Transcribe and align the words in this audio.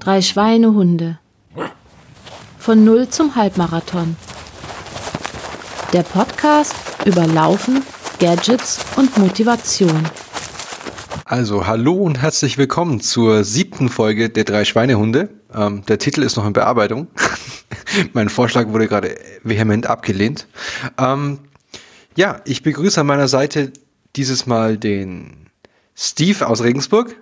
Drei 0.00 0.20
Schweinehunde. 0.20 1.18
Von 2.58 2.84
Null 2.84 3.08
zum 3.08 3.34
Halbmarathon. 3.36 4.16
Der 5.92 6.02
Podcast 6.02 6.74
über 7.06 7.26
Laufen, 7.26 7.82
Gadgets 8.18 8.80
und 8.96 9.16
Motivation. 9.16 10.08
Also, 11.24 11.66
hallo 11.66 11.94
und 11.94 12.20
herzlich 12.20 12.58
willkommen 12.58 13.00
zur 13.00 13.44
siebten 13.44 13.88
Folge 13.88 14.28
der 14.28 14.44
drei 14.44 14.64
Schweinehunde. 14.64 15.30
Ähm, 15.54 15.84
der 15.86 15.98
Titel 15.98 16.22
ist 16.22 16.36
noch 16.36 16.46
in 16.46 16.52
Bearbeitung. 16.52 17.06
mein 18.12 18.28
Vorschlag 18.28 18.68
wurde 18.68 18.88
gerade 18.88 19.16
vehement 19.42 19.86
abgelehnt. 19.86 20.46
Ähm, 20.98 21.38
ja, 22.14 22.42
ich 22.44 22.62
begrüße 22.62 23.00
an 23.00 23.06
meiner 23.06 23.28
Seite 23.28 23.72
dieses 24.16 24.46
Mal 24.46 24.76
den 24.76 25.48
Steve 25.94 26.46
aus 26.46 26.62
Regensburg. 26.62 27.16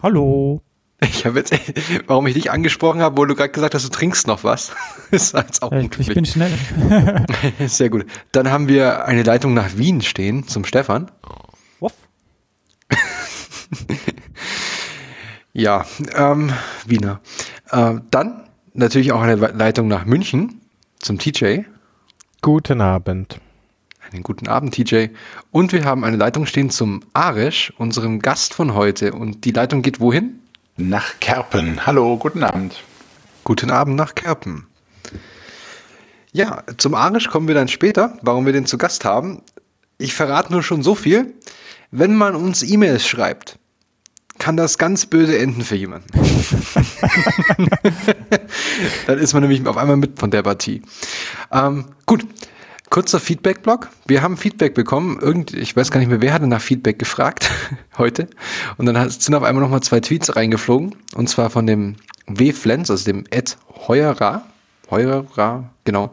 Hallo. 0.00 0.62
Ich 1.12 1.26
habe 1.26 1.38
jetzt, 1.38 1.54
warum 2.06 2.26
ich 2.26 2.34
dich 2.34 2.50
angesprochen 2.50 3.00
habe, 3.00 3.16
wo 3.16 3.24
du 3.24 3.34
gerade 3.34 3.50
gesagt 3.50 3.74
hast, 3.74 3.84
du 3.84 3.88
trinkst 3.88 4.26
noch 4.26 4.44
was. 4.44 4.72
ist 5.10 5.34
jetzt 5.34 5.62
auch 5.62 5.72
ich, 5.72 5.90
ich 5.98 6.14
bin 6.14 6.24
schnell. 6.24 6.52
Sehr 7.66 7.90
gut. 7.90 8.06
Dann 8.32 8.50
haben 8.50 8.68
wir 8.68 9.06
eine 9.06 9.22
Leitung 9.22 9.54
nach 9.54 9.76
Wien 9.76 10.02
stehen 10.02 10.46
zum 10.46 10.64
Stefan. 10.64 11.10
Wuff. 11.78 11.94
ja, 15.52 15.84
ähm, 16.14 16.52
Wiener. 16.86 17.20
Äh, 17.70 17.94
dann 18.10 18.48
natürlich 18.74 19.12
auch 19.12 19.22
eine 19.22 19.34
Leitung 19.34 19.88
nach 19.88 20.04
München 20.04 20.60
zum 20.98 21.18
TJ. 21.18 21.60
Guten 22.42 22.80
Abend. 22.80 23.40
Einen 24.12 24.22
guten 24.22 24.48
Abend, 24.48 24.74
TJ. 24.74 25.08
Und 25.50 25.72
wir 25.72 25.84
haben 25.84 26.04
eine 26.04 26.16
Leitung 26.16 26.46
stehen 26.46 26.70
zum 26.70 27.00
Aresh, 27.12 27.72
unserem 27.78 28.20
Gast 28.20 28.54
von 28.54 28.74
heute. 28.74 29.12
Und 29.12 29.44
die 29.44 29.52
Leitung 29.52 29.82
geht 29.82 30.00
wohin? 30.00 30.40
Nach 30.80 31.20
Kerpen. 31.20 31.84
Hallo, 31.84 32.16
guten 32.16 32.42
Abend. 32.42 32.82
Guten 33.44 33.70
Abend 33.70 33.96
nach 33.96 34.14
Kerpen. 34.14 34.66
Ja, 36.32 36.62
zum 36.78 36.94
Arisch 36.94 37.28
kommen 37.28 37.48
wir 37.48 37.54
dann 37.54 37.68
später, 37.68 38.16
warum 38.22 38.46
wir 38.46 38.54
den 38.54 38.64
zu 38.64 38.78
Gast 38.78 39.04
haben. 39.04 39.42
Ich 39.98 40.14
verrate 40.14 40.50
nur 40.50 40.62
schon 40.62 40.82
so 40.82 40.94
viel. 40.94 41.34
Wenn 41.90 42.14
man 42.14 42.34
uns 42.34 42.62
E-Mails 42.62 43.06
schreibt, 43.06 43.58
kann 44.38 44.56
das 44.56 44.78
ganz 44.78 45.04
böse 45.04 45.38
enden 45.38 45.64
für 45.64 45.76
jemanden. 45.76 46.08
dann 49.06 49.18
ist 49.18 49.34
man 49.34 49.42
nämlich 49.42 49.66
auf 49.66 49.76
einmal 49.76 49.98
mit 49.98 50.18
von 50.18 50.30
der 50.30 50.42
Partie. 50.42 50.80
Ähm, 51.52 51.88
gut, 52.06 52.24
Kurzer 52.90 53.20
Feedback-Blog. 53.20 53.88
Wir 54.06 54.20
haben 54.20 54.36
Feedback 54.36 54.74
bekommen. 54.74 55.20
Irgend, 55.20 55.54
ich 55.54 55.76
weiß 55.76 55.92
gar 55.92 56.00
nicht 56.00 56.08
mehr, 56.08 56.20
wer 56.20 56.34
hatte 56.34 56.48
nach 56.48 56.60
Feedback 56.60 56.98
gefragt 56.98 57.48
heute. 57.98 58.28
Und 58.78 58.86
dann 58.86 59.08
sind 59.08 59.32
auf 59.34 59.44
einmal 59.44 59.62
nochmal 59.62 59.80
zwei 59.80 60.00
Tweets 60.00 60.34
reingeflogen. 60.34 60.96
Und 61.14 61.28
zwar 61.28 61.50
von 61.50 61.68
dem 61.68 61.96
W-Flens, 62.26 62.90
also 62.90 63.04
dem 63.04 63.24
Ed 63.30 63.56
Heuera. 63.86 64.42
Heuera, 64.90 65.70
genau. 65.84 66.10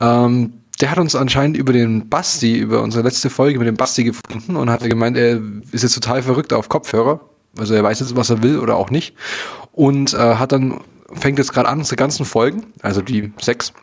Ähm, 0.00 0.54
der 0.80 0.90
hat 0.90 0.98
uns 0.98 1.14
anscheinend 1.14 1.58
über 1.58 1.74
den 1.74 2.08
Basti, 2.08 2.56
über 2.56 2.82
unsere 2.82 3.04
letzte 3.04 3.28
Folge 3.28 3.58
mit 3.58 3.68
dem 3.68 3.76
Basti 3.76 4.02
gefunden 4.02 4.56
und 4.56 4.70
hat 4.70 4.82
gemeint, 4.82 5.18
er 5.18 5.40
ist 5.72 5.82
jetzt 5.82 5.94
total 5.94 6.22
verrückt 6.22 6.54
auf 6.54 6.70
Kopfhörer. 6.70 7.20
Also 7.58 7.74
er 7.74 7.82
weiß 7.82 8.00
jetzt, 8.00 8.16
was 8.16 8.30
er 8.30 8.42
will 8.42 8.58
oder 8.58 8.76
auch 8.76 8.88
nicht. 8.88 9.14
Und 9.72 10.14
äh, 10.14 10.36
hat 10.36 10.52
dann, 10.52 10.80
fängt 11.12 11.38
jetzt 11.38 11.52
gerade 11.52 11.68
an, 11.68 11.78
unsere 11.78 11.96
ganzen 11.96 12.24
Folgen, 12.24 12.66
also 12.80 13.02
die 13.02 13.32
sechs, 13.38 13.74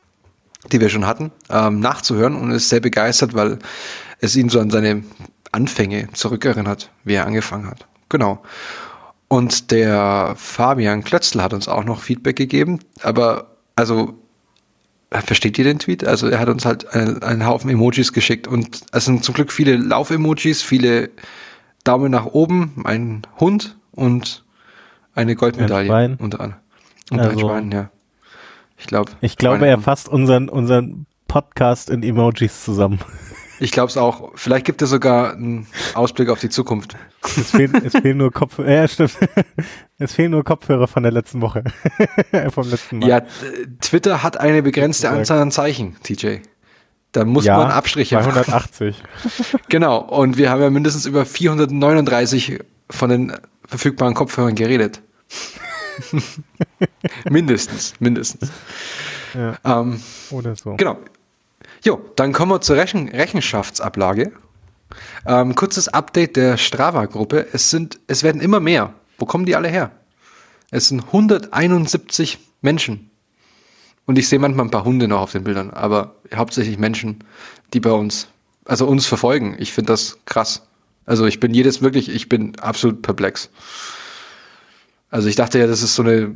die 0.71 0.79
wir 0.79 0.89
schon 0.89 1.05
hatten, 1.05 1.31
ähm, 1.49 1.79
nachzuhören 1.79 2.35
und 2.35 2.51
ist 2.51 2.69
sehr 2.69 2.79
begeistert, 2.79 3.33
weil 3.33 3.59
es 4.19 4.35
ihn 4.35 4.49
so 4.49 4.59
an 4.59 4.69
seine 4.69 5.03
Anfänge 5.51 6.07
zurückerinnert, 6.13 6.89
wie 7.03 7.13
er 7.13 7.27
angefangen 7.27 7.67
hat. 7.67 7.87
Genau. 8.09 8.41
Und 9.27 9.71
der 9.71 10.35
Fabian 10.37 11.03
Klötzl 11.03 11.41
hat 11.41 11.53
uns 11.53 11.67
auch 11.67 11.83
noch 11.83 12.01
Feedback 12.01 12.35
gegeben, 12.35 12.79
aber 13.01 13.57
also 13.75 14.13
versteht 15.09 15.57
ihr 15.57 15.63
den 15.63 15.79
Tweet? 15.79 16.05
Also 16.05 16.27
er 16.27 16.39
hat 16.39 16.49
uns 16.49 16.65
halt 16.65 16.93
einen, 16.93 17.45
Haufen 17.45 17.69
Emojis 17.69 18.13
geschickt 18.13 18.47
und 18.47 18.81
es 18.91 19.05
sind 19.05 19.23
zum 19.23 19.35
Glück 19.35 19.51
viele 19.51 19.75
Lauf-Emojis, 19.75 20.61
viele 20.61 21.09
Daumen 21.83 22.11
nach 22.11 22.25
oben, 22.25 22.83
ein 22.85 23.21
Hund 23.39 23.77
und 23.91 24.43
eine 25.13 25.35
Goldmedaille 25.35 25.93
ein 25.93 26.15
unter 26.15 26.39
anderem. 26.39 26.61
Und 27.11 27.19
also, 27.19 27.31
ein 27.31 27.39
Schwein, 27.39 27.71
ja. 27.71 27.89
Ich 28.77 28.87
glaube. 28.87 29.11
Ich 29.21 29.37
glaube, 29.37 29.67
er 29.67 29.79
fasst 29.79 30.09
unseren, 30.09 30.49
unseren 30.49 31.05
Podcast 31.27 31.89
in 31.89 32.03
Emojis 32.03 32.63
zusammen. 32.63 32.99
Ich 33.59 33.71
glaube 33.71 33.89
es 33.89 33.97
auch. 33.97 34.31
Vielleicht 34.35 34.65
gibt 34.65 34.81
es 34.81 34.89
sogar 34.89 35.33
einen 35.33 35.67
Ausblick 35.93 36.29
auf 36.29 36.39
die 36.39 36.49
Zukunft. 36.49 36.97
Es 37.23 37.51
fehlen, 37.51 37.73
es 37.85 37.93
fehlen 37.93 38.17
nur 38.17 38.31
Kopfhörer. 38.31 38.69
Ja, 38.69 38.87
stimmt. 38.87 39.17
Es 39.99 40.13
fehlen 40.15 40.31
nur 40.31 40.43
Kopfhörer 40.43 40.87
von 40.87 41.03
der 41.03 41.13
letzten 41.13 41.39
Woche. 41.39 41.63
Vom 42.49 42.69
letzten 42.69 42.99
Mal. 42.99 43.07
Ja, 43.07 43.21
Twitter 43.79 44.21
hat 44.21 44.37
eine 44.37 44.61
begrenzte 44.61 45.09
Anzahl 45.09 45.39
an 45.39 45.49
Zeichen, 45.49 45.95
TJ. 46.03 46.39
Da 47.13 47.23
muss 47.23 47.45
ja, 47.45 47.57
man 47.57 47.71
Abstriche 47.71 48.19
280. 48.19 49.01
genau. 49.69 49.99
Und 49.99 50.35
wir 50.35 50.49
haben 50.49 50.61
ja 50.61 50.69
mindestens 50.69 51.05
über 51.05 51.25
439 51.25 52.59
von 52.89 53.09
den 53.09 53.33
verfügbaren 53.65 54.13
Kopfhörern 54.13 54.55
geredet. 54.55 55.01
mindestens, 57.29 57.93
mindestens. 57.99 58.51
Ja. 59.33 59.57
Ähm, 59.63 60.01
Oder 60.31 60.55
so. 60.55 60.75
Genau. 60.75 60.97
Jo, 61.83 62.01
dann 62.15 62.33
kommen 62.33 62.51
wir 62.51 62.61
zur 62.61 62.77
Rechen 62.77 63.09
Rechenschaftsablage. 63.09 64.31
Ähm, 65.25 65.55
kurzes 65.55 65.87
Update 65.87 66.35
der 66.35 66.57
Strava-Gruppe. 66.57 67.47
Es 67.51 67.69
sind, 67.69 67.99
es 68.07 68.23
werden 68.23 68.41
immer 68.41 68.59
mehr. 68.59 68.93
Wo 69.17 69.25
kommen 69.25 69.45
die 69.45 69.55
alle 69.55 69.69
her? 69.69 69.91
Es 70.71 70.87
sind 70.87 71.03
171 71.05 72.39
Menschen. 72.61 73.09
Und 74.05 74.17
ich 74.17 74.27
sehe 74.27 74.39
manchmal 74.39 74.65
ein 74.65 74.71
paar 74.71 74.85
Hunde 74.85 75.07
noch 75.07 75.21
auf 75.21 75.31
den 75.31 75.43
Bildern, 75.43 75.69
aber 75.69 76.15
hauptsächlich 76.33 76.77
Menschen, 76.77 77.23
die 77.73 77.79
bei 77.79 77.91
uns, 77.91 78.27
also 78.65 78.85
uns 78.85 79.05
verfolgen. 79.05 79.55
Ich 79.59 79.71
finde 79.71 79.93
das 79.93 80.17
krass. 80.25 80.63
Also 81.05 81.25
ich 81.25 81.39
bin 81.39 81.53
jedes 81.53 81.81
wirklich, 81.81 82.09
ich 82.09 82.27
bin 82.27 82.57
absolut 82.59 83.01
perplex. 83.01 83.49
Also 85.13 85.27
ich 85.27 85.35
dachte 85.35 85.59
ja, 85.59 85.67
das 85.67 85.83
ist 85.83 85.93
so 85.93 86.01
eine, 86.01 86.35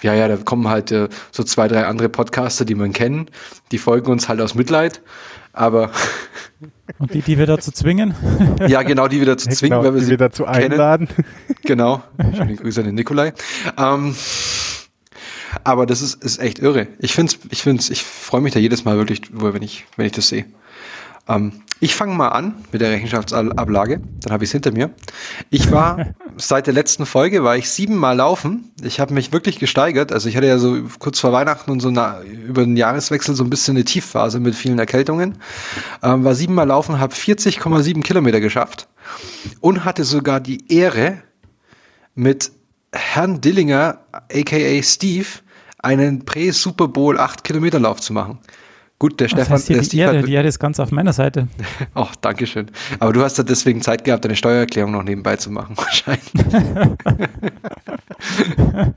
ja, 0.00 0.14
ja, 0.14 0.28
da 0.28 0.38
kommen 0.38 0.68
halt 0.68 0.90
äh, 0.90 1.10
so 1.30 1.42
zwei, 1.42 1.68
drei 1.68 1.84
andere 1.84 2.08
Podcaster, 2.08 2.64
die 2.64 2.74
man 2.74 2.94
kennt, 2.94 3.30
die 3.70 3.76
folgen 3.76 4.10
uns 4.10 4.30
halt 4.30 4.40
aus 4.40 4.54
Mitleid, 4.54 5.02
aber 5.52 5.90
Und 6.98 7.12
die, 7.12 7.20
die 7.20 7.36
wir 7.36 7.44
dazu 7.44 7.70
zwingen? 7.70 8.14
ja, 8.66 8.82
genau, 8.82 9.08
die 9.08 9.20
wieder 9.20 9.36
zu 9.36 9.48
zwingen, 9.50 9.78
genau, 9.78 9.84
weil 9.84 9.92
wir 9.92 10.00
die 10.00 10.06
sie 10.06 10.10
wir 10.12 10.16
dazu 10.16 10.44
kennen. 10.44 10.72
einladen. 10.72 11.08
genau. 11.64 12.02
Schöne 12.34 12.56
Grüße 12.56 12.80
an 12.80 12.86
den 12.86 12.94
Nikolai. 12.94 13.34
Ähm, 13.76 14.16
aber 15.62 15.84
das 15.84 16.00
ist, 16.00 16.24
ist 16.24 16.38
echt 16.40 16.60
irre. 16.60 16.86
Ich 17.00 17.12
finde 17.12 17.34
ich 17.50 17.62
find's, 17.62 17.90
ich 17.90 18.04
freue 18.04 18.40
mich 18.40 18.54
da 18.54 18.58
jedes 18.58 18.86
Mal 18.86 18.96
wirklich, 18.96 19.20
wenn 19.32 19.62
ich, 19.62 19.84
wenn 19.96 20.06
ich 20.06 20.12
das 20.12 20.28
sehe. 20.28 20.46
Ähm, 21.28 21.52
ich 21.80 21.94
fange 21.94 22.14
mal 22.14 22.28
an 22.28 22.54
mit 22.72 22.80
der 22.80 22.90
Rechenschaftsablage, 22.92 24.00
dann 24.22 24.32
habe 24.32 24.44
ich 24.44 24.48
es 24.48 24.52
hinter 24.52 24.72
mir. 24.72 24.90
Ich 25.50 25.70
war 25.70 26.14
seit 26.36 26.66
der 26.66 26.74
letzten 26.74 27.04
Folge 27.04 27.44
war 27.44 27.56
ich 27.56 27.68
siebenmal 27.68 28.16
laufen. 28.16 28.72
Ich 28.82 29.00
habe 29.00 29.12
mich 29.12 29.32
wirklich 29.32 29.58
gesteigert. 29.58 30.12
Also 30.12 30.28
ich 30.28 30.36
hatte 30.36 30.46
ja 30.46 30.58
so 30.58 30.82
kurz 30.98 31.18
vor 31.18 31.32
Weihnachten 31.32 31.70
und 31.70 31.80
so 31.80 31.90
na, 31.90 32.22
über 32.22 32.64
den 32.64 32.76
Jahreswechsel 32.76 33.34
so 33.34 33.44
ein 33.44 33.50
bisschen 33.50 33.76
eine 33.76 33.84
Tiefphase 33.84 34.40
mit 34.40 34.54
vielen 34.54 34.78
Erkältungen. 34.78 35.38
Ähm, 36.02 36.24
war 36.24 36.34
siebenmal 36.34 36.68
laufen, 36.68 37.00
habe 37.00 37.14
40,7 37.14 38.02
Kilometer 38.02 38.40
geschafft 38.40 38.88
und 39.60 39.84
hatte 39.84 40.04
sogar 40.04 40.40
die 40.40 40.72
Ehre 40.72 41.18
mit 42.14 42.52
Herrn 42.92 43.40
Dillinger, 43.40 43.98
aka 44.12 44.82
Steve, 44.82 45.26
einen 45.78 46.24
Prä-Super 46.24 46.88
Bowl 46.88 47.18
8 47.18 47.44
Kilometer 47.44 47.80
Lauf 47.80 48.00
zu 48.00 48.12
machen. 48.12 48.38
Gut, 49.04 49.20
der 49.20 49.28
Stefan, 49.28 49.58
heißt 49.58 49.68
der 49.68 49.82
die, 49.82 49.98
Erde, 49.98 50.22
die 50.22 50.32
Erde 50.32 50.48
ist 50.48 50.58
ganz 50.58 50.80
auf 50.80 50.90
meiner 50.90 51.12
Seite. 51.12 51.46
Ach, 51.94 52.10
oh, 52.10 52.14
danke 52.22 52.46
schön. 52.46 52.70
Aber 53.00 53.12
du 53.12 53.22
hast 53.22 53.36
ja 53.36 53.44
deswegen 53.44 53.82
Zeit 53.82 54.02
gehabt, 54.02 54.24
deine 54.24 54.34
Steuererklärung 54.34 54.92
noch 54.92 55.02
nebenbei 55.02 55.36
zu 55.36 55.50
machen, 55.50 55.72
wahrscheinlich. 55.76 56.32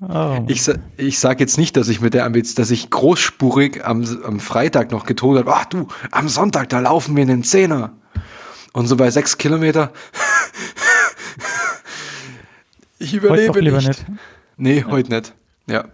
oh. 0.00 0.44
Ich, 0.46 0.70
ich 0.96 1.18
sage 1.18 1.40
jetzt 1.40 1.58
nicht, 1.58 1.76
dass 1.76 1.88
ich 1.88 2.00
mit 2.00 2.14
der 2.14 2.24
Ambition, 2.24 2.54
dass 2.54 2.70
ich 2.70 2.88
großspurig 2.88 3.84
am, 3.84 4.04
am 4.24 4.38
Freitag 4.38 4.92
noch 4.92 5.06
getont 5.06 5.40
habe, 5.40 5.52
ach 5.52 5.64
du, 5.64 5.88
am 6.12 6.28
Sonntag, 6.28 6.68
da 6.68 6.78
laufen 6.78 7.16
wir 7.16 7.24
in 7.24 7.30
den 7.30 7.42
Zehner. 7.42 7.90
Und 8.72 8.86
so 8.86 8.96
bei 8.96 9.10
sechs 9.10 9.38
Kilometer. 9.38 9.90
ich 13.00 13.12
überlebe 13.12 13.54
heute 13.54 13.72
nicht. 13.72 13.88
nicht. 13.88 14.06
Nee, 14.56 14.84
heute 14.88 15.12
nicht. 15.12 15.34
Ja. 15.66 15.86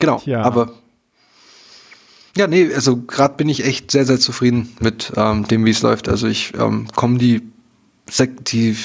Genau, 0.00 0.18
Tja. 0.18 0.42
aber 0.42 0.72
ja, 2.38 2.46
nee, 2.46 2.72
also 2.72 2.98
gerade 2.98 3.34
bin 3.34 3.48
ich 3.48 3.64
echt 3.64 3.90
sehr, 3.90 4.06
sehr 4.06 4.20
zufrieden 4.20 4.76
mit 4.78 5.12
ähm, 5.16 5.48
dem, 5.48 5.64
wie 5.64 5.70
es 5.70 5.82
läuft. 5.82 6.08
Also 6.08 6.28
ich 6.28 6.54
ähm, 6.56 6.86
komme 6.94 7.18
die, 7.18 7.42
die 8.46 8.76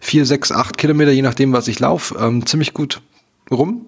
vier, 0.00 0.26
sechs, 0.26 0.50
acht 0.50 0.76
Kilometer, 0.76 1.12
je 1.12 1.22
nachdem, 1.22 1.52
was 1.52 1.68
ich 1.68 1.78
laufe, 1.78 2.16
ähm, 2.18 2.44
ziemlich 2.46 2.74
gut 2.74 3.00
rum. 3.48 3.86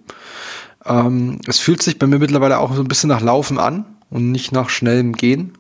Ähm, 0.87 1.41
es 1.49 1.59
fühlt 1.59 1.82
sich 1.82 1.99
bei 1.99 2.06
mir 2.06 2.20
mittlerweile 2.20 2.59
auch 2.59 2.73
so 2.76 2.81
ein 2.81 2.87
bisschen 2.87 3.09
nach 3.09 3.20
Laufen 3.20 3.59
an 3.59 3.87
und 4.09 4.31
nicht 4.31 4.53
nach 4.53 4.70
schnellem 4.70 5.15
Gehen. 5.15 5.53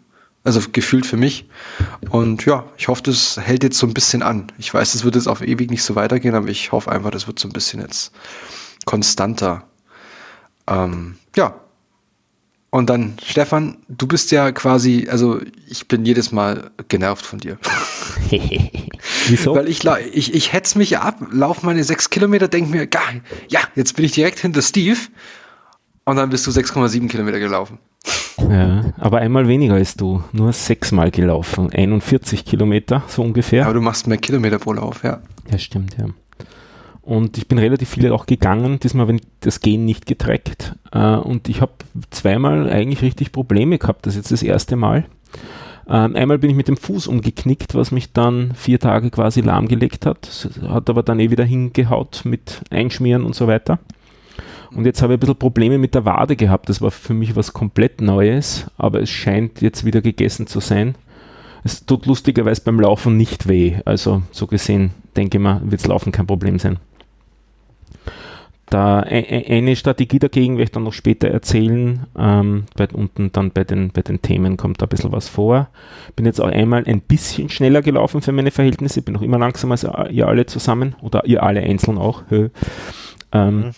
Also 0.44 0.60
gefühlt 0.72 1.04
für 1.04 1.16
mich. 1.16 1.48
Und 2.10 2.46
ja, 2.46 2.64
ich 2.76 2.86
hoffe, 2.86 3.02
das 3.02 3.38
hält 3.38 3.64
jetzt 3.64 3.76
so 3.76 3.88
ein 3.88 3.92
bisschen 3.92 4.22
an. 4.22 4.52
Ich 4.56 4.72
weiß, 4.72 4.94
es 4.94 5.02
wird 5.02 5.16
jetzt 5.16 5.26
auf 5.26 5.42
ewig 5.42 5.68
nicht 5.68 5.82
so 5.82 5.96
weitergehen, 5.96 6.36
aber 6.36 6.46
ich 6.46 6.70
hoffe 6.70 6.92
einfach, 6.92 7.10
das 7.10 7.26
wird 7.26 7.40
so 7.40 7.48
ein 7.48 7.52
bisschen 7.52 7.80
jetzt 7.80 8.12
konstanter. 8.84 9.64
Ähm, 10.68 11.16
ja. 11.36 11.54
Und 12.70 12.90
dann, 12.90 13.14
Stefan, 13.24 13.78
du 13.88 14.06
bist 14.06 14.30
ja 14.30 14.52
quasi, 14.52 15.08
also 15.10 15.40
ich 15.68 15.88
bin 15.88 16.04
jedes 16.04 16.32
Mal 16.32 16.70
genervt 16.88 17.24
von 17.24 17.38
dir. 17.38 17.58
Wieso? 19.28 19.54
Weil 19.54 19.68
ich, 19.68 19.84
ich, 20.12 20.34
ich 20.34 20.52
hetz 20.52 20.74
mich 20.74 20.98
ab, 20.98 21.16
laufe 21.32 21.64
meine 21.64 21.82
sechs 21.82 22.10
Kilometer, 22.10 22.46
denke 22.46 22.70
mir, 22.70 22.86
geil, 22.86 23.22
ja, 23.48 23.60
jetzt 23.74 23.96
bin 23.96 24.04
ich 24.04 24.12
direkt 24.12 24.40
hinter 24.40 24.60
Steve. 24.60 24.98
Und 26.04 26.16
dann 26.16 26.30
bist 26.30 26.46
du 26.46 26.50
6,7 26.50 27.08
Kilometer 27.08 27.38
gelaufen. 27.38 27.78
Ja, 28.38 28.92
aber 28.98 29.18
einmal 29.18 29.48
weniger 29.48 29.74
als 29.74 29.94
du. 29.94 30.22
Nur 30.32 30.52
sechsmal 30.52 31.10
gelaufen. 31.10 31.70
41 31.70 32.44
Kilometer, 32.44 33.02
so 33.08 33.22
ungefähr. 33.22 33.64
Aber 33.64 33.74
du 33.74 33.80
machst 33.80 34.06
mehr 34.06 34.16
Kilometer 34.18 34.58
pro 34.58 34.72
Lauf, 34.72 35.02
ja. 35.02 35.20
Ja, 35.50 35.58
stimmt, 35.58 35.96
ja. 35.98 36.06
Und 37.08 37.38
ich 37.38 37.48
bin 37.48 37.56
relativ 37.56 37.88
viele 37.88 38.12
auch 38.12 38.26
gegangen, 38.26 38.80
diesmal 38.80 39.08
wenn 39.08 39.22
das 39.40 39.60
Gehen 39.62 39.86
nicht 39.86 40.04
getrackt. 40.04 40.74
Äh, 40.92 41.14
und 41.14 41.48
ich 41.48 41.62
habe 41.62 41.72
zweimal 42.10 42.68
eigentlich 42.68 43.00
richtig 43.00 43.32
Probleme 43.32 43.78
gehabt. 43.78 44.04
Das 44.04 44.12
ist 44.12 44.18
jetzt 44.18 44.32
das 44.32 44.42
erste 44.42 44.76
Mal. 44.76 45.06
Ähm, 45.88 46.14
einmal 46.16 46.36
bin 46.36 46.50
ich 46.50 46.56
mit 46.56 46.68
dem 46.68 46.76
Fuß 46.76 47.06
umgeknickt, 47.06 47.74
was 47.74 47.92
mich 47.92 48.12
dann 48.12 48.52
vier 48.54 48.78
Tage 48.78 49.08
quasi 49.08 49.40
lahmgelegt 49.40 50.04
hat. 50.04 50.50
Hat 50.68 50.90
aber 50.90 51.02
dann 51.02 51.18
eh 51.18 51.30
wieder 51.30 51.46
hingehaut 51.46 52.24
mit 52.24 52.60
Einschmieren 52.68 53.24
und 53.24 53.34
so 53.34 53.46
weiter. 53.46 53.78
Und 54.76 54.84
jetzt 54.84 55.00
habe 55.00 55.14
ich 55.14 55.16
ein 55.16 55.20
bisschen 55.20 55.36
Probleme 55.36 55.78
mit 55.78 55.94
der 55.94 56.04
Wade 56.04 56.36
gehabt. 56.36 56.68
Das 56.68 56.82
war 56.82 56.90
für 56.90 57.14
mich 57.14 57.34
was 57.34 57.54
komplett 57.54 58.02
Neues, 58.02 58.66
aber 58.76 59.00
es 59.00 59.08
scheint 59.08 59.62
jetzt 59.62 59.86
wieder 59.86 60.02
gegessen 60.02 60.46
zu 60.46 60.60
sein. 60.60 60.94
Es 61.64 61.86
tut 61.86 62.04
lustigerweise 62.04 62.60
beim 62.66 62.78
Laufen 62.78 63.16
nicht 63.16 63.48
weh. 63.48 63.76
Also 63.86 64.20
so 64.30 64.46
gesehen, 64.46 64.90
denke 65.16 65.38
ich 65.38 65.42
mal, 65.42 65.62
wird 65.64 65.80
das 65.80 65.88
Laufen 65.88 66.12
kein 66.12 66.26
Problem 66.26 66.58
sein. 66.58 66.78
Da 68.70 68.98
eine 69.00 69.76
Strategie 69.76 70.18
dagegen 70.18 70.54
werde 70.54 70.64
ich 70.64 70.72
dann 70.72 70.84
noch 70.84 70.92
später 70.92 71.28
erzählen. 71.28 72.06
Ähm, 72.18 72.64
bei, 72.76 72.86
unten 72.88 73.32
dann 73.32 73.50
bei 73.50 73.64
den, 73.64 73.90
bei 73.90 74.02
den 74.02 74.20
Themen 74.20 74.56
kommt 74.58 74.82
da 74.82 74.86
ein 74.86 74.90
bisschen 74.90 75.12
was 75.12 75.28
vor. 75.28 75.68
Bin 76.16 76.26
jetzt 76.26 76.40
auch 76.40 76.48
einmal 76.48 76.84
ein 76.86 77.00
bisschen 77.00 77.48
schneller 77.48 77.80
gelaufen 77.80 78.20
für 78.20 78.32
meine 78.32 78.50
Verhältnisse. 78.50 79.00
Bin 79.00 79.14
noch 79.14 79.22
immer 79.22 79.38
langsamer 79.38 79.72
als 79.72 79.86
ihr 80.10 80.28
alle 80.28 80.44
zusammen 80.44 80.96
oder 81.00 81.24
ihr 81.24 81.42
alle 81.42 81.60
einzeln 81.60 81.96
auch. 81.96 82.22
ähm, 82.30 82.50
mhm. 83.32 83.70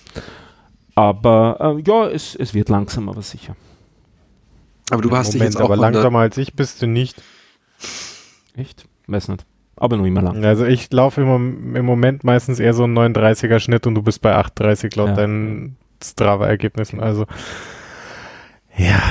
Aber 0.96 1.76
äh, 1.78 1.82
ja, 1.88 2.08
es, 2.08 2.34
es 2.34 2.52
wird 2.52 2.68
langsam, 2.68 3.08
aber 3.08 3.22
sicher. 3.22 3.54
Aber 4.90 5.02
du 5.02 5.16
hast 5.16 5.32
dich 5.34 5.40
jetzt 5.40 5.56
auch 5.56 5.66
aber 5.66 5.76
langsamer 5.76 6.18
als 6.18 6.36
ich 6.36 6.54
bist 6.54 6.82
du 6.82 6.86
nicht. 6.88 7.22
Echt? 8.56 8.86
Weiß 9.06 9.28
nicht. 9.28 9.46
Aber 9.80 9.96
nur 9.96 10.06
immer 10.06 10.22
lang. 10.22 10.44
Also 10.44 10.66
ich 10.66 10.92
laufe 10.92 11.22
im, 11.22 11.74
im 11.74 11.84
Moment 11.84 12.22
meistens 12.22 12.60
eher 12.60 12.74
so 12.74 12.84
einen 12.84 12.96
39er 12.96 13.58
Schnitt 13.58 13.86
und 13.86 13.94
du 13.96 14.02
bist 14.02 14.20
bei 14.20 14.36
8,30 14.36 14.96
laut 14.96 15.08
ja. 15.08 15.14
deinen 15.14 15.76
Strava-Ergebnissen. 16.02 17.00
Also 17.00 17.26
ja, 18.76 19.02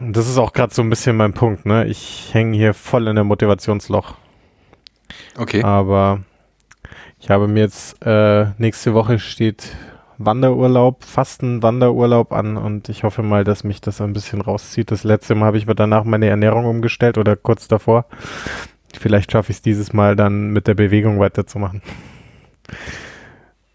und 0.00 0.16
das 0.16 0.28
ist 0.28 0.38
auch 0.38 0.52
gerade 0.52 0.74
so 0.74 0.82
ein 0.82 0.90
bisschen 0.90 1.16
mein 1.16 1.32
Punkt. 1.32 1.66
Ne? 1.66 1.86
Ich 1.86 2.30
hänge 2.32 2.56
hier 2.56 2.74
voll 2.74 3.08
in 3.08 3.14
der 3.14 3.24
Motivationsloch. 3.24 4.14
Okay. 5.38 5.62
Aber 5.62 6.20
ich 7.18 7.30
habe 7.30 7.48
mir 7.48 7.60
jetzt 7.60 7.96
äh, 8.04 8.46
nächste 8.58 8.94
Woche 8.94 9.18
steht 9.18 9.74
Wanderurlaub, 10.18 11.04
Fasten-Wanderurlaub 11.04 12.32
an 12.32 12.56
und 12.56 12.88
ich 12.88 13.02
hoffe 13.02 13.22
mal, 13.22 13.44
dass 13.44 13.64
mich 13.64 13.80
das 13.80 14.00
ein 14.00 14.12
bisschen 14.12 14.40
rauszieht. 14.40 14.90
Das 14.90 15.04
letzte 15.04 15.34
Mal 15.34 15.46
habe 15.46 15.58
ich 15.58 15.66
mir 15.66 15.74
danach 15.74 16.04
meine 16.04 16.26
Ernährung 16.26 16.66
umgestellt 16.66 17.18
oder 17.18 17.36
kurz 17.36 17.68
davor. 17.68 18.06
Vielleicht 18.98 19.32
schaffe 19.32 19.50
ich 19.50 19.58
es 19.58 19.62
dieses 19.62 19.92
Mal 19.92 20.16
dann 20.16 20.50
mit 20.50 20.66
der 20.66 20.74
Bewegung 20.74 21.18
weiterzumachen. 21.18 21.82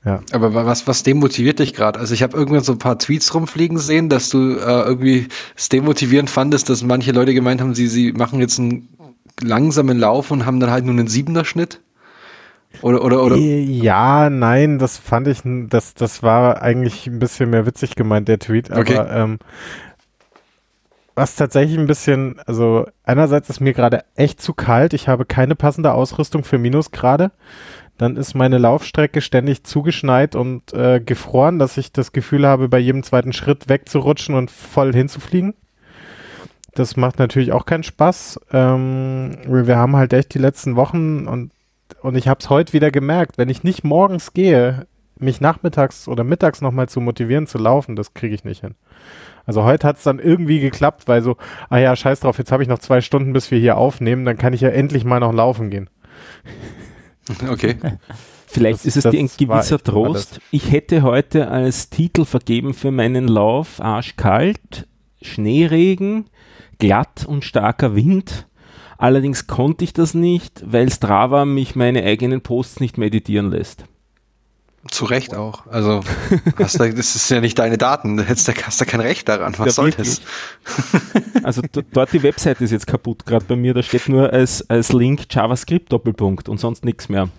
Ja. 0.03 0.21
Aber 0.31 0.53
was, 0.53 0.87
was 0.87 1.03
demotiviert 1.03 1.59
dich 1.59 1.73
gerade? 1.73 1.99
Also 1.99 2.13
ich 2.13 2.23
habe 2.23 2.35
irgendwann 2.35 2.63
so 2.63 2.71
ein 2.71 2.79
paar 2.79 2.97
Tweets 2.97 3.33
rumfliegen 3.35 3.77
sehen, 3.77 4.09
dass 4.09 4.29
du 4.29 4.55
äh, 4.55 4.81
irgendwie 4.81 5.27
es 5.55 5.69
demotivierend 5.69 6.29
fandest, 6.29 6.69
dass 6.69 6.83
manche 6.83 7.11
Leute 7.11 7.35
gemeint 7.35 7.61
haben, 7.61 7.75
sie, 7.75 7.87
sie 7.87 8.11
machen 8.11 8.39
jetzt 8.39 8.59
einen 8.59 8.89
langsamen 9.41 9.99
Lauf 9.99 10.31
und 10.31 10.45
haben 10.45 10.59
dann 10.59 10.71
halt 10.71 10.85
nur 10.85 10.93
einen 10.95 11.07
Siebener 11.07 11.45
Schnitt. 11.45 11.81
Oder, 12.81 13.03
oder, 13.03 13.21
oder? 13.23 13.35
Ja, 13.35 14.29
nein, 14.29 14.79
das 14.79 14.97
fand 14.97 15.27
ich, 15.27 15.41
das, 15.43 15.93
das 15.93 16.23
war 16.23 16.61
eigentlich 16.61 17.05
ein 17.05 17.19
bisschen 17.19 17.49
mehr 17.49 17.65
witzig 17.65 17.95
gemeint, 17.95 18.27
der 18.27 18.39
Tweet. 18.39 18.71
Aber 18.71 18.81
okay. 18.81 19.05
ähm, 19.11 19.39
was 21.15 21.35
tatsächlich 21.35 21.77
ein 21.77 21.87
bisschen, 21.87 22.39
also 22.45 22.85
einerseits 23.03 23.49
ist 23.49 23.59
mir 23.59 23.73
gerade 23.73 24.03
echt 24.15 24.41
zu 24.41 24.53
kalt. 24.53 24.93
Ich 24.93 25.07
habe 25.07 25.25
keine 25.25 25.55
passende 25.55 25.93
Ausrüstung 25.93 26.43
für 26.43 26.57
Minusgrade. 26.57 27.31
Dann 27.97 28.15
ist 28.15 28.33
meine 28.33 28.57
Laufstrecke 28.57 29.21
ständig 29.21 29.63
zugeschneit 29.63 30.35
und 30.35 30.73
äh, 30.73 30.99
gefroren, 30.99 31.59
dass 31.59 31.77
ich 31.77 31.91
das 31.91 32.11
Gefühl 32.11 32.47
habe, 32.47 32.69
bei 32.69 32.79
jedem 32.79 33.03
zweiten 33.03 33.33
Schritt 33.33 33.69
wegzurutschen 33.69 34.35
und 34.35 34.49
voll 34.49 34.93
hinzufliegen. 34.93 35.53
Das 36.73 36.95
macht 36.95 37.19
natürlich 37.19 37.51
auch 37.51 37.65
keinen 37.65 37.83
Spaß. 37.83 38.39
Ähm, 38.51 39.37
wir 39.45 39.77
haben 39.77 39.95
halt 39.95 40.13
echt 40.13 40.33
die 40.33 40.39
letzten 40.39 40.75
Wochen 40.75 41.27
und 41.27 41.51
und 42.01 42.15
ich 42.15 42.27
habe 42.27 42.39
es 42.39 42.49
heute 42.49 42.73
wieder 42.73 42.91
gemerkt, 42.91 43.37
wenn 43.37 43.49
ich 43.49 43.63
nicht 43.63 43.83
morgens 43.83 44.33
gehe, 44.33 44.87
mich 45.17 45.39
nachmittags 45.39 46.07
oder 46.07 46.23
mittags 46.23 46.61
nochmal 46.61 46.89
zu 46.89 46.99
motivieren 46.99 47.47
zu 47.47 47.57
laufen, 47.57 47.95
das 47.95 48.13
kriege 48.13 48.33
ich 48.33 48.43
nicht 48.43 48.61
hin. 48.61 48.75
Also 49.45 49.63
heute 49.63 49.87
hat 49.87 49.97
es 49.97 50.03
dann 50.03 50.19
irgendwie 50.19 50.59
geklappt, 50.59 51.07
weil 51.07 51.21
so, 51.21 51.37
ah 51.69 51.77
ja, 51.77 51.95
scheiß 51.95 52.21
drauf, 52.21 52.37
jetzt 52.37 52.51
habe 52.51 52.63
ich 52.63 52.69
noch 52.69 52.79
zwei 52.79 53.01
Stunden, 53.01 53.33
bis 53.33 53.51
wir 53.51 53.59
hier 53.59 53.77
aufnehmen, 53.77 54.25
dann 54.25 54.37
kann 54.37 54.53
ich 54.53 54.61
ja 54.61 54.69
endlich 54.69 55.03
mal 55.03 55.19
noch 55.19 55.33
laufen 55.33 55.69
gehen. 55.69 55.89
Okay. 57.47 57.77
Vielleicht 58.47 58.79
das, 58.79 58.97
ist 58.97 59.05
es 59.05 59.11
dir 59.11 59.19
ein 59.19 59.29
gewisser 59.37 59.81
Trost. 59.81 60.41
Ich 60.49 60.71
hätte 60.71 61.03
heute 61.03 61.47
als 61.49 61.89
Titel 61.89 62.25
vergeben 62.25 62.73
für 62.73 62.91
meinen 62.91 63.27
Lauf 63.27 63.79
arschkalt, 63.79 64.87
Schneeregen, 65.21 66.25
glatt 66.79 67.25
und 67.25 67.45
starker 67.45 67.95
Wind. 67.95 68.47
Allerdings 68.97 69.47
konnte 69.47 69.85
ich 69.85 69.93
das 69.93 70.13
nicht, 70.13 70.61
weil 70.65 70.91
Strava 70.91 71.45
mich 71.45 71.75
meine 71.75 72.03
eigenen 72.03 72.41
Posts 72.41 72.81
nicht 72.81 72.97
meditieren 72.97 73.49
lässt. 73.49 73.85
Zu 74.89 75.05
Recht 75.05 75.35
auch. 75.35 75.67
Also, 75.67 76.01
hast 76.57 76.79
du, 76.79 76.93
das 76.93 77.15
ist 77.15 77.29
ja 77.29 77.39
nicht 77.39 77.59
deine 77.59 77.77
Daten. 77.77 78.17
Du 78.17 78.27
hast, 78.27 78.47
hast 78.65 78.81
da 78.81 78.85
kein 78.85 78.99
Recht 78.99 79.29
daran. 79.29 79.53
Was 79.57 79.65
ja, 79.67 79.71
soll 79.71 79.91
das? 79.91 80.21
Also, 81.43 81.61
dort 81.93 82.13
die 82.13 82.23
Webseite 82.23 82.63
ist 82.63 82.71
jetzt 82.71 82.87
kaputt, 82.87 83.25
gerade 83.25 83.45
bei 83.45 83.55
mir. 83.55 83.73
Da 83.73 83.83
steht 83.83 84.09
nur 84.09 84.31
als, 84.31 84.67
als 84.69 84.91
Link 84.91 85.25
JavaScript 85.29 85.91
Doppelpunkt 85.91 86.49
und 86.49 86.59
sonst 86.59 86.85
nichts 86.85 87.09
mehr. 87.09 87.29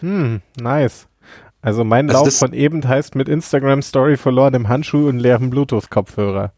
Hm, 0.00 0.40
nice. 0.58 1.06
Also, 1.62 1.84
mein 1.84 2.10
also 2.10 2.24
Lauf 2.24 2.38
von 2.38 2.52
eben 2.52 2.86
heißt 2.86 3.14
mit 3.14 3.28
Instagram 3.28 3.82
Story 3.82 4.16
verloren 4.16 4.54
im 4.54 4.68
Handschuh 4.68 5.08
und 5.08 5.18
leerem 5.18 5.50
Bluetooth-Kopfhörer. 5.50 6.52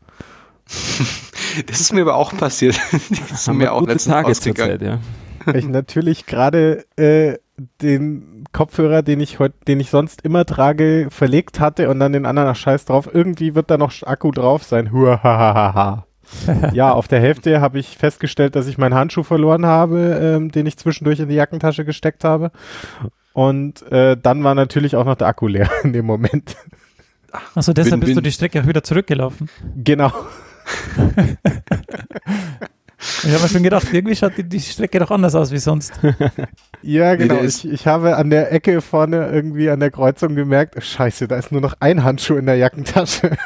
Das 1.67 1.81
ist 1.81 1.93
mir 1.93 2.03
aber 2.03 2.15
auch 2.15 2.37
passiert. 2.37 2.79
das 3.31 3.41
ist 3.41 3.53
mir 3.53 3.73
auch 3.73 3.81
letztens 3.81 4.05
Tage 4.05 4.29
ausgegangen. 4.29 4.79
Zeit, 4.79 4.83
ja. 4.83 4.99
Ich 5.55 5.69
natürlich 5.69 6.27
gerade 6.27 6.85
äh, 6.97 7.39
den 7.83 8.45
Kopfhörer, 8.53 9.03
den 9.03 9.21
ich 9.21 9.39
heute, 9.39 9.55
den 9.67 9.81
ich 9.81 9.91
sonst 9.91 10.23
immer 10.23 10.45
trage, 10.45 11.09
verlegt 11.11 11.61
hatte 11.61 11.91
und 11.91 12.01
dann 12.01 12.13
den 12.13 12.27
anderen 12.27 12.51
ach, 12.51 12.57
Scheiß 12.57 12.85
drauf. 12.87 13.09
Irgendwie 13.13 13.55
wird 13.55 13.71
da 13.71 13.79
noch 13.79 13.93
Akku 14.03 14.31
drauf 14.31 14.63
sein. 14.65 14.93
Huahahaha. 14.93 16.07
ja, 16.73 16.93
auf 16.93 17.09
der 17.09 17.21
Hälfte 17.21 17.61
habe 17.61 17.79
ich 17.79 17.97
festgestellt, 17.97 18.55
dass 18.55 18.67
ich 18.67 18.79
meinen 18.79 18.95
Handschuh 18.95 19.23
verloren 19.23 19.67
habe, 19.67 20.19
ähm, 20.21 20.51
den 20.51 20.67
ich 20.67 20.77
zwischendurch 20.77 21.21
in 21.21 21.29
die 21.29 21.35
Jackentasche 21.35 21.85
gesteckt 21.85 22.25
habe. 22.25 22.51
Und 23.33 23.83
äh, 23.91 24.17
dann 24.17 24.45
war 24.45 24.55
natürlich 24.55 24.97
auch 24.97 25.05
noch 25.05 25.15
der 25.15 25.29
Akku 25.29 25.47
leer 25.47 25.71
in 25.85 25.93
dem 25.93 26.07
Moment. 26.07 26.57
Achso, 27.55 27.73
deshalb 27.73 27.93
bin, 27.93 28.01
bist 28.01 28.11
bin. 28.11 28.17
du 28.17 28.23
die 28.23 28.33
Strecke 28.33 28.63
auch 28.63 28.67
wieder 28.67 28.83
zurückgelaufen. 28.83 29.49
Genau. 29.77 30.13
Ich 33.25 33.33
habe 33.33 33.43
mir 33.43 33.49
schon 33.49 33.63
gedacht, 33.63 33.93
irgendwie 33.93 34.15
schaut 34.15 34.37
die, 34.37 34.45
die, 34.45 34.61
Strecke 34.61 34.99
doch 34.99 35.11
anders 35.11 35.35
aus 35.35 35.51
wie 35.53 35.59
sonst. 35.59 35.93
Ja, 36.81 37.17
genau. 37.17 37.43
Ich, 37.43 37.69
ich 37.69 37.89
habe 37.89 38.17
an 38.17 38.31
der 38.31 38.53
Ecke 38.53 38.81
vorne 38.81 39.29
irgendwie 39.33 39.69
an 39.69 39.81
der 39.81 39.91
Kreuzung 39.91 40.37
gemerkt, 40.37 40.81
scheiße, 40.81 41.27
da 41.27 41.37
ist 41.37 41.51
nur 41.51 41.61
noch 41.61 41.75
ein 41.81 42.05
Handschuh 42.05 42.37
in 42.37 42.47
der 42.47 42.55
Jackentasche. 42.55 43.37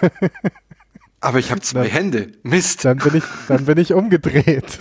Aber 1.21 1.39
ich 1.39 1.51
habe 1.51 1.63
zwei 1.63 1.85
dann, 1.85 1.93
Hände. 1.93 2.33
Mist. 2.43 2.85
Dann 2.85 2.99
bin 2.99 3.17
ich, 3.17 3.25
dann 3.49 3.65
bin 3.65 3.79
ich 3.79 3.95
umgedreht. 3.95 4.81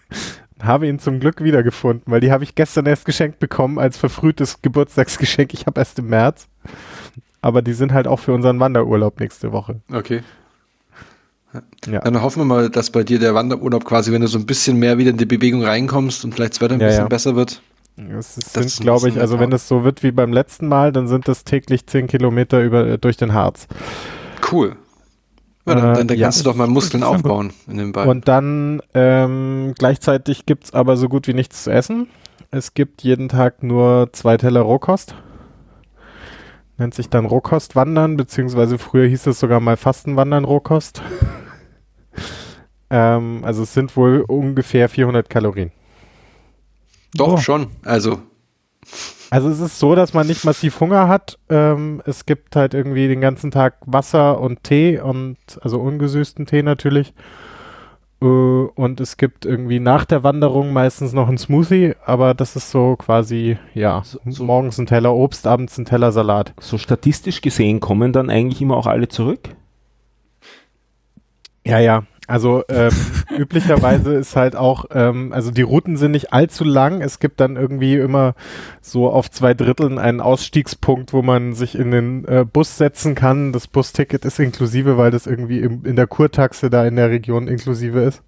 habe 0.62 0.86
ihn 0.86 0.98
zum 0.98 1.20
Glück 1.20 1.42
wiedergefunden, 1.42 2.04
weil 2.06 2.20
die 2.20 2.30
habe 2.30 2.44
ich 2.44 2.54
gestern 2.54 2.86
erst 2.86 3.06
geschenkt 3.06 3.38
bekommen 3.38 3.78
als 3.78 3.96
verfrühtes 3.96 4.62
Geburtstagsgeschenk. 4.62 5.54
Ich 5.54 5.66
habe 5.66 5.80
erst 5.80 5.98
im 5.98 6.08
März. 6.08 6.48
Aber 7.42 7.62
die 7.62 7.72
sind 7.72 7.92
halt 7.92 8.06
auch 8.06 8.18
für 8.18 8.34
unseren 8.34 8.60
Wanderurlaub 8.60 9.18
nächste 9.18 9.52
Woche. 9.52 9.80
Okay. 9.92 10.22
Ja. 11.86 12.00
Dann 12.00 12.22
hoffen 12.22 12.40
wir 12.40 12.44
mal, 12.44 12.70
dass 12.70 12.90
bei 12.90 13.02
dir 13.02 13.18
der 13.18 13.34
Wanderurlaub 13.34 13.84
quasi, 13.84 14.12
wenn 14.12 14.20
du 14.20 14.28
so 14.28 14.38
ein 14.38 14.46
bisschen 14.46 14.78
mehr 14.78 14.98
wieder 14.98 15.10
in 15.10 15.16
die 15.16 15.26
Bewegung 15.26 15.64
reinkommst 15.64 16.24
und 16.24 16.34
vielleicht 16.34 16.54
das 16.54 16.60
Wetter 16.60 16.74
ein 16.74 16.80
ja, 16.80 16.86
bisschen 16.86 17.04
ja. 17.04 17.08
besser 17.08 17.36
wird. 17.36 17.60
Es 18.18 18.36
sind, 18.36 18.80
glaube 18.80 19.08
ich, 19.08 19.20
also 19.20 19.38
wenn 19.38 19.52
es 19.52 19.68
so 19.68 19.84
wird 19.84 20.02
wie 20.02 20.10
beim 20.10 20.32
letzten 20.32 20.68
Mal, 20.68 20.92
dann 20.92 21.06
sind 21.06 21.28
das 21.28 21.44
täglich 21.44 21.86
10 21.86 22.06
Kilometer 22.06 22.62
über, 22.62 22.86
äh, 22.86 22.98
durch 22.98 23.16
den 23.16 23.34
Harz. 23.34 23.66
Cool. 24.50 24.76
Ja, 25.66 25.74
dann, 25.74 25.94
dann, 25.94 26.08
dann 26.08 26.16
äh, 26.16 26.20
kannst 26.20 26.40
du 26.40 26.44
doch 26.44 26.54
mal 26.54 26.66
Muskeln 26.66 27.02
aufbauen 27.02 27.52
in 27.68 27.76
dem 27.76 27.92
Bein. 27.92 28.08
Und 28.08 28.28
dann 28.28 28.80
ähm, 28.94 29.74
gleichzeitig 29.76 30.46
gibt 30.46 30.64
es 30.64 30.74
aber 30.74 30.96
so 30.96 31.08
gut 31.08 31.26
wie 31.26 31.34
nichts 31.34 31.64
zu 31.64 31.70
essen. 31.70 32.08
Es 32.50 32.74
gibt 32.74 33.02
jeden 33.02 33.28
Tag 33.28 33.62
nur 33.62 34.08
zwei 34.12 34.36
Teller 34.36 34.62
Rohkost. 34.62 35.14
Nennt 36.80 36.94
sich 36.94 37.10
dann 37.10 37.26
Rohkostwandern, 37.26 38.16
beziehungsweise 38.16 38.78
früher 38.78 39.06
hieß 39.06 39.26
es 39.26 39.38
sogar 39.38 39.60
mal 39.60 39.76
Fastenwandern 39.76 40.44
Rohkost. 40.44 41.02
ähm, 42.90 43.42
also 43.44 43.64
es 43.64 43.74
sind 43.74 43.94
wohl 43.98 44.24
ungefähr 44.26 44.88
400 44.88 45.28
Kalorien. 45.28 45.72
Doch, 47.14 47.34
Oh. 47.34 47.36
schon. 47.36 47.66
Also, 47.84 48.20
Also 49.28 49.50
es 49.50 49.60
ist 49.60 49.78
so, 49.78 49.94
dass 49.94 50.14
man 50.14 50.26
nicht 50.26 50.44
massiv 50.46 50.80
Hunger 50.80 51.06
hat. 51.06 51.38
Ähm, 51.50 52.02
es 52.06 52.24
gibt 52.24 52.56
halt 52.56 52.72
irgendwie 52.72 53.08
den 53.08 53.20
ganzen 53.20 53.50
Tag 53.50 53.74
Wasser 53.84 54.40
und 54.40 54.64
Tee 54.64 54.98
und 54.98 55.36
also 55.60 55.78
ungesüßten 55.80 56.46
Tee 56.46 56.62
natürlich. 56.62 57.12
Äh, 58.22 58.24
und 58.26 59.00
es 59.00 59.16
gibt 59.16 59.46
irgendwie 59.46 59.80
nach 59.80 60.04
der 60.04 60.22
Wanderung 60.22 60.72
meistens 60.72 61.12
noch 61.12 61.28
ein 61.28 61.38
Smoothie, 61.38 61.94
aber 62.04 62.34
das 62.34 62.54
ist 62.56 62.70
so 62.70 62.96
quasi, 62.96 63.56
ja, 63.74 64.02
So- 64.04 64.20
so- 64.26 64.44
morgens 64.44 64.78
ein 64.78 64.86
Teller 64.86 65.14
Obst, 65.14 65.46
abends 65.46 65.78
ein 65.78 65.84
Teller 65.86 66.12
Salat. 66.12 66.52
So 66.60 66.76
statistisch 66.78 67.40
gesehen 67.40 67.80
kommen 67.80 68.12
dann 68.12 68.28
eigentlich 68.30 68.60
immer 68.60 68.76
auch 68.76 68.86
alle 68.86 69.08
zurück. 69.08 69.40
Ja, 71.66 71.78
ja. 71.78 72.02
Also 72.30 72.62
ähm, 72.68 72.92
üblicherweise 73.36 74.14
ist 74.14 74.36
halt 74.36 74.54
auch, 74.54 74.84
ähm, 74.92 75.32
also 75.32 75.50
die 75.50 75.62
Routen 75.62 75.96
sind 75.96 76.12
nicht 76.12 76.32
allzu 76.32 76.62
lang. 76.62 77.02
Es 77.02 77.18
gibt 77.18 77.40
dann 77.40 77.56
irgendwie 77.56 77.96
immer 77.96 78.34
so 78.80 79.10
auf 79.10 79.30
zwei 79.32 79.52
Dritteln 79.52 79.98
einen 79.98 80.20
Ausstiegspunkt, 80.20 81.12
wo 81.12 81.22
man 81.22 81.54
sich 81.54 81.74
in 81.76 81.90
den 81.90 82.24
äh, 82.26 82.44
Bus 82.50 82.76
setzen 82.76 83.16
kann. 83.16 83.52
Das 83.52 83.66
Busticket 83.66 84.24
ist 84.24 84.38
inklusive, 84.38 84.96
weil 84.96 85.10
das 85.10 85.26
irgendwie 85.26 85.58
im, 85.58 85.84
in 85.84 85.96
der 85.96 86.06
Kurtaxe 86.06 86.70
da 86.70 86.86
in 86.86 86.94
der 86.94 87.10
Region 87.10 87.48
inklusive 87.48 87.98
ist. 87.98 88.22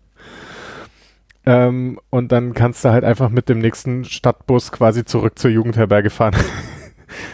Ähm, 1.46 2.00
und 2.10 2.32
dann 2.32 2.54
kannst 2.54 2.84
du 2.84 2.90
halt 2.90 3.04
einfach 3.04 3.30
mit 3.30 3.48
dem 3.48 3.60
nächsten 3.60 4.04
Stadtbus 4.04 4.72
quasi 4.72 5.04
zurück 5.04 5.38
zur 5.38 5.52
Jugendherberge 5.52 6.10
fahren, 6.10 6.34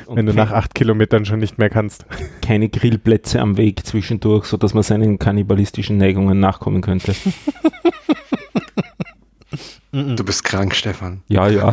wenn 0.08 0.26
du 0.26 0.35
nach 0.35 0.50
acht 0.52 0.75
Kilometern 0.75 1.25
schon 1.25 1.38
nicht 1.40 1.58
mehr 1.58 1.70
kannst. 1.70 2.06
keine 2.42 2.68
Grillplätze 2.68 3.40
am 3.40 3.56
Weg 3.56 3.85
zwischendurch, 3.87 4.44
sodass 4.47 4.75
man 4.75 4.82
seinen 4.82 5.18
kannibalistischen 5.18 5.97
Neigungen 5.99 6.40
nachkommen 6.40 6.80
könnte. 6.80 7.14
du 9.92 10.25
bist 10.25 10.44
krank, 10.44 10.75
Stefan. 10.75 11.23
Ja, 11.28 11.49
ja. 11.49 11.73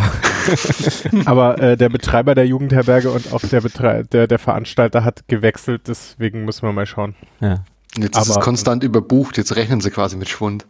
Aber 1.25 1.59
äh, 1.61 1.75
der 1.77 1.89
Betreiber 1.89 2.35
der 2.35 2.47
Jugendherberge 2.47 3.11
und 3.11 3.33
auch 3.33 3.41
der, 3.41 3.61
Betrei 3.61 4.03
der, 4.03 4.27
der 4.27 4.39
Veranstalter 4.39 5.03
hat 5.03 5.27
gewechselt, 5.27 5.83
deswegen 5.87 6.45
müssen 6.45 6.63
wir 6.63 6.71
mal 6.73 6.85
schauen. 6.85 7.15
ja. 7.41 7.63
Jetzt 7.97 8.17
ist 8.17 8.23
es 8.27 8.31
Aber- 8.35 8.43
konstant 8.43 8.83
überbucht, 8.83 9.37
jetzt 9.37 9.55
rechnen 9.55 9.79
sie 9.79 9.89
quasi 9.89 10.17
mit 10.17 10.27
Schwund. 10.27 10.65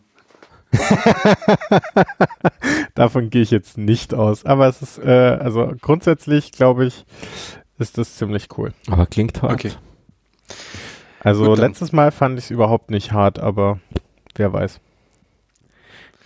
Davon 2.96 3.30
gehe 3.30 3.42
ich 3.42 3.52
jetzt 3.52 3.78
nicht 3.78 4.14
aus. 4.14 4.46
Aber 4.46 4.68
es 4.68 4.82
ist, 4.82 5.00
äh, 5.00 5.38
also 5.40 5.74
grundsätzlich 5.82 6.52
glaube 6.52 6.86
ich, 6.86 7.06
ist 7.78 7.98
das 7.98 8.16
ziemlich 8.16 8.48
cool. 8.58 8.74
Aber 8.88 9.06
klingt 9.06 9.42
hart. 9.42 9.54
Okay. 9.54 9.72
Also 11.20 11.46
Gut, 11.46 11.58
letztes 11.58 11.92
Mal 11.92 12.12
fand 12.12 12.38
ich 12.38 12.46
es 12.46 12.52
überhaupt 12.52 12.92
nicht 12.92 13.12
hart, 13.12 13.40
aber 13.40 13.80
wer 14.36 14.54
weiß. 14.54 14.80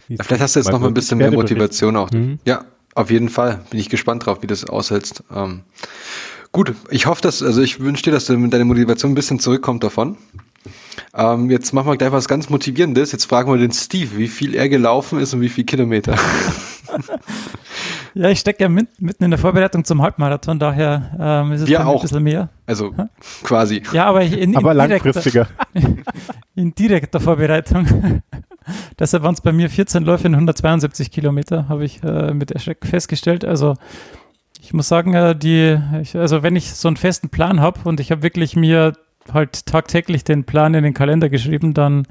Wie's 0.08 0.20
Vielleicht 0.22 0.42
hast 0.42 0.56
du 0.56 0.60
jetzt 0.60 0.68
mal 0.68 0.74
noch 0.74 0.82
mal 0.82 0.88
ein 0.88 0.94
bisschen 0.94 1.20
mehr. 1.20 1.32
Motivation 1.32 1.96
auch. 1.96 2.12
Mhm. 2.12 2.40
Ja, 2.44 2.66
auf 2.96 3.10
jeden 3.10 3.30
Fall. 3.30 3.62
Bin 3.70 3.80
ich 3.80 3.90
gespannt 3.90 4.26
drauf, 4.26 4.42
wie 4.42 4.48
das 4.48 4.66
aushältst. 4.66 5.24
Ähm, 5.34 5.62
gut, 6.52 6.74
ich 6.90 7.06
hoffe, 7.06 7.22
dass, 7.22 7.42
also 7.42 7.62
ich 7.62 7.80
wünsche 7.80 8.04
dir, 8.04 8.12
dass 8.12 8.26
du 8.26 8.38
mit 8.38 8.52
deiner 8.52 8.66
Motivation 8.66 9.12
ein 9.12 9.16
bisschen 9.16 9.40
zurückkommt 9.40 9.84
davon. 9.84 10.18
Ähm, 11.14 11.50
jetzt 11.50 11.74
machen 11.74 11.88
wir 11.88 11.98
gleich 11.98 12.12
was 12.12 12.28
ganz 12.28 12.50
Motivierendes. 12.50 13.12
Jetzt 13.12 13.26
fragen 13.26 13.52
wir 13.52 13.58
den 13.58 13.72
Steve, 13.72 14.18
wie 14.18 14.28
viel 14.28 14.56
er 14.56 14.70
gelaufen 14.70 15.20
ist 15.20 15.34
und 15.34 15.42
wie 15.42 15.50
viel 15.50 15.66
Kilometer. 15.66 16.16
Ja, 18.14 18.30
ich 18.30 18.40
stecke 18.40 18.64
ja 18.64 18.70
mit, 18.70 19.00
mitten 19.00 19.24
in 19.24 19.32
der 19.32 19.40
Vorbereitung 19.40 19.84
zum 19.84 20.02
Halbmarathon, 20.02 20.60
daher 20.60 21.12
ähm, 21.20 21.52
ist 21.52 21.62
es 21.62 21.76
ein 21.76 22.02
bisschen 22.02 22.24
mehr. 22.24 22.50
Also 22.66 22.94
quasi. 23.44 23.84
Ja, 23.94 24.06
aber 24.06 24.24
in, 24.24 24.34
in, 24.34 24.58
Aber 24.58 24.74
direkter, 24.74 25.06
langfristiger. 25.06 25.48
in 26.56 26.74
direkter 26.74 27.20
Vorbereitung. 27.20 28.22
Deshalb 29.00 29.24
waren 29.24 29.34
es 29.34 29.42
bei 29.42 29.52
mir 29.52 29.70
14 29.70 30.04
Läufe 30.04 30.28
in 30.28 30.34
172 30.34 31.12
Kilometer, 31.12 31.70
habe 31.70 31.86
ich 31.86 32.04
äh, 32.04 32.34
mit 32.34 32.52
Erschreck 32.52 32.86
festgestellt. 32.86 33.46
Also 33.46 33.76
ich 34.62 34.74
muss 34.74 34.88
sagen, 34.88 35.14
äh, 35.14 35.36
die, 35.36 35.80
ich, 36.02 36.16
also 36.16 36.44
wenn 36.44 36.56
ich 36.56 36.74
so 36.74 36.88
einen 36.88 36.98
festen 36.98 37.30
Plan 37.30 37.62
habe 37.62 37.80
und 37.86 38.00
ich 38.00 38.12
habe 38.12 38.22
wirklich 38.22 38.56
mir 38.56 38.94
halt 39.34 39.66
tagtäglich 39.66 40.24
den 40.24 40.44
Plan 40.44 40.74
in 40.74 40.84
den 40.84 40.94
Kalender 40.94 41.30
geschrieben, 41.30 41.74
dann, 41.74 42.08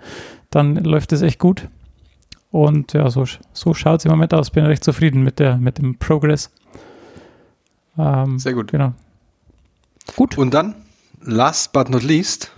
dann 0.50 0.76
läuft 0.76 1.12
es 1.12 1.22
echt 1.22 1.38
gut. 1.38 1.68
Und 2.50 2.94
ja, 2.94 3.10
so, 3.10 3.24
so 3.52 3.74
schaut 3.74 4.00
es 4.00 4.04
im 4.04 4.10
Moment 4.10 4.32
aus. 4.32 4.50
Bin 4.50 4.64
recht 4.64 4.84
zufrieden 4.84 5.22
mit, 5.22 5.38
der, 5.38 5.56
mit 5.56 5.78
dem 5.78 5.98
Progress. 5.98 6.50
Ähm, 7.98 8.38
Sehr 8.38 8.54
gut. 8.54 8.70
Genau. 8.70 8.94
Gut. 10.16 10.38
Und 10.38 10.54
dann, 10.54 10.74
last 11.20 11.72
but 11.72 11.90
not 11.90 12.02
least, 12.02 12.50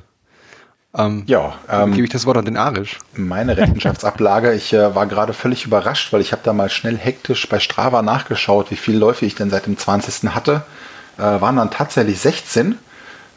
ähm, 0.95 1.23
Ja, 1.26 1.55
gebe 1.69 1.83
ähm, 1.83 2.05
ich 2.05 2.11
das 2.11 2.26
Wort 2.26 2.37
an 2.37 2.45
den 2.45 2.57
Arisch. 2.57 2.99
meine 3.14 3.57
Rechenschaftsablage, 3.57 4.55
ich 4.55 4.73
äh, 4.73 4.95
war 4.95 5.07
gerade 5.07 5.33
völlig 5.33 5.64
überrascht, 5.64 6.12
weil 6.12 6.21
ich 6.21 6.33
habe 6.33 6.43
da 6.45 6.52
mal 6.52 6.69
schnell 6.69 6.97
hektisch 6.97 7.49
bei 7.49 7.61
Strava 7.61 8.02
nachgeschaut, 8.02 8.71
wie 8.71 8.76
viele 8.76 8.99
Läufe 8.99 9.25
ich 9.25 9.35
denn 9.35 9.50
seit 9.50 9.67
dem 9.67 9.76
20. 9.76 10.31
hatte. 10.35 10.62
Äh, 11.17 11.23
waren 11.23 11.57
dann 11.57 11.71
tatsächlich 11.71 12.19
16. 12.21 12.79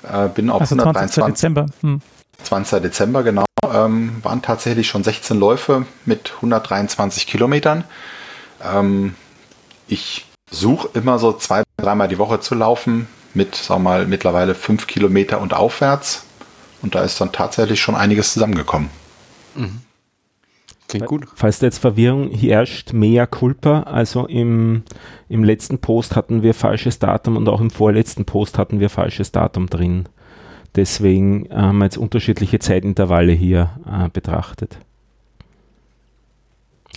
Äh, 0.04 0.30
bin 0.30 0.50
auf 0.50 0.62
Also 0.62 0.76
20. 0.76 1.24
123. 1.24 1.26
Dezember. 1.34 1.66
Hm. 1.82 2.02
20. 2.44 2.82
Dezember, 2.82 3.24
genau. 3.24 3.46
Ähm, 3.72 4.18
waren 4.22 4.42
tatsächlich 4.42 4.88
schon 4.88 5.04
16 5.04 5.40
Läufe 5.40 5.86
mit 6.06 6.34
123 6.36 7.28
Kilometern. 7.28 7.84
Ähm, 8.64 9.16
ich 9.88 10.26
suche 10.52 10.90
immer 10.94 11.20
so 11.20 11.34
zwei, 11.34 11.64
dreimal 11.78 12.08
die 12.08 12.18
Woche 12.18 12.40
zu 12.40 12.56
laufen 12.56 13.08
mit, 13.34 13.56
sag 13.56 13.80
mal, 13.80 14.06
mittlerweile 14.06 14.56
fünf 14.56 14.88
Kilometer 14.88 15.42
und 15.42 15.54
aufwärts. 15.54 16.24
Und 16.82 16.96
da 16.96 17.02
ist 17.02 17.20
dann 17.22 17.32
tatsächlich 17.32 17.82
schon 17.82 17.96
einiges 17.96 18.34
zusammengekommen. 18.34 18.90
Klingt 20.94 21.08
gut. 21.08 21.28
Falls 21.36 21.60
da 21.60 21.68
jetzt 21.68 21.80
Verwirrung 21.80 22.30
herrscht, 22.30 22.94
mea 22.94 23.26
culpa, 23.26 23.82
also 23.82 24.28
im, 24.28 24.84
im 25.30 25.44
letzten 25.44 25.80
Post 25.80 26.16
hatten 26.16 26.44
wir 26.44 26.54
falsches 26.54 27.00
Datum 27.00 27.38
und 27.38 27.50
auch 27.50 27.62
im 27.62 27.70
vorletzten 27.70 28.26
Post 28.26 28.58
hatten 28.58 28.80
wir 28.80 28.90
falsches 28.90 29.32
Datum 29.32 29.68
drin. 29.68 30.06
Deswegen 30.76 31.48
haben 31.52 31.80
wir 31.80 31.86
jetzt 31.86 31.98
unterschiedliche 31.98 32.60
Zeitintervalle 32.60 33.32
hier 33.32 33.72
äh, 33.88 34.10
betrachtet. 34.10 34.78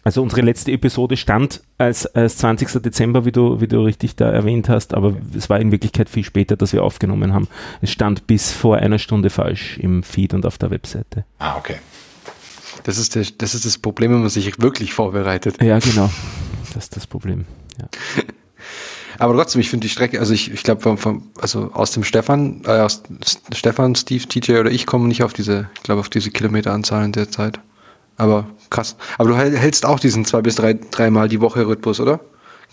Also 0.06 0.22
unsere 0.22 0.42
letzte 0.42 0.70
Episode 0.70 1.16
stand 1.16 1.62
als, 1.78 2.06
als 2.06 2.38
20. 2.38 2.80
Dezember, 2.80 3.24
wie 3.24 3.32
du, 3.32 3.60
wie 3.60 3.66
du 3.66 3.80
richtig 3.80 4.14
da 4.14 4.30
erwähnt 4.30 4.68
hast, 4.68 4.94
aber 4.94 5.16
es 5.36 5.50
war 5.50 5.58
in 5.58 5.72
Wirklichkeit 5.72 6.08
viel 6.08 6.22
später, 6.22 6.56
dass 6.56 6.72
wir 6.72 6.84
aufgenommen 6.84 7.34
haben. 7.34 7.48
Es 7.80 7.90
stand 7.90 8.28
bis 8.28 8.52
vor 8.52 8.76
einer 8.76 9.00
Stunde 9.00 9.30
falsch 9.30 9.78
im 9.78 10.04
Feed 10.04 10.32
und 10.32 10.46
auf 10.46 10.58
der 10.58 10.70
Webseite. 10.70 11.24
Ah, 11.40 11.56
okay. 11.56 11.76
Das 12.84 12.98
ist, 12.98 13.14
der, 13.14 13.24
das 13.38 13.54
ist 13.54 13.64
das 13.64 13.78
Problem, 13.78 14.12
wenn 14.12 14.20
man 14.20 14.28
sich 14.30 14.60
wirklich 14.60 14.92
vorbereitet. 14.94 15.62
Ja, 15.62 15.78
genau. 15.78 16.10
Das 16.74 16.84
ist 16.84 16.96
das 16.96 17.06
Problem. 17.06 17.44
Ja. 17.80 17.88
Aber 19.18 19.34
trotzdem, 19.34 19.60
ich 19.62 19.70
finde 19.70 19.86
die 19.86 19.88
Strecke, 19.88 20.20
also 20.20 20.34
ich, 20.34 20.52
ich 20.52 20.62
glaube, 20.62 20.82
vom, 20.82 20.98
vom, 20.98 21.30
also 21.40 21.70
aus 21.72 21.90
dem 21.92 22.04
Stefan, 22.04 22.62
äh, 22.66 22.80
aus 22.80 23.02
Stefan, 23.54 23.94
Steve, 23.94 24.26
TJ 24.28 24.58
oder 24.58 24.70
ich 24.70 24.84
kommen 24.84 25.08
nicht 25.08 25.22
auf 25.22 25.32
diese, 25.32 25.70
ich 25.76 25.82
glaube, 25.84 26.00
auf 26.00 26.10
diese 26.10 26.30
Kilometeranzahlen 26.30 27.12
derzeit. 27.12 27.58
Aber 28.18 28.46
krass. 28.68 28.96
Aber 29.16 29.30
du 29.30 29.36
hält- 29.36 29.56
hältst 29.56 29.86
auch 29.86 29.98
diesen 30.00 30.24
zwei 30.26 30.42
bis 30.42 30.56
drei, 30.56 30.74
dreimal 30.74 31.28
die 31.28 31.40
Woche 31.40 31.66
Rhythmus, 31.66 31.98
oder? 32.00 32.20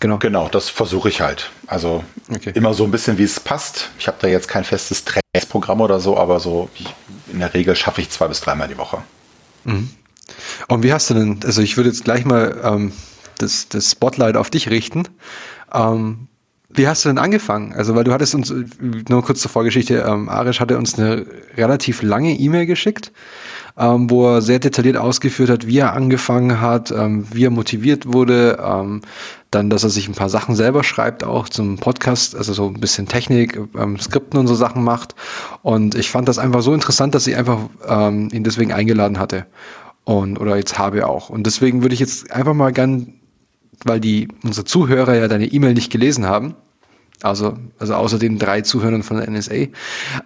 Genau. 0.00 0.18
Genau, 0.18 0.48
das 0.48 0.68
versuche 0.68 1.08
ich 1.08 1.20
halt. 1.22 1.50
Also 1.66 2.04
Okay. 2.34 2.52
immer 2.54 2.74
so 2.74 2.84
ein 2.84 2.90
bisschen, 2.90 3.16
wie 3.16 3.22
es 3.22 3.40
passt. 3.40 3.90
Ich 3.98 4.06
habe 4.06 4.18
da 4.20 4.26
jetzt 4.28 4.48
kein 4.48 4.64
festes 4.64 5.04
Trainingsprogramm 5.04 5.80
oder 5.80 5.98
so, 6.00 6.18
aber 6.18 6.40
so 6.40 6.68
wie 6.76 6.86
in 7.32 7.38
der 7.38 7.54
Regel 7.54 7.74
schaffe 7.76 8.00
ich 8.02 8.10
zwei 8.10 8.28
bis 8.28 8.40
dreimal 8.40 8.68
die 8.68 8.76
Woche. 8.76 8.98
Und 10.68 10.82
wie 10.82 10.92
hast 10.92 11.10
du 11.10 11.14
denn, 11.14 11.40
also 11.44 11.62
ich 11.62 11.76
würde 11.76 11.90
jetzt 11.90 12.04
gleich 12.04 12.24
mal 12.24 12.60
ähm, 12.62 12.92
das, 13.38 13.68
das 13.68 13.90
Spotlight 13.90 14.36
auf 14.36 14.50
dich 14.50 14.70
richten. 14.70 15.08
Ähm, 15.72 16.28
wie 16.74 16.88
hast 16.88 17.04
du 17.04 17.08
denn 17.08 17.18
angefangen? 17.18 17.72
Also, 17.72 17.94
weil 17.94 18.04
du 18.04 18.12
hattest 18.12 18.34
uns, 18.34 18.52
nur 19.08 19.24
kurz 19.24 19.40
zur 19.40 19.50
Vorgeschichte, 19.50 20.04
ähm, 20.06 20.28
Arish 20.28 20.60
hatte 20.60 20.76
uns 20.78 20.98
eine 20.98 21.26
relativ 21.56 22.02
lange 22.02 22.38
E-Mail 22.38 22.66
geschickt, 22.66 23.12
ähm, 23.76 24.10
wo 24.10 24.34
er 24.34 24.42
sehr 24.42 24.58
detailliert 24.58 24.96
ausgeführt 24.96 25.50
hat, 25.50 25.66
wie 25.66 25.78
er 25.78 25.94
angefangen 25.94 26.60
hat, 26.60 26.90
ähm, 26.90 27.26
wie 27.32 27.44
er 27.44 27.50
motiviert 27.50 28.12
wurde, 28.12 28.58
ähm, 28.62 29.02
dann, 29.50 29.70
dass 29.70 29.84
er 29.84 29.90
sich 29.90 30.08
ein 30.08 30.14
paar 30.14 30.28
Sachen 30.28 30.54
selber 30.54 30.84
schreibt, 30.84 31.24
auch 31.24 31.48
zum 31.48 31.78
Podcast, 31.78 32.36
also 32.36 32.52
so 32.52 32.66
ein 32.66 32.80
bisschen 32.80 33.06
Technik, 33.06 33.58
ähm, 33.78 33.98
Skripten 33.98 34.38
und 34.38 34.46
so 34.46 34.54
Sachen 34.54 34.82
macht. 34.82 35.14
Und 35.62 35.94
ich 35.94 36.10
fand 36.10 36.28
das 36.28 36.38
einfach 36.38 36.62
so 36.62 36.74
interessant, 36.74 37.14
dass 37.14 37.26
ich 37.26 37.36
einfach 37.36 37.58
ähm, 37.86 38.28
ihn 38.32 38.44
deswegen 38.44 38.72
eingeladen 38.72 39.18
hatte. 39.18 39.46
Und, 40.04 40.38
oder 40.38 40.56
jetzt 40.56 40.78
habe 40.78 41.06
auch. 41.06 41.30
Und 41.30 41.46
deswegen 41.46 41.82
würde 41.82 41.94
ich 41.94 42.00
jetzt 42.00 42.30
einfach 42.30 42.54
mal 42.54 42.72
gern, 42.72 43.14
weil 43.84 44.00
die, 44.00 44.28
unsere 44.42 44.64
Zuhörer 44.64 45.14
ja 45.14 45.28
deine 45.28 45.46
E-Mail 45.46 45.74
nicht 45.74 45.90
gelesen 45.90 46.26
haben, 46.26 46.54
also, 47.24 47.56
also 47.78 47.94
außer 47.94 48.18
den 48.18 48.38
drei 48.38 48.60
Zuhörern 48.60 49.02
von 49.02 49.16
der 49.16 49.30
NSA, 49.30 49.68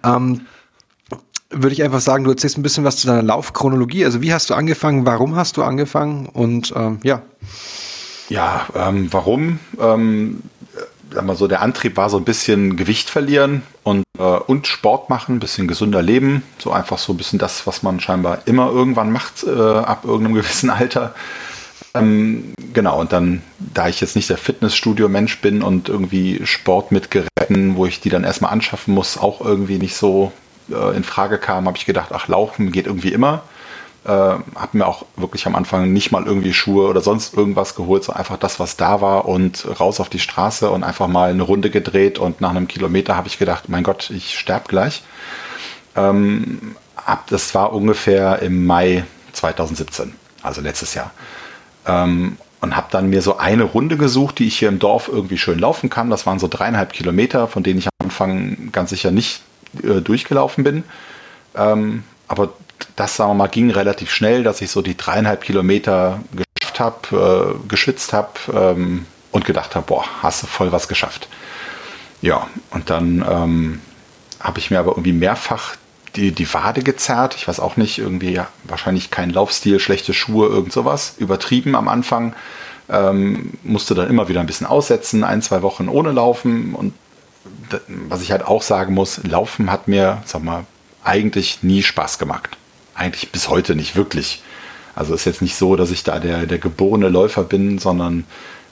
ähm, 0.03 0.41
würde 1.49 1.73
ich 1.73 1.81
einfach 1.81 2.01
sagen, 2.01 2.23
du 2.23 2.29
erzählst 2.29 2.57
ein 2.57 2.63
bisschen 2.63 2.83
was 2.83 2.97
zu 2.97 3.07
deiner 3.07 3.23
Laufchronologie. 3.23 4.05
Also 4.05 4.21
wie 4.21 4.33
hast 4.33 4.49
du 4.49 4.53
angefangen, 4.53 5.05
warum 5.05 5.35
hast 5.35 5.57
du 5.57 5.63
angefangen 5.63 6.27
und 6.27 6.73
ähm, 6.75 6.99
ja. 7.03 7.21
Ja, 8.29 8.67
ähm, 8.75 9.07
warum? 9.11 9.59
Ähm, 9.79 10.43
sag 11.11 11.25
mal 11.25 11.35
so, 11.35 11.47
der 11.47 11.61
Antrieb 11.61 11.97
war 11.97 12.09
so 12.09 12.17
ein 12.17 12.25
bisschen 12.25 12.77
Gewicht 12.77 13.09
verlieren 13.09 13.63
und, 13.83 14.03
äh, 14.19 14.21
und 14.21 14.67
Sport 14.67 15.09
machen, 15.09 15.37
ein 15.37 15.39
bisschen 15.39 15.67
gesünder 15.67 16.01
leben. 16.01 16.43
So 16.59 16.71
einfach 16.71 16.99
so 16.99 17.13
ein 17.13 17.17
bisschen 17.17 17.39
das, 17.39 17.65
was 17.65 17.81
man 17.81 17.99
scheinbar 17.99 18.39
immer 18.45 18.69
irgendwann 18.69 19.11
macht, 19.11 19.43
äh, 19.43 19.49
ab 19.49 20.03
irgendeinem 20.05 20.35
gewissen 20.35 20.69
Alter. 20.69 21.15
Ähm, 21.95 22.53
genau, 22.73 22.99
und 22.99 23.11
dann, 23.11 23.41
da 23.59 23.87
ich 23.87 23.99
jetzt 24.01 24.15
nicht 24.15 24.29
der 24.29 24.37
Fitnessstudio-Mensch 24.37 25.41
bin 25.41 25.63
und 25.63 25.89
irgendwie 25.89 26.41
Sport 26.45 26.91
mit 26.91 27.09
Geräten, 27.11 27.75
wo 27.75 27.85
ich 27.85 27.99
die 27.99 28.09
dann 28.09 28.23
erstmal 28.23 28.51
anschaffen 28.51 28.93
muss, 28.93 29.17
auch 29.17 29.41
irgendwie 29.41 29.77
nicht 29.77 29.95
so 29.95 30.31
äh, 30.71 30.95
in 30.95 31.03
Frage 31.03 31.39
kam, 31.39 31.65
habe 31.65 31.77
ich 31.77 31.85
gedacht, 31.85 32.09
ach, 32.13 32.27
Laufen 32.27 32.71
geht 32.71 32.85
irgendwie 32.85 33.11
immer. 33.11 33.43
Äh, 34.05 34.09
habe 34.09 34.69
mir 34.73 34.87
auch 34.87 35.05
wirklich 35.17 35.45
am 35.45 35.55
Anfang 35.55 35.91
nicht 35.91 36.11
mal 36.11 36.25
irgendwie 36.25 36.53
Schuhe 36.53 36.87
oder 36.87 37.01
sonst 37.01 37.35
irgendwas 37.35 37.75
geholt, 37.75 38.03
so 38.03 38.13
einfach 38.13 38.37
das, 38.37 38.59
was 38.59 38.77
da 38.77 39.01
war 39.01 39.25
und 39.25 39.67
raus 39.79 39.99
auf 39.99 40.09
die 40.09 40.19
Straße 40.19 40.69
und 40.69 40.83
einfach 40.83 41.07
mal 41.07 41.31
eine 41.31 41.43
Runde 41.43 41.69
gedreht 41.69 42.17
und 42.17 42.39
nach 42.39 42.51
einem 42.51 42.67
Kilometer 42.67 43.15
habe 43.17 43.27
ich 43.27 43.39
gedacht, 43.39 43.67
mein 43.67 43.83
Gott, 43.83 44.09
ich 44.09 44.37
sterbe 44.39 44.69
gleich. 44.69 45.03
Ähm, 45.95 46.75
ab, 46.95 47.25
das 47.29 47.53
war 47.55 47.73
ungefähr 47.73 48.41
im 48.41 48.65
Mai 48.65 49.03
2017, 49.33 50.13
also 50.43 50.61
letztes 50.61 50.93
Jahr. 50.93 51.11
Ähm, 51.89 52.37
und 52.61 52.75
habe 52.75 52.87
dann 52.91 53.09
mir 53.09 53.21
so 53.21 53.37
eine 53.37 53.63
Runde 53.63 53.97
gesucht, 53.97 54.39
die 54.39 54.47
ich 54.47 54.59
hier 54.59 54.67
im 54.67 54.79
Dorf 54.79 55.07
irgendwie 55.07 55.37
schön 55.37 55.59
laufen 55.59 55.89
kann. 55.89 56.09
Das 56.09 56.25
waren 56.25 56.39
so 56.39 56.47
dreieinhalb 56.49 56.91
Kilometer, 56.91 57.47
von 57.47 57.63
denen 57.63 57.79
ich 57.79 57.87
am 57.87 58.07
Anfang 58.07 58.71
ganz 58.71 58.89
sicher 58.89 59.11
nicht 59.11 59.41
äh, 59.81 60.01
durchgelaufen 60.01 60.63
bin. 60.63 60.83
Ähm, 61.55 62.03
aber 62.27 62.49
das, 62.95 63.15
sagen 63.15 63.31
wir 63.31 63.35
mal, 63.35 63.47
ging 63.47 63.71
relativ 63.71 64.11
schnell, 64.11 64.43
dass 64.43 64.61
ich 64.61 64.71
so 64.71 64.81
die 64.81 64.97
dreieinhalb 64.97 65.41
Kilometer 65.41 66.19
geschafft 66.33 66.79
habe, 66.79 67.55
äh, 67.63 67.67
geschwitzt 67.67 68.13
habe 68.13 68.31
ähm, 68.53 69.05
und 69.31 69.45
gedacht 69.45 69.75
habe, 69.75 69.85
boah, 69.85 70.05
hast 70.21 70.43
du 70.43 70.47
voll 70.47 70.71
was 70.71 70.87
geschafft. 70.87 71.29
Ja, 72.21 72.47
und 72.71 72.89
dann 72.89 73.25
ähm, 73.29 73.81
habe 74.39 74.59
ich 74.59 74.69
mir 74.69 74.79
aber 74.79 74.91
irgendwie 74.91 75.13
mehrfach 75.13 75.75
die, 76.15 76.31
die 76.31 76.51
Wade 76.53 76.81
gezerrt. 76.81 77.35
Ich 77.35 77.47
weiß 77.47 77.59
auch 77.59 77.77
nicht, 77.77 77.97
irgendwie 77.97 78.31
ja, 78.31 78.47
wahrscheinlich 78.63 79.11
kein 79.11 79.29
Laufstil, 79.29 79.79
schlechte 79.79 80.13
Schuhe, 80.13 80.47
irgend 80.47 80.73
sowas. 80.73 81.15
Übertrieben 81.17 81.75
am 81.75 81.87
Anfang. 81.87 82.33
Ähm, 82.89 83.53
musste 83.63 83.93
dann 83.93 84.09
immer 84.09 84.27
wieder 84.27 84.39
ein 84.39 84.47
bisschen 84.47 84.67
aussetzen, 84.67 85.23
ein, 85.23 85.41
zwei 85.41 85.61
Wochen 85.61 85.87
ohne 85.87 86.11
Laufen. 86.11 86.73
Und 86.73 86.93
was 87.87 88.21
ich 88.21 88.31
halt 88.31 88.43
auch 88.45 88.63
sagen 88.63 88.93
muss, 88.93 89.21
Laufen 89.23 89.71
hat 89.71 89.87
mir, 89.87 90.21
sag 90.25 90.43
mal, 90.43 90.65
eigentlich 91.03 91.63
nie 91.63 91.83
Spaß 91.83 92.17
gemacht. 92.19 92.57
Eigentlich 92.95 93.31
bis 93.31 93.49
heute 93.49 93.75
nicht 93.75 93.95
wirklich. 93.95 94.43
Also 94.95 95.13
ist 95.13 95.25
jetzt 95.25 95.41
nicht 95.41 95.55
so, 95.55 95.75
dass 95.75 95.91
ich 95.91 96.03
da 96.03 96.19
der, 96.19 96.45
der 96.45 96.57
geborene 96.57 97.09
Läufer 97.09 97.43
bin, 97.43 97.79
sondern 97.79 98.25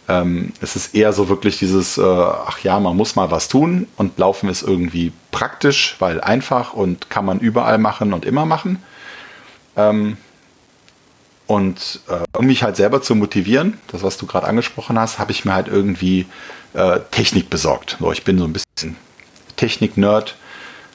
ähm, 0.07 0.53
es 0.61 0.75
ist 0.75 0.95
eher 0.95 1.11
so 1.13 1.27
wirklich 1.29 1.59
dieses, 1.59 1.97
äh, 1.97 2.01
ach 2.01 2.59
ja, 2.59 2.79
man 2.79 2.95
muss 2.95 3.15
mal 3.15 3.29
was 3.31 3.49
tun 3.49 3.87
und 3.97 4.17
Laufen 4.17 4.49
ist 4.49 4.61
irgendwie 4.61 5.11
praktisch, 5.31 5.95
weil 5.99 6.21
einfach 6.21 6.73
und 6.73 7.09
kann 7.09 7.25
man 7.25 7.39
überall 7.39 7.77
machen 7.77 8.13
und 8.13 8.25
immer 8.25 8.45
machen. 8.45 8.81
Ähm, 9.75 10.17
und 11.45 12.01
äh, 12.09 12.37
um 12.37 12.45
mich 12.45 12.63
halt 12.63 12.75
selber 12.75 13.01
zu 13.01 13.15
motivieren, 13.15 13.77
das 13.87 14.03
was 14.03 14.17
du 14.17 14.25
gerade 14.25 14.47
angesprochen 14.47 14.99
hast, 14.99 15.19
habe 15.19 15.31
ich 15.31 15.45
mir 15.45 15.53
halt 15.53 15.67
irgendwie 15.67 16.25
äh, 16.73 16.99
Technik 17.11 17.49
besorgt. 17.49 17.97
So, 17.99 18.11
ich 18.11 18.23
bin 18.23 18.37
so 18.37 18.45
ein 18.45 18.53
bisschen 18.53 18.97
Technik-Nerd. 19.55 20.35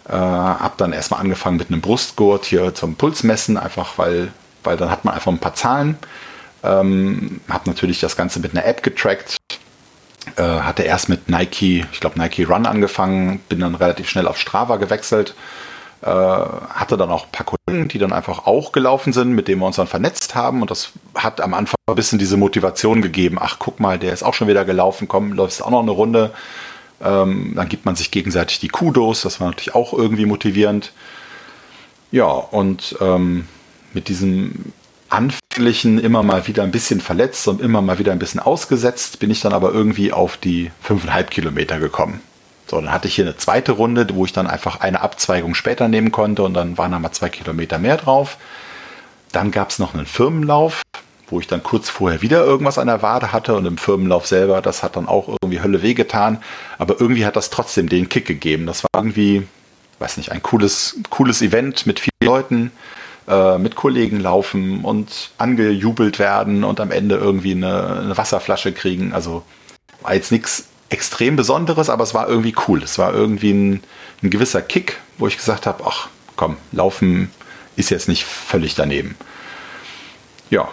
Äh, 0.08 0.12
habe 0.12 0.74
dann 0.76 0.92
erstmal 0.92 1.20
angefangen 1.20 1.56
mit 1.56 1.68
einem 1.68 1.80
Brustgurt 1.80 2.44
hier 2.44 2.74
zum 2.74 2.96
Pulsmessen, 2.96 3.56
einfach 3.56 3.98
weil, 3.98 4.32
weil 4.64 4.76
dann 4.76 4.90
hat 4.90 5.04
man 5.04 5.14
einfach 5.14 5.32
ein 5.32 5.38
paar 5.38 5.54
Zahlen. 5.54 5.96
Ähm, 6.62 7.40
habe 7.48 7.68
natürlich 7.68 8.00
das 8.00 8.16
Ganze 8.16 8.40
mit 8.40 8.52
einer 8.52 8.64
App 8.64 8.82
getrackt. 8.82 9.36
Äh, 10.36 10.42
hatte 10.42 10.84
erst 10.84 11.08
mit 11.08 11.28
Nike, 11.28 11.84
ich 11.92 12.00
glaube 12.00 12.18
Nike 12.18 12.44
Run 12.44 12.66
angefangen, 12.66 13.40
bin 13.48 13.60
dann 13.60 13.74
relativ 13.74 14.08
schnell 14.08 14.28
auf 14.28 14.38
Strava 14.38 14.76
gewechselt. 14.76 15.34
Äh, 16.02 16.06
hatte 16.06 16.96
dann 16.96 17.10
auch 17.10 17.26
ein 17.26 17.32
paar 17.32 17.46
Kollegen, 17.46 17.88
die 17.88 17.98
dann 17.98 18.12
einfach 18.12 18.46
auch 18.46 18.72
gelaufen 18.72 19.12
sind, 19.12 19.32
mit 19.32 19.48
denen 19.48 19.60
wir 19.60 19.66
uns 19.66 19.76
dann 19.76 19.86
vernetzt 19.86 20.34
haben. 20.34 20.62
Und 20.62 20.70
das 20.70 20.92
hat 21.14 21.40
am 21.40 21.54
Anfang 21.54 21.76
ein 21.86 21.94
bisschen 21.94 22.18
diese 22.18 22.36
Motivation 22.36 23.02
gegeben. 23.02 23.38
Ach, 23.40 23.56
guck 23.58 23.80
mal, 23.80 23.98
der 23.98 24.12
ist 24.12 24.22
auch 24.22 24.34
schon 24.34 24.48
wieder 24.48 24.64
gelaufen, 24.64 25.08
komm, 25.08 25.32
läufst 25.32 25.62
auch 25.62 25.70
noch 25.70 25.82
eine 25.82 25.90
Runde. 25.90 26.32
Ähm, 27.02 27.52
dann 27.56 27.68
gibt 27.68 27.84
man 27.84 27.96
sich 27.96 28.10
gegenseitig 28.10 28.60
die 28.60 28.68
Kudos, 28.68 29.22
das 29.22 29.40
war 29.40 29.48
natürlich 29.48 29.74
auch 29.74 29.92
irgendwie 29.92 30.26
motivierend. 30.26 30.92
Ja, 32.12 32.26
und 32.26 32.96
ähm, 33.00 33.46
mit 33.92 34.08
diesem 34.08 34.72
Anfänglichen 35.12 35.98
immer 35.98 36.22
mal 36.22 36.46
wieder 36.46 36.62
ein 36.62 36.70
bisschen 36.70 37.00
verletzt 37.00 37.46
und 37.46 37.60
immer 37.60 37.82
mal 37.82 37.98
wieder 37.98 38.12
ein 38.12 38.18
bisschen 38.18 38.40
ausgesetzt, 38.40 39.18
bin 39.18 39.30
ich 39.30 39.42
dann 39.42 39.52
aber 39.52 39.72
irgendwie 39.72 40.12
auf 40.12 40.38
die 40.38 40.70
5,5 40.88 41.24
Kilometer 41.24 41.78
gekommen. 41.78 42.20
So, 42.66 42.80
dann 42.80 42.90
hatte 42.90 43.08
ich 43.08 43.16
hier 43.16 43.26
eine 43.26 43.36
zweite 43.36 43.72
Runde, 43.72 44.06
wo 44.14 44.24
ich 44.24 44.32
dann 44.32 44.46
einfach 44.46 44.80
eine 44.80 45.02
Abzweigung 45.02 45.54
später 45.54 45.88
nehmen 45.88 46.12
konnte 46.12 46.42
und 46.42 46.54
dann 46.54 46.78
waren 46.78 46.92
da 46.92 46.98
mal 46.98 47.12
zwei 47.12 47.28
Kilometer 47.28 47.78
mehr 47.78 47.98
drauf. 47.98 48.38
Dann 49.32 49.50
gab 49.50 49.68
es 49.68 49.78
noch 49.78 49.92
einen 49.92 50.06
Firmenlauf, 50.06 50.80
wo 51.28 51.40
ich 51.40 51.46
dann 51.46 51.62
kurz 51.62 51.90
vorher 51.90 52.22
wieder 52.22 52.42
irgendwas 52.44 52.78
an 52.78 52.86
der 52.86 53.02
Wade 53.02 53.32
hatte 53.32 53.54
und 53.54 53.66
im 53.66 53.76
Firmenlauf 53.76 54.26
selber, 54.26 54.62
das 54.62 54.82
hat 54.82 54.96
dann 54.96 55.08
auch 55.08 55.28
irgendwie 55.42 55.60
Hölle 55.60 55.82
wehgetan. 55.82 56.42
Aber 56.78 56.98
irgendwie 57.00 57.26
hat 57.26 57.36
das 57.36 57.50
trotzdem 57.50 57.90
den 57.90 58.08
Kick 58.08 58.26
gegeben. 58.26 58.64
Das 58.64 58.82
war 58.82 58.90
irgendwie, 58.94 59.46
weiß 59.98 60.16
nicht, 60.16 60.32
ein 60.32 60.42
cooles, 60.42 60.96
cooles 61.10 61.42
Event 61.42 61.86
mit 61.86 62.00
vielen 62.00 62.12
Leuten 62.24 62.72
äh, 63.28 63.58
mit 63.58 63.76
Kollegen 63.76 64.20
laufen 64.20 64.84
und 64.84 65.30
angejubelt 65.38 66.18
werden 66.18 66.64
und 66.64 66.80
am 66.80 66.90
Ende 66.90 67.16
irgendwie 67.16 67.52
eine, 67.52 68.00
eine 68.02 68.16
Wasserflasche 68.16 68.72
kriegen. 68.72 69.12
Also 69.12 69.42
war 70.00 70.14
jetzt 70.14 70.32
nichts 70.32 70.66
extrem 70.90 71.36
Besonderes, 71.36 71.88
aber 71.88 72.04
es 72.04 72.14
war 72.14 72.28
irgendwie 72.28 72.54
cool. 72.66 72.82
Es 72.82 72.98
war 72.98 73.14
irgendwie 73.14 73.52
ein, 73.52 73.82
ein 74.22 74.30
gewisser 74.30 74.60
Kick, 74.60 74.98
wo 75.18 75.26
ich 75.26 75.36
gesagt 75.36 75.66
habe, 75.66 75.84
ach 75.86 76.08
komm, 76.36 76.56
laufen 76.72 77.30
ist 77.76 77.90
jetzt 77.90 78.08
nicht 78.08 78.24
völlig 78.24 78.74
daneben. 78.74 79.16
Ja. 80.50 80.68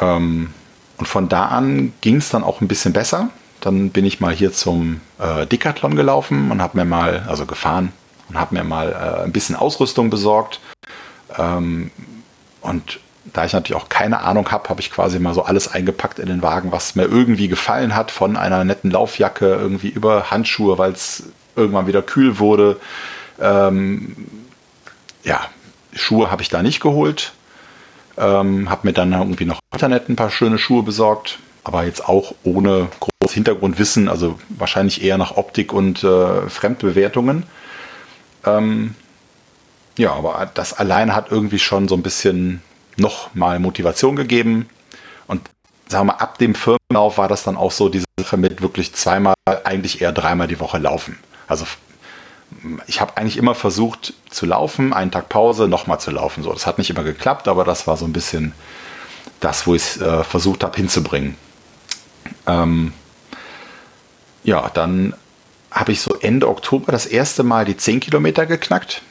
Ähm, 0.00 0.52
und 0.98 1.06
von 1.06 1.28
da 1.28 1.46
an 1.46 1.92
ging 2.00 2.16
es 2.16 2.28
dann 2.28 2.44
auch 2.44 2.60
ein 2.60 2.68
bisschen 2.68 2.92
besser. 2.92 3.30
Dann 3.60 3.90
bin 3.90 4.04
ich 4.04 4.20
mal 4.20 4.34
hier 4.34 4.52
zum 4.52 5.00
äh, 5.18 5.46
Decathlon 5.46 5.96
gelaufen 5.96 6.50
und 6.50 6.60
habe 6.60 6.76
mir 6.76 6.84
mal, 6.84 7.24
also 7.26 7.46
gefahren 7.46 7.92
und 8.28 8.38
habe 8.38 8.54
mir 8.54 8.64
mal 8.64 8.92
äh, 8.92 9.24
ein 9.24 9.32
bisschen 9.32 9.56
Ausrüstung 9.56 10.10
besorgt 10.10 10.60
ähm, 11.38 11.90
und 12.60 13.00
da 13.32 13.44
ich 13.44 13.52
natürlich 13.52 13.80
auch 13.80 13.88
keine 13.88 14.20
Ahnung 14.20 14.50
habe, 14.50 14.68
habe 14.68 14.80
ich 14.80 14.90
quasi 14.90 15.18
mal 15.18 15.34
so 15.34 15.42
alles 15.42 15.68
eingepackt 15.68 16.18
in 16.18 16.26
den 16.26 16.42
Wagen, 16.42 16.72
was 16.72 16.94
mir 16.94 17.04
irgendwie 17.04 17.48
gefallen 17.48 17.94
hat, 17.94 18.10
von 18.10 18.36
einer 18.36 18.64
netten 18.64 18.90
Laufjacke 18.90 19.46
irgendwie 19.46 19.88
über 19.88 20.30
Handschuhe, 20.30 20.78
weil 20.78 20.92
es 20.92 21.24
irgendwann 21.56 21.86
wieder 21.86 22.02
kühl 22.02 22.38
wurde. 22.38 22.78
Ähm, 23.40 24.16
ja, 25.24 25.40
Schuhe 25.92 26.30
habe 26.30 26.42
ich 26.42 26.48
da 26.48 26.62
nicht 26.62 26.80
geholt. 26.80 27.32
Ähm, 28.16 28.70
habe 28.70 28.86
mir 28.86 28.92
dann 28.92 29.12
irgendwie 29.12 29.44
noch 29.44 29.58
im 29.58 29.76
Internet 29.76 30.08
ein 30.08 30.16
paar 30.16 30.30
schöne 30.30 30.58
Schuhe 30.58 30.82
besorgt, 30.82 31.38
aber 31.64 31.84
jetzt 31.84 32.08
auch 32.08 32.34
ohne 32.44 32.88
großes 33.00 33.34
Hintergrundwissen, 33.34 34.08
also 34.08 34.38
wahrscheinlich 34.48 35.02
eher 35.02 35.18
nach 35.18 35.36
Optik 35.36 35.72
und 35.72 36.02
äh, 36.02 36.48
Fremdbewertungen. 36.48 37.42
Ähm, 38.46 38.94
ja, 39.96 40.12
aber 40.12 40.50
das 40.54 40.72
allein 40.72 41.14
hat 41.14 41.30
irgendwie 41.30 41.58
schon 41.58 41.88
so 41.88 41.94
ein 41.94 42.02
bisschen 42.02 42.62
nochmal 42.96 43.58
Motivation 43.58 44.16
gegeben. 44.16 44.68
Und 45.26 45.42
sagen 45.88 46.06
wir 46.06 46.12
mal, 46.14 46.20
ab 46.20 46.38
dem 46.38 46.54
Firmenlauf 46.54 47.18
war 47.18 47.28
das 47.28 47.44
dann 47.44 47.56
auch 47.56 47.72
so 47.72 47.88
diese 47.88 48.06
Sache 48.18 48.36
mit 48.36 48.62
wirklich 48.62 48.94
zweimal, 48.94 49.34
eigentlich 49.64 50.00
eher 50.00 50.12
dreimal 50.12 50.48
die 50.48 50.60
Woche 50.60 50.78
laufen. 50.78 51.18
Also 51.48 51.66
ich 52.86 53.00
habe 53.00 53.16
eigentlich 53.16 53.36
immer 53.36 53.54
versucht 53.54 54.14
zu 54.30 54.46
laufen, 54.46 54.92
einen 54.92 55.10
Tag 55.10 55.28
Pause, 55.28 55.68
nochmal 55.68 56.00
zu 56.00 56.10
laufen. 56.10 56.42
So, 56.42 56.52
das 56.52 56.66
hat 56.66 56.78
nicht 56.78 56.90
immer 56.90 57.02
geklappt, 57.02 57.48
aber 57.48 57.64
das 57.64 57.86
war 57.86 57.96
so 57.96 58.04
ein 58.04 58.12
bisschen 58.12 58.52
das, 59.40 59.66
wo 59.66 59.74
ich 59.74 59.82
es 59.82 60.00
äh, 60.00 60.24
versucht 60.24 60.62
habe 60.62 60.76
hinzubringen. 60.76 61.36
Ähm, 62.46 62.92
ja, 64.44 64.70
dann 64.72 65.14
habe 65.70 65.92
ich 65.92 66.00
so 66.00 66.14
Ende 66.20 66.48
Oktober 66.48 66.92
das 66.92 67.06
erste 67.06 67.42
Mal 67.42 67.64
die 67.64 67.76
10 67.76 68.00
Kilometer 68.00 68.46
geknackt. 68.46 69.02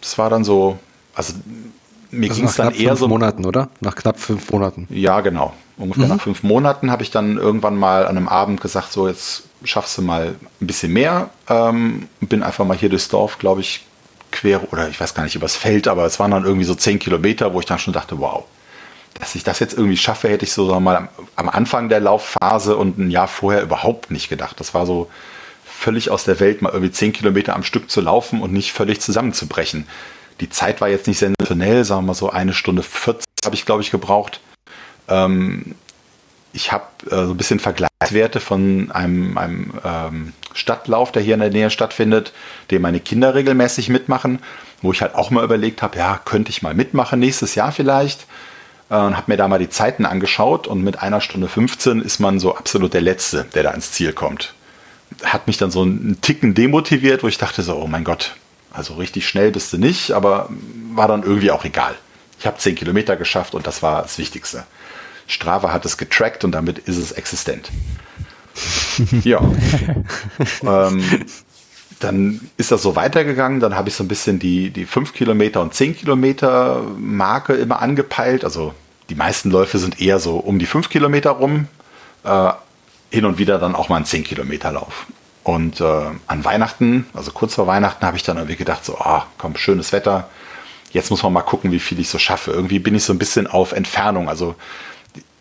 Das 0.00 0.18
war 0.18 0.30
dann 0.30 0.44
so, 0.44 0.78
also 1.14 1.34
mir 2.10 2.28
ging 2.28 2.44
es 2.44 2.56
dann 2.56 2.74
eher 2.74 2.96
so. 2.96 3.08
Monaten, 3.08 3.44
oder? 3.44 3.68
Nach 3.80 3.94
knapp 3.94 4.18
fünf 4.18 4.50
Monaten. 4.50 4.86
Ja, 4.90 5.20
genau. 5.20 5.52
Ungefähr 5.76 6.04
mhm. 6.04 6.10
nach 6.10 6.20
fünf 6.20 6.42
Monaten 6.42 6.90
habe 6.90 7.02
ich 7.02 7.10
dann 7.10 7.36
irgendwann 7.36 7.76
mal 7.76 8.06
an 8.06 8.16
einem 8.16 8.28
Abend 8.28 8.60
gesagt, 8.60 8.92
so 8.92 9.08
jetzt 9.08 9.44
schaffst 9.64 9.96
du 9.98 10.02
mal 10.02 10.34
ein 10.60 10.66
bisschen 10.66 10.92
mehr. 10.92 11.30
Ähm, 11.48 12.08
bin 12.20 12.42
einfach 12.42 12.64
mal 12.64 12.76
hier 12.76 12.88
durchs 12.88 13.08
Dorf, 13.08 13.38
glaube 13.38 13.60
ich, 13.60 13.86
quer 14.32 14.72
oder 14.72 14.88
ich 14.88 15.00
weiß 15.00 15.14
gar 15.14 15.24
nicht 15.24 15.34
übers 15.34 15.56
Feld, 15.56 15.88
aber 15.88 16.04
es 16.04 16.18
waren 16.20 16.30
dann 16.30 16.44
irgendwie 16.44 16.64
so 16.64 16.74
zehn 16.74 16.98
Kilometer, 16.98 17.52
wo 17.54 17.60
ich 17.60 17.66
dann 17.66 17.78
schon 17.78 17.92
dachte, 17.92 18.18
wow, 18.18 18.44
dass 19.18 19.34
ich 19.34 19.44
das 19.44 19.58
jetzt 19.58 19.74
irgendwie 19.74 19.96
schaffe, 19.96 20.28
hätte 20.28 20.44
ich 20.44 20.52
so 20.52 20.78
mal 20.80 20.96
am, 20.96 21.08
am 21.36 21.48
Anfang 21.48 21.88
der 21.88 22.00
Laufphase 22.00 22.76
und 22.76 22.98
ein 22.98 23.10
Jahr 23.10 23.28
vorher 23.28 23.62
überhaupt 23.62 24.10
nicht 24.10 24.28
gedacht. 24.28 24.58
Das 24.60 24.74
war 24.74 24.86
so 24.86 25.10
völlig 25.80 26.10
aus 26.10 26.24
der 26.24 26.40
Welt, 26.40 26.60
mal 26.60 26.72
irgendwie 26.72 26.92
zehn 26.92 27.12
Kilometer 27.12 27.56
am 27.56 27.62
Stück 27.62 27.90
zu 27.90 28.02
laufen 28.02 28.42
und 28.42 28.52
nicht 28.52 28.72
völlig 28.72 29.00
zusammenzubrechen. 29.00 29.86
Die 30.40 30.50
Zeit 30.50 30.80
war 30.80 30.88
jetzt 30.88 31.06
nicht 31.06 31.18
sensationell, 31.18 31.84
sagen 31.84 32.02
wir 32.02 32.08
mal 32.08 32.14
so 32.14 32.30
eine 32.30 32.52
Stunde 32.52 32.82
40 32.82 33.24
habe 33.44 33.54
ich, 33.54 33.64
glaube 33.64 33.82
ich, 33.82 33.90
gebraucht. 33.90 34.40
Ähm, 35.08 35.74
ich 36.52 36.70
habe 36.72 36.84
äh, 37.06 37.24
so 37.24 37.30
ein 37.30 37.36
bisschen 37.36 37.60
Vergleichswerte 37.60 38.40
von 38.40 38.90
einem, 38.90 39.38
einem 39.38 39.72
ähm, 39.82 40.32
Stadtlauf, 40.52 41.12
der 41.12 41.22
hier 41.22 41.34
in 41.34 41.40
der 41.40 41.50
Nähe 41.50 41.70
stattfindet, 41.70 42.34
den 42.70 42.82
meine 42.82 43.00
Kinder 43.00 43.34
regelmäßig 43.34 43.88
mitmachen, 43.88 44.40
wo 44.82 44.92
ich 44.92 45.00
halt 45.00 45.14
auch 45.14 45.30
mal 45.30 45.44
überlegt 45.44 45.80
habe, 45.80 45.96
ja, 45.96 46.20
könnte 46.22 46.50
ich 46.50 46.60
mal 46.60 46.74
mitmachen, 46.74 47.20
nächstes 47.20 47.54
Jahr 47.54 47.72
vielleicht. 47.72 48.26
Äh, 48.90 48.96
und 48.96 49.16
habe 49.16 49.30
mir 49.30 49.38
da 49.38 49.48
mal 49.48 49.58
die 49.58 49.70
Zeiten 49.70 50.04
angeschaut 50.04 50.66
und 50.66 50.84
mit 50.84 51.00
einer 51.00 51.22
Stunde 51.22 51.48
15 51.48 52.02
ist 52.02 52.18
man 52.18 52.38
so 52.38 52.54
absolut 52.54 52.92
der 52.92 53.00
Letzte, 53.00 53.46
der 53.54 53.62
da 53.62 53.70
ins 53.70 53.92
Ziel 53.92 54.12
kommt. 54.12 54.54
Hat 55.24 55.46
mich 55.46 55.58
dann 55.58 55.70
so 55.70 55.82
einen 55.82 56.20
Ticken 56.20 56.54
demotiviert, 56.54 57.22
wo 57.22 57.28
ich 57.28 57.38
dachte 57.38 57.62
so, 57.62 57.76
oh 57.76 57.86
mein 57.86 58.04
Gott, 58.04 58.36
also 58.72 58.94
richtig 58.94 59.28
schnell 59.28 59.50
bist 59.50 59.72
du 59.72 59.78
nicht, 59.78 60.12
aber 60.12 60.48
war 60.94 61.08
dann 61.08 61.22
irgendwie 61.22 61.50
auch 61.50 61.64
egal. 61.64 61.94
Ich 62.38 62.46
habe 62.46 62.58
10 62.58 62.74
Kilometer 62.74 63.16
geschafft 63.16 63.54
und 63.54 63.66
das 63.66 63.82
war 63.82 64.02
das 64.02 64.18
Wichtigste. 64.18 64.64
Strava 65.26 65.72
hat 65.72 65.84
es 65.84 65.96
getrackt 65.96 66.44
und 66.44 66.52
damit 66.52 66.78
ist 66.78 66.96
es 66.96 67.12
existent. 67.12 67.70
ja. 69.24 69.40
ähm, 70.62 71.04
dann 72.00 72.40
ist 72.56 72.72
das 72.72 72.82
so 72.82 72.96
weitergegangen. 72.96 73.60
Dann 73.60 73.76
habe 73.76 73.88
ich 73.88 73.94
so 73.94 74.02
ein 74.02 74.08
bisschen 74.08 74.38
die, 74.38 74.70
die 74.70 74.86
5 74.86 75.12
Kilometer 75.12 75.60
und 75.60 75.74
10 75.74 75.96
Kilometer 75.96 76.82
Marke 76.98 77.54
immer 77.54 77.80
angepeilt. 77.80 78.44
Also 78.44 78.74
die 79.10 79.14
meisten 79.14 79.50
Läufe 79.50 79.78
sind 79.78 80.00
eher 80.00 80.18
so 80.18 80.36
um 80.36 80.58
die 80.58 80.66
5 80.66 80.88
Kilometer 80.88 81.30
rum. 81.30 81.68
Äh, 82.24 82.52
hin 83.10 83.24
und 83.24 83.38
wieder 83.38 83.58
dann 83.58 83.74
auch 83.74 83.88
mal 83.88 83.96
ein 83.96 84.04
10 84.04 84.24
Kilometer 84.24 84.72
Lauf. 84.72 85.06
Und 85.42 85.80
äh, 85.80 86.10
an 86.26 86.44
Weihnachten, 86.44 87.06
also 87.14 87.32
kurz 87.32 87.54
vor 87.54 87.66
Weihnachten, 87.66 88.04
habe 88.06 88.16
ich 88.16 88.22
dann 88.22 88.36
irgendwie 88.36 88.56
gedacht, 88.56 88.84
so, 88.84 88.98
ah, 88.98 89.26
komm, 89.38 89.56
schönes 89.56 89.92
Wetter. 89.92 90.28
Jetzt 90.92 91.10
muss 91.10 91.22
man 91.22 91.32
mal 91.32 91.42
gucken, 91.42 91.72
wie 91.72 91.80
viel 91.80 91.98
ich 91.98 92.08
so 92.08 92.18
schaffe. 92.18 92.50
Irgendwie 92.52 92.78
bin 92.78 92.94
ich 92.94 93.04
so 93.04 93.12
ein 93.12 93.18
bisschen 93.18 93.46
auf 93.46 93.72
Entfernung. 93.72 94.28
Also 94.28 94.54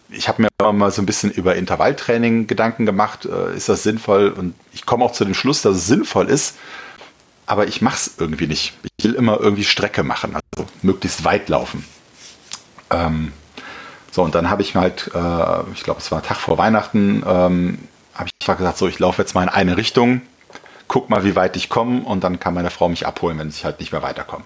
ich 0.09 0.27
habe 0.27 0.43
mir 0.43 0.71
mal 0.73 0.91
so 0.91 1.01
ein 1.01 1.05
bisschen 1.05 1.31
über 1.31 1.55
Intervalltraining 1.55 2.47
Gedanken 2.47 2.85
gemacht. 2.85 3.25
Äh, 3.25 3.55
ist 3.55 3.69
das 3.69 3.83
sinnvoll? 3.83 4.29
Und 4.29 4.55
ich 4.73 4.85
komme 4.85 5.03
auch 5.03 5.11
zu 5.11 5.25
dem 5.25 5.33
Schluss, 5.33 5.61
dass 5.61 5.77
es 5.77 5.87
sinnvoll 5.87 6.27
ist. 6.27 6.55
Aber 7.45 7.67
ich 7.67 7.81
mache 7.81 7.95
es 7.95 8.13
irgendwie 8.17 8.47
nicht. 8.47 8.73
Ich 8.97 9.05
will 9.05 9.15
immer 9.15 9.39
irgendwie 9.39 9.63
Strecke 9.63 10.03
machen, 10.03 10.35
also 10.35 10.69
möglichst 10.83 11.23
weit 11.25 11.49
laufen. 11.49 11.83
Ähm, 12.91 13.33
so, 14.11 14.23
und 14.23 14.35
dann 14.35 14.49
habe 14.49 14.61
ich 14.61 14.75
mir 14.75 14.81
halt, 14.81 15.11
äh, 15.13 15.71
ich 15.73 15.83
glaube, 15.83 15.99
es 15.99 16.11
war 16.11 16.23
Tag 16.23 16.37
vor 16.37 16.57
Weihnachten, 16.57 17.23
ähm, 17.27 17.79
habe 18.15 18.29
ich 18.29 18.45
gesagt, 18.45 18.77
so, 18.77 18.87
ich 18.87 18.99
laufe 18.99 19.21
jetzt 19.21 19.33
mal 19.33 19.43
in 19.43 19.49
eine 19.49 19.77
Richtung, 19.77 20.21
guck 20.87 21.09
mal, 21.09 21.23
wie 21.23 21.35
weit 21.35 21.55
ich 21.55 21.69
komme 21.69 22.01
und 22.01 22.23
dann 22.23 22.39
kann 22.39 22.53
meine 22.53 22.69
Frau 22.69 22.89
mich 22.89 23.07
abholen, 23.07 23.37
wenn 23.39 23.49
ich 23.49 23.63
halt 23.63 23.79
nicht 23.79 23.91
mehr 23.91 24.01
weiterkomme. 24.01 24.43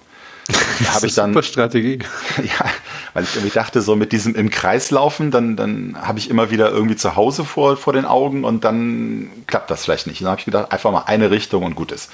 Da 0.84 0.96
habe 0.96 1.08
ich 1.08 1.16
dann. 1.16 1.32
Super 1.32 1.44
Strategie. 1.44 2.00
Ja, 2.38 2.66
weil 3.14 3.24
ich 3.24 3.36
irgendwie 3.36 3.54
dachte, 3.54 3.82
so 3.82 3.96
mit 3.96 4.12
diesem 4.12 4.36
im 4.36 4.50
Kreis 4.50 4.92
laufen, 4.92 5.32
dann, 5.32 5.56
dann 5.56 5.96
habe 6.02 6.20
ich 6.20 6.30
immer 6.30 6.52
wieder 6.52 6.70
irgendwie 6.70 6.96
zu 6.96 7.16
Hause 7.16 7.46
vor, 7.46 7.78
vor 7.78 7.94
den 7.94 8.06
Augen 8.06 8.44
und 8.44 8.64
dann 8.66 9.30
klappt 9.48 9.72
das 9.72 9.86
vielleicht 9.86 10.08
nicht. 10.08 10.20
Und 10.20 10.26
dann 10.26 10.32
habe 10.32 10.40
ich 10.40 10.46
gedacht, 10.46 10.72
einfach 10.72 10.92
mal 10.92 11.04
eine 11.06 11.32
Richtung 11.32 11.64
und 11.64 11.76
gut 11.76 11.92
ist. 11.92 12.12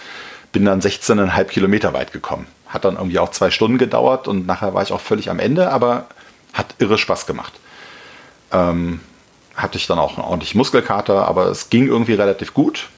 Bin 0.52 0.66
dann 0.66 0.82
16,5 0.82 1.46
Kilometer 1.46 1.94
weit 1.94 2.12
gekommen. 2.12 2.46
Hat 2.68 2.86
dann 2.86 2.96
irgendwie 2.96 3.20
auch 3.20 3.32
zwei 3.32 3.50
Stunden 3.50 3.78
gedauert 3.78 4.28
und 4.28 4.46
nachher 4.46 4.74
war 4.74 4.84
ich 4.84 4.92
auch 4.92 5.02
völlig 5.02 5.30
am 5.30 5.40
Ende, 5.40 5.72
aber 5.72 6.06
hat 6.54 6.76
irre 6.80 6.98
Spaß 6.98 7.26
gemacht. 7.26 7.54
Ähm, 8.52 9.00
hatte 9.56 9.78
ich 9.78 9.88
dann 9.88 10.00
auch 10.00 10.18
einen 10.18 10.26
ordentlichen 10.26 10.58
Muskelkater, 10.58 11.28
aber 11.28 11.48
es 11.48 11.70
ging 11.70 11.88
irgendwie 11.88 12.14
relativ 12.14 12.54
gut. 12.54 12.90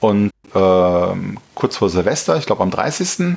Und 0.00 0.30
ähm, 0.54 1.38
kurz 1.54 1.76
vor 1.76 1.90
Silvester, 1.90 2.36
ich 2.36 2.46
glaube 2.46 2.62
am 2.62 2.70
30 2.70 3.36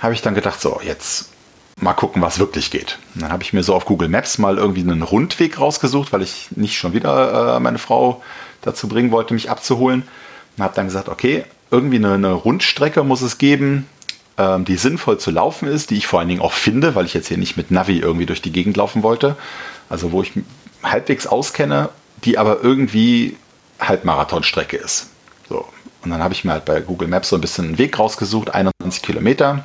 habe 0.00 0.14
ich 0.14 0.22
dann 0.22 0.34
gedacht, 0.34 0.60
so, 0.60 0.80
jetzt 0.82 1.30
mal 1.80 1.92
gucken, 1.92 2.22
was 2.22 2.38
wirklich 2.38 2.70
geht. 2.70 2.98
Und 3.14 3.22
dann 3.22 3.32
habe 3.32 3.42
ich 3.42 3.52
mir 3.52 3.62
so 3.62 3.74
auf 3.74 3.84
Google 3.84 4.08
Maps 4.08 4.38
mal 4.38 4.58
irgendwie 4.58 4.80
einen 4.80 5.02
Rundweg 5.02 5.58
rausgesucht, 5.58 6.12
weil 6.12 6.22
ich 6.22 6.48
nicht 6.52 6.76
schon 6.76 6.92
wieder 6.92 7.56
äh, 7.56 7.60
meine 7.60 7.78
Frau 7.78 8.22
dazu 8.62 8.88
bringen 8.88 9.10
wollte, 9.10 9.34
mich 9.34 9.50
abzuholen. 9.50 10.04
Und 10.56 10.62
habe 10.62 10.74
dann 10.74 10.86
gesagt, 10.86 11.08
okay, 11.08 11.44
irgendwie 11.70 11.96
eine, 11.96 12.14
eine 12.14 12.32
Rundstrecke 12.32 13.02
muss 13.02 13.22
es 13.22 13.38
geben, 13.38 13.88
ähm, 14.38 14.64
die 14.64 14.76
sinnvoll 14.76 15.18
zu 15.18 15.30
laufen 15.30 15.68
ist, 15.68 15.90
die 15.90 15.96
ich 15.96 16.06
vor 16.06 16.18
allen 16.18 16.28
Dingen 16.28 16.40
auch 16.40 16.52
finde, 16.52 16.94
weil 16.94 17.06
ich 17.06 17.14
jetzt 17.14 17.28
hier 17.28 17.38
nicht 17.38 17.56
mit 17.56 17.70
Navi 17.70 17.98
irgendwie 17.98 18.26
durch 18.26 18.42
die 18.42 18.52
Gegend 18.52 18.76
laufen 18.76 19.02
wollte. 19.02 19.36
Also 19.88 20.12
wo 20.12 20.22
ich 20.22 20.32
halbwegs 20.82 21.26
auskenne, 21.26 21.90
die 22.24 22.38
aber 22.38 22.62
irgendwie 22.62 23.36
Halbmarathonstrecke 23.80 24.76
ist. 24.76 25.08
So. 25.48 25.66
Und 26.02 26.10
dann 26.10 26.22
habe 26.22 26.34
ich 26.34 26.44
mir 26.44 26.52
halt 26.52 26.64
bei 26.64 26.80
Google 26.80 27.08
Maps 27.08 27.30
so 27.30 27.36
ein 27.36 27.40
bisschen 27.40 27.66
einen 27.66 27.78
Weg 27.78 27.98
rausgesucht, 27.98 28.52
21 28.52 29.02
Kilometer 29.02 29.64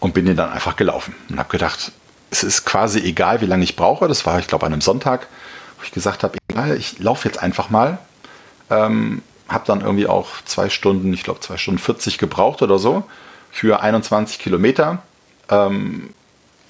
und 0.00 0.14
bin 0.14 0.26
den 0.26 0.36
dann 0.36 0.52
einfach 0.52 0.76
gelaufen 0.76 1.14
und 1.28 1.38
habe 1.38 1.48
gedacht, 1.48 1.92
es 2.30 2.44
ist 2.44 2.64
quasi 2.64 3.00
egal, 3.00 3.40
wie 3.40 3.46
lange 3.46 3.64
ich 3.64 3.76
brauche. 3.76 4.08
Das 4.08 4.26
war, 4.26 4.38
ich 4.38 4.46
glaube, 4.46 4.66
an 4.66 4.72
einem 4.72 4.82
Sonntag, 4.82 5.28
wo 5.78 5.84
ich 5.84 5.92
gesagt 5.92 6.22
habe, 6.22 6.38
egal, 6.48 6.76
ich 6.76 6.98
laufe 6.98 7.28
jetzt 7.28 7.42
einfach 7.42 7.70
mal. 7.70 7.98
Ähm, 8.70 9.22
habe 9.48 9.64
dann 9.66 9.80
irgendwie 9.80 10.06
auch 10.06 10.28
zwei 10.44 10.68
Stunden, 10.68 11.12
ich 11.12 11.22
glaube 11.22 11.40
zwei 11.40 11.56
Stunden 11.56 11.78
40 11.78 12.18
gebraucht 12.18 12.62
oder 12.62 12.78
so 12.78 13.04
für 13.50 13.80
21 13.80 14.38
Kilometer. 14.38 15.02
Ähm, 15.50 16.10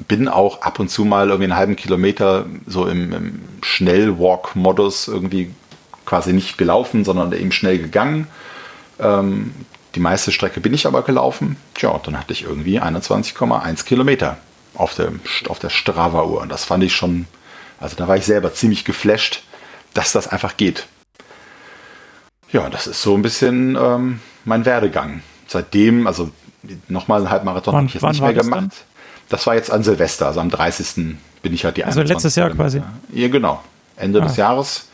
bin 0.09 0.29
auch 0.29 0.63
ab 0.63 0.81
und 0.81 0.89
zu 0.89 1.05
mal 1.05 1.29
irgendwie 1.29 1.45
einen 1.45 1.57
halben 1.57 1.77
Kilometer 1.77 2.47
so 2.67 2.87
im, 2.87 3.13
im 3.13 3.41
Schnellwalk-Modus 3.63 5.09
irgendwie 5.09 5.55
quasi 6.05 6.33
nicht 6.33 6.59
gelaufen, 6.59 7.05
sondern 7.05 7.33
eben 7.33 7.53
schnell 7.53 7.79
gegangen. 7.79 8.27
Ähm, 8.99 9.55
die 9.95 10.01
meiste 10.01 10.33
Strecke 10.33 10.61
bin 10.61 10.75
ich 10.75 10.87
aber 10.87 11.03
gelaufen. 11.03 11.57
Tja, 11.75 11.91
und 11.91 12.07
dann 12.07 12.19
hatte 12.19 12.33
ich 12.33 12.43
irgendwie 12.43 12.81
21,1 12.81 13.85
Kilometer 13.85 14.39
auf 14.75 14.95
der, 14.95 15.13
auf 15.49 15.61
der 15.61 15.71
Strava-Uhr. 15.71 16.41
Und 16.41 16.49
das 16.49 16.65
fand 16.65 16.83
ich 16.83 16.95
schon, 16.95 17.27
also 17.79 17.95
da 17.97 18.09
war 18.09 18.17
ich 18.17 18.27
selber 18.27 18.53
ziemlich 18.53 18.85
geflasht, 18.85 19.45
dass 19.95 20.13
das 20.13 20.27
einfach 20.27 20.57
geht. 20.57 20.89
Ja, 22.55 22.71
das 22.71 22.87
ist 22.87 23.03
so 23.03 23.17
ein 23.17 23.23
bisschen 23.23 23.77
ähm, 23.77 24.21
mein 24.45 24.65
Werdegang. 24.65 25.23
Seitdem, 25.49 26.07
also 26.07 26.31
nochmal 26.87 27.23
ein 27.23 27.31
Halbmarathon 27.31 27.75
habe 27.75 27.87
ich 27.87 27.95
jetzt 27.95 28.05
nicht 28.05 28.21
mehr 28.21 28.33
gemacht. 28.33 28.61
Dann? 28.61 28.71
Das 29.29 29.45
war 29.49 29.57
jetzt 29.57 29.73
an 29.73 29.83
Silvester, 29.83 30.29
also 30.29 30.39
am 30.39 30.51
30. 30.51 31.17
bin 31.43 31.53
ich 31.53 31.65
halt 31.65 31.77
die 31.77 31.85
Also 31.85 32.03
letztes 32.03 32.37
Jahr 32.37 32.51
quasi. 32.51 32.81
Ja, 33.13 33.29
genau. 33.29 33.61
Ende 33.97 34.23
ah. 34.23 34.27
des 34.27 34.37
Jahres 34.37 34.87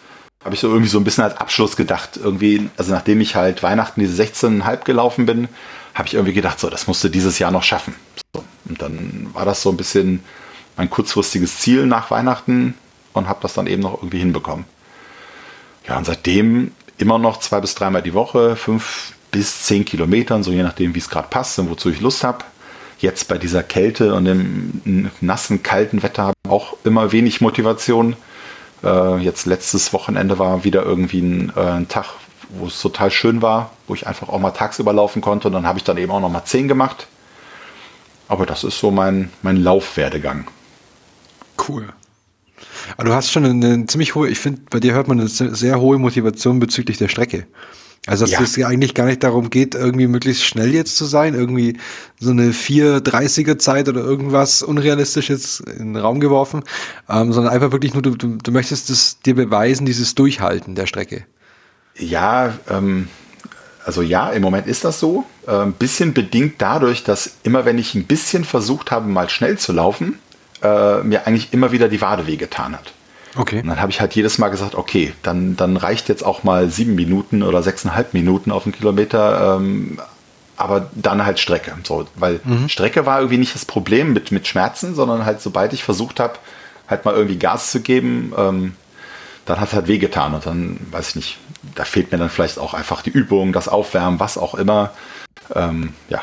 habe 0.42 0.54
ich 0.54 0.60
so 0.60 0.68
irgendwie 0.68 0.88
so 0.88 0.96
ein 0.96 1.04
bisschen 1.04 1.22
als 1.22 1.36
Abschluss 1.36 1.76
gedacht. 1.76 2.16
Irgendwie, 2.16 2.70
also 2.78 2.92
nachdem 2.92 3.20
ich 3.20 3.36
halt 3.36 3.62
Weihnachten 3.62 4.00
diese 4.00 4.22
16,5 4.22 4.84
gelaufen 4.84 5.26
bin, 5.26 5.48
habe 5.94 6.08
ich 6.08 6.14
irgendwie 6.14 6.32
gedacht, 6.32 6.58
so, 6.58 6.70
das 6.70 6.86
musst 6.86 7.04
du 7.04 7.10
dieses 7.10 7.38
Jahr 7.38 7.50
noch 7.50 7.62
schaffen. 7.62 7.94
So. 8.34 8.42
Und 8.70 8.80
dann 8.80 9.28
war 9.34 9.44
das 9.44 9.60
so 9.60 9.68
ein 9.68 9.76
bisschen 9.76 10.22
mein 10.78 10.88
kurzfristiges 10.88 11.58
Ziel 11.58 11.84
nach 11.84 12.10
Weihnachten 12.10 12.72
und 13.12 13.28
habe 13.28 13.40
das 13.42 13.52
dann 13.52 13.66
eben 13.66 13.82
noch 13.82 13.98
irgendwie 13.98 14.20
hinbekommen. 14.20 14.64
Ja, 15.86 15.98
und 15.98 16.06
seitdem 16.06 16.72
immer 17.00 17.18
noch 17.18 17.38
zwei 17.38 17.60
bis 17.60 17.74
dreimal 17.74 18.02
die 18.02 18.14
Woche, 18.14 18.56
fünf 18.56 19.12
bis 19.30 19.64
zehn 19.64 19.84
Kilometern, 19.84 20.42
so 20.42 20.50
je 20.50 20.62
nachdem, 20.62 20.94
wie 20.94 20.98
es 20.98 21.08
gerade 21.08 21.28
passt 21.28 21.58
und 21.58 21.70
wozu 21.70 21.90
ich 21.90 22.00
Lust 22.00 22.24
habe. 22.24 22.44
Jetzt 22.98 23.28
bei 23.28 23.38
dieser 23.38 23.62
Kälte 23.62 24.14
und 24.14 24.26
dem 24.26 25.10
nassen, 25.20 25.62
kalten 25.62 26.02
Wetter 26.02 26.24
habe 26.24 26.36
auch 26.48 26.76
immer 26.84 27.12
wenig 27.12 27.40
Motivation 27.40 28.16
äh, 28.82 29.18
jetzt 29.18 29.46
letztes 29.46 29.92
Wochenende 29.92 30.38
war 30.38 30.64
wieder 30.64 30.82
irgendwie 30.82 31.20
ein, 31.20 31.52
äh, 31.56 31.60
ein 31.60 31.88
Tag, 31.88 32.06
wo 32.50 32.66
es 32.66 32.80
total 32.80 33.10
schön 33.10 33.42
war, 33.42 33.70
wo 33.86 33.94
ich 33.94 34.06
einfach 34.06 34.28
auch 34.28 34.38
mal 34.38 34.50
tagsüber 34.50 34.92
laufen 34.92 35.20
konnte 35.20 35.48
und 35.48 35.54
dann 35.54 35.66
habe 35.66 35.78
ich 35.78 35.84
dann 35.84 35.98
eben 35.98 36.10
auch 36.12 36.20
noch 36.20 36.30
mal 36.30 36.44
10 36.44 36.68
gemacht. 36.68 37.06
Aber 38.28 38.46
das 38.46 38.64
ist 38.64 38.78
so 38.78 38.90
mein, 38.90 39.30
mein 39.42 39.56
Laufwerdegang. 39.56 40.46
Cool. 41.68 41.88
Aber 42.96 43.08
du 43.08 43.14
hast 43.14 43.30
schon 43.30 43.44
eine 43.44 43.86
ziemlich 43.86 44.14
hohe, 44.14 44.28
ich 44.28 44.38
finde, 44.38 44.62
bei 44.70 44.80
dir 44.80 44.94
hört 44.94 45.08
man 45.08 45.20
eine 45.20 45.28
sehr 45.28 45.80
hohe 45.80 45.98
Motivation 45.98 46.60
bezüglich 46.60 46.98
der 46.98 47.08
Strecke. 47.08 47.46
Also 48.06 48.24
dass 48.24 48.32
ja. 48.32 48.40
es 48.40 48.56
ja 48.56 48.66
eigentlich 48.66 48.94
gar 48.94 49.04
nicht 49.04 49.22
darum 49.22 49.50
geht, 49.50 49.74
irgendwie 49.74 50.06
möglichst 50.06 50.44
schnell 50.44 50.72
jetzt 50.72 50.96
zu 50.96 51.04
sein, 51.04 51.34
irgendwie 51.34 51.76
so 52.18 52.30
eine 52.30 52.52
430er 52.52 53.58
Zeit 53.58 53.90
oder 53.90 54.00
irgendwas 54.00 54.62
Unrealistisches 54.62 55.60
in 55.60 55.92
den 55.92 55.96
Raum 55.96 56.18
geworfen, 56.18 56.62
ähm, 57.10 57.32
sondern 57.32 57.52
einfach 57.52 57.72
wirklich 57.72 57.92
nur, 57.92 58.02
du, 58.02 58.16
du, 58.16 58.38
du 58.38 58.52
möchtest 58.52 58.88
es 58.88 59.20
dir 59.20 59.34
beweisen, 59.34 59.84
dieses 59.84 60.14
Durchhalten 60.14 60.74
der 60.74 60.86
Strecke. 60.86 61.26
Ja, 61.94 62.54
ähm, 62.70 63.08
also 63.84 64.00
ja, 64.00 64.30
im 64.30 64.42
Moment 64.42 64.66
ist 64.66 64.84
das 64.84 64.98
so. 64.98 65.26
Ein 65.46 65.70
äh, 65.70 65.72
bisschen 65.78 66.14
bedingt 66.14 66.54
dadurch, 66.58 67.04
dass 67.04 67.32
immer 67.42 67.66
wenn 67.66 67.78
ich 67.78 67.94
ein 67.94 68.04
bisschen 68.04 68.44
versucht 68.44 68.90
habe, 68.90 69.08
mal 69.08 69.28
schnell 69.28 69.58
zu 69.58 69.72
laufen, 69.72 70.18
äh, 70.62 71.02
mir 71.02 71.26
eigentlich 71.26 71.52
immer 71.52 71.72
wieder 71.72 71.88
die 71.88 72.00
Wade 72.00 72.26
wehgetan 72.26 72.74
hat. 72.74 72.92
Okay. 73.36 73.60
Und 73.60 73.68
dann 73.68 73.80
habe 73.80 73.92
ich 73.92 74.00
halt 74.00 74.14
jedes 74.14 74.38
Mal 74.38 74.48
gesagt, 74.48 74.74
okay, 74.74 75.12
dann, 75.22 75.56
dann 75.56 75.76
reicht 75.76 76.08
jetzt 76.08 76.24
auch 76.24 76.42
mal 76.42 76.68
sieben 76.68 76.94
Minuten 76.94 77.42
oder 77.42 77.62
sechseinhalb 77.62 78.12
Minuten 78.12 78.50
auf 78.50 78.64
einen 78.64 78.74
Kilometer, 78.74 79.56
ähm, 79.56 80.00
aber 80.56 80.90
dann 80.94 81.24
halt 81.24 81.38
Strecke. 81.38 81.72
So, 81.84 82.06
weil 82.16 82.40
mhm. 82.44 82.68
Strecke 82.68 83.06
war 83.06 83.18
irgendwie 83.18 83.38
nicht 83.38 83.54
das 83.54 83.64
Problem 83.64 84.12
mit, 84.12 84.32
mit 84.32 84.48
Schmerzen, 84.48 84.94
sondern 84.94 85.24
halt 85.24 85.40
sobald 85.40 85.72
ich 85.72 85.84
versucht 85.84 86.18
habe, 86.18 86.34
halt 86.88 87.04
mal 87.04 87.14
irgendwie 87.14 87.38
Gas 87.38 87.70
zu 87.70 87.80
geben, 87.80 88.32
ähm, 88.36 88.74
dann 89.46 89.60
hat 89.60 89.68
es 89.68 89.74
halt 89.74 89.88
wehgetan 89.88 90.34
und 90.34 90.44
dann, 90.44 90.78
weiß 90.90 91.10
ich 91.10 91.16
nicht, 91.16 91.38
da 91.74 91.84
fehlt 91.84 92.12
mir 92.12 92.18
dann 92.18 92.30
vielleicht 92.30 92.58
auch 92.58 92.74
einfach 92.74 93.02
die 93.02 93.10
Übung, 93.10 93.52
das 93.52 93.68
Aufwärmen, 93.68 94.20
was 94.20 94.38
auch 94.38 94.54
immer. 94.54 94.90
Ähm, 95.54 95.94
ja, 96.08 96.20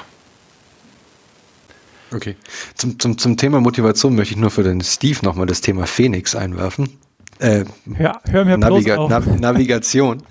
Okay. 2.14 2.36
Zum, 2.76 3.00
zum, 3.00 3.18
zum 3.18 3.38
Thema 3.38 3.60
Motivation 3.60 4.16
möchte 4.16 4.34
ich 4.34 4.40
nur 4.40 4.52
für 4.52 4.64
den 4.64 4.82
Steve 4.82 5.20
nochmal 5.24 5.46
das 5.46 5.62
Thema 5.62 5.88
Phoenix 5.88 6.36
einwerfen. 6.36 6.90
Äh, 7.40 7.66
hör, 7.96 8.22
hör 8.30 8.46
mir 8.46 8.58
Naviga 8.58 8.96
bloß 8.96 9.12
auf. 9.12 9.26
Nav 9.26 9.40
Navigation. 9.40 10.24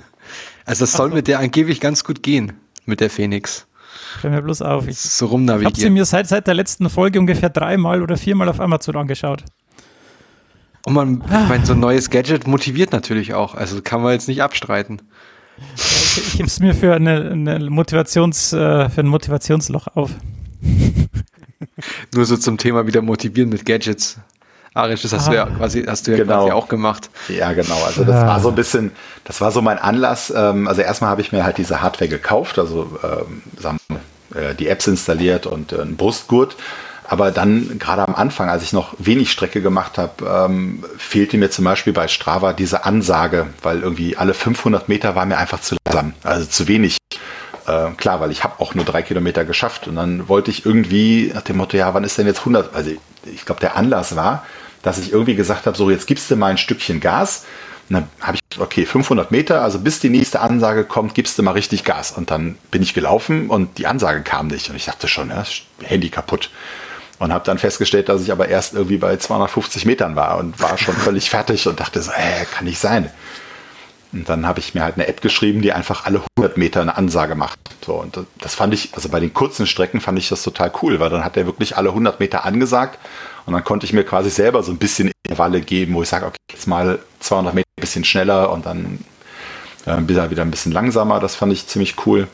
Also 0.65 0.85
das 0.85 0.93
soll 0.93 1.11
mit 1.11 1.29
der 1.29 1.39
angeblich 1.39 1.81
ganz 1.81 2.03
gut 2.03 2.23
gehen, 2.23 2.55
mit 2.85 3.01
der 3.01 3.11
Phoenix. 3.11 3.67
Hör 4.23 4.31
mir 4.31 4.43
bloß 4.43 4.63
auf. 4.63 4.89
Ich, 4.89 4.99
so 4.99 5.27
rumnavigieren. 5.27 5.73
Ich 5.73 5.79
habe 5.79 5.81
sie 5.81 5.91
mir 5.91 6.05
seit, 6.05 6.27
seit 6.27 6.47
der 6.47 6.55
letzten 6.55 6.91
Folge 6.91 7.21
ungefähr 7.21 7.51
dreimal 7.51 8.03
oder 8.03 8.17
viermal 8.17 8.49
auf 8.49 8.61
Amazon 8.61 8.97
angeschaut. 8.97 9.45
Und 10.85 10.95
man, 10.95 11.23
ich 11.25 11.49
meine, 11.49 11.67
so 11.67 11.73
ein 11.73 11.81
neues 11.81 12.11
Gadget 12.11 12.47
motiviert 12.47 12.93
natürlich 12.93 13.35
auch. 13.35 13.55
Also 13.55 13.83
kann 13.83 14.03
man 14.03 14.13
jetzt 14.13 14.29
nicht 14.29 14.43
abstreiten. 14.43 15.03
Ich, 15.75 16.19
ich 16.19 16.33
gebe 16.33 16.47
es 16.47 16.61
mir 16.61 16.75
für, 16.75 16.95
eine, 16.95 17.31
eine 17.31 17.71
Motivations, 17.71 18.53
äh, 18.53 18.89
für 18.89 19.01
ein 19.01 19.09
Motivationsloch 19.09 19.89
auf. 19.95 20.11
Nur 22.15 22.25
so 22.25 22.37
zum 22.37 22.59
Thema 22.59 22.87
wieder 22.87 23.03
motivieren 23.03 23.51
mit 23.51 23.65
Gadgets. 23.65 24.19
Arisch, 24.75 25.03
das 25.03 25.13
hast 25.15 25.29
ah. 25.29 25.31
du 25.31 25.37
ja 25.37 25.47
quasi, 25.47 25.85
hast 25.85 26.07
du 26.07 26.11
ja 26.11 26.19
genau. 26.19 26.41
quasi 26.41 26.53
auch 26.53 26.69
gemacht. 26.69 27.09
Ja, 27.29 27.53
genau. 27.55 27.83
Also 27.85 28.05
das 28.05 28.17
ah. 28.17 28.27
war 28.27 28.41
so 28.41 28.51
ein 28.51 28.55
bisschen, 28.55 28.93
das 29.25 29.41
war 29.41 29.51
so 29.51 29.63
mein 29.63 29.79
Anlass. 29.79 30.33
Ähm, 30.35 30.69
also 30.69 30.83
erstmal 30.83 31.11
habe 31.11 31.23
ich 31.23 31.33
mir 31.33 31.45
halt 31.45 31.57
diese 31.57 31.81
Hardware 31.81 32.09
gekauft, 32.09 32.59
also 32.59 32.99
ähm, 33.03 33.43
äh, 34.35 34.55
die 34.55 34.69
Apps 34.69 34.87
installiert 34.87 35.47
und 35.47 35.73
äh, 35.73 35.81
einen 35.81 35.97
Brustgurt. 35.97 36.57
Aber 37.09 37.31
dann, 37.31 37.79
gerade 37.79 38.07
am 38.07 38.15
Anfang, 38.15 38.51
als 38.51 38.63
ich 38.65 38.73
noch 38.73 38.95
wenig 38.99 39.31
Strecke 39.31 39.63
gemacht 39.63 39.97
habe, 39.97 40.47
ähm, 40.49 40.85
fehlte 40.99 41.39
mir 41.39 41.51
zum 41.51 41.65
Beispiel 41.65 41.93
bei 41.93 42.09
Strava 42.09 42.53
diese 42.53 42.85
Ansage, 42.85 43.47
weil 43.63 43.81
irgendwie 43.81 44.17
alle 44.17 44.35
500 44.35 44.89
Meter 44.89 45.15
war 45.15 45.25
mir 45.25 45.39
einfach 45.39 45.61
zu 45.61 45.77
langsam, 45.87 46.15
also 46.23 46.47
zu 46.47 46.69
wenig. 46.69 46.99
Äh, 47.67 47.91
klar, 47.97 48.21
weil 48.21 48.31
ich 48.31 48.45
habe 48.45 48.61
auch 48.61 48.75
nur 48.75 48.85
drei 48.85 49.03
Kilometer 49.03 49.45
geschafft 49.45 49.89
und 49.89 49.97
dann 49.97 50.29
wollte 50.29 50.51
ich 50.51 50.65
irgendwie 50.65 51.33
nach 51.35 51.43
dem 51.43 51.57
Motto, 51.57 51.77
ja, 51.77 51.93
wann 51.95 52.05
ist 52.05 52.17
denn 52.17 52.27
jetzt 52.27 52.41
100? 52.41 52.75
Also 52.75 52.93
ich 53.25 53.45
glaube, 53.45 53.61
der 53.61 53.77
Anlass 53.77 54.15
war, 54.15 54.45
dass 54.83 54.99
ich 54.99 55.13
irgendwie 55.13 55.35
gesagt 55.35 55.67
habe, 55.67 55.77
so 55.77 55.91
jetzt 55.91 56.07
gibst 56.07 56.31
du 56.31 56.37
mal 56.37 56.49
ein 56.49 56.59
Stückchen 56.59 57.01
Gas. 57.01 57.45
Und 57.89 57.95
dann 57.95 58.09
habe 58.21 58.37
ich, 58.37 58.61
okay, 58.61 58.85
500 58.85 59.31
Meter, 59.31 59.63
also 59.63 59.79
bis 59.79 60.01
die 60.01 60.11
nächste 60.11 60.41
Ansage 60.41 60.85
kommt, 60.85 61.15
gibst 61.15 61.39
du 61.39 61.43
mal 61.43 61.53
richtig 61.53 61.85
Gas. 61.85 62.13
Und 62.13 62.31
dann 62.31 62.57
bin 62.71 62.83
ich 62.83 62.95
gelaufen 62.95 63.49
und 63.49 63.79
die 63.79 63.87
Ansage 63.87 64.23
kam 64.23 64.49
nicht. 64.49 64.71
Und 64.71 64.77
ich 64.77 64.87
dachte 64.87 65.09
schon, 65.09 65.31
ja, 65.31 65.45
Handy 65.83 66.09
kaputt. 66.09 66.51
Und 67.19 67.33
habe 67.33 67.45
dann 67.45 67.59
festgestellt, 67.59 68.09
dass 68.09 68.23
ich 68.23 68.31
aber 68.31 68.49
erst 68.49 68.75
irgendwie 68.75 68.99
bei 68.99 69.17
250 69.17 69.87
Metern 69.87 70.17
war 70.17 70.37
und 70.39 70.61
war 70.61 70.77
schon 70.77 70.95
völlig 70.95 71.31
fertig 71.31 71.67
und 71.67 71.81
dachte 71.81 72.03
so, 72.03 72.11
äh, 72.13 72.45
kann 72.53 72.67
nicht 72.67 72.79
sein. 72.79 73.11
Und 74.13 74.29
dann 74.29 74.47
habe 74.47 74.61
ich 74.61 74.75
mir 74.75 74.83
halt 74.83 74.95
eine 74.95 75.09
App 75.09 75.21
geschrieben, 75.21 75.63
die 75.63 75.73
einfach 75.73 76.05
alle 76.07 76.23
100 76.37 76.57
Meter 76.57 76.81
eine 76.81 76.97
Ansage 76.97 77.35
macht. 77.35 77.59
So, 77.85 77.95
und 77.95 78.19
das 78.41 78.55
fand 78.55 78.73
ich, 78.73 78.95
also 78.95 79.09
bei 79.09 79.21
den 79.21 79.35
kurzen 79.35 79.67
Strecken 79.67 80.01
fand 80.01 80.19
ich 80.19 80.29
das 80.29 80.43
total 80.43 80.73
cool, 80.83 81.01
weil 81.01 81.11
dann 81.11 81.25
hat 81.25 81.37
er 81.37 81.47
wirklich 81.47 81.77
alle 81.77 81.91
100 81.91 82.21
Meter 82.21 82.45
angesagt 82.45 82.99
und 83.47 83.53
dann 83.53 83.65
konnte 83.65 83.87
ich 83.87 83.93
mir 83.93 84.05
quasi 84.05 84.31
selber 84.31 84.63
so 84.63 84.73
ein 84.73 84.79
bisschen 84.79 85.13
Intervalle 85.25 85.61
geben, 85.61 85.95
wo 85.95 86.03
ich 86.03 86.09
sage, 86.09 86.27
okay, 86.27 86.37
jetzt 86.51 86.67
mal 86.67 86.99
200 87.21 87.55
Meter 87.55 87.69
ein 87.77 87.81
bisschen 87.81 88.05
schneller 88.05 88.51
und 88.53 88.67
dann 88.67 89.05
äh, 89.87 89.97
wieder 90.09 90.43
ein 90.43 90.51
bisschen 90.51 90.73
langsamer. 90.73 91.21
Das 91.21 91.35
fand 91.35 91.53
ich 91.53 91.67
ziemlich 91.67 92.07
cool. 92.07 92.29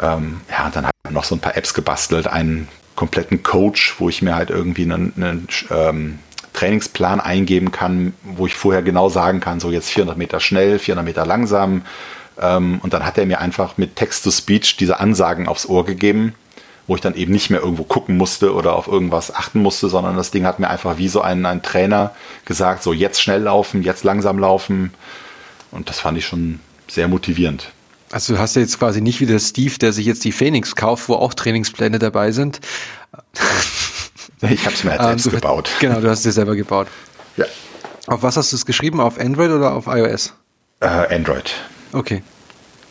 Ähm, 0.00 0.40
ja, 0.50 0.66
und 0.66 0.76
dann 0.76 0.84
habe 0.84 0.94
ich 1.06 1.12
noch 1.12 1.24
so 1.24 1.34
ein 1.34 1.40
paar 1.40 1.56
Apps 1.56 1.74
gebastelt, 1.74 2.26
einen 2.26 2.68
kompletten 2.96 3.42
Coach, 3.42 3.96
wo 3.98 4.08
ich 4.08 4.22
mir 4.22 4.34
halt 4.34 4.50
irgendwie 4.50 4.82
einen, 4.82 5.12
einen 5.16 5.48
ähm, 5.70 6.18
Trainingsplan 6.56 7.20
eingeben 7.20 7.70
kann, 7.70 8.14
wo 8.24 8.46
ich 8.46 8.54
vorher 8.54 8.82
genau 8.82 9.08
sagen 9.08 9.40
kann, 9.40 9.60
so 9.60 9.70
jetzt 9.70 9.90
400 9.90 10.18
Meter 10.18 10.40
schnell, 10.40 10.78
400 10.78 11.04
Meter 11.04 11.24
langsam. 11.24 11.82
Ähm, 12.40 12.80
und 12.82 12.92
dann 12.92 13.06
hat 13.06 13.16
er 13.18 13.26
mir 13.26 13.40
einfach 13.40 13.78
mit 13.78 13.94
Text-to-Speech 13.96 14.76
diese 14.76 14.98
Ansagen 14.98 15.46
aufs 15.46 15.66
Ohr 15.66 15.86
gegeben 15.86 16.34
wo 16.86 16.94
ich 16.94 17.00
dann 17.00 17.14
eben 17.14 17.32
nicht 17.32 17.50
mehr 17.50 17.60
irgendwo 17.60 17.84
gucken 17.84 18.16
musste 18.16 18.54
oder 18.54 18.74
auf 18.76 18.86
irgendwas 18.86 19.34
achten 19.34 19.60
musste, 19.60 19.88
sondern 19.88 20.16
das 20.16 20.30
Ding 20.30 20.44
hat 20.44 20.58
mir 20.58 20.70
einfach 20.70 20.98
wie 20.98 21.08
so 21.08 21.20
ein, 21.20 21.44
ein 21.44 21.62
Trainer 21.62 22.14
gesagt, 22.44 22.82
so 22.82 22.92
jetzt 22.92 23.20
schnell 23.20 23.42
laufen, 23.42 23.82
jetzt 23.82 24.04
langsam 24.04 24.38
laufen. 24.38 24.94
Und 25.72 25.88
das 25.88 25.98
fand 25.98 26.16
ich 26.18 26.26
schon 26.26 26.60
sehr 26.88 27.08
motivierend. 27.08 27.72
Also 28.12 28.34
du 28.34 28.38
hast 28.38 28.54
ja 28.54 28.62
jetzt 28.62 28.78
quasi 28.78 29.00
nicht 29.00 29.20
wie 29.20 29.26
der 29.26 29.40
Steve, 29.40 29.78
der 29.78 29.92
sich 29.92 30.06
jetzt 30.06 30.24
die 30.24 30.30
Phoenix 30.30 30.76
kauft, 30.76 31.08
wo 31.08 31.14
auch 31.14 31.34
Trainingspläne 31.34 31.98
dabei 31.98 32.30
sind. 32.30 32.60
ich 34.50 34.64
habe 34.64 34.74
es 34.74 34.84
mir 34.84 34.90
halt 34.92 35.00
ähm, 35.00 35.18
selbst 35.18 35.30
gebaut. 35.30 35.70
Genau, 35.80 36.00
du 36.00 36.10
hast 36.10 36.24
es 36.24 36.34
selber 36.34 36.56
gebaut. 36.56 36.88
Ja. 37.36 37.46
Auf 38.06 38.22
was 38.22 38.36
hast 38.36 38.52
du 38.52 38.56
es 38.56 38.66
geschrieben? 38.66 39.00
Auf 39.00 39.18
Android 39.18 39.50
oder 39.50 39.72
auf 39.72 39.86
iOS? 39.86 40.34
Äh, 40.80 40.86
Android. 40.86 41.52
Okay 41.92 42.22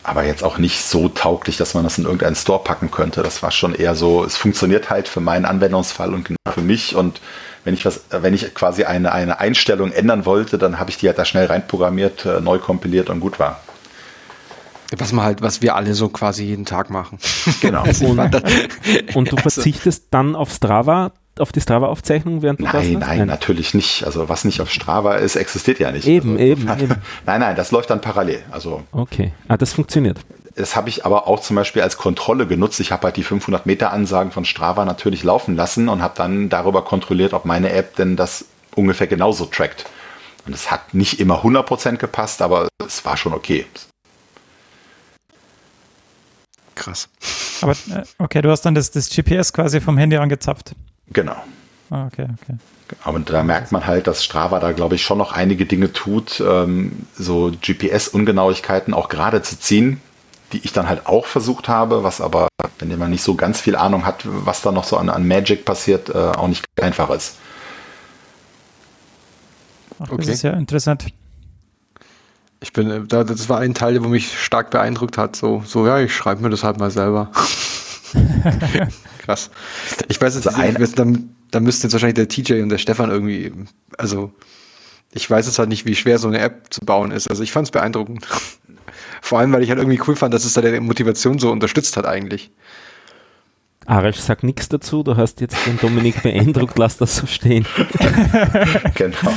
aber 0.06 0.24
jetzt 0.24 0.44
auch 0.44 0.58
nicht 0.58 0.84
so 0.84 1.10
tauglich, 1.10 1.58
dass 1.58 1.74
man 1.74 1.84
das 1.84 1.98
in 1.98 2.04
irgendeinen 2.04 2.36
Store 2.36 2.64
packen 2.64 2.92
könnte. 2.92 3.24
Das 3.24 3.42
war 3.42 3.52
schon 3.52 3.74
eher 3.74 3.96
so, 3.96 4.24
es 4.24 4.38
funktioniert 4.38 4.90
halt 4.90 5.08
für 5.08 5.20
meinen 5.20 5.46
Anwendungsfall 5.46 6.14
und 6.14 6.26
genau 6.26 6.38
für 6.54 6.62
mich. 6.62 6.96
Und 6.96 7.22
wenn 7.64 7.74
ich 7.74 7.86
was, 7.86 8.06
wenn 8.12 8.34
ich 8.34 8.54
quasi 8.54 8.84
eine, 8.84 9.12
eine 9.12 9.40
Einstellung 9.40 9.92
ändern 9.92 10.26
wollte, 10.26 10.60
dann 10.60 10.78
habe 10.78 10.92
ich 10.92 10.98
die 10.98 11.08
halt 11.08 11.18
da 11.18 11.26
schnell 11.26 11.48
reinprogrammiert, 11.48 12.26
äh, 12.26 12.40
neu 12.40 12.60
kompiliert 12.60 13.10
und 13.10 13.20
gut 13.20 13.40
war. 13.40 13.62
Was 14.96 15.12
man 15.12 15.26
halt, 15.26 15.42
was 15.42 15.64
wir 15.64 15.76
alle 15.76 15.96
so 15.96 16.10
quasi 16.10 16.44
jeden 16.44 16.66
Tag 16.66 16.92
machen. 16.92 17.18
Genau. 17.62 17.84
und, 18.02 19.16
und 19.16 19.32
du 19.32 19.38
verzichtest 19.42 20.08
dann 20.12 20.36
auf 20.36 20.52
Strava, 20.52 21.14
auf 21.40 21.52
die 21.52 21.62
Strava-Aufzeichnung 21.62 22.42
während 22.42 22.60
du 22.60 22.64
nein, 22.64 22.74
das 22.74 22.84
Nein, 22.84 23.18
nein, 23.20 23.28
natürlich 23.28 23.74
nicht. 23.74 24.04
Also 24.06 24.30
was 24.30 24.46
nicht 24.46 24.62
auf 24.62 24.72
Strava 24.72 25.16
ist, 25.16 25.36
existiert 25.36 25.80
ja 25.80 25.92
nicht. 25.92 26.08
Eben, 26.08 26.34
also, 26.34 26.44
eben, 26.44 26.70
eben. 26.70 26.96
Nein, 27.26 27.40
nein, 27.42 27.56
das 27.56 27.72
läuft 27.72 27.90
dann 27.90 28.02
parallel. 28.02 28.44
Also 28.52 28.84
okay, 28.92 29.34
ah, 29.48 29.58
das 29.58 29.74
funktioniert. 29.74 30.20
Das 30.56 30.76
habe 30.78 30.88
ich 30.88 31.06
aber 31.06 31.28
auch 31.28 31.42
zum 31.42 31.58
Beispiel 31.58 31.82
als 31.82 31.98
Kontrolle 31.98 32.48
genutzt. 32.48 32.80
Ich 32.80 32.92
habe 32.94 33.04
halt 33.04 33.18
die 33.18 33.24
500 33.24 33.66
Meter 33.66 33.92
Ansagen 33.92 34.32
von 34.32 34.46
Strava 34.46 34.86
natürlich 34.86 35.24
laufen 35.24 35.56
lassen 35.56 35.90
und 35.90 36.02
habe 36.02 36.14
dann 36.16 36.48
darüber 36.48 36.84
kontrolliert, 36.84 37.34
ob 37.34 37.44
meine 37.44 37.72
App 37.72 37.96
denn 37.98 38.16
das 38.16 38.46
ungefähr 38.74 39.08
genauso 39.08 39.46
trackt. 39.46 39.86
Und 40.46 40.54
es 40.54 40.72
hat 40.72 40.94
nicht 40.94 41.20
immer 41.20 41.44
100% 41.44 41.98
gepasst, 41.98 42.42
aber 42.42 42.70
es 42.86 43.04
war 43.04 43.18
schon 43.18 43.34
okay. 43.34 43.66
Krass. 46.76 47.10
Aber 47.62 47.74
okay, 48.20 48.42
du 48.42 48.50
hast 48.50 48.62
dann 48.62 48.76
das, 48.76 48.92
das 48.92 49.10
GPS 49.10 49.52
quasi 49.52 49.82
vom 49.82 49.98
Handy 49.98 50.18
angezapft. 50.18 50.74
Genau. 51.12 51.36
Ah, 51.90 52.08
okay, 52.08 52.28
okay. 52.42 52.58
Aber 53.04 53.20
da 53.20 53.44
merkt 53.44 53.72
man 53.72 53.86
halt, 53.86 54.08
dass 54.08 54.24
Strava 54.24 54.60
da, 54.60 54.72
glaube 54.72 54.96
ich, 54.96 55.04
schon 55.04 55.18
noch 55.18 55.32
einige 55.32 55.66
Dinge 55.66 55.92
tut, 55.92 56.40
ähm, 56.40 57.08
so 57.18 57.52
GPS-Ungenauigkeiten 57.62 58.94
auch 58.94 59.10
gerade 59.10 59.42
zu 59.42 59.60
ziehen, 59.60 60.02
die 60.54 60.60
ich 60.64 60.72
dann 60.72 60.88
halt 60.88 61.08
auch 61.08 61.26
versucht 61.26 61.68
habe, 61.68 62.04
was 62.04 62.22
aber, 62.22 62.48
wenn 62.80 63.00
man 63.00 63.10
nicht 63.10 63.24
so 63.24 63.36
ganz 63.36 63.60
viel 63.60 63.76
Ahnung 63.76 64.06
hat, 64.06 64.22
was 64.26 64.62
da 64.62 64.72
noch 64.72 64.84
so 64.84 64.98
an, 64.98 65.10
an 65.10 65.28
Magic 65.28 65.66
passiert, 65.66 66.10
äh, 66.10 66.14
auch 66.14 66.48
nicht 66.48 66.64
einfach 66.80 67.10
ist. 67.10 67.38
Ach, 70.00 70.08
das 70.08 70.12
okay. 70.12 70.32
ist 70.32 70.42
ja 70.44 70.52
interessant. 70.52 71.08
Ich 72.62 72.74
bin, 72.74 72.90
äh, 72.90 73.06
das 73.08 73.50
war 73.50 73.60
ein 73.60 73.74
Teil, 73.74 74.04
wo 74.04 74.10
mich 74.10 74.40
stark 74.40 74.70
beeindruckt 74.70 75.18
hat. 75.18 75.36
So, 75.36 75.64
so 75.66 75.88
ja, 75.88 76.00
ich 76.00 76.16
schreibe 76.16 76.42
mir 76.42 76.50
das 76.50 76.64
halt 76.64 76.78
mal 76.78 76.92
selber. 76.92 77.32
Krass. 79.20 79.50
Ich 80.08 80.20
weiß 80.22 80.36
jetzt, 80.36 80.48
also 80.48 80.62
nicht, 80.62 81.00
da, 81.00 81.06
da 81.52 81.60
müssten 81.60 81.88
jetzt 81.88 81.94
wahrscheinlich 81.94 82.16
der 82.16 82.28
TJ 82.28 82.62
und 82.62 82.70
der 82.70 82.78
Stefan 82.78 83.10
irgendwie, 83.10 83.52
also 83.98 84.32
ich 85.14 85.30
weiß 85.30 85.46
jetzt 85.46 85.60
halt 85.60 85.70
nicht, 85.70 85.86
wie 85.86 85.96
schwer 85.96 86.20
so 86.20 86.28
eine 86.28 86.40
App 86.40 86.68
zu 86.74 86.82
bauen 86.82 87.12
ist. 87.12 87.30
Also 87.30 87.42
ich 87.42 87.52
fand 87.52 87.68
es 87.68 87.72
beeindruckend. 87.72 88.28
Vor 89.22 89.40
allem, 89.40 89.52
weil 89.54 89.64
ich 89.64 89.70
halt 89.70 89.80
irgendwie 89.80 90.02
cool 90.08 90.16
fand, 90.16 90.34
dass 90.34 90.46
es 90.46 90.54
da 90.54 90.62
der 90.62 90.80
Motivation 90.82 91.40
so 91.40 91.52
unterstützt 91.52 91.98
hat 91.98 92.06
eigentlich. 92.06 92.52
Arash 93.86 94.18
sagt 94.18 94.44
nichts 94.44 94.68
dazu, 94.68 95.04
du 95.04 95.16
hast 95.16 95.42
jetzt 95.42 95.58
den 95.68 95.80
Dominik 95.80 96.24
beeindruckt, 96.24 96.78
lass 96.78 96.98
das 96.98 97.18
so 97.18 97.28
stehen. 97.28 97.66
genau. 98.96 99.34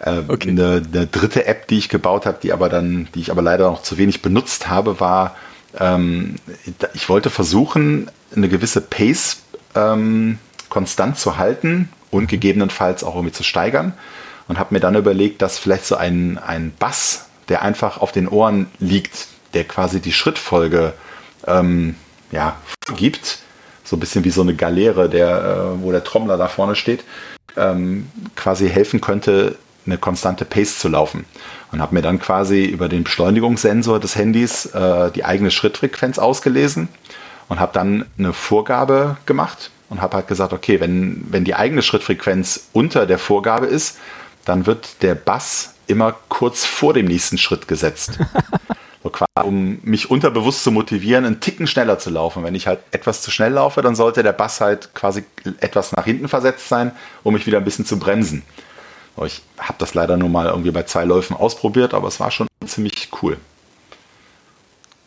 Äh, 0.00 0.22
okay. 0.28 0.50
eine, 0.50 0.82
eine, 0.92 1.06
dritte 1.06 1.46
App, 1.46 1.68
die 1.68 1.78
ich 1.78 1.88
gebaut 1.88 2.26
habe, 2.26 2.38
die 2.42 2.52
aber 2.52 2.68
dann, 2.68 3.08
die 3.14 3.20
ich 3.20 3.30
aber 3.30 3.42
leider 3.42 3.70
noch 3.70 3.82
zu 3.82 3.96
wenig 3.96 4.22
benutzt 4.22 4.68
habe, 4.68 4.98
war, 4.98 5.36
ähm, 5.78 6.36
ich 6.94 7.08
wollte 7.08 7.30
versuchen, 7.30 8.10
eine 8.34 8.48
gewisse 8.48 8.80
Pace 8.80 9.42
ähm, 9.74 10.38
konstant 10.68 11.18
zu 11.18 11.36
halten 11.36 11.88
und 12.10 12.28
gegebenenfalls 12.28 13.04
auch 13.04 13.14
irgendwie 13.14 13.32
zu 13.32 13.42
steigern. 13.42 13.92
Und 14.46 14.58
habe 14.58 14.74
mir 14.74 14.80
dann 14.80 14.94
überlegt, 14.94 15.40
dass 15.40 15.58
vielleicht 15.58 15.86
so 15.86 15.96
ein, 15.96 16.38
ein 16.38 16.72
Bass, 16.78 17.26
der 17.48 17.62
einfach 17.62 17.98
auf 17.98 18.12
den 18.12 18.28
Ohren 18.28 18.66
liegt, 18.78 19.28
der 19.54 19.64
quasi 19.64 20.00
die 20.00 20.12
Schrittfolge 20.12 20.92
ähm, 21.46 21.94
ja, 22.30 22.56
gibt, 22.96 23.38
so 23.84 23.96
ein 23.96 24.00
bisschen 24.00 24.24
wie 24.24 24.30
so 24.30 24.42
eine 24.42 24.54
Galeere, 24.54 25.08
der, 25.08 25.76
äh, 25.76 25.82
wo 25.82 25.92
der 25.92 26.04
Trommler 26.04 26.36
da 26.36 26.48
vorne 26.48 26.76
steht, 26.76 27.04
ähm, 27.56 28.10
quasi 28.36 28.68
helfen 28.68 29.00
könnte, 29.00 29.56
eine 29.86 29.98
konstante 29.98 30.44
Pace 30.44 30.78
zu 30.78 30.88
laufen. 30.88 31.24
Und 31.74 31.82
habe 31.82 31.92
mir 31.92 32.02
dann 32.02 32.20
quasi 32.20 32.66
über 32.66 32.88
den 32.88 33.02
Beschleunigungssensor 33.02 33.98
des 33.98 34.14
Handys 34.14 34.66
äh, 34.66 35.10
die 35.10 35.24
eigene 35.24 35.50
Schrittfrequenz 35.50 36.20
ausgelesen 36.20 36.86
und 37.48 37.58
habe 37.58 37.72
dann 37.72 38.04
eine 38.16 38.32
Vorgabe 38.32 39.16
gemacht 39.26 39.72
und 39.90 40.00
habe 40.00 40.18
halt 40.18 40.28
gesagt, 40.28 40.52
okay, 40.52 40.78
wenn, 40.78 41.26
wenn 41.30 41.42
die 41.42 41.56
eigene 41.56 41.82
Schrittfrequenz 41.82 42.68
unter 42.72 43.06
der 43.06 43.18
Vorgabe 43.18 43.66
ist, 43.66 43.98
dann 44.44 44.66
wird 44.66 45.02
der 45.02 45.16
Bass 45.16 45.74
immer 45.88 46.14
kurz 46.28 46.64
vor 46.64 46.94
dem 46.94 47.06
nächsten 47.06 47.38
Schritt 47.38 47.66
gesetzt. 47.66 48.20
so 49.02 49.10
quasi, 49.10 49.44
um 49.44 49.80
mich 49.82 50.12
unterbewusst 50.12 50.62
zu 50.62 50.70
motivieren, 50.70 51.24
einen 51.24 51.40
Ticken 51.40 51.66
schneller 51.66 51.98
zu 51.98 52.10
laufen. 52.10 52.44
Wenn 52.44 52.54
ich 52.54 52.68
halt 52.68 52.78
etwas 52.92 53.20
zu 53.20 53.32
schnell 53.32 53.54
laufe, 53.54 53.82
dann 53.82 53.96
sollte 53.96 54.22
der 54.22 54.32
Bass 54.32 54.60
halt 54.60 54.94
quasi 54.94 55.24
etwas 55.58 55.90
nach 55.90 56.04
hinten 56.04 56.28
versetzt 56.28 56.68
sein, 56.68 56.92
um 57.24 57.34
mich 57.34 57.48
wieder 57.48 57.58
ein 57.58 57.64
bisschen 57.64 57.84
zu 57.84 57.98
bremsen. 57.98 58.44
Ich 59.24 59.42
habe 59.58 59.76
das 59.78 59.94
leider 59.94 60.16
nur 60.16 60.28
mal 60.28 60.46
irgendwie 60.46 60.72
bei 60.72 60.82
zwei 60.82 61.04
Läufen 61.04 61.36
ausprobiert, 61.36 61.94
aber 61.94 62.08
es 62.08 62.18
war 62.18 62.30
schon 62.30 62.48
ziemlich 62.66 63.10
cool. 63.22 63.36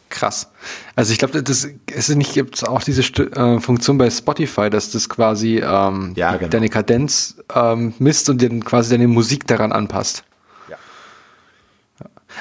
Krass. 0.10 0.50
Also 0.96 1.12
ich 1.12 1.20
glaube, 1.20 1.44
das 1.44 1.68
ist 1.94 2.10
nicht 2.16 2.34
gibt 2.34 2.66
auch 2.68 2.82
diese 2.82 3.02
äh, 3.02 3.60
Funktion 3.60 3.98
bei 3.98 4.10
Spotify, 4.10 4.70
dass 4.70 4.92
das 4.92 5.10
quasi 5.10 5.58
ähm, 5.58 6.14
ja, 6.16 6.38
genau. 6.38 6.50
deine 6.50 6.70
Kadenz 6.70 7.36
ähm, 7.54 7.94
misst 8.00 8.30
und 8.30 8.42
dann 8.42 8.64
quasi 8.64 8.92
deine 8.92 9.08
Musik 9.08 9.46
daran 9.48 9.74
anpasst. 9.74 10.24
Ja. 10.70 10.78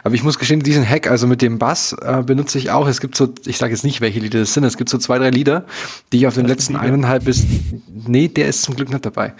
Aber 0.04 0.14
ich 0.14 0.22
muss 0.22 0.38
gestehen, 0.38 0.60
diesen 0.60 0.88
Hack, 0.88 1.10
also 1.10 1.26
mit 1.26 1.42
dem 1.42 1.58
Bass, 1.58 1.92
äh, 1.92 2.22
benutze 2.24 2.58
ich 2.58 2.70
auch. 2.70 2.86
Es 2.86 3.00
gibt 3.00 3.16
so, 3.16 3.34
ich 3.44 3.58
sage 3.58 3.72
jetzt 3.72 3.82
nicht, 3.82 4.00
welche 4.00 4.20
Lieder 4.20 4.38
das 4.38 4.54
sind, 4.54 4.62
es 4.62 4.76
gibt 4.76 4.88
so 4.88 4.98
zwei, 4.98 5.18
drei 5.18 5.30
Lieder, 5.30 5.66
die 6.12 6.18
ich 6.18 6.26
auf 6.28 6.34
den 6.34 6.46
letzten 6.46 6.76
eineinhalb 6.76 7.24
bis, 7.24 7.44
nee, 7.88 8.28
der 8.28 8.46
ist 8.46 8.62
zum 8.62 8.76
Glück 8.76 8.90
nicht 8.90 9.04
dabei, 9.04 9.34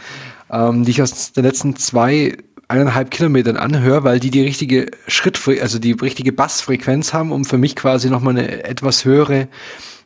ähm, 0.51 0.85
die 0.85 0.91
ich 0.93 1.03
aus 1.03 1.33
den 1.33 1.45
letzten 1.45 1.77
zwei 1.77 2.37
eineinhalb 2.69 3.11
Kilometern 3.11 3.57
anhöre, 3.57 4.05
weil 4.05 4.21
die 4.21 4.31
die 4.31 4.43
richtige 4.43 4.91
Schritt, 5.07 5.41
also 5.61 5.79
die 5.79 5.93
richtige 5.93 6.33
Bassfrequenz 6.33 7.13
haben, 7.13 7.33
um 7.33 7.45
für 7.45 7.59
mich 7.59 7.77
quasi 7.77 8.11
nochmal 8.11 8.37
eine 8.37 8.65
etwas 8.65 9.05
höhere 9.05 9.49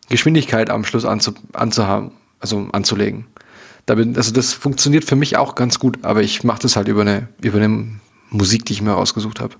Geschwindigkeit 0.08 0.68
am 0.70 0.84
Schluss 0.84 1.04
anzu, 1.04 1.32
anzuhaben, 1.52 2.12
also 2.38 2.68
anzulegen. 2.72 3.26
Da 3.86 3.94
bin, 3.94 4.16
also 4.16 4.32
das 4.32 4.52
funktioniert 4.52 5.04
für 5.04 5.16
mich 5.16 5.36
auch 5.36 5.54
ganz 5.54 5.78
gut, 5.78 6.00
aber 6.02 6.22
ich 6.22 6.44
mache 6.44 6.60
das 6.60 6.76
halt 6.76 6.88
über 6.88 7.00
eine, 7.00 7.28
über 7.40 7.58
eine 7.58 7.88
Musik, 8.28 8.66
die 8.66 8.74
ich 8.74 8.82
mir 8.82 8.92
rausgesucht 8.92 9.40
habe. 9.40 9.54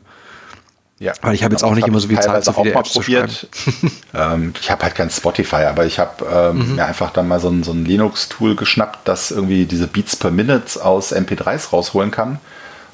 Ja, 1.01 1.15
Weil 1.23 1.35
ich 1.35 1.43
habe 1.43 1.55
jetzt 1.55 1.65
auch 1.65 1.75
nicht 1.75 1.89
immer 1.89 1.99
so 1.99 2.09
viel 2.09 2.21
Zeit, 2.21 2.45
so 2.45 2.53
viele 2.53 2.75
Apps 2.75 2.93
probiert. 2.93 3.49
ähm, 4.15 4.53
ich 4.61 4.71
habe 4.71 4.83
halt 4.83 4.95
kein 4.95 5.09
Spotify, 5.09 5.65
aber 5.65 5.87
ich 5.87 5.99
habe 5.99 6.27
ähm, 6.31 6.59
mhm. 6.59 6.77
mir 6.77 6.85
einfach 6.85 7.11
dann 7.11 7.27
mal 7.27 7.41
so 7.41 7.49
ein, 7.49 7.63
so 7.63 7.73
ein 7.73 7.87
Linux-Tool 7.87 8.55
geschnappt, 8.55 9.09
das 9.09 9.31
irgendwie 9.31 9.65
diese 9.65 9.87
Beats 9.87 10.15
per 10.15 10.31
Minute 10.31 10.85
aus 10.85 11.15
MP3s 11.15 11.71
rausholen 11.71 12.11
kann 12.11 12.39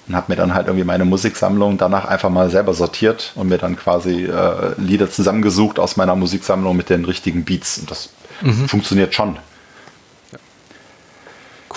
und 0.06 0.14
habe 0.14 0.30
mir 0.30 0.36
dann 0.36 0.54
halt 0.54 0.68
irgendwie 0.68 0.84
meine 0.84 1.04
Musiksammlung 1.04 1.78
danach 1.78 2.04
einfach 2.04 2.30
mal 2.30 2.48
selber 2.48 2.74
sortiert 2.74 3.32
und 3.34 3.48
mir 3.48 3.58
dann 3.58 3.76
quasi 3.76 4.26
äh, 4.26 4.80
Lieder 4.80 5.10
zusammengesucht 5.10 5.80
aus 5.80 5.96
meiner 5.96 6.14
Musiksammlung 6.14 6.76
mit 6.76 6.90
den 6.90 7.04
richtigen 7.04 7.44
Beats. 7.44 7.78
Und 7.78 7.90
das 7.90 8.10
mhm. 8.40 8.68
funktioniert 8.68 9.14
schon. 9.14 9.36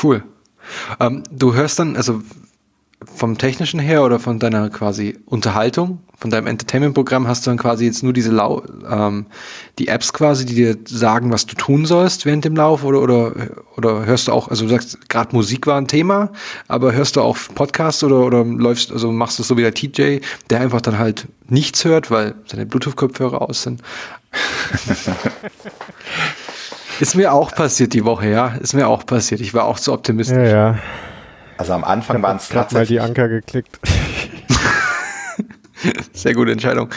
Cool. 0.01 0.23
Ähm, 0.99 1.23
du 1.31 1.55
hörst 1.55 1.79
dann, 1.79 1.95
also 1.95 2.21
vom 3.05 3.37
technischen 3.37 3.79
her 3.79 4.03
oder 4.03 4.19
von 4.19 4.39
deiner 4.39 4.69
quasi 4.69 5.17
Unterhaltung, 5.25 5.99
von 6.17 6.29
deinem 6.29 6.47
Entertainment-Programm 6.47 7.27
hast 7.27 7.45
du 7.45 7.51
dann 7.51 7.57
quasi 7.57 7.85
jetzt 7.85 8.03
nur 8.03 8.11
diese 8.11 8.29
Lau 8.31 8.61
ähm, 8.89 9.27
die 9.77 9.87
Apps 9.87 10.11
quasi, 10.11 10.45
die 10.45 10.55
dir 10.55 10.77
sagen, 10.85 11.31
was 11.31 11.45
du 11.45 11.55
tun 11.55 11.85
sollst 11.85 12.25
während 12.25 12.43
dem 12.43 12.57
Lauf 12.57 12.83
oder 12.83 13.01
oder 13.01 13.33
oder 13.77 14.05
hörst 14.05 14.27
du 14.27 14.33
auch, 14.33 14.49
also 14.49 14.65
du 14.65 14.71
sagst 14.71 15.09
gerade 15.09 15.33
Musik 15.33 15.65
war 15.65 15.77
ein 15.77 15.87
Thema, 15.87 16.31
aber 16.67 16.91
hörst 16.91 17.15
du 17.15 17.21
auch 17.21 17.37
Podcasts 17.55 18.03
oder 18.03 18.19
oder 18.19 18.43
läufst, 18.43 18.91
also 18.91 19.13
machst 19.13 19.39
du 19.39 19.43
so 19.43 19.55
wie 19.55 19.61
der 19.61 19.73
TJ, 19.73 20.19
der 20.49 20.59
einfach 20.59 20.81
dann 20.81 20.99
halt 20.99 21.27
nichts 21.47 21.85
hört, 21.85 22.11
weil 22.11 22.35
seine 22.47 22.65
Bluetooth-Kopfhörer 22.65 23.41
aus 23.41 23.63
sind. 23.63 23.81
Ist 26.99 27.15
mir 27.15 27.31
auch 27.31 27.53
passiert 27.53 27.93
die 27.93 28.03
Woche, 28.03 28.27
ja. 28.29 28.55
Ist 28.59 28.73
mir 28.73 28.89
auch 28.89 29.05
passiert. 29.05 29.39
Ich 29.39 29.53
war 29.53 29.63
auch 29.63 29.79
zu 29.79 29.93
optimistisch. 29.93 30.35
Ja, 30.35 30.73
ja. 30.73 30.79
Also 31.59 31.73
am 31.73 31.83
Anfang 31.83 32.23
waren 32.23 32.37
es 32.37 32.47
tatsächlich... 32.47 32.99
mal 32.99 33.05
die 33.05 33.09
Anker 33.09 33.27
geklickt. 33.27 33.79
Sehr 36.13 36.33
gute 36.33 36.53
Entscheidung. 36.53 36.89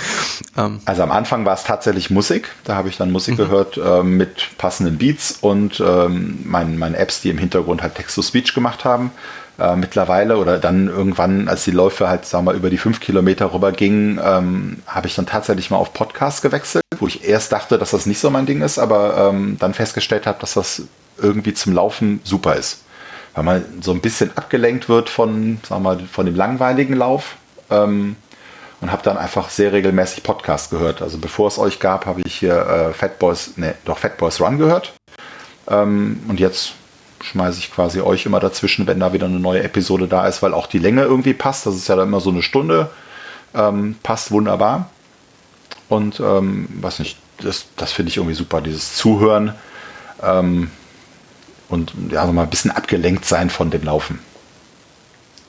Ähm. 0.56 0.78
Also 0.84 1.02
am 1.02 1.10
Anfang 1.10 1.44
war 1.44 1.54
es 1.54 1.64
tatsächlich 1.64 2.10
Musik. 2.10 2.48
Da 2.62 2.76
habe 2.76 2.88
ich 2.88 2.96
dann 2.96 3.10
Musik 3.10 3.34
mhm. 3.34 3.38
gehört 3.38 3.76
äh, 3.76 4.04
mit 4.04 4.56
passenden 4.58 4.98
Beats 4.98 5.36
und 5.40 5.80
ähm, 5.80 6.38
meinen 6.44 6.78
mein 6.78 6.94
Apps, 6.94 7.20
die 7.20 7.30
im 7.30 7.38
Hintergrund 7.38 7.82
halt 7.82 7.96
Text-to-Speech 7.96 8.54
gemacht 8.54 8.84
haben. 8.84 9.10
Äh, 9.58 9.74
mittlerweile 9.74 10.36
oder 10.36 10.58
dann 10.58 10.86
irgendwann, 10.86 11.48
als 11.48 11.64
die 11.64 11.72
Läufe 11.72 12.08
halt, 12.08 12.24
sagen 12.24 12.46
wir, 12.46 12.52
über 12.52 12.70
die 12.70 12.78
fünf 12.78 13.00
Kilometer 13.00 13.52
rüber 13.52 13.72
gingen, 13.72 14.20
ähm, 14.24 14.78
habe 14.86 15.08
ich 15.08 15.16
dann 15.16 15.26
tatsächlich 15.26 15.72
mal 15.72 15.78
auf 15.78 15.92
Podcast 15.92 16.40
gewechselt, 16.40 16.84
wo 17.00 17.08
ich 17.08 17.28
erst 17.28 17.50
dachte, 17.50 17.78
dass 17.78 17.90
das 17.90 18.06
nicht 18.06 18.20
so 18.20 18.30
mein 18.30 18.46
Ding 18.46 18.62
ist, 18.62 18.78
aber 18.78 19.32
ähm, 19.32 19.56
dann 19.58 19.74
festgestellt 19.74 20.28
habe, 20.28 20.38
dass 20.40 20.54
das 20.54 20.82
irgendwie 21.20 21.52
zum 21.52 21.72
Laufen 21.72 22.20
super 22.22 22.54
ist 22.54 22.81
weil 23.34 23.44
man 23.44 23.64
so 23.80 23.92
ein 23.92 24.00
bisschen 24.00 24.30
abgelenkt 24.36 24.88
wird 24.88 25.08
von, 25.08 25.58
sagen 25.66 25.82
wir 25.84 25.94
mal, 25.94 26.00
von 26.00 26.26
dem 26.26 26.34
langweiligen 26.34 26.94
Lauf. 26.94 27.36
Ähm, 27.70 28.16
und 28.82 28.90
habe 28.90 29.02
dann 29.04 29.16
einfach 29.16 29.48
sehr 29.48 29.72
regelmäßig 29.72 30.24
Podcast 30.24 30.70
gehört. 30.70 31.02
Also 31.02 31.18
bevor 31.18 31.46
es 31.46 31.56
euch 31.56 31.78
gab, 31.78 32.04
habe 32.04 32.20
ich 32.24 32.34
hier 32.34 32.56
äh, 32.66 32.92
Fat 32.92 33.20
Boys, 33.20 33.56
ne, 33.56 33.76
doch 33.84 33.98
Fat 33.98 34.18
Boys 34.18 34.40
Run 34.40 34.58
gehört. 34.58 34.92
Ähm, 35.70 36.20
und 36.26 36.40
jetzt 36.40 36.72
schmeiße 37.22 37.60
ich 37.60 37.72
quasi 37.72 38.00
euch 38.00 38.26
immer 38.26 38.40
dazwischen, 38.40 38.88
wenn 38.88 38.98
da 38.98 39.12
wieder 39.12 39.26
eine 39.26 39.38
neue 39.38 39.62
Episode 39.62 40.08
da 40.08 40.26
ist, 40.26 40.42
weil 40.42 40.52
auch 40.52 40.66
die 40.66 40.80
Länge 40.80 41.02
irgendwie 41.02 41.32
passt. 41.32 41.64
Das 41.64 41.76
ist 41.76 41.86
ja 41.86 41.94
dann 41.94 42.08
immer 42.08 42.18
so 42.18 42.30
eine 42.30 42.42
Stunde. 42.42 42.90
Ähm, 43.54 43.94
passt 44.02 44.32
wunderbar. 44.32 44.90
Und 45.88 46.18
ähm, 46.18 46.68
was 46.80 46.98
nicht, 46.98 47.18
das, 47.38 47.66
das 47.76 47.92
finde 47.92 48.10
ich 48.10 48.16
irgendwie 48.16 48.34
super, 48.34 48.60
dieses 48.60 48.96
Zuhören. 48.96 49.54
Ähm, 50.20 50.72
und 51.72 51.92
ja, 52.10 52.26
so 52.26 52.32
mal 52.32 52.42
ein 52.42 52.50
bisschen 52.50 52.70
abgelenkt 52.70 53.24
sein 53.24 53.50
von 53.50 53.70
dem 53.70 53.82
Laufen. 53.82 54.18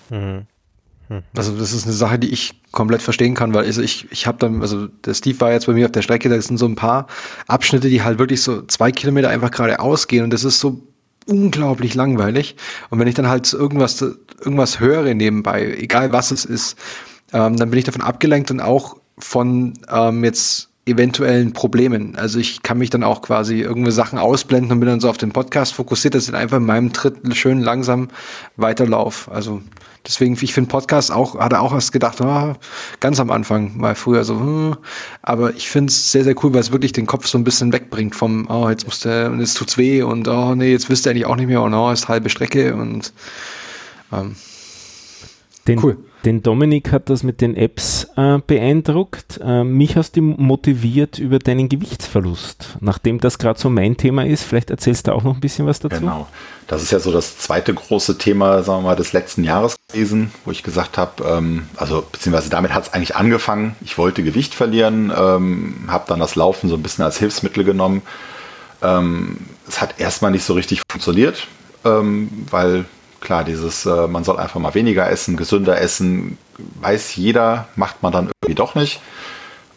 Mhm. 0.09 0.47
Also 1.35 1.57
das 1.57 1.73
ist 1.73 1.83
eine 1.83 1.93
Sache, 1.93 2.17
die 2.17 2.29
ich 2.29 2.61
komplett 2.71 3.01
verstehen 3.01 3.35
kann, 3.35 3.53
weil 3.53 3.65
also 3.65 3.81
ich, 3.81 4.07
ich 4.11 4.25
habe 4.25 4.37
dann, 4.39 4.61
also 4.61 4.87
der 4.87 5.13
Steve 5.13 5.39
war 5.41 5.51
jetzt 5.51 5.67
bei 5.67 5.73
mir 5.73 5.85
auf 5.85 5.91
der 5.91 6.01
Strecke, 6.01 6.29
da 6.29 6.41
sind 6.41 6.57
so 6.57 6.65
ein 6.65 6.75
paar 6.75 7.07
Abschnitte, 7.47 7.89
die 7.89 8.01
halt 8.01 8.19
wirklich 8.19 8.41
so 8.41 8.63
zwei 8.63 8.91
Kilometer 8.91 9.29
einfach 9.29 9.51
geradeaus 9.51 10.07
gehen 10.07 10.23
und 10.23 10.31
das 10.31 10.43
ist 10.43 10.59
so 10.59 10.81
unglaublich 11.27 11.93
langweilig. 11.93 12.55
Und 12.89 12.99
wenn 12.99 13.07
ich 13.07 13.15
dann 13.15 13.27
halt 13.27 13.51
irgendwas, 13.53 14.01
irgendwas 14.01 14.79
höre 14.79 15.13
nebenbei, 15.13 15.75
egal 15.77 16.11
was 16.11 16.31
es 16.31 16.45
ist, 16.45 16.77
ähm, 17.31 17.57
dann 17.57 17.69
bin 17.69 17.79
ich 17.79 17.85
davon 17.85 18.01
abgelenkt 18.01 18.49
und 18.49 18.59
auch 18.59 18.97
von 19.17 19.73
ähm, 19.89 20.23
jetzt 20.23 20.69
eventuellen 20.85 21.53
Problemen. 21.53 22.15
Also 22.17 22.39
ich 22.39 22.61
kann 22.61 22.77
mich 22.77 22.89
dann 22.89 23.03
auch 23.03 23.21
quasi 23.21 23.61
irgendwie 23.61 23.91
Sachen 23.91 24.19
ausblenden 24.19 24.71
und 24.73 24.79
bin 24.81 24.89
dann 24.89 24.99
so 24.99 25.09
auf 25.09 25.17
den 25.17 25.31
Podcast 25.31 25.73
fokussiert, 25.73 26.13
dass 26.13 26.27
ich 26.27 26.33
einfach 26.33 26.57
in 26.57 26.65
meinem 26.65 26.91
Tritt 26.91 27.15
schön 27.35 27.61
langsam 27.61 28.09
weiterlauf. 28.57 29.29
Also 29.31 29.61
deswegen, 30.05 30.37
ich 30.41 30.53
finde 30.53 30.69
Podcast 30.69 31.09
auch, 31.11 31.39
hatte 31.39 31.61
auch 31.61 31.73
erst 31.73 31.93
gedacht, 31.93 32.19
oh, 32.19 32.53
ganz 32.99 33.21
am 33.21 33.31
Anfang, 33.31 33.77
mal 33.77 33.95
früher 33.95 34.25
so, 34.25 34.37
hm. 34.37 34.75
aber 35.21 35.55
ich 35.55 35.69
finde 35.69 35.89
es 35.89 36.11
sehr, 36.11 36.25
sehr 36.25 36.35
cool, 36.43 36.53
weil 36.53 36.59
es 36.59 36.73
wirklich 36.73 36.91
den 36.91 37.05
Kopf 37.05 37.27
so 37.27 37.37
ein 37.37 37.45
bisschen 37.45 37.71
wegbringt 37.71 38.13
vom, 38.13 38.49
oh, 38.49 38.69
jetzt 38.69 38.85
muss 38.85 38.99
der, 38.99 39.31
und 39.31 39.39
jetzt 39.39 39.57
tut's 39.57 39.77
weh 39.77 40.01
und 40.01 40.27
oh 40.27 40.53
nee, 40.53 40.71
jetzt 40.71 40.89
wisst 40.89 41.05
ihr 41.05 41.11
eigentlich 41.11 41.25
auch 41.25 41.37
nicht 41.37 41.47
mehr 41.47 41.61
und 41.61 41.73
oh, 41.73 41.91
ist 41.91 42.09
halbe 42.09 42.29
Strecke 42.29 42.75
und 42.75 43.13
ähm, 44.11 44.35
den, 45.65 45.81
cool. 45.81 45.97
Den 46.25 46.41
Dominik 46.41 46.93
hat 46.93 47.09
das 47.09 47.23
mit 47.23 47.41
den 47.41 47.55
Apps 47.57 48.07
äh, 48.15 48.37
beeindruckt. 48.47 49.41
Äh, 49.43 49.65
mich 49.65 49.97
hast 49.97 50.15
du 50.15 50.21
motiviert 50.21 51.19
über 51.19 51.37
deinen 51.37 51.67
Gewichtsverlust. 51.67 52.77
Nachdem 52.79 53.19
das 53.19 53.37
gerade 53.37 53.59
so 53.59 53.69
mein 53.69 53.97
Thema 53.97 54.25
ist, 54.25 54.43
vielleicht 54.43 54.69
erzählst 54.69 55.07
du 55.07 55.11
auch 55.11 55.23
noch 55.23 55.33
ein 55.35 55.41
bisschen 55.41 55.65
was 55.65 55.79
dazu. 55.79 55.99
Genau. 55.99 56.27
Das 56.67 56.81
ist 56.81 56.91
ja 56.91 56.99
so 56.99 57.11
das 57.11 57.37
zweite 57.39 57.73
große 57.73 58.17
Thema, 58.17 58.63
sagen 58.63 58.83
wir 58.83 58.89
mal, 58.89 58.95
des 58.95 59.11
letzten 59.11 59.43
Jahres 59.43 59.75
gewesen, 59.89 60.31
wo 60.45 60.51
ich 60.51 60.63
gesagt 60.63 60.97
habe, 60.97 61.23
ähm, 61.25 61.67
also 61.75 62.05
beziehungsweise 62.09 62.49
damit 62.49 62.73
hat 62.73 62.83
es 62.83 62.93
eigentlich 62.93 63.17
angefangen. 63.17 63.75
Ich 63.81 63.97
wollte 63.97 64.23
Gewicht 64.23 64.53
verlieren, 64.53 65.11
ähm, 65.15 65.75
habe 65.87 66.05
dann 66.07 66.19
das 66.19 66.35
Laufen 66.35 66.69
so 66.69 66.75
ein 66.75 66.83
bisschen 66.83 67.03
als 67.03 67.17
Hilfsmittel 67.17 67.65
genommen. 67.65 68.01
Ähm, 68.81 69.39
es 69.67 69.81
hat 69.81 69.99
erstmal 69.99 70.31
nicht 70.31 70.45
so 70.45 70.53
richtig 70.53 70.81
funktioniert, 70.89 71.47
ähm, 71.83 72.29
weil 72.49 72.85
Klar, 73.23 73.45
dieses, 73.45 73.85
äh, 73.85 74.07
man 74.07 74.25
soll 74.25 74.37
einfach 74.37 74.59
mal 74.59 74.73
weniger 74.73 75.09
essen, 75.09 75.37
gesünder 75.37 75.79
essen, 75.79 76.37
weiß 76.57 77.15
jeder, 77.15 77.69
macht 77.77 78.03
man 78.03 78.11
dann 78.11 78.29
irgendwie 78.41 78.55
doch 78.55 78.75
nicht. 78.75 78.99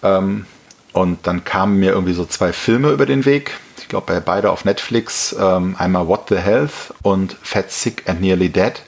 Ähm, 0.02 0.46
und 0.92 1.28
dann 1.28 1.44
kamen 1.44 1.78
mir 1.78 1.92
irgendwie 1.92 2.12
so 2.12 2.24
zwei 2.24 2.52
Filme 2.52 2.90
über 2.90 3.06
den 3.06 3.24
Weg. 3.24 3.56
Ich 3.78 3.86
glaube, 3.86 4.20
beide 4.20 4.50
auf 4.50 4.64
Netflix. 4.64 5.36
Ähm, 5.38 5.76
einmal 5.78 6.08
What 6.08 6.28
the 6.28 6.38
Health 6.38 6.92
und 7.02 7.36
Fat 7.40 7.70
Sick 7.70 8.02
and 8.08 8.20
Nearly 8.20 8.48
Dead. 8.48 8.82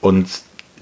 Und 0.00 0.30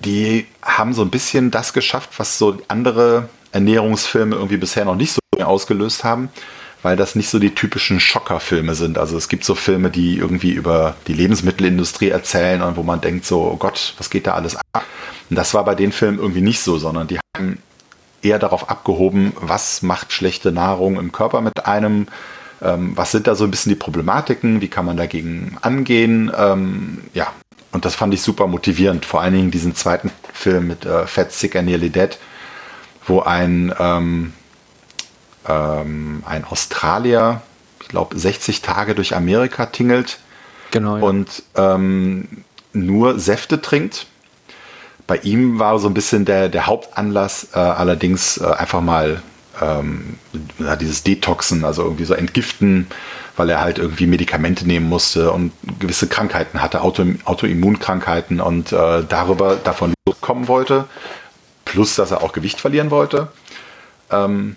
die 0.04 0.46
haben 0.62 0.94
so 0.94 1.02
ein 1.02 1.10
bisschen 1.10 1.50
das 1.50 1.72
geschafft, 1.72 2.10
was 2.18 2.38
so 2.38 2.56
andere 2.68 3.28
Ernährungsfilme 3.50 4.36
irgendwie 4.36 4.58
bisher 4.58 4.84
noch 4.84 4.94
nicht 4.94 5.12
so 5.12 5.44
ausgelöst 5.44 6.04
haben 6.04 6.30
weil 6.86 6.94
das 6.94 7.16
nicht 7.16 7.28
so 7.28 7.40
die 7.40 7.52
typischen 7.52 7.98
Schockerfilme 7.98 8.76
sind. 8.76 8.96
Also 8.96 9.16
es 9.16 9.26
gibt 9.26 9.42
so 9.42 9.56
Filme, 9.56 9.90
die 9.90 10.18
irgendwie 10.18 10.52
über 10.52 10.94
die 11.08 11.14
Lebensmittelindustrie 11.14 12.10
erzählen 12.10 12.62
und 12.62 12.76
wo 12.76 12.84
man 12.84 13.00
denkt 13.00 13.26
so, 13.26 13.40
oh 13.42 13.56
Gott, 13.56 13.94
was 13.98 14.08
geht 14.08 14.28
da 14.28 14.34
alles 14.34 14.54
ab? 14.54 14.84
Und 15.28 15.34
das 15.34 15.52
war 15.52 15.64
bei 15.64 15.74
den 15.74 15.90
Filmen 15.90 16.20
irgendwie 16.20 16.42
nicht 16.42 16.60
so, 16.60 16.78
sondern 16.78 17.08
die 17.08 17.18
haben 17.36 17.58
eher 18.22 18.38
darauf 18.38 18.70
abgehoben, 18.70 19.32
was 19.40 19.82
macht 19.82 20.12
schlechte 20.12 20.52
Nahrung 20.52 20.96
im 20.96 21.10
Körper 21.10 21.40
mit 21.40 21.66
einem, 21.66 22.06
ähm, 22.62 22.92
was 22.94 23.10
sind 23.10 23.26
da 23.26 23.34
so 23.34 23.42
ein 23.42 23.50
bisschen 23.50 23.70
die 23.70 23.76
Problematiken, 23.76 24.60
wie 24.60 24.68
kann 24.68 24.86
man 24.86 24.96
dagegen 24.96 25.58
angehen, 25.62 26.30
ähm, 26.38 26.98
ja. 27.14 27.32
Und 27.72 27.84
das 27.84 27.96
fand 27.96 28.14
ich 28.14 28.22
super 28.22 28.46
motivierend, 28.46 29.04
vor 29.04 29.22
allen 29.22 29.34
Dingen 29.34 29.50
diesen 29.50 29.74
zweiten 29.74 30.12
Film 30.32 30.68
mit 30.68 30.86
äh, 30.86 31.08
Fat, 31.08 31.32
Sick 31.32 31.56
and 31.56 31.66
Nearly 31.66 31.90
Dead, 31.90 32.16
wo 33.08 33.22
ein 33.22 33.74
ähm, 33.76 34.34
ähm, 35.48 36.22
ein 36.26 36.44
Australier, 36.44 37.42
ich 37.80 37.88
glaube, 37.88 38.18
60 38.18 38.62
Tage 38.62 38.94
durch 38.94 39.14
Amerika 39.14 39.66
tingelt 39.66 40.18
genau, 40.70 40.96
ja. 40.96 41.02
und 41.02 41.42
ähm, 41.56 42.28
nur 42.72 43.18
Säfte 43.18 43.60
trinkt. 43.60 44.06
bei 45.06 45.18
ihm 45.18 45.58
war 45.58 45.78
so 45.78 45.88
ein 45.88 45.94
bisschen 45.94 46.24
der, 46.24 46.48
der 46.48 46.66
Hauptanlass 46.66 47.48
äh, 47.54 47.58
allerdings 47.58 48.38
äh, 48.38 48.44
einfach 48.44 48.80
mal 48.80 49.22
ähm, 49.60 50.18
dieses 50.80 51.02
Detoxen, 51.02 51.64
also 51.64 51.82
irgendwie 51.82 52.04
so 52.04 52.14
entgiften, 52.14 52.88
weil 53.36 53.50
er 53.50 53.60
halt 53.60 53.78
irgendwie 53.78 54.06
Medikamente 54.06 54.66
nehmen 54.66 54.88
musste 54.88 55.32
und 55.32 55.52
gewisse 55.78 56.08
Krankheiten 56.08 56.60
hatte, 56.60 56.82
Auto, 56.82 57.04
Autoimmunkrankheiten 57.24 58.40
und 58.40 58.72
äh, 58.72 59.04
darüber 59.08 59.56
davon 59.56 59.94
loskommen 60.06 60.48
wollte, 60.48 60.84
plus 61.64 61.94
dass 61.96 62.10
er 62.10 62.22
auch 62.22 62.32
Gewicht 62.32 62.60
verlieren 62.60 62.90
wollte. 62.90 63.28
Ähm, 64.10 64.56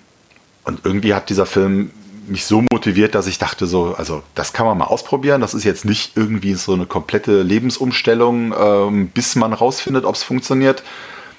und 0.69 0.85
irgendwie 0.85 1.13
hat 1.13 1.29
dieser 1.29 1.45
Film 1.45 1.91
mich 2.27 2.45
so 2.45 2.63
motiviert, 2.71 3.15
dass 3.15 3.27
ich 3.27 3.39
dachte 3.39 3.65
so, 3.65 3.95
also 3.97 4.21
das 4.35 4.53
kann 4.53 4.65
man 4.65 4.77
mal 4.77 4.85
ausprobieren. 4.85 5.41
Das 5.41 5.53
ist 5.53 5.63
jetzt 5.63 5.83
nicht 5.83 6.15
irgendwie 6.15 6.53
so 6.53 6.73
eine 6.73 6.85
komplette 6.85 7.41
Lebensumstellung, 7.41 8.53
ähm, 8.57 9.07
bis 9.09 9.35
man 9.35 9.51
rausfindet, 9.51 10.05
ob 10.05 10.15
es 10.15 10.23
funktioniert, 10.23 10.83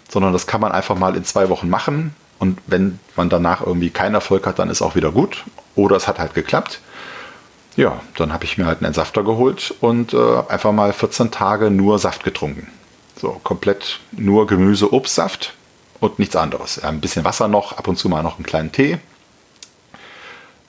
sondern 0.08 0.32
das 0.32 0.46
kann 0.46 0.60
man 0.60 0.72
einfach 0.72 0.96
mal 0.96 1.16
in 1.16 1.24
zwei 1.24 1.48
Wochen 1.48 1.68
machen. 1.68 2.14
Und 2.38 2.58
wenn 2.66 2.98
man 3.16 3.28
danach 3.28 3.64
irgendwie 3.64 3.90
keinen 3.90 4.14
Erfolg 4.14 4.46
hat, 4.46 4.58
dann 4.58 4.70
ist 4.70 4.82
auch 4.82 4.96
wieder 4.96 5.12
gut. 5.12 5.44
Oder 5.74 5.96
es 5.96 6.08
hat 6.08 6.18
halt 6.18 6.34
geklappt. 6.34 6.80
Ja, 7.76 8.00
dann 8.16 8.32
habe 8.32 8.44
ich 8.44 8.58
mir 8.58 8.66
halt 8.66 8.78
einen 8.78 8.86
Entsafter 8.86 9.22
geholt 9.22 9.74
und 9.80 10.12
äh, 10.12 10.42
einfach 10.48 10.72
mal 10.72 10.92
14 10.92 11.30
Tage 11.30 11.70
nur 11.70 11.98
Saft 11.98 12.24
getrunken. 12.24 12.68
So 13.16 13.40
komplett 13.44 14.00
nur 14.12 14.46
Gemüse, 14.46 14.92
Obstsaft 14.92 15.54
und 16.00 16.18
nichts 16.18 16.34
anderes. 16.34 16.82
Ein 16.82 17.00
bisschen 17.00 17.24
Wasser 17.24 17.46
noch, 17.46 17.76
ab 17.76 17.86
und 17.86 17.96
zu 17.96 18.08
mal 18.08 18.22
noch 18.22 18.36
einen 18.36 18.46
kleinen 18.46 18.72
Tee. 18.72 18.98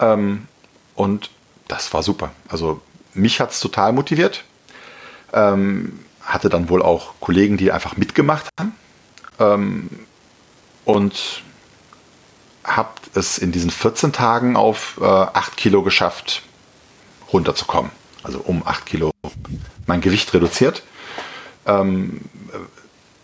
Ähm, 0.01 0.47
und 0.95 1.29
das 1.67 1.93
war 1.93 2.03
super. 2.03 2.31
Also 2.49 2.81
mich 3.13 3.39
hat 3.39 3.51
es 3.51 3.59
total 3.59 3.93
motiviert. 3.93 4.43
Ähm, 5.33 5.99
hatte 6.21 6.49
dann 6.49 6.69
wohl 6.69 6.81
auch 6.81 7.13
Kollegen, 7.19 7.57
die 7.57 7.71
einfach 7.71 7.95
mitgemacht 7.95 8.49
haben. 8.59 8.75
Ähm, 9.39 9.89
und 10.83 11.43
habe 12.63 12.89
es 13.13 13.37
in 13.37 13.51
diesen 13.51 13.71
14 13.71 14.11
Tagen 14.11 14.55
auf 14.55 14.99
äh, 15.01 15.05
8 15.05 15.57
Kilo 15.57 15.81
geschafft, 15.81 16.43
runterzukommen. 17.31 17.91
Also 18.23 18.39
um 18.39 18.65
8 18.65 18.85
Kilo 18.85 19.11
mein 19.87 20.01
Gewicht 20.01 20.33
reduziert. 20.33 20.83
Ähm, 21.65 22.21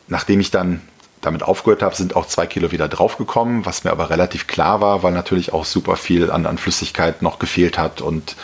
nachdem 0.07 0.39
ich 0.39 0.51
dann 0.51 0.81
damit 1.21 1.43
aufgehört 1.43 1.81
habe, 1.81 1.95
sind 1.95 2.15
auch 2.15 2.27
zwei 2.27 2.45
Kilo 2.45 2.71
wieder 2.71 2.87
draufgekommen, 2.87 3.65
was 3.65 3.83
mir 3.83 3.91
aber 3.91 4.09
relativ 4.09 4.47
klar 4.47 4.81
war, 4.81 5.03
weil 5.03 5.13
natürlich 5.13 5.53
auch 5.53 5.65
super 5.65 5.95
viel 5.95 6.31
an, 6.31 6.45
an 6.45 6.57
Flüssigkeit 6.57 7.21
noch 7.21 7.39
gefehlt 7.39 7.77
hat 7.77 8.01
und 8.01 8.35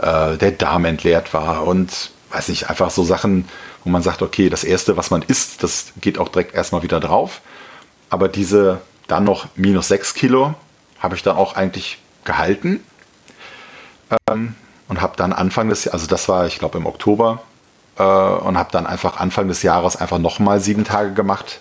äh, 0.00 0.36
der 0.36 0.52
Darm 0.52 0.84
entleert 0.84 1.34
war 1.34 1.66
und 1.66 2.10
weiß 2.30 2.48
nicht, 2.48 2.68
einfach 2.70 2.90
so 2.90 3.04
Sachen, 3.04 3.48
wo 3.84 3.90
man 3.90 4.02
sagt, 4.02 4.22
okay, 4.22 4.48
das 4.48 4.64
Erste, 4.64 4.96
was 4.96 5.10
man 5.10 5.22
isst, 5.22 5.62
das 5.62 5.92
geht 6.00 6.18
auch 6.18 6.28
direkt 6.28 6.54
erstmal 6.54 6.82
wieder 6.82 6.98
drauf. 6.98 7.40
Aber 8.10 8.28
diese 8.28 8.80
dann 9.06 9.24
noch 9.24 9.46
minus 9.54 9.88
sechs 9.88 10.14
Kilo 10.14 10.54
habe 10.98 11.14
ich 11.14 11.22
dann 11.22 11.36
auch 11.36 11.54
eigentlich 11.54 11.98
gehalten 12.24 12.82
ähm, 14.28 14.54
und 14.88 15.00
habe 15.02 15.16
dann 15.16 15.32
Anfang 15.32 15.68
des, 15.68 15.86
also 15.86 16.06
das 16.06 16.28
war, 16.28 16.46
ich 16.46 16.58
glaube, 16.58 16.78
im 16.78 16.86
Oktober 16.86 17.42
äh, 17.98 18.02
und 18.02 18.58
habe 18.58 18.70
dann 18.72 18.86
einfach 18.86 19.18
Anfang 19.18 19.46
des 19.48 19.62
Jahres 19.62 19.96
einfach 19.96 20.18
nochmal 20.18 20.60
sieben 20.60 20.84
Tage 20.84 21.12
gemacht 21.12 21.60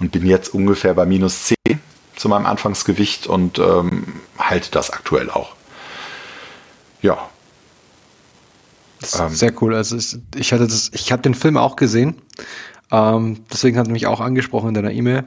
und 0.00 0.12
bin 0.12 0.26
jetzt 0.26 0.54
ungefähr 0.54 0.94
bei 0.94 1.06
minus 1.06 1.44
10 1.44 1.56
zu 2.16 2.28
meinem 2.28 2.46
Anfangsgewicht 2.46 3.26
und 3.26 3.58
ähm, 3.58 4.20
halte 4.38 4.70
das 4.70 4.90
aktuell 4.90 5.30
auch. 5.30 5.54
Ja. 7.02 7.28
Ähm, 9.18 9.28
sehr 9.28 9.52
cool. 9.62 9.74
Also 9.74 9.96
ich, 10.36 10.52
hatte 10.52 10.66
das, 10.66 10.90
ich 10.92 11.12
habe 11.12 11.22
den 11.22 11.34
Film 11.34 11.56
auch 11.56 11.76
gesehen. 11.76 12.16
Ähm, 12.90 13.40
deswegen 13.52 13.78
hat 13.78 13.86
er 13.86 13.92
mich 13.92 14.06
auch 14.06 14.20
angesprochen 14.20 14.68
in 14.68 14.74
deiner 14.74 14.92
E-Mail. 14.92 15.24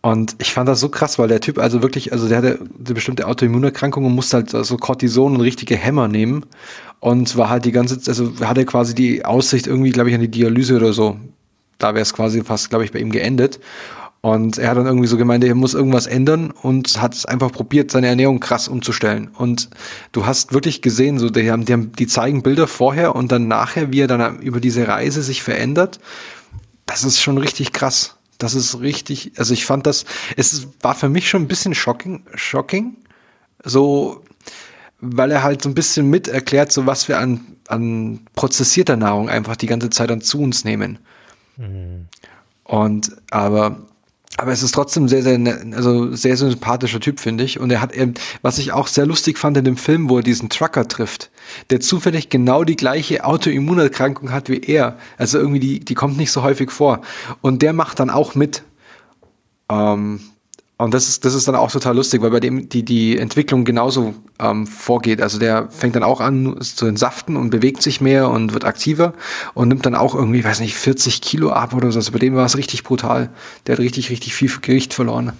Und 0.00 0.34
ich 0.38 0.52
fand 0.52 0.68
das 0.68 0.80
so 0.80 0.88
krass, 0.88 1.18
weil 1.18 1.28
der 1.28 1.40
Typ 1.40 1.58
also 1.58 1.80
wirklich, 1.80 2.12
also 2.12 2.28
der 2.28 2.38
hatte 2.38 2.58
eine 2.58 2.94
bestimmte 2.94 3.26
Autoimmunerkrankung 3.28 4.04
und 4.04 4.14
musste 4.14 4.38
halt 4.38 4.50
so 4.50 4.58
also 4.58 4.76
Cortison 4.76 5.36
und 5.36 5.40
richtige 5.40 5.76
Hämmer 5.76 6.08
nehmen. 6.08 6.44
Und 6.98 7.36
war 7.36 7.50
halt 7.50 7.64
die 7.64 7.72
ganze, 7.72 8.00
also 8.08 8.32
hatte 8.40 8.64
quasi 8.64 8.94
die 8.94 9.24
Aussicht 9.24 9.66
irgendwie, 9.66 9.90
glaube 9.90 10.08
ich, 10.08 10.14
an 10.14 10.20
die 10.20 10.30
Dialyse 10.30 10.76
oder 10.76 10.92
so. 10.92 11.18
Da 11.78 11.94
wäre 11.94 12.02
es 12.02 12.14
quasi 12.14 12.42
fast, 12.42 12.70
glaube 12.70 12.84
ich, 12.84 12.92
bei 12.92 13.00
ihm 13.00 13.10
geendet. 13.10 13.60
Und 14.22 14.56
er 14.56 14.70
hat 14.70 14.76
dann 14.76 14.86
irgendwie 14.86 15.08
so 15.08 15.16
gemeint, 15.16 15.42
er 15.42 15.56
muss 15.56 15.74
irgendwas 15.74 16.06
ändern 16.06 16.52
und 16.52 17.02
hat 17.02 17.12
es 17.12 17.26
einfach 17.26 17.50
probiert, 17.50 17.90
seine 17.90 18.06
Ernährung 18.06 18.38
krass 18.38 18.68
umzustellen. 18.68 19.28
Und 19.36 19.68
du 20.12 20.26
hast 20.26 20.52
wirklich 20.52 20.80
gesehen, 20.80 21.18
so 21.18 21.28
die 21.28 21.50
haben, 21.50 21.64
die 21.64 21.72
haben, 21.72 21.90
die 21.90 22.06
zeigen 22.06 22.44
Bilder 22.44 22.68
vorher 22.68 23.16
und 23.16 23.32
dann 23.32 23.48
nachher, 23.48 23.92
wie 23.92 24.00
er 24.00 24.06
dann 24.06 24.38
über 24.38 24.60
diese 24.60 24.86
Reise 24.86 25.24
sich 25.24 25.42
verändert. 25.42 25.98
Das 26.86 27.02
ist 27.02 27.20
schon 27.20 27.36
richtig 27.36 27.72
krass. 27.72 28.14
Das 28.38 28.54
ist 28.54 28.78
richtig, 28.78 29.32
also 29.38 29.54
ich 29.54 29.66
fand 29.66 29.88
das, 29.88 30.04
es 30.36 30.68
war 30.80 30.94
für 30.94 31.08
mich 31.08 31.28
schon 31.28 31.42
ein 31.42 31.48
bisschen 31.48 31.74
shocking, 31.74 32.22
shocking. 32.36 32.96
So, 33.64 34.22
weil 35.00 35.32
er 35.32 35.42
halt 35.42 35.62
so 35.62 35.68
ein 35.68 35.74
bisschen 35.74 36.08
mit 36.08 36.28
erklärt, 36.28 36.70
so 36.70 36.86
was 36.86 37.08
wir 37.08 37.18
an, 37.18 37.40
an 37.66 38.20
prozessierter 38.36 38.96
Nahrung 38.96 39.28
einfach 39.28 39.56
die 39.56 39.66
ganze 39.66 39.90
Zeit 39.90 40.10
dann 40.10 40.20
zu 40.20 40.40
uns 40.40 40.64
nehmen. 40.64 41.00
Mhm. 41.56 42.06
Und 42.62 43.16
aber 43.30 43.80
aber 44.42 44.50
es 44.50 44.64
ist 44.64 44.72
trotzdem 44.72 45.06
sehr, 45.06 45.22
sehr, 45.22 45.38
ne, 45.38 45.72
also 45.76 46.12
sehr 46.16 46.36
sympathischer 46.36 46.98
Typ, 46.98 47.20
finde 47.20 47.44
ich. 47.44 47.60
Und 47.60 47.70
er 47.70 47.80
hat, 47.80 47.94
eben, 47.94 48.14
was 48.42 48.58
ich 48.58 48.72
auch 48.72 48.88
sehr 48.88 49.06
lustig 49.06 49.38
fand 49.38 49.56
in 49.56 49.64
dem 49.64 49.76
Film, 49.76 50.10
wo 50.10 50.16
er 50.16 50.24
diesen 50.24 50.48
Trucker 50.48 50.88
trifft, 50.88 51.30
der 51.70 51.78
zufällig 51.78 52.28
genau 52.28 52.64
die 52.64 52.74
gleiche 52.74 53.24
Autoimmunerkrankung 53.24 54.32
hat 54.32 54.48
wie 54.48 54.58
er. 54.58 54.98
Also 55.16 55.38
irgendwie, 55.38 55.60
die, 55.60 55.78
die 55.78 55.94
kommt 55.94 56.16
nicht 56.16 56.32
so 56.32 56.42
häufig 56.42 56.72
vor. 56.72 57.02
Und 57.40 57.62
der 57.62 57.72
macht 57.72 58.00
dann 58.00 58.10
auch 58.10 58.34
mit. 58.34 58.64
Ähm, 59.70 60.20
und 60.82 60.94
das 60.94 61.08
ist, 61.08 61.24
das 61.24 61.34
ist 61.34 61.46
dann 61.48 61.54
auch 61.54 61.70
total 61.70 61.96
lustig, 61.96 62.22
weil 62.22 62.30
bei 62.30 62.40
dem 62.40 62.68
die, 62.68 62.84
die 62.84 63.18
Entwicklung 63.18 63.64
genauso 63.64 64.14
ähm, 64.38 64.66
vorgeht. 64.66 65.22
Also 65.22 65.38
der 65.38 65.68
fängt 65.70 65.96
dann 65.96 66.02
auch 66.02 66.20
an 66.20 66.60
zu 66.60 66.86
entsaften 66.86 67.36
und 67.36 67.50
bewegt 67.50 67.82
sich 67.82 68.00
mehr 68.00 68.28
und 68.28 68.52
wird 68.52 68.64
aktiver 68.64 69.12
und 69.54 69.68
nimmt 69.68 69.86
dann 69.86 69.94
auch 69.94 70.14
irgendwie, 70.14 70.44
weiß 70.44 70.60
nicht, 70.60 70.74
40 70.74 71.20
Kilo 71.20 71.50
ab 71.50 71.74
oder 71.74 71.92
so. 71.92 71.98
Also 71.98 72.12
bei 72.12 72.18
dem 72.18 72.34
war 72.34 72.46
es 72.46 72.56
richtig 72.56 72.84
brutal. 72.84 73.30
Der 73.66 73.74
hat 73.74 73.80
richtig, 73.80 74.10
richtig 74.10 74.34
viel 74.34 74.50
Gewicht 74.60 74.92
verloren. 74.94 75.32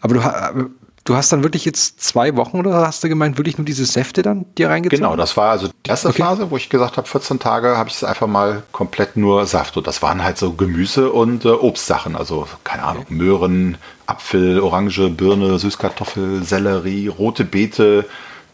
Aber 0.00 0.14
du, 0.14 0.70
Du 1.06 1.16
hast 1.16 1.30
dann 1.32 1.42
wirklich 1.42 1.66
jetzt 1.66 2.00
zwei 2.00 2.34
Wochen 2.34 2.58
oder 2.58 2.86
hast 2.86 3.04
du 3.04 3.10
gemeint, 3.10 3.36
wirklich 3.36 3.58
nur 3.58 3.66
diese 3.66 3.84
Säfte 3.84 4.22
dann 4.22 4.46
dir 4.56 4.70
reingezogen? 4.70 5.04
Genau, 5.04 5.16
das 5.16 5.36
war 5.36 5.50
also 5.50 5.68
die 5.68 5.90
erste 5.90 6.08
okay. 6.08 6.22
Phase, 6.22 6.50
wo 6.50 6.56
ich 6.56 6.70
gesagt 6.70 6.96
habe, 6.96 7.06
14 7.06 7.38
Tage 7.38 7.76
habe 7.76 7.90
ich 7.90 7.96
es 7.96 8.04
einfach 8.04 8.26
mal 8.26 8.62
komplett 8.72 9.14
nur 9.14 9.44
Saft. 9.44 9.76
Und 9.76 9.86
das 9.86 10.00
waren 10.00 10.24
halt 10.24 10.38
so 10.38 10.54
Gemüse 10.54 11.12
und 11.12 11.44
äh, 11.44 11.48
Obstsachen. 11.48 12.16
Also, 12.16 12.48
keine 12.64 12.84
Ahnung, 12.84 13.02
okay. 13.02 13.14
Möhren, 13.14 13.76
Apfel, 14.06 14.60
Orange, 14.60 15.10
Birne, 15.10 15.58
Süßkartoffel, 15.58 16.42
Sellerie, 16.44 17.08
rote 17.08 17.44
Beete, 17.44 18.04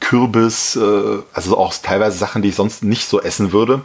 Kürbis. 0.00 0.76
Äh, 0.76 1.18
also 1.32 1.58
auch 1.58 1.74
teilweise 1.82 2.18
Sachen, 2.18 2.42
die 2.42 2.50
ich 2.50 2.56
sonst 2.56 2.84
nicht 2.84 3.06
so 3.06 3.20
essen 3.20 3.52
würde. 3.52 3.82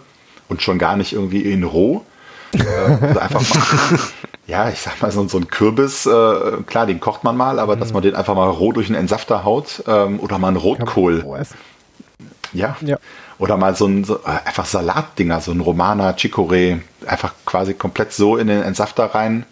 Und 0.48 0.62
schon 0.62 0.78
gar 0.78 0.96
nicht 0.96 1.14
irgendwie 1.14 1.42
in 1.42 1.64
roh. 1.64 2.06
äh, 2.54 2.60
also 3.02 3.20
einfach 3.20 3.42
mal 3.56 4.00
ja, 4.48 4.70
ich 4.70 4.80
sag 4.80 5.02
mal, 5.02 5.12
so, 5.12 5.28
so 5.28 5.38
ein 5.38 5.48
Kürbis, 5.48 6.06
äh, 6.06 6.12
klar, 6.68 6.86
den 6.86 7.00
kocht 7.00 7.24
man 7.24 7.36
mal, 7.36 7.60
aber 7.60 7.76
mhm. 7.76 7.80
dass 7.80 7.94
man 7.94 8.04
den 8.04 8.16
einfach 8.16 8.36
mal 8.36 8.50
roh 8.50 8.72
durch 8.72 8.88
einen 8.88 8.96
Entsafter 8.96 9.44
haut 9.44 9.84
ähm, 9.88 10.20
oder 10.20 10.38
mal 10.38 10.50
einen 10.50 10.58
Rotkohl. 10.58 11.24
Ja. 12.54 12.78
ja. 12.82 12.98
Oder 13.38 13.58
mal 13.58 13.76
so 13.76 13.88
ein 13.88 14.04
so, 14.04 14.18
äh, 14.18 14.48
einfach 14.48 14.66
Salatdinger, 14.66 15.42
so 15.42 15.52
ein 15.52 15.60
Romana, 15.60 16.12
Chicorée, 16.12 16.80
einfach 17.06 17.34
quasi 17.46 17.74
komplett 17.74 18.14
so 18.14 18.38
in 18.38 18.48
den 18.48 18.62
Entsafter 18.62 19.06
rein. 19.06 19.46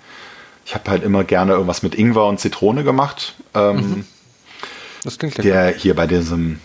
Ich 0.66 0.76
habe 0.76 0.89
halt 0.89 1.03
immer 1.03 1.24
gerne 1.24 1.53
irgendwas 1.53 1.84
mit 1.84 1.95
Ingwer 1.95 2.28
und 2.28 2.39
Zitrone 2.39 2.84
gemacht. 2.84 3.36
Ähm, 3.53 3.76
mhm. 3.76 4.05
Das 5.03 5.20
klingt 5.20 5.38
lecker. 5.38 5.49
Der 5.49 5.68
hier 5.74 5.95
bei 5.95 6.07
diesem 6.07 6.59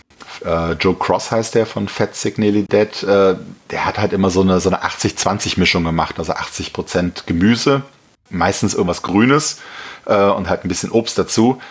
äh, 0.45 0.73
Joe 0.73 0.95
Cross 0.95 1.31
heißt 1.31 1.55
der 1.55 1.65
von 1.65 1.87
Fat 1.87 2.11
Dead, 2.23 3.03
äh, 3.03 3.35
der 3.69 3.85
hat 3.85 3.97
halt 3.97 4.13
immer 4.13 4.29
so 4.29 4.41
eine, 4.41 4.59
so 4.59 4.69
eine 4.69 4.83
80-20-Mischung 4.83 5.83
gemacht, 5.83 6.15
also 6.17 6.33
80% 6.33 7.23
Gemüse, 7.25 7.83
meistens 8.29 8.73
irgendwas 8.73 9.01
Grünes 9.01 9.59
äh, 10.05 10.29
und 10.29 10.49
halt 10.49 10.63
ein 10.63 10.69
bisschen 10.69 10.91
Obst 10.91 11.17
dazu. 11.17 11.61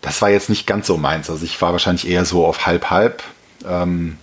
Das 0.00 0.22
war 0.22 0.30
jetzt 0.30 0.48
nicht 0.48 0.66
ganz 0.66 0.86
so 0.86 0.96
meins. 0.96 1.30
Also 1.30 1.44
ich 1.44 1.60
war 1.60 1.72
wahrscheinlich 1.72 2.08
eher 2.08 2.24
so 2.24 2.46
auf 2.46 2.66
halb-halb. 2.66 3.22
Ähm, 3.66 4.18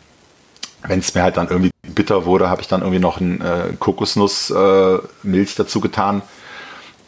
Wenn 0.83 0.99
es 0.99 1.13
mir 1.13 1.23
halt 1.23 1.37
dann 1.37 1.49
irgendwie 1.49 1.71
bitter 1.83 2.25
wurde, 2.25 2.49
habe 2.49 2.61
ich 2.61 2.67
dann 2.67 2.81
irgendwie 2.81 2.99
noch 2.99 3.19
ein 3.19 3.41
äh, 3.41 3.73
Kokosnussmilch 3.79 5.51
äh, 5.51 5.55
dazu 5.55 5.79
getan. 5.79 6.21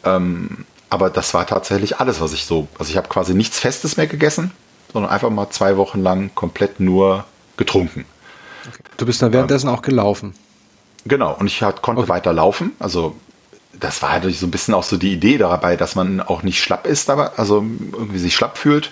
Ähm, 0.04 0.64
aber 0.88 1.08
das 1.10 1.34
war 1.34 1.46
tatsächlich 1.46 1.98
alles, 1.98 2.20
was 2.20 2.32
ich 2.32 2.44
so. 2.44 2.66
Also 2.78 2.90
ich 2.90 2.96
habe 2.96 3.08
quasi 3.08 3.34
nichts 3.34 3.58
Festes 3.58 3.96
mehr 3.96 4.06
gegessen, 4.06 4.50
sondern 4.92 5.12
einfach 5.12 5.30
mal 5.30 5.50
zwei 5.50 5.76
Wochen 5.76 6.02
lang 6.02 6.30
komplett 6.34 6.80
nur 6.80 7.24
getrunken. 7.56 8.04
Okay. 8.66 8.82
Du 8.96 9.06
bist 9.06 9.22
dann 9.22 9.32
währenddessen 9.32 9.68
ähm, 9.68 9.74
auch 9.74 9.82
gelaufen. 9.82 10.34
Genau, 11.04 11.34
und 11.34 11.46
ich 11.46 11.62
halt, 11.62 11.80
konnte 11.82 12.02
okay. 12.02 12.10
weiter 12.10 12.32
laufen. 12.32 12.72
Also 12.78 13.16
das 13.72 14.02
war 14.02 14.12
halt 14.12 14.34
so 14.34 14.46
ein 14.46 14.50
bisschen 14.50 14.74
auch 14.74 14.82
so 14.82 14.96
die 14.96 15.12
Idee 15.12 15.38
dabei, 15.38 15.76
dass 15.76 15.94
man 15.94 16.20
auch 16.20 16.42
nicht 16.42 16.62
schlapp 16.62 16.86
ist, 16.86 17.08
aber 17.08 17.38
also 17.38 17.56
irgendwie 17.92 18.18
sich 18.18 18.34
schlapp 18.34 18.58
fühlt. 18.58 18.90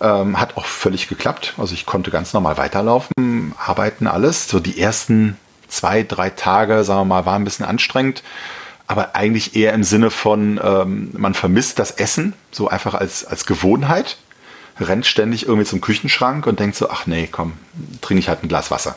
Ähm, 0.00 0.38
hat 0.38 0.56
auch 0.56 0.66
völlig 0.66 1.08
geklappt. 1.08 1.54
Also 1.56 1.74
ich 1.74 1.86
konnte 1.86 2.10
ganz 2.10 2.32
normal 2.32 2.56
weiterlaufen, 2.56 3.54
arbeiten, 3.58 4.06
alles. 4.06 4.48
So 4.48 4.60
die 4.60 4.80
ersten 4.80 5.36
zwei, 5.68 6.02
drei 6.02 6.30
Tage, 6.30 6.84
sagen 6.84 7.00
wir 7.00 7.04
mal, 7.04 7.26
waren 7.26 7.42
ein 7.42 7.44
bisschen 7.44 7.66
anstrengend. 7.66 8.22
Aber 8.88 9.14
eigentlich 9.14 9.54
eher 9.54 9.74
im 9.74 9.84
Sinne 9.84 10.10
von, 10.10 10.58
ähm, 10.62 11.10
man 11.12 11.34
vermisst 11.34 11.78
das 11.78 11.92
Essen, 11.92 12.32
so 12.50 12.68
einfach 12.68 12.94
als, 12.94 13.24
als 13.24 13.44
Gewohnheit, 13.44 14.16
rennt 14.80 15.06
ständig 15.06 15.46
irgendwie 15.46 15.66
zum 15.66 15.82
Küchenschrank 15.82 16.46
und 16.46 16.58
denkt 16.58 16.74
so, 16.74 16.88
ach 16.88 17.06
nee, 17.06 17.28
komm, 17.30 17.52
trinke 18.00 18.20
ich 18.20 18.28
halt 18.30 18.42
ein 18.42 18.48
Glas 18.48 18.70
Wasser. 18.70 18.96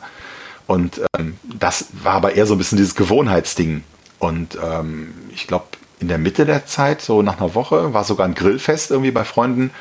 Und 0.65 1.01
ähm, 1.17 1.37
das 1.43 1.87
war 1.91 2.13
aber 2.13 2.35
eher 2.35 2.45
so 2.45 2.55
ein 2.55 2.57
bisschen 2.57 2.77
dieses 2.77 2.95
Gewohnheitsding. 2.95 3.83
Und 4.17 4.57
ähm, 4.63 5.13
ich 5.33 5.47
glaube, 5.47 5.65
in 5.99 6.07
der 6.07 6.17
Mitte 6.17 6.45
der 6.45 6.65
Zeit, 6.65 7.01
so 7.01 7.21
nach 7.21 7.39
einer 7.39 7.53
Woche, 7.53 7.93
war 7.93 8.05
sogar 8.05 8.25
ein 8.25 8.35
Grillfest 8.35 8.91
irgendwie 8.91 9.11
bei 9.11 9.25
Freunden, 9.25 9.71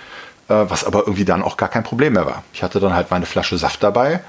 äh, 0.48 0.54
was 0.54 0.82
aber 0.82 1.00
irgendwie 1.00 1.24
dann 1.24 1.42
auch 1.42 1.56
gar 1.56 1.68
kein 1.68 1.84
Problem 1.84 2.14
mehr 2.14 2.26
war. 2.26 2.42
Ich 2.52 2.64
hatte 2.64 2.80
dann 2.80 2.94
halt 2.94 3.12
meine 3.12 3.26
Flasche 3.26 3.58
Saft 3.58 3.80
dabei 3.84 4.20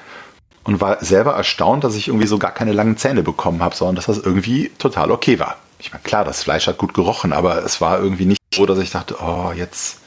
und 0.64 0.80
war 0.80 1.04
selber 1.04 1.34
erstaunt, 1.34 1.84
dass 1.84 1.96
ich 1.96 2.10
irgendwie 2.10 2.28
so 2.28 2.38
gar 2.38 2.52
keine 2.52 2.72
langen 2.72 2.98
Zähne 2.98 3.24
bekommen 3.24 3.64
habe, 3.64 3.76
sondern 3.76 3.96
dass 3.96 4.06
das 4.06 4.20
irgendwie 4.20 4.70
total 4.78 5.10
okay 5.10 5.40
war 5.40 5.58
ich 5.82 5.92
meine, 5.92 6.04
klar, 6.04 6.24
das 6.24 6.44
Fleisch 6.44 6.68
hat 6.68 6.78
gut 6.78 6.94
gerochen, 6.94 7.34
aber 7.34 7.66
es 7.66 7.82
war 7.82 8.00
irgendwie 8.00 8.26
nicht 8.26 8.42
so, 8.54 8.66
dass 8.66 8.78
ich 8.80 8.92
dachte, 8.92 9.18
oh, 9.20 9.52
jetzt 9.56 9.98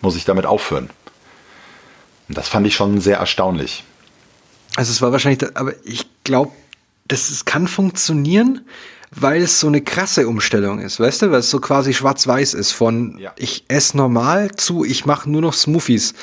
muss 0.00 0.16
ich 0.16 0.24
damit 0.24 0.46
aufhören. 0.46 0.90
Und 2.28 2.38
das 2.38 2.48
fand 2.48 2.66
ich 2.66 2.74
schon 2.74 3.00
sehr 3.00 3.18
erstaunlich. 3.18 3.84
Also 4.76 4.92
es 4.92 5.02
war 5.02 5.12
wahrscheinlich, 5.12 5.56
aber 5.56 5.74
ich 5.84 6.06
glaube, 6.24 6.52
das 7.06 7.44
kann 7.44 7.68
funktionieren, 7.68 8.64
weil 9.10 9.42
es 9.42 9.60
so 9.60 9.66
eine 9.66 9.82
krasse 9.82 10.28
Umstellung 10.28 10.78
ist, 10.78 11.00
weißt 11.00 11.22
du, 11.22 11.30
weil 11.32 11.40
es 11.40 11.50
so 11.50 11.60
quasi 11.60 11.92
schwarz-weiß 11.92 12.54
ist 12.54 12.72
von 12.72 13.18
ja. 13.18 13.32
ich 13.36 13.64
esse 13.66 13.96
normal 13.96 14.52
zu 14.52 14.84
ich 14.84 15.04
mache 15.04 15.28
nur 15.28 15.42
noch 15.42 15.52
Smoothies 15.52 16.14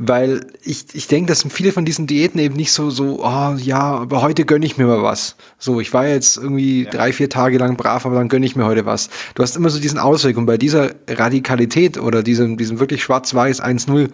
weil 0.00 0.46
ich, 0.62 0.86
ich 0.92 1.08
denke, 1.08 1.28
dass 1.28 1.44
viele 1.50 1.72
von 1.72 1.84
diesen 1.84 2.06
Diäten 2.06 2.38
eben 2.38 2.54
nicht 2.54 2.70
so, 2.70 2.88
so, 2.88 3.24
oh 3.24 3.56
ja, 3.56 3.80
aber 3.80 4.22
heute 4.22 4.44
gönne 4.44 4.64
ich 4.64 4.78
mir 4.78 4.86
mal 4.86 5.02
was. 5.02 5.34
So, 5.58 5.80
ich 5.80 5.92
war 5.92 6.06
jetzt 6.06 6.36
irgendwie 6.36 6.84
ja. 6.84 6.90
drei, 6.90 7.12
vier 7.12 7.28
Tage 7.28 7.58
lang 7.58 7.76
brav, 7.76 8.06
aber 8.06 8.14
dann 8.14 8.28
gönne 8.28 8.46
ich 8.46 8.54
mir 8.54 8.64
heute 8.64 8.86
was. 8.86 9.10
Du 9.34 9.42
hast 9.42 9.56
immer 9.56 9.70
so 9.70 9.80
diesen 9.80 9.98
Ausweg 9.98 10.38
und 10.38 10.46
bei 10.46 10.56
dieser 10.56 10.92
Radikalität 11.08 11.98
oder 11.98 12.22
diesem, 12.22 12.56
diesem 12.56 12.78
wirklich 12.78 13.02
schwarz-weiß 13.02 13.60
1-0 13.60 14.10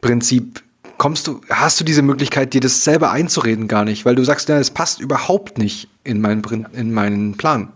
Prinzip 0.00 0.62
kommst 0.98 1.26
du, 1.26 1.40
hast 1.50 1.80
du 1.80 1.84
diese 1.84 2.02
Möglichkeit, 2.02 2.54
dir 2.54 2.60
das 2.60 2.84
selber 2.84 3.10
einzureden 3.10 3.66
gar 3.66 3.84
nicht, 3.84 4.04
weil 4.04 4.14
du 4.14 4.22
sagst, 4.22 4.48
ja, 4.48 4.58
es 4.58 4.70
passt 4.70 5.00
überhaupt 5.00 5.58
nicht 5.58 5.88
in 6.04 6.20
meinen, 6.20 6.66
in 6.74 6.92
meinen 6.94 7.36
Plan. 7.36 7.72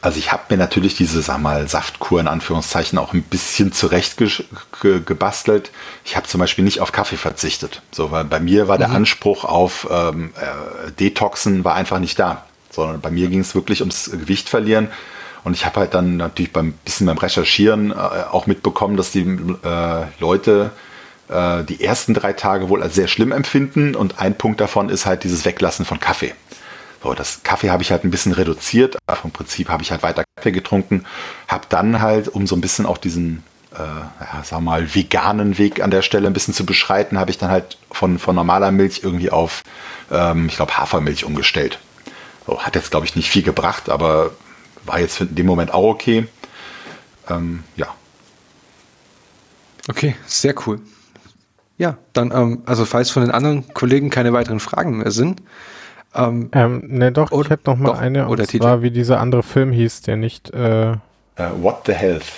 Also 0.00 0.18
ich 0.18 0.30
habe 0.30 0.44
mir 0.50 0.56
natürlich 0.56 0.94
diese, 0.94 1.22
sag 1.22 1.40
mal, 1.40 1.66
Saftkur 1.68 2.20
in 2.20 2.28
Anführungszeichen 2.28 2.98
auch 2.98 3.14
ein 3.14 3.22
bisschen 3.22 3.72
zurecht 3.72 4.16
ge 4.16 4.30
ge 4.80 5.00
gebastelt. 5.04 5.72
Ich 6.04 6.16
habe 6.16 6.28
zum 6.28 6.38
Beispiel 6.38 6.64
nicht 6.64 6.80
auf 6.80 6.92
Kaffee 6.92 7.16
verzichtet. 7.16 7.82
So, 7.90 8.12
weil 8.12 8.24
bei 8.24 8.38
mir 8.38 8.68
war 8.68 8.76
mhm. 8.76 8.80
der 8.80 8.90
Anspruch 8.90 9.44
auf 9.44 9.88
ähm, 9.90 10.30
äh, 10.36 10.92
Detoxen 10.92 11.64
war 11.64 11.74
einfach 11.74 11.98
nicht 11.98 12.18
da. 12.18 12.44
Sondern 12.70 13.00
bei 13.00 13.10
mir 13.10 13.28
ging 13.28 13.40
es 13.40 13.56
wirklich 13.56 13.80
ums 13.80 14.10
Gewicht 14.10 14.48
verlieren. 14.48 14.88
Und 15.42 15.54
ich 15.54 15.66
habe 15.66 15.80
halt 15.80 15.94
dann 15.94 16.16
natürlich 16.16 16.52
beim 16.52 16.72
bisschen 16.84 17.06
beim 17.06 17.18
Recherchieren 17.18 17.90
äh, 17.90 17.94
auch 17.94 18.46
mitbekommen, 18.46 18.96
dass 18.96 19.10
die 19.10 19.22
äh, 19.22 20.04
Leute 20.20 20.70
äh, 21.28 21.64
die 21.64 21.82
ersten 21.82 22.14
drei 22.14 22.34
Tage 22.34 22.68
wohl 22.68 22.82
als 22.82 22.94
sehr 22.94 23.08
schlimm 23.08 23.32
empfinden. 23.32 23.96
Und 23.96 24.20
ein 24.20 24.36
Punkt 24.36 24.60
davon 24.60 24.90
ist 24.90 25.06
halt 25.06 25.24
dieses 25.24 25.44
Weglassen 25.44 25.84
von 25.84 25.98
Kaffee. 25.98 26.34
So, 27.02 27.14
das 27.14 27.42
Kaffee 27.42 27.70
habe 27.70 27.82
ich 27.82 27.90
halt 27.90 28.04
ein 28.04 28.10
bisschen 28.10 28.32
reduziert, 28.32 28.98
aber 29.06 29.16
vom 29.16 29.30
Prinzip 29.30 29.68
habe 29.68 29.82
ich 29.82 29.90
halt 29.90 30.02
weiter 30.02 30.24
Kaffee 30.36 30.52
getrunken, 30.52 31.04
habe 31.46 31.66
dann 31.68 32.00
halt, 32.00 32.28
um 32.28 32.46
so 32.46 32.56
ein 32.56 32.60
bisschen 32.60 32.86
auch 32.86 32.98
diesen, 32.98 33.44
äh, 33.72 33.78
ja, 33.78 34.42
sag 34.42 34.60
mal, 34.60 34.94
veganen 34.94 35.58
Weg 35.58 35.80
an 35.80 35.90
der 35.90 36.02
Stelle 36.02 36.26
ein 36.26 36.32
bisschen 36.32 36.54
zu 36.54 36.66
beschreiten, 36.66 37.18
habe 37.18 37.30
ich 37.30 37.38
dann 37.38 37.50
halt 37.50 37.78
von, 37.92 38.18
von 38.18 38.34
normaler 38.34 38.72
Milch 38.72 39.02
irgendwie 39.04 39.30
auf, 39.30 39.62
ähm, 40.10 40.46
ich 40.48 40.56
glaube, 40.56 40.76
Hafermilch 40.76 41.24
umgestellt. 41.24 41.78
So, 42.46 42.60
hat 42.60 42.74
jetzt, 42.74 42.90
glaube 42.90 43.06
ich, 43.06 43.14
nicht 43.14 43.30
viel 43.30 43.42
gebracht, 43.42 43.90
aber 43.90 44.32
war 44.84 44.98
jetzt 44.98 45.20
in 45.20 45.34
dem 45.34 45.46
Moment 45.46 45.72
auch 45.72 45.84
okay. 45.84 46.26
Ähm, 47.28 47.62
ja. 47.76 47.94
Okay, 49.88 50.16
sehr 50.26 50.54
cool. 50.66 50.80
Ja, 51.76 51.96
dann, 52.12 52.32
ähm, 52.32 52.62
also 52.66 52.84
falls 52.84 53.10
von 53.10 53.22
den 53.22 53.30
anderen 53.30 53.72
Kollegen 53.72 54.10
keine 54.10 54.32
weiteren 54.32 54.60
Fragen 54.60 54.98
mehr 54.98 55.12
sind, 55.12 55.40
ähm, 56.14 56.48
ähm, 56.52 56.82
ne, 56.86 57.12
doch, 57.12 57.30
oder, 57.32 57.46
ich 57.46 57.50
hätte 57.50 57.70
noch 57.70 57.76
mal 57.76 57.92
doch, 57.92 57.98
eine, 57.98 58.28
und 58.28 58.36
zwar 58.38 58.46
Titel. 58.46 58.82
wie 58.82 58.90
dieser 58.90 59.20
andere 59.20 59.42
Film 59.42 59.72
hieß, 59.72 60.02
der 60.02 60.16
nicht 60.16 60.50
äh, 60.50 60.94
uh, 61.38 61.62
What 61.62 61.82
the 61.86 61.92
Health. 61.92 62.32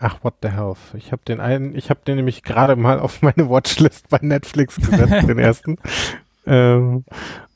Ach, 0.00 0.16
What 0.22 0.34
the 0.42 0.48
Health. 0.48 0.78
Ich 0.94 1.10
habe 1.10 1.22
den 1.26 1.40
einen, 1.40 1.74
ich 1.74 1.90
habe 1.90 2.00
den 2.06 2.16
nämlich 2.16 2.42
gerade 2.42 2.76
mal 2.76 3.00
auf 3.00 3.22
meine 3.22 3.48
Watchlist 3.48 4.08
bei 4.08 4.18
Netflix 4.20 4.76
gesetzt, 4.76 5.28
den 5.28 5.38
ersten. 5.38 5.76
Ähm, 6.50 7.04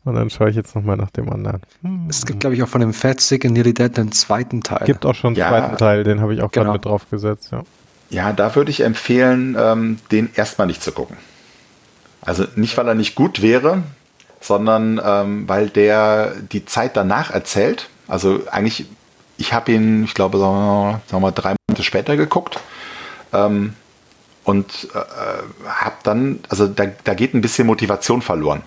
und 0.05 0.15
dann 0.15 0.29
schaue 0.29 0.51
ich 0.51 0.57
jetzt 0.57 0.75
noch 0.75 0.83
mal 0.83 0.97
nach 0.97 1.11
dem 1.11 1.33
anderen. 1.33 1.63
Hm. 1.83 2.09
Es 2.11 2.27
gibt, 2.27 2.41
glaube 2.41 2.55
ich, 2.55 2.63
auch 2.63 2.69
von 2.69 2.83
dem 2.83 2.93
Fat 2.93 3.21
Sick 3.21 3.47
and 3.47 3.55
Nearly 3.55 3.73
Dead 3.73 3.99
einen 3.99 4.13
zweiten 4.13 4.61
Teil. 4.61 4.85
Gibt 4.85 5.07
auch 5.07 5.15
schon 5.15 5.29
einen 5.29 5.37
ja, 5.37 5.49
zweiten 5.49 5.79
Teil, 5.79 6.05
den 6.05 6.21
habe 6.21 6.35
ich 6.35 6.43
auch 6.43 6.51
genau. 6.51 6.65
gerade 6.65 6.73
mit 6.75 6.85
drauf 6.85 7.09
gesetzt, 7.11 7.53
ja. 7.53 7.63
Ja, 8.11 8.35
da 8.35 8.55
würde 8.55 8.71
ich 8.71 8.83
empfehlen, 8.83 9.57
ähm, 9.59 9.99
den 10.11 10.29
erstmal 10.35 10.67
nicht 10.67 10.83
zu 10.83 10.93
gucken. 10.93 11.17
Also 12.21 12.45
nicht, 12.57 12.77
weil 12.77 12.87
er 12.87 12.95
nicht 12.95 13.15
gut 13.15 13.41
wäre, 13.41 13.83
sondern 14.43 15.01
ähm, 15.05 15.49
weil 15.49 15.69
der 15.69 16.35
die 16.53 16.65
Zeit 16.65 16.97
danach 16.97 17.31
erzählt. 17.31 17.89
Also 18.09 18.43
eigentlich, 18.51 18.87
ich 19.39 19.53
habe 19.53 19.73
ihn, 19.73 20.05
ich 20.05 20.15
glaube, 20.15 20.39
sagen 20.39 20.55
wir, 20.55 21.01
sagen 21.07 21.23
wir, 21.23 21.33
drei 21.33 21.55
Monate 21.69 21.83
später 21.83 22.17
geguckt. 22.17 22.61
Ähm, 23.33 23.75
und 24.45 24.89
äh, 24.95 25.69
habe 25.69 25.97
dann, 26.03 26.41
also 26.49 26.67
da, 26.67 26.87
da 27.05 27.15
geht 27.15 27.33
ein 27.33 27.41
bisschen 27.41 27.67
Motivation 27.67 28.23
verloren. 28.23 28.63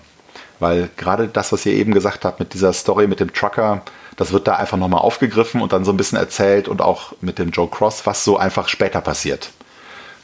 Weil 0.58 0.88
gerade 0.96 1.28
das, 1.28 1.52
was 1.52 1.66
ihr 1.66 1.74
eben 1.74 1.92
gesagt 1.92 2.24
habt 2.24 2.40
mit 2.40 2.54
dieser 2.54 2.72
Story 2.72 3.06
mit 3.06 3.20
dem 3.20 3.32
Trucker, 3.32 3.82
das 4.16 4.32
wird 4.32 4.48
da 4.48 4.56
einfach 4.56 4.78
nochmal 4.78 5.02
aufgegriffen 5.02 5.60
und 5.60 5.74
dann 5.74 5.84
so 5.84 5.92
ein 5.92 5.98
bisschen 5.98 6.18
erzählt 6.18 6.66
und 6.66 6.80
auch 6.80 7.12
mit 7.20 7.38
dem 7.38 7.50
Joe 7.50 7.68
Cross, 7.68 8.06
was 8.06 8.24
so 8.24 8.38
einfach 8.38 8.68
später 8.68 9.02
passiert. 9.02 9.50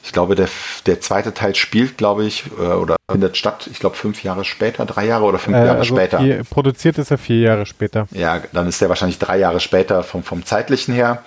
Ich 0.04 0.12
glaube, 0.12 0.34
der, 0.34 0.48
der 0.86 1.00
zweite 1.00 1.32
Teil 1.32 1.54
spielt, 1.54 1.96
glaube 1.96 2.24
ich, 2.24 2.44
äh, 2.58 2.62
oder 2.62 2.96
findet 3.10 3.36
statt, 3.36 3.68
ich 3.70 3.78
glaube, 3.78 3.96
fünf 3.96 4.24
Jahre 4.24 4.44
später, 4.44 4.84
drei 4.84 5.06
Jahre 5.06 5.24
oder 5.24 5.38
fünf 5.38 5.56
äh, 5.56 5.64
Jahre 5.64 5.78
also 5.78 5.94
später. 5.94 6.18
Vier, 6.18 6.44
produziert 6.44 6.98
ist 6.98 7.10
er 7.10 7.18
vier 7.18 7.38
Jahre 7.38 7.66
später. 7.66 8.08
Ja, 8.10 8.40
dann 8.52 8.66
ist 8.68 8.82
er 8.82 8.88
wahrscheinlich 8.88 9.18
drei 9.18 9.38
Jahre 9.38 9.60
später 9.60 10.02
vom, 10.02 10.24
vom 10.24 10.44
zeitlichen 10.44 10.92
her. 10.92 11.22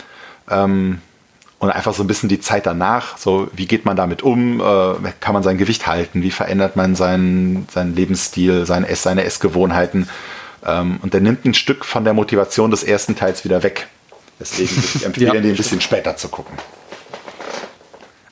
Ähm, 0.49 0.99
und 1.59 1.69
einfach 1.69 1.93
so 1.93 2.03
ein 2.03 2.07
bisschen 2.07 2.27
die 2.27 2.41
Zeit 2.41 2.65
danach, 2.65 3.17
so 3.17 3.47
wie 3.53 3.65
geht 3.65 3.85
man 3.85 3.95
damit 3.95 4.21
um, 4.21 4.59
äh, 4.59 5.11
kann 5.21 5.33
man 5.33 5.41
sein 5.41 5.57
Gewicht 5.57 5.87
halten, 5.87 6.21
wie 6.21 6.31
verändert 6.31 6.75
man 6.75 6.95
seinen, 6.95 7.67
seinen 7.71 7.95
Lebensstil, 7.95 8.65
seine, 8.65 8.87
Ess, 8.89 9.03
seine 9.03 9.23
Essgewohnheiten. 9.23 10.09
Ähm, 10.65 10.99
und 11.01 11.13
der 11.13 11.21
nimmt 11.21 11.45
ein 11.45 11.53
Stück 11.53 11.85
von 11.85 12.03
der 12.03 12.13
Motivation 12.13 12.71
des 12.71 12.83
ersten 12.83 13.15
Teils 13.15 13.45
wieder 13.45 13.63
weg. 13.63 13.87
Deswegen 14.39 14.69
würde 14.75 14.87
ich 14.95 15.05
empfehlen, 15.05 15.33
ja. 15.33 15.41
den 15.41 15.51
ein 15.51 15.57
bisschen 15.57 15.79
später 15.79 16.17
zu 16.17 16.27
gucken. 16.27 16.57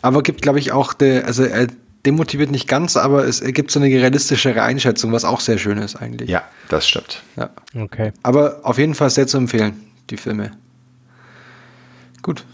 Aber 0.04 0.22
gibt, 0.22 0.41
glaube 0.41 0.60
ich, 0.60 0.74
auch, 0.74 0.93
der, 0.93 1.26
also 1.26 1.45
er 1.45 1.68
demotiviert 2.06 2.51
nicht 2.51 2.68
ganz, 2.68 2.97
aber 2.97 3.26
es 3.26 3.39
ergibt 3.39 3.72
so 3.72 3.80
eine 3.80 3.88
realistischere 3.88 4.62
Einschätzung, 4.62 5.14
was 5.14 5.24
auch 5.24 5.39
sehr 5.39 5.58
schön 5.58 5.78
ist 5.78 5.95
eigentlich. 5.95 6.30
Ja, 6.30 6.43
das 6.68 6.86
stimmt. 6.86 7.24
Ja. 7.38 7.51
Okay. 7.74 8.12
Aber 8.22 8.60
auf 8.64 8.78
jeden 8.78 8.95
Fall 8.95 9.10
sehr 9.10 9.28
zu 9.28 9.38
empfehlen, 9.38 9.82
die 10.10 10.18
Filme. 10.18 10.51
Gut. 12.22 12.45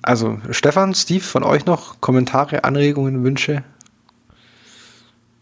Also, 0.00 0.40
Stefan, 0.50 0.94
Steve, 0.94 1.20
von 1.20 1.42
euch 1.44 1.66
noch 1.66 2.00
Kommentare, 2.00 2.64
Anregungen, 2.64 3.22
Wünsche? 3.22 3.62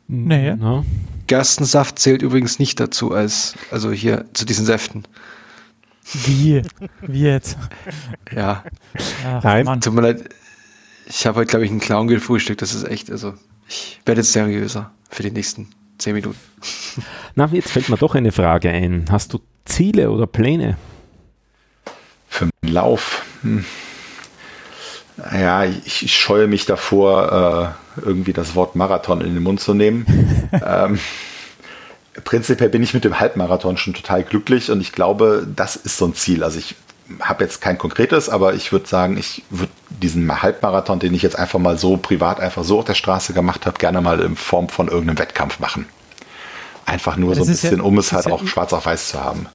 Nee. 0.09 0.57
No. 0.57 0.84
Gerstensaft 1.28 2.01
zählt 2.01 2.22
übrigens 2.22 2.59
nicht 2.59 2.80
dazu, 2.80 3.12
als, 3.12 3.55
also 3.70 3.92
hier 3.92 4.24
zu 4.32 4.44
diesen 4.44 4.66
Säften. 4.66 5.05
Wie? 6.12 6.62
Wie 7.03 7.22
jetzt? 7.22 7.57
Ja. 8.32 8.64
Ach, 9.24 9.44
Nein, 9.44 9.80
tut 9.80 9.94
mir 9.94 10.03
leid 10.03 10.28
ich 11.07 11.26
habe 11.26 11.40
heute, 11.40 11.50
glaube 11.50 11.64
ich, 11.64 11.70
einen 11.70 11.80
Clown 11.80 12.09
gefrühstückt. 12.09 12.62
Das 12.62 12.74
ist 12.74 12.84
echt, 12.84 13.11
also 13.11 13.34
ich 13.68 14.00
werde 14.04 14.20
jetzt 14.20 14.32
seriöser 14.32 14.90
für 15.11 15.22
die 15.22 15.30
nächsten 15.30 15.68
zehn 15.98 16.14
Minuten. 16.14 16.38
Na, 17.34 17.48
jetzt 17.52 17.70
fällt 17.70 17.88
mir 17.88 17.96
doch 17.96 18.14
eine 18.14 18.32
Frage 18.32 18.70
ein. 18.70 19.07
Hast 19.11 19.32
du 19.32 19.40
Ziele 19.64 20.11
oder 20.11 20.26
Pläne? 20.26 20.76
Für 22.28 22.48
den 22.62 22.72
Lauf. 22.72 23.24
Hm. 23.42 23.64
Ja, 25.32 25.64
ich, 25.64 26.02
ich, 26.02 26.14
scheue 26.14 26.46
mich 26.46 26.66
davor, 26.66 27.74
äh, 27.96 28.00
irgendwie 28.02 28.34
das 28.34 28.54
Wort 28.54 28.76
Marathon 28.76 29.22
in 29.22 29.32
den 29.32 29.42
Mund 29.42 29.61
zu 29.61 29.72
nehmen. 29.72 30.50
ähm, 30.52 30.98
prinzipiell 32.24 32.68
bin 32.68 32.82
ich 32.82 32.92
mit 32.92 33.04
dem 33.04 33.18
Halbmarathon 33.18 33.78
schon 33.78 33.94
total 33.94 34.24
glücklich 34.24 34.70
und 34.70 34.82
ich 34.82 34.92
glaube, 34.92 35.46
das 35.54 35.76
ist 35.76 35.96
so 35.96 36.04
ein 36.04 36.14
Ziel. 36.14 36.44
Also 36.44 36.59
ich 36.59 36.74
habe 37.20 37.44
jetzt 37.44 37.61
kein 37.61 37.78
konkretes, 37.78 38.28
aber 38.28 38.54
ich 38.54 38.72
würde 38.72 38.86
sagen, 38.86 39.16
ich 39.16 39.44
würde 39.50 39.72
diesen 39.90 40.42
Halbmarathon, 40.42 40.98
den 40.98 41.14
ich 41.14 41.22
jetzt 41.22 41.38
einfach 41.38 41.59
mal 41.59 41.78
so 41.78 41.96
privat 41.96 42.40
einfach 42.40 42.64
so 42.64 42.78
auf 42.80 42.84
der 42.84 42.94
Straße 42.94 43.32
gemacht 43.32 43.66
habe, 43.66 43.78
gerne 43.78 44.00
mal 44.00 44.20
in 44.20 44.36
Form 44.36 44.68
von 44.68 44.88
irgendeinem 44.88 45.18
Wettkampf 45.18 45.61
machen. 45.61 45.86
Einfach 46.84 47.16
nur 47.16 47.30
das 47.30 47.38
so 47.38 47.44
ein 47.44 47.48
bisschen, 47.48 47.78
ja, 47.78 47.82
um 47.82 47.98
es 47.98 48.12
halt 48.12 48.26
ja 48.26 48.32
auch 48.32 48.42
eh, 48.42 48.46
schwarz 48.46 48.72
auf 48.72 48.86
weiß 48.86 49.09
zu 49.09 49.22
haben. 49.22 49.46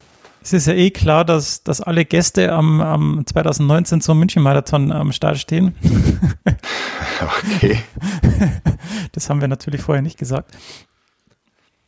Es 0.43 0.53
ist 0.53 0.65
ja 0.67 0.73
eh 0.73 0.89
klar, 0.89 1.23
dass, 1.23 1.63
dass 1.63 1.81
alle 1.81 2.03
Gäste 2.03 2.51
am, 2.51 2.81
am 2.81 3.23
2019 3.25 4.01
zum 4.01 4.17
München-Marathon 4.19 4.91
am 4.91 5.11
Start 5.11 5.37
stehen. 5.37 5.75
okay. 7.45 7.79
Das 9.11 9.29
haben 9.29 9.39
wir 9.39 9.47
natürlich 9.47 9.81
vorher 9.81 10.01
nicht 10.01 10.17
gesagt. 10.17 10.51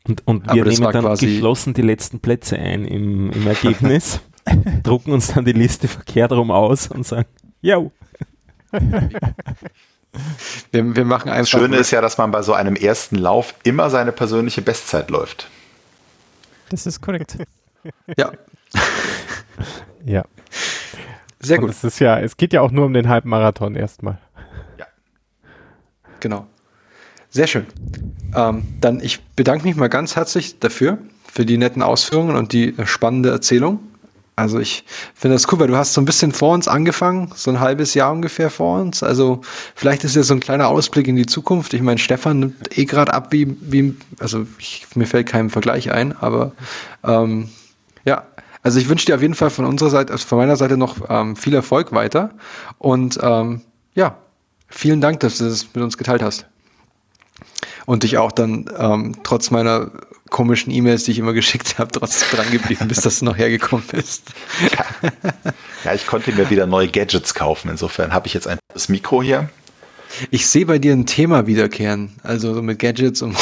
Und, 0.07 0.28
und 0.28 0.53
wir 0.53 0.66
nehmen 0.66 0.91
dann 0.91 1.16
geschlossen 1.16 1.74
die 1.74 1.82
letzten 1.82 2.20
Plätze 2.20 2.57
ein 2.57 2.86
im, 2.86 3.32
im 3.32 3.47
Ergebnis. 3.47 4.20
drucken 4.84 5.12
uns 5.12 5.34
dann 5.34 5.46
die 5.46 5.52
Liste 5.54 5.88
verkehrt 5.88 6.32
rum 6.32 6.52
aus 6.52 6.88
und 6.88 7.06
sagen, 7.06 7.28
yo. 7.62 7.91
Wir, 10.72 10.96
wir 10.96 11.06
machen 11.06 11.30
Das 11.30 11.50
Schöne 11.50 11.78
ist 11.78 11.91
ja, 11.91 12.02
dass 12.02 12.18
man 12.18 12.32
bei 12.32 12.41
so 12.41 12.54
einem 12.54 12.76
ersten 12.76 13.16
Lauf 13.16 13.56
immer 13.64 13.89
seine 13.89 14.12
persönliche 14.12 14.62
Bestzeit 14.62 15.10
läuft. 15.10 15.48
Das 16.70 16.86
ist 16.86 17.02
korrekt. 17.02 17.38
Ja, 18.18 18.32
Ja. 20.06 20.24
sehr 21.39 21.58
Und 21.60 21.66
gut. 21.66 21.72
es 21.72 21.84
ist 21.84 22.00
ja, 22.00 22.20
es 22.20 22.38
geht 22.38 22.54
ja 22.54 22.62
auch 22.62 22.72
nur 22.72 22.86
um 22.86 22.94
den 22.94 23.10
Halbmarathon 23.10 23.76
erstmal. 23.76 24.18
Genau. 26.20 26.48
Sehr 27.30 27.48
schön. 27.48 27.66
Ähm, 28.34 28.64
dann 28.80 29.02
ich 29.02 29.22
bedanke 29.36 29.66
mich 29.66 29.76
mal 29.76 29.89
ganz 29.89 30.16
herzlich 30.16 30.60
dafür, 30.60 31.00
für 31.30 31.46
die 31.46 31.58
netten 31.58 31.82
Ausführungen 31.82 32.38
und 32.38 32.54
die 32.54 32.76
spannende 32.86 33.30
Erzählung. 33.30 33.80
Also 34.36 34.60
ich 34.60 34.84
finde 35.14 35.36
das 35.36 35.52
cool, 35.52 35.60
weil 35.60 35.68
du 35.68 35.78
hast 35.78 35.94
so 35.94 36.02
ein 36.02 36.06
bisschen 36.06 36.32
vor 36.32 36.54
uns 36.54 36.68
angefangen, 36.68 37.32
so 37.36 37.52
ein 37.52 37.60
halbes 37.60 37.94
Jahr 37.94 38.12
ungefähr 38.12 38.50
vor 38.50 38.82
uns. 38.82 39.04
Also 39.04 39.42
vielleicht 39.76 40.04
ist 40.04 40.16
ja 40.16 40.24
so 40.24 40.34
ein 40.34 40.40
kleiner 40.40 40.70
Ausblick 40.70 41.08
in 41.08 41.16
die 41.16 41.28
Zukunft. 41.28 41.74
Ich 41.74 41.82
meine, 41.82 42.00
Stefan 42.00 42.40
nimmt 42.40 42.78
eh 42.78 42.86
gerade 42.86 43.14
ab, 43.14 43.28
wie, 43.32 43.56
wie, 43.62 43.96
also 44.20 44.48
ich, 44.58 44.88
mir 44.96 45.06
fällt 45.06 45.28
kein 45.28 45.52
Vergleich 45.52 45.92
ein, 45.92 46.18
aber 46.18 46.54
ähm, 47.04 47.50
ja, 48.06 48.24
also 48.64 48.80
ich 48.80 48.90
wünsche 48.90 49.06
dir 49.06 49.16
auf 49.16 49.22
jeden 49.22 49.36
Fall 49.36 49.52
von 49.52 49.66
unserer 49.66 49.92
Seite, 49.92 50.14
also 50.14 50.26
von 50.26 50.40
meiner 50.40 50.56
Seite 50.56 50.78
noch 50.78 50.98
ähm, 51.10 51.36
viel 51.36 51.54
Erfolg 51.54 51.92
weiter. 51.92 52.32
Und 52.80 53.20
ähm, 53.22 53.62
ja, 53.94 54.18
vielen 54.68 55.02
Dank, 55.02 55.20
dass 55.20 55.38
du 55.38 55.46
das 55.46 55.68
mit 55.76 55.84
uns 55.84 55.98
geteilt 55.98 56.24
hast. 56.24 56.48
Und 57.86 58.04
dich 58.04 58.18
auch 58.18 58.32
dann 58.32 58.66
ähm, 58.78 59.16
trotz 59.24 59.52
meiner 59.52 59.92
komischen 60.34 60.72
E-Mails, 60.74 61.06
die 61.06 61.12
ich 61.12 61.20
immer 61.20 61.32
geschickt 61.32 61.78
habe, 61.80 61.92
trotzdem 61.92 62.28
dran 62.38 62.52
geblieben 62.52 62.88
bist, 62.90 63.06
dass 63.06 63.20
du 63.20 63.26
noch 63.26 63.38
hergekommen 63.38 63.86
bist. 63.90 64.32
Ja, 65.86 65.94
ich 65.94 66.06
konnte 66.08 66.34
mir 66.34 66.50
wieder 66.50 66.66
neue 66.68 66.90
Gadgets 66.90 67.34
kaufen. 67.34 67.70
Insofern 67.70 68.12
habe 68.14 68.28
ich 68.28 68.34
jetzt 68.34 68.48
ein 68.48 68.58
das 68.74 68.90
Mikro 68.90 69.24
hier. 69.24 69.50
Ich 70.32 70.48
sehe 70.48 70.66
bei 70.66 70.78
dir 70.80 70.94
ein 70.94 71.06
Thema 71.06 71.48
wiederkehren, 71.48 72.12
also 72.24 72.54
so 72.54 72.62
mit 72.62 72.80
Gadgets 72.80 73.22
und 73.22 73.36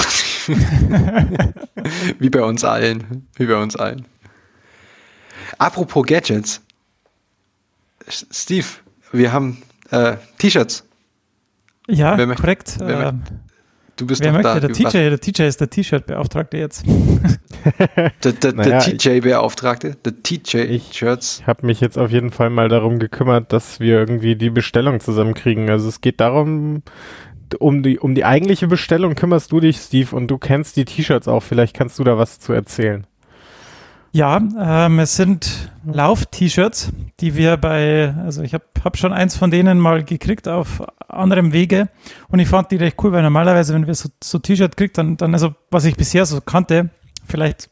wie 2.19 2.29
bei 2.29 2.41
uns 2.43 2.63
allen, 2.63 3.27
wie 3.35 3.45
bei 3.45 3.55
uns 3.61 3.75
allen. 3.75 4.05
Apropos 5.57 6.05
Gadgets, 6.05 6.61
Steve, 8.07 8.65
wir 9.11 9.31
haben 9.31 9.61
äh, 9.91 10.15
T-Shirts. 10.37 10.83
Ja, 11.87 12.17
Wer 12.17 12.27
möchte- 12.27 12.41
korrekt. 12.41 12.75
wer 12.79 13.09
Ähm, 13.09 13.23
Du 13.95 14.07
bist 14.07 14.21
wer 14.21 14.31
doch 14.31 14.41
möchte? 14.41 14.59
da. 14.61 14.67
Der 14.67 14.73
TJ, 14.73 15.09
der 15.09 15.19
TJ 15.19 15.41
ist 15.43 15.61
der 15.61 15.69
T-Shirt-Beauftragte 15.69 16.57
jetzt. 16.57 16.85
Der, 18.23 18.31
der, 18.31 18.53
Naja, 18.53 18.79
der 18.79 18.97
TJ-Beauftragte, 18.97 19.95
der 20.03 20.13
TJ-Shirts. 20.23 21.41
Ich 21.41 21.47
habe 21.47 21.67
mich 21.67 21.79
jetzt 21.79 21.95
auf 21.95 22.09
jeden 22.09 22.31
Fall 22.31 22.49
mal 22.49 22.69
darum 22.69 22.97
gekümmert, 22.97 23.53
dass 23.53 23.79
wir 23.79 23.99
irgendwie 23.99 24.35
die 24.35 24.49
Bestellung 24.49 24.99
zusammenkriegen. 24.99 25.69
Also 25.69 25.87
es 25.87 26.01
geht 26.01 26.19
darum, 26.19 26.81
um 27.59 27.83
die, 27.83 27.99
um 27.99 28.15
die 28.15 28.25
eigentliche 28.25 28.67
Bestellung 28.67 29.13
kümmerst 29.13 29.51
du 29.51 29.59
dich, 29.59 29.77
Steve, 29.77 30.15
und 30.15 30.27
du 30.27 30.39
kennst 30.39 30.75
die 30.75 30.85
T-Shirts 30.85 31.27
auch. 31.27 31.43
Vielleicht 31.43 31.75
kannst 31.75 31.99
du 31.99 32.03
da 32.03 32.17
was 32.17 32.39
zu 32.39 32.51
erzählen. 32.53 33.05
Ja, 34.13 34.41
ähm, 34.59 34.99
es 34.99 35.15
sind 35.15 35.71
Lauf-T-Shirts, 35.85 36.91
die 37.21 37.35
wir 37.35 37.55
bei, 37.55 38.13
also 38.17 38.41
ich 38.41 38.53
habe 38.53 38.65
hab 38.83 38.97
schon 38.97 39.13
eins 39.13 39.37
von 39.37 39.51
denen 39.51 39.79
mal 39.79 40.03
gekriegt 40.03 40.49
auf 40.49 40.83
anderem 41.07 41.53
Wege 41.53 41.87
und 42.27 42.39
ich 42.39 42.49
fand 42.49 42.71
die 42.71 42.75
recht 42.75 42.97
cool, 43.01 43.13
weil 43.13 43.23
normalerweise, 43.23 43.73
wenn 43.73 43.87
wir 43.87 43.95
so, 43.95 44.09
so 44.21 44.39
T-Shirt 44.39 44.75
kriegt, 44.75 44.97
dann, 44.97 45.15
dann, 45.15 45.33
also 45.33 45.55
was 45.69 45.85
ich 45.85 45.95
bisher 45.95 46.25
so 46.25 46.41
kannte, 46.41 46.89
vielleicht 47.25 47.69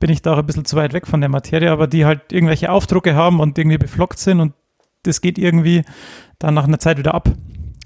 bin 0.00 0.10
ich 0.10 0.20
da 0.20 0.34
auch 0.34 0.38
ein 0.38 0.46
bisschen 0.46 0.64
zu 0.64 0.74
weit 0.74 0.92
weg 0.92 1.06
von 1.06 1.20
der 1.20 1.30
Materie, 1.30 1.70
aber 1.70 1.86
die 1.86 2.04
halt 2.04 2.32
irgendwelche 2.32 2.70
Aufdrucke 2.70 3.14
haben 3.14 3.38
und 3.38 3.56
irgendwie 3.56 3.78
beflockt 3.78 4.18
sind 4.18 4.40
und 4.40 4.52
das 5.04 5.20
geht 5.20 5.38
irgendwie 5.38 5.84
dann 6.40 6.54
nach 6.54 6.64
einer 6.64 6.80
Zeit 6.80 6.98
wieder 6.98 7.14
ab. 7.14 7.30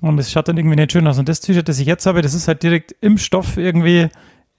Und 0.00 0.18
es 0.18 0.32
schaut 0.32 0.48
dann 0.48 0.56
irgendwie 0.56 0.76
nicht 0.76 0.92
schön 0.92 1.06
aus. 1.06 1.18
Und 1.18 1.28
das 1.28 1.40
T-Shirt, 1.40 1.68
das 1.68 1.78
ich 1.78 1.86
jetzt 1.86 2.06
habe, 2.06 2.22
das 2.22 2.32
ist 2.32 2.48
halt 2.48 2.62
direkt 2.62 2.94
im 3.02 3.18
Stoff 3.18 3.58
irgendwie 3.58 4.08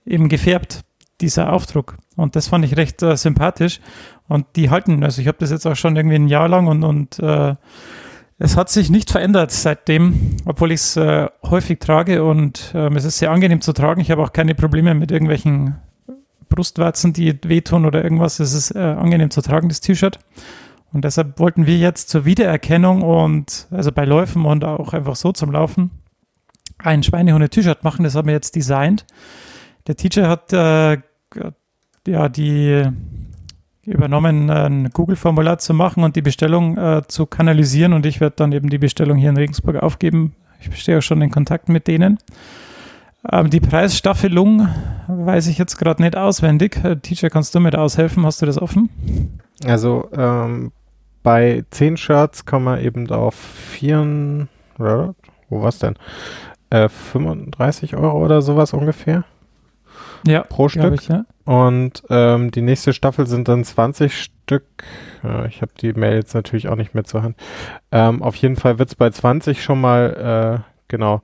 eben 0.06 0.30
gefärbt, 0.30 0.82
dieser 1.20 1.52
Aufdruck. 1.52 1.97
Und 2.22 2.36
das 2.36 2.47
fand 2.47 2.63
ich 2.63 2.78
recht 2.78 3.01
äh, 3.01 3.17
sympathisch. 3.17 3.80
Und 4.28 4.45
die 4.55 4.69
halten, 4.69 5.03
also 5.03 5.22
ich 5.22 5.28
habe 5.28 5.38
das 5.39 5.51
jetzt 5.51 5.65
auch 5.65 5.76
schon 5.76 5.95
irgendwie 5.95 6.15
ein 6.15 6.28
Jahr 6.28 6.47
lang 6.47 6.67
und, 6.67 6.84
und 6.84 7.19
äh, 7.19 7.55
es 8.38 8.57
hat 8.57 8.69
sich 8.69 8.89
nicht 8.89 9.11
verändert 9.11 9.51
seitdem, 9.51 10.38
obwohl 10.45 10.72
ich 10.72 10.82
es 10.82 10.97
äh, 10.97 11.28
häufig 11.43 11.80
trage 11.80 12.24
und 12.24 12.72
ähm, 12.74 12.95
es 12.95 13.05
ist 13.05 13.19
sehr 13.19 13.32
angenehm 13.32 13.61
zu 13.61 13.74
tragen. 13.74 14.01
Ich 14.01 14.09
habe 14.09 14.24
auch 14.24 14.34
keine 14.34 14.55
Probleme 14.55 14.95
mit 14.95 15.11
irgendwelchen 15.11 15.76
Brustwarzen, 16.49 17.13
die 17.13 17.38
wehtun 17.43 17.86
oder 17.86 18.03
irgendwas. 18.03 18.39
Es 18.39 18.53
ist 18.53 18.76
äh, 18.76 18.80
angenehm 18.80 19.32
zu 19.32 19.41
tragen, 19.41 19.69
das 19.69 19.82
T-Shirt. 19.82 20.19
Und 20.93 21.05
deshalb 21.05 21.39
wollten 21.39 21.65
wir 21.65 21.78
jetzt 21.78 22.09
zur 22.09 22.26
Wiedererkennung 22.26 23.01
und 23.01 23.67
also 23.72 23.91
bei 23.91 24.05
Läufen 24.05 24.45
und 24.45 24.63
auch 24.63 24.93
einfach 24.93 25.15
so 25.15 25.32
zum 25.32 25.51
Laufen 25.51 25.91
ein 26.80 27.03
Schweinehunde-T-Shirt 27.03 27.84
machen. 27.84 28.03
Das 28.03 28.15
haben 28.15 28.28
wir 28.28 28.34
jetzt 28.34 28.55
designt. 28.55 29.05
Der 29.88 29.95
Teacher 29.95 30.28
hat 30.28 30.51
äh, 30.51 30.97
ja 32.08 32.30
die 32.30 32.86
übernommen, 33.86 34.49
ein 34.49 34.89
Google-Formular 34.93 35.58
zu 35.58 35.74
machen 35.74 36.04
und 36.04 36.16
die 36.16 36.22
Bestellung 36.22 36.78
äh, 36.78 37.02
zu 37.08 37.26
kanalisieren 37.26 37.93
und 37.93 38.06
ich 38.06 38.22
werde 38.22 38.36
dann 38.38 38.52
eben 38.52 38.70
die 38.70 38.78
Bestellung 38.78 39.18
hier 39.18 39.30
in 39.30 39.38
Regensburg 39.38 39.78
aufgeben. 39.78 40.36
Ich 40.60 40.80
stehe 40.80 40.99
auch 40.99 41.02
schon 41.02 41.22
in 41.22 41.32
Kontakt 41.32 41.68
mit 41.70 41.88
denen. 41.88 42.20
Ähm, 43.32 43.49
die 43.49 43.60
Preisstaffelung 43.60 44.68
weiß 45.08 45.47
ich 45.47 45.58
jetzt 45.58 45.78
gerade 45.78 46.02
nicht 46.02 46.16
auswendig. 46.16 46.84
Äh, 46.84 46.97
Teacher, 46.97 47.30
kannst 47.30 47.56
du 47.56 47.60
mir 47.60 47.72
da 47.72 47.80
aushelfen? 47.80 48.26
Hast 48.26 48.41
du 48.41 48.45
das 48.45 48.62
offen? 48.62 49.39
Also 49.66 50.10
ähm, 50.16 50.72
bei 51.24 51.64
10 51.72 51.97
Shirts 51.97 52.45
kann 52.45 52.64
man 52.64 52.80
eben 52.82 53.10
auf 53.12 53.36
4, 53.36 54.47
oder, 54.80 55.16
wo 55.49 55.62
war's 55.62 55.80
denn? 55.80 55.95
Äh, 56.70 56.88
35 56.89 57.95
Euro 57.95 58.24
oder 58.24 58.41
sowas 58.41 58.74
ungefähr 58.74 59.24
Ja, 60.26 60.41
pro 60.43 60.70
Stück. 60.70 60.93
ich, 60.93 61.08
ja. 61.08 61.26
Und 61.46 62.04
ähm, 62.10 62.52
die 62.52 62.62
nächste 62.62 62.94
Staffel 62.94 63.28
sind 63.28 63.48
dann 63.48 63.64
20 63.64 64.16
Stück. 64.16 64.66
Äh, 65.24 65.48
ich 65.48 65.62
habe 65.62 65.72
die 65.80 65.94
Mail 65.94 66.16
jetzt 66.16 66.34
natürlich 66.34 66.68
auch 66.68 66.76
nicht 66.76 66.94
mehr 66.94 67.04
zur 67.04 67.24
Hand. 67.24 67.38
Ähm, 67.92 68.22
auf 68.22 68.36
jeden 68.36 68.56
Fall 68.56 68.80
wird's 68.80 68.96
bei 68.96 69.10
20 69.10 69.64
schon 69.64 69.82
mal, 69.82 70.64
äh, 70.64 70.72
genau, 70.88 71.22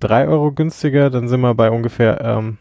3 0.00 0.28
Euro 0.28 0.52
günstiger. 0.52 1.10
Dann 1.10 1.28
sind 1.28 1.40
wir 1.40 1.54
bei 1.54 1.70
ungefähr 1.70 2.20
ähm, 2.22 2.58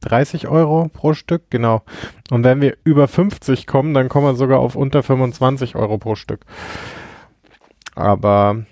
30 0.00 0.48
Euro 0.48 0.88
pro 0.92 1.14
Stück, 1.14 1.50
genau. 1.50 1.82
Und 2.30 2.44
wenn 2.44 2.60
wir 2.60 2.76
über 2.84 3.08
50 3.08 3.66
kommen, 3.66 3.94
dann 3.94 4.08
kommen 4.08 4.26
wir 4.26 4.34
sogar 4.34 4.58
auf 4.58 4.76
unter 4.76 5.02
25 5.02 5.76
Euro 5.76 5.98
pro 5.98 6.14
Stück. 6.14 6.44
Aber 7.94 8.64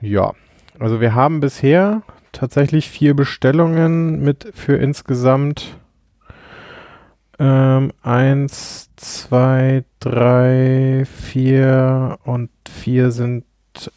ja, 0.00 0.32
also 0.78 1.00
wir 1.00 1.14
haben 1.14 1.40
bisher 1.40 2.02
tatsächlich 2.32 2.90
vier 2.90 3.14
Bestellungen 3.14 4.22
mit 4.22 4.50
für 4.54 4.76
insgesamt 4.76 5.76
ähm, 7.38 7.92
eins, 8.02 8.90
zwei, 8.96 9.84
drei, 10.00 11.04
vier 11.06 12.18
und 12.24 12.50
vier 12.68 13.10
sind 13.10 13.44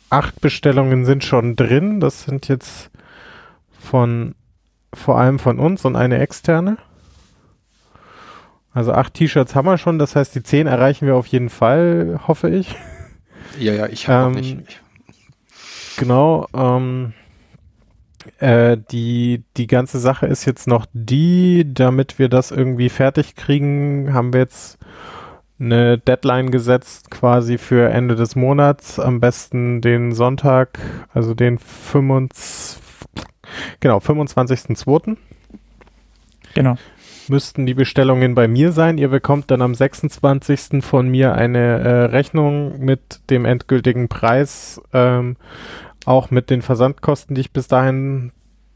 acht 0.10 0.42
Bestellungen 0.42 1.06
sind 1.06 1.24
schon 1.24 1.56
drin. 1.56 2.00
Das 2.00 2.24
sind 2.24 2.48
jetzt 2.48 2.90
von 3.80 4.36
vor 4.94 5.20
allem 5.20 5.38
von 5.40 5.60
uns 5.60 5.86
und 5.86 5.96
eine 5.96 6.20
externe. 6.20 6.78
Also 8.74 8.94
acht 8.94 9.14
T-Shirts 9.16 9.56
haben 9.56 9.66
wir 9.66 9.78
schon, 9.78 10.00
das 10.00 10.16
heißt, 10.16 10.36
die 10.36 10.44
zehn 10.44 10.68
erreichen 10.68 11.06
wir 11.08 11.16
auf 11.16 11.28
jeden 11.28 11.50
Fall, 11.50 12.20
hoffe 12.28 12.50
ich. 12.50 12.76
Ja, 13.60 13.74
ja, 13.74 13.88
ich 13.88 14.08
habe 14.08 14.28
Ähm, 14.28 14.36
nicht. 14.36 14.58
Ich, 14.68 14.82
Genau. 15.98 16.48
Ähm, 16.54 17.14
äh, 18.40 18.78
die, 18.92 19.44
die 19.58 19.68
ganze 19.68 20.00
Sache 20.00 20.26
ist 20.26 20.46
jetzt 20.46 20.68
noch 20.68 20.86
die, 20.94 21.66
damit 21.74 22.20
wir 22.20 22.30
das 22.30 22.52
irgendwie 22.52 22.90
fertig 22.90 23.36
kriegen, 23.36 24.14
haben 24.14 24.34
wir 24.34 24.42
jetzt 24.42 24.78
eine 25.60 25.98
Deadline 25.98 26.52
gesetzt, 26.52 27.10
quasi 27.10 27.58
für 27.58 27.90
Ende 27.90 28.16
des 28.16 28.36
Monats, 28.36 29.00
am 29.00 29.20
besten 29.20 29.82
den 29.82 30.12
Sonntag, 30.12 30.80
also 31.14 31.34
den 31.34 31.58
25, 31.58 32.82
genau, 33.80 33.98
25.02. 33.98 35.18
Genau. 36.54 36.76
müssten 37.28 37.66
die 37.66 37.74
Bestellungen 37.74 38.34
bei 38.34 38.48
mir 38.48 38.72
sein. 38.72 38.98
Ihr 38.98 39.10
bekommt 39.10 39.52
dann 39.52 39.62
am 39.62 39.76
26. 39.76 40.84
von 40.84 41.08
mir 41.10 41.36
eine 41.36 41.80
äh, 41.80 42.04
Rechnung 42.06 42.80
mit 42.80 43.22
dem 43.30 43.46
endgültigen 43.46 44.08
Preis, 44.08 44.82
ähm, 44.94 45.38
auch 46.08 46.32
mit 46.32 46.50
den 46.50 46.62
Versandkosten, 46.62 47.36
die 47.36 47.42
ich 47.42 47.52
bis 47.52 47.68
dahin 47.68 48.32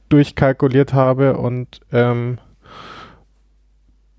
durchkalkuliert 0.09 0.93
habe 0.93 1.37
und 1.37 1.79
ähm, 1.93 2.39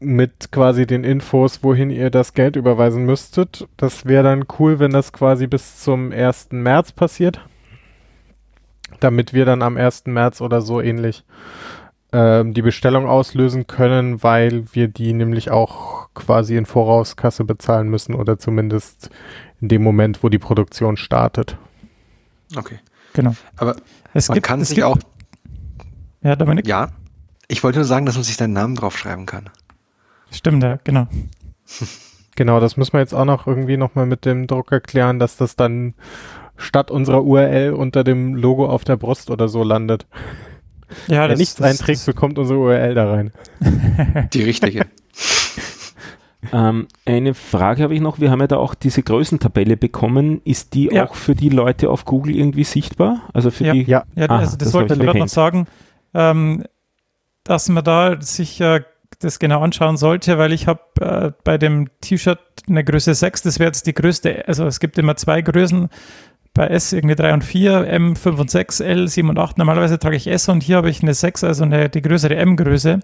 mit 0.00 0.50
quasi 0.50 0.86
den 0.86 1.04
Infos, 1.04 1.62
wohin 1.62 1.90
ihr 1.90 2.10
das 2.10 2.32
Geld 2.32 2.56
überweisen 2.56 3.04
müsstet. 3.04 3.68
Das 3.76 4.06
wäre 4.06 4.24
dann 4.24 4.46
cool, 4.58 4.78
wenn 4.78 4.90
das 4.92 5.12
quasi 5.12 5.46
bis 5.46 5.80
zum 5.80 6.10
1. 6.10 6.48
März 6.52 6.92
passiert. 6.92 7.40
Damit 9.00 9.34
wir 9.34 9.44
dann 9.44 9.62
am 9.62 9.76
1. 9.76 10.06
März 10.06 10.40
oder 10.40 10.62
so 10.62 10.80
ähnlich 10.80 11.24
ähm, 12.12 12.54
die 12.54 12.62
Bestellung 12.62 13.06
auslösen 13.06 13.66
können, 13.66 14.22
weil 14.22 14.64
wir 14.72 14.88
die 14.88 15.12
nämlich 15.12 15.50
auch 15.50 16.08
quasi 16.14 16.56
in 16.56 16.66
Vorauskasse 16.66 17.44
bezahlen 17.44 17.88
müssen 17.88 18.14
oder 18.14 18.38
zumindest 18.38 19.10
in 19.60 19.68
dem 19.68 19.82
Moment, 19.82 20.22
wo 20.22 20.30
die 20.30 20.38
Produktion 20.38 20.96
startet. 20.96 21.58
Okay. 22.56 22.78
Genau. 23.14 23.34
Aber 23.56 23.76
Es 24.14 24.28
man 24.28 24.34
gibt, 24.36 24.46
kann 24.46 24.60
es 24.60 24.68
sich 24.68 24.76
gibt, 24.76 24.86
auch, 24.86 24.98
Ja, 26.22 26.36
Dominik? 26.36 26.66
ja, 26.66 26.88
ich 27.48 27.62
wollte 27.62 27.78
nur 27.78 27.84
sagen, 27.84 28.06
dass 28.06 28.14
man 28.14 28.24
sich 28.24 28.36
seinen 28.36 28.52
Namen 28.54 28.74
draufschreiben 28.74 29.26
kann. 29.26 29.50
Stimmt, 30.30 30.62
ja, 30.62 30.78
genau. 30.84 31.06
Genau, 32.34 32.60
das 32.60 32.78
müssen 32.78 32.94
wir 32.94 33.00
jetzt 33.00 33.12
auch 33.12 33.26
noch 33.26 33.46
irgendwie 33.46 33.76
nochmal 33.76 34.06
mit 34.06 34.24
dem 34.24 34.46
Drucker 34.46 34.80
klären, 34.80 35.18
dass 35.18 35.36
das 35.36 35.54
dann 35.54 35.92
statt 36.56 36.90
unserer 36.90 37.22
URL 37.24 37.74
unter 37.74 38.04
dem 38.04 38.34
Logo 38.34 38.64
auf 38.66 38.84
der 38.84 38.96
Brust 38.96 39.28
oder 39.30 39.48
so 39.50 39.62
landet. 39.62 40.06
Ja, 41.08 41.28
Wer 41.28 41.36
nichts 41.36 41.60
einträgt, 41.60 42.06
bekommt 42.06 42.38
unsere 42.38 42.58
URL 42.58 42.94
da 42.94 43.10
rein. 43.10 43.32
Die 44.32 44.42
richtige. 44.42 44.86
Ähm, 46.52 46.88
eine 47.06 47.34
Frage 47.34 47.82
habe 47.84 47.94
ich 47.94 48.00
noch. 48.00 48.18
Wir 48.18 48.30
haben 48.30 48.40
ja 48.40 48.48
da 48.48 48.56
auch 48.56 48.74
diese 48.74 49.02
Größentabelle 49.02 49.76
bekommen. 49.76 50.40
Ist 50.44 50.74
die 50.74 50.86
Ja. 50.92 51.06
auch 51.06 51.14
für 51.14 51.34
die 51.36 51.50
Leute 51.50 51.88
auf 51.90 52.04
Google 52.04 52.34
irgendwie 52.34 52.64
sichtbar? 52.64 53.20
Also 53.32 53.50
für 53.50 53.64
Ja. 53.66 53.72
die. 53.74 53.82
Ja, 53.84 54.04
Ja, 54.16 54.26
Ah, 54.28 54.38
also 54.38 54.56
das, 54.56 54.68
das 54.68 54.74
wollte 54.74 54.94
ich 54.94 55.00
gerade 55.00 55.18
noch 55.20 55.28
sagen, 55.28 55.66
ähm, 56.14 56.64
dass 57.44 57.68
man 57.68 57.84
da 57.84 58.20
sich 58.20 58.60
äh, 58.60 58.80
das 59.20 59.38
genau 59.38 59.60
anschauen 59.62 59.96
sollte, 59.96 60.36
weil 60.38 60.52
ich 60.52 60.66
habe 60.66 60.80
äh, 61.00 61.32
bei 61.44 61.58
dem 61.58 61.88
T-Shirt 62.00 62.40
eine 62.68 62.82
Größe 62.82 63.14
6, 63.14 63.42
das 63.42 63.58
wäre 63.58 63.68
jetzt 63.68 63.86
die 63.86 63.94
größte, 63.94 64.48
also 64.48 64.66
es 64.66 64.80
gibt 64.80 64.98
immer 64.98 65.16
zwei 65.16 65.42
Größen, 65.42 65.88
bei 66.54 66.66
S 66.66 66.92
irgendwie 66.92 67.14
3 67.14 67.32
und 67.34 67.44
4, 67.44 67.86
M 67.86 68.14
5 68.16 68.38
und 68.40 68.50
6, 68.50 68.80
L 68.80 69.08
7 69.08 69.28
und 69.30 69.38
8. 69.38 69.58
Normalerweise 69.58 69.98
trage 69.98 70.16
ich 70.16 70.26
S 70.26 70.48
und 70.48 70.62
hier 70.62 70.76
habe 70.76 70.90
ich 70.90 71.02
eine 71.02 71.14
6, 71.14 71.44
also 71.44 71.64
eine, 71.64 71.88
die 71.88 72.02
größere 72.02 72.36
M-Größe. 72.36 73.00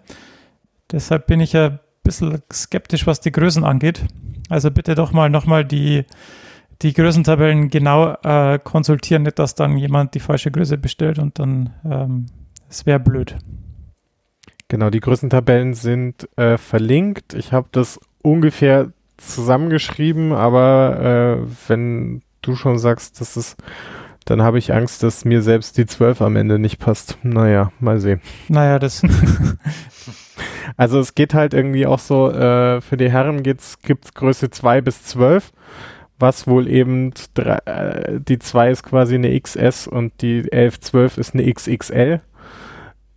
Deshalb 0.93 1.26
bin 1.26 1.41
ich 1.41 1.57
ein 1.57 1.78
bisschen 2.09 2.42
skeptisch, 2.50 3.06
was 3.06 3.20
die 3.20 3.32
Größen 3.32 3.64
angeht. 3.64 4.02
Also 4.48 4.70
bitte 4.70 4.94
doch 4.94 5.12
mal 5.12 5.28
nochmal 5.28 5.64
die, 5.64 6.04
die 6.80 6.94
Größentabellen 6.94 7.68
genau 7.68 8.14
äh, 8.22 8.59
konsultieren, 8.59 9.24
nicht, 9.24 9.38
dass 9.38 9.54
dann 9.54 9.76
jemand 9.76 10.14
die 10.14 10.20
falsche 10.20 10.50
Größe 10.50 10.78
bestellt 10.78 11.18
und 11.18 11.38
dann 11.38 11.74
ähm, 11.84 12.26
es 12.70 12.86
wäre 12.86 12.98
blöd. 12.98 13.36
Genau, 14.68 14.90
die 14.90 15.00
Größentabellen 15.00 15.74
sind 15.74 16.28
äh, 16.36 16.56
verlinkt. 16.56 17.34
Ich 17.34 17.52
habe 17.52 17.68
das 17.72 18.00
ungefähr 18.22 18.92
zusammengeschrieben, 19.18 20.32
aber 20.32 21.40
äh, 21.42 21.46
wenn 21.68 22.22
du 22.42 22.54
schon 22.54 22.78
sagst, 22.78 23.20
dass 23.20 23.36
es, 23.36 23.56
dann 24.24 24.42
habe 24.42 24.59
ich 24.59 24.72
Angst, 24.72 25.02
dass 25.02 25.24
mir 25.24 25.42
selbst 25.42 25.76
die 25.76 25.86
12 25.86 26.22
am 26.22 26.36
Ende 26.36 26.59
nicht 26.59 26.78
passt. 26.78 27.18
Naja, 27.22 27.72
mal 27.80 28.00
sehen. 28.00 28.20
Naja, 28.48 28.78
das 28.78 29.02
Also 30.77 31.01
es 31.01 31.14
geht 31.14 31.35
halt 31.35 31.55
irgendwie 31.55 31.87
auch 31.87 31.99
so, 31.99 32.31
äh, 32.31 32.81
für 32.81 32.97
die 32.97 33.11
Herren 33.11 33.43
geht's, 33.43 33.79
gibt's 33.83 34.14
Größe 34.14 34.51
2 34.51 34.81
bis 34.81 35.03
12, 35.05 35.53
was 36.19 36.47
wohl 36.47 36.69
eben 36.69 37.12
drei, 37.35 37.59
äh, 37.64 38.21
die 38.21 38.39
2 38.39 38.71
ist 38.71 38.83
quasi 38.83 39.14
eine 39.14 39.39
XS 39.39 39.87
und 39.87 40.12
die 40.21 40.51
11, 40.51 40.81
12 40.81 41.19
ist 41.19 41.35
eine 41.35 41.53
XXL. 41.53 42.21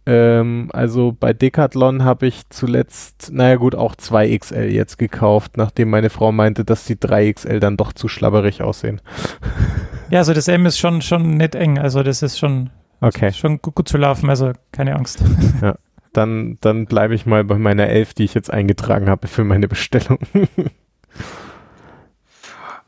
Ähm, 0.08 0.70
also 0.74 1.16
bei 1.18 1.32
Decathlon 1.34 2.04
habe 2.04 2.26
ich 2.26 2.50
zuletzt, 2.50 3.30
naja 3.32 3.56
gut, 3.58 3.76
auch 3.76 3.96
2XL 3.96 4.66
jetzt 4.66 4.98
gekauft, 4.98 5.58
nachdem 5.58 5.92
meine 5.92 6.10
Frau 6.10 6.32
meinte, 6.32 6.66
dass 6.66 6.86
die 6.86 6.96
3XL 6.96 7.60
dann 7.60 7.78
doch 7.78 7.94
zu 7.94 8.08
schlabberig 8.08 8.64
aussehen. 8.64 9.00
ja, 10.10 10.20
also 10.20 10.34
das 10.34 10.48
M 10.48 10.66
ist 10.66 10.80
schon, 10.80 11.02
schon 11.02 11.38
nicht 11.38 11.54
eng, 11.54 11.78
also 11.78 12.02
das 12.02 12.24
ist 12.24 12.40
schon, 12.40 12.72
Okay, 13.04 13.34
schon 13.34 13.60
gut, 13.62 13.74
gut 13.74 13.90
zu 13.90 13.98
laufen, 13.98 14.30
also 14.30 14.52
keine 14.72 14.96
Angst. 14.96 15.24
Dann, 16.14 16.58
dann 16.62 16.86
bleibe 16.86 17.16
ich 17.16 17.26
mal 17.26 17.44
bei 17.44 17.58
meiner 17.58 17.88
11, 17.88 18.14
die 18.14 18.24
ich 18.24 18.34
jetzt 18.34 18.52
eingetragen 18.52 19.10
habe 19.10 19.28
für 19.28 19.44
meine 19.44 19.68
Bestellung. 19.68 20.20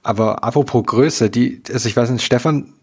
Aber 0.04 0.44
apropos 0.44 0.86
Größe, 0.86 1.30
die, 1.30 1.64
also 1.72 1.88
ich 1.88 1.96
weiß 1.96 2.10
nicht, 2.10 2.26
Stefan, 2.26 2.74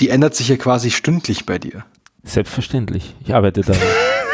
die 0.00 0.08
ändert 0.08 0.34
sich 0.34 0.48
ja 0.48 0.56
quasi 0.56 0.90
stündlich 0.90 1.44
bei 1.44 1.58
dir. 1.58 1.84
Selbstverständlich. 2.22 3.14
Ich 3.22 3.34
arbeite 3.34 3.60
daran. 3.60 3.82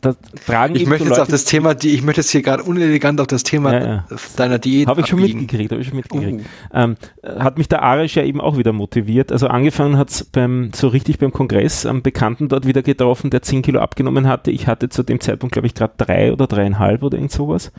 das 0.00 0.16
tragen 0.46 0.74
Ich 0.76 0.86
möchte 0.86 1.04
so 1.04 1.10
jetzt 1.10 1.18
Leute- 1.18 1.22
auf 1.22 1.28
das 1.28 1.44
Thema, 1.44 1.74
die, 1.74 1.90
ich 1.90 2.02
möchte 2.02 2.20
jetzt 2.20 2.30
hier 2.30 2.42
gerade 2.42 2.62
unelegant 2.62 3.20
auf 3.20 3.26
das 3.26 3.42
Thema 3.42 3.72
Ja, 3.74 3.86
ja. 3.86 4.04
deiner 4.36 4.58
Diät 4.58 4.88
Habe 4.88 5.00
ich 5.00 5.06
schon 5.06 5.18
abbiegen. 5.20 5.40
mitgekriegt, 5.40 5.70
habe 5.72 5.80
ich 5.80 5.88
schon 5.88 5.96
mitgekriegt. 5.96 6.40
Uh. 6.40 6.44
Ähm, 6.74 6.96
äh, 7.22 7.38
hat 7.40 7.58
mich 7.58 7.68
der 7.68 7.82
Arisch 7.82 8.16
ja 8.16 8.22
eben 8.24 8.40
auch 8.40 8.56
wieder 8.58 8.72
motiviert. 8.72 9.32
Also 9.32 9.48
angefangen 9.48 9.96
hat 9.96 10.10
es 10.10 10.24
beim, 10.24 10.70
so 10.74 10.88
richtig 10.88 11.18
beim 11.18 11.32
Kongress, 11.32 11.86
am 11.86 12.02
Bekannten 12.02 12.48
dort 12.48 12.66
wieder 12.66 12.82
getroffen, 12.82 13.30
der 13.30 13.42
10 13.42 13.62
Kilo 13.62 13.80
abgenommen 13.80 14.26
hatte. 14.26 14.50
Ich 14.50 14.66
hatte 14.66 14.88
zu 14.88 15.02
dem 15.02 15.20
Zeitpunkt, 15.20 15.52
glaube 15.52 15.66
ich, 15.66 15.74
gerade 15.74 15.94
drei 15.96 16.32
oder 16.32 16.46
dreieinhalb 16.46 17.02
oder 17.02 17.16
irgend 17.16 17.32
sowas. 17.32 17.72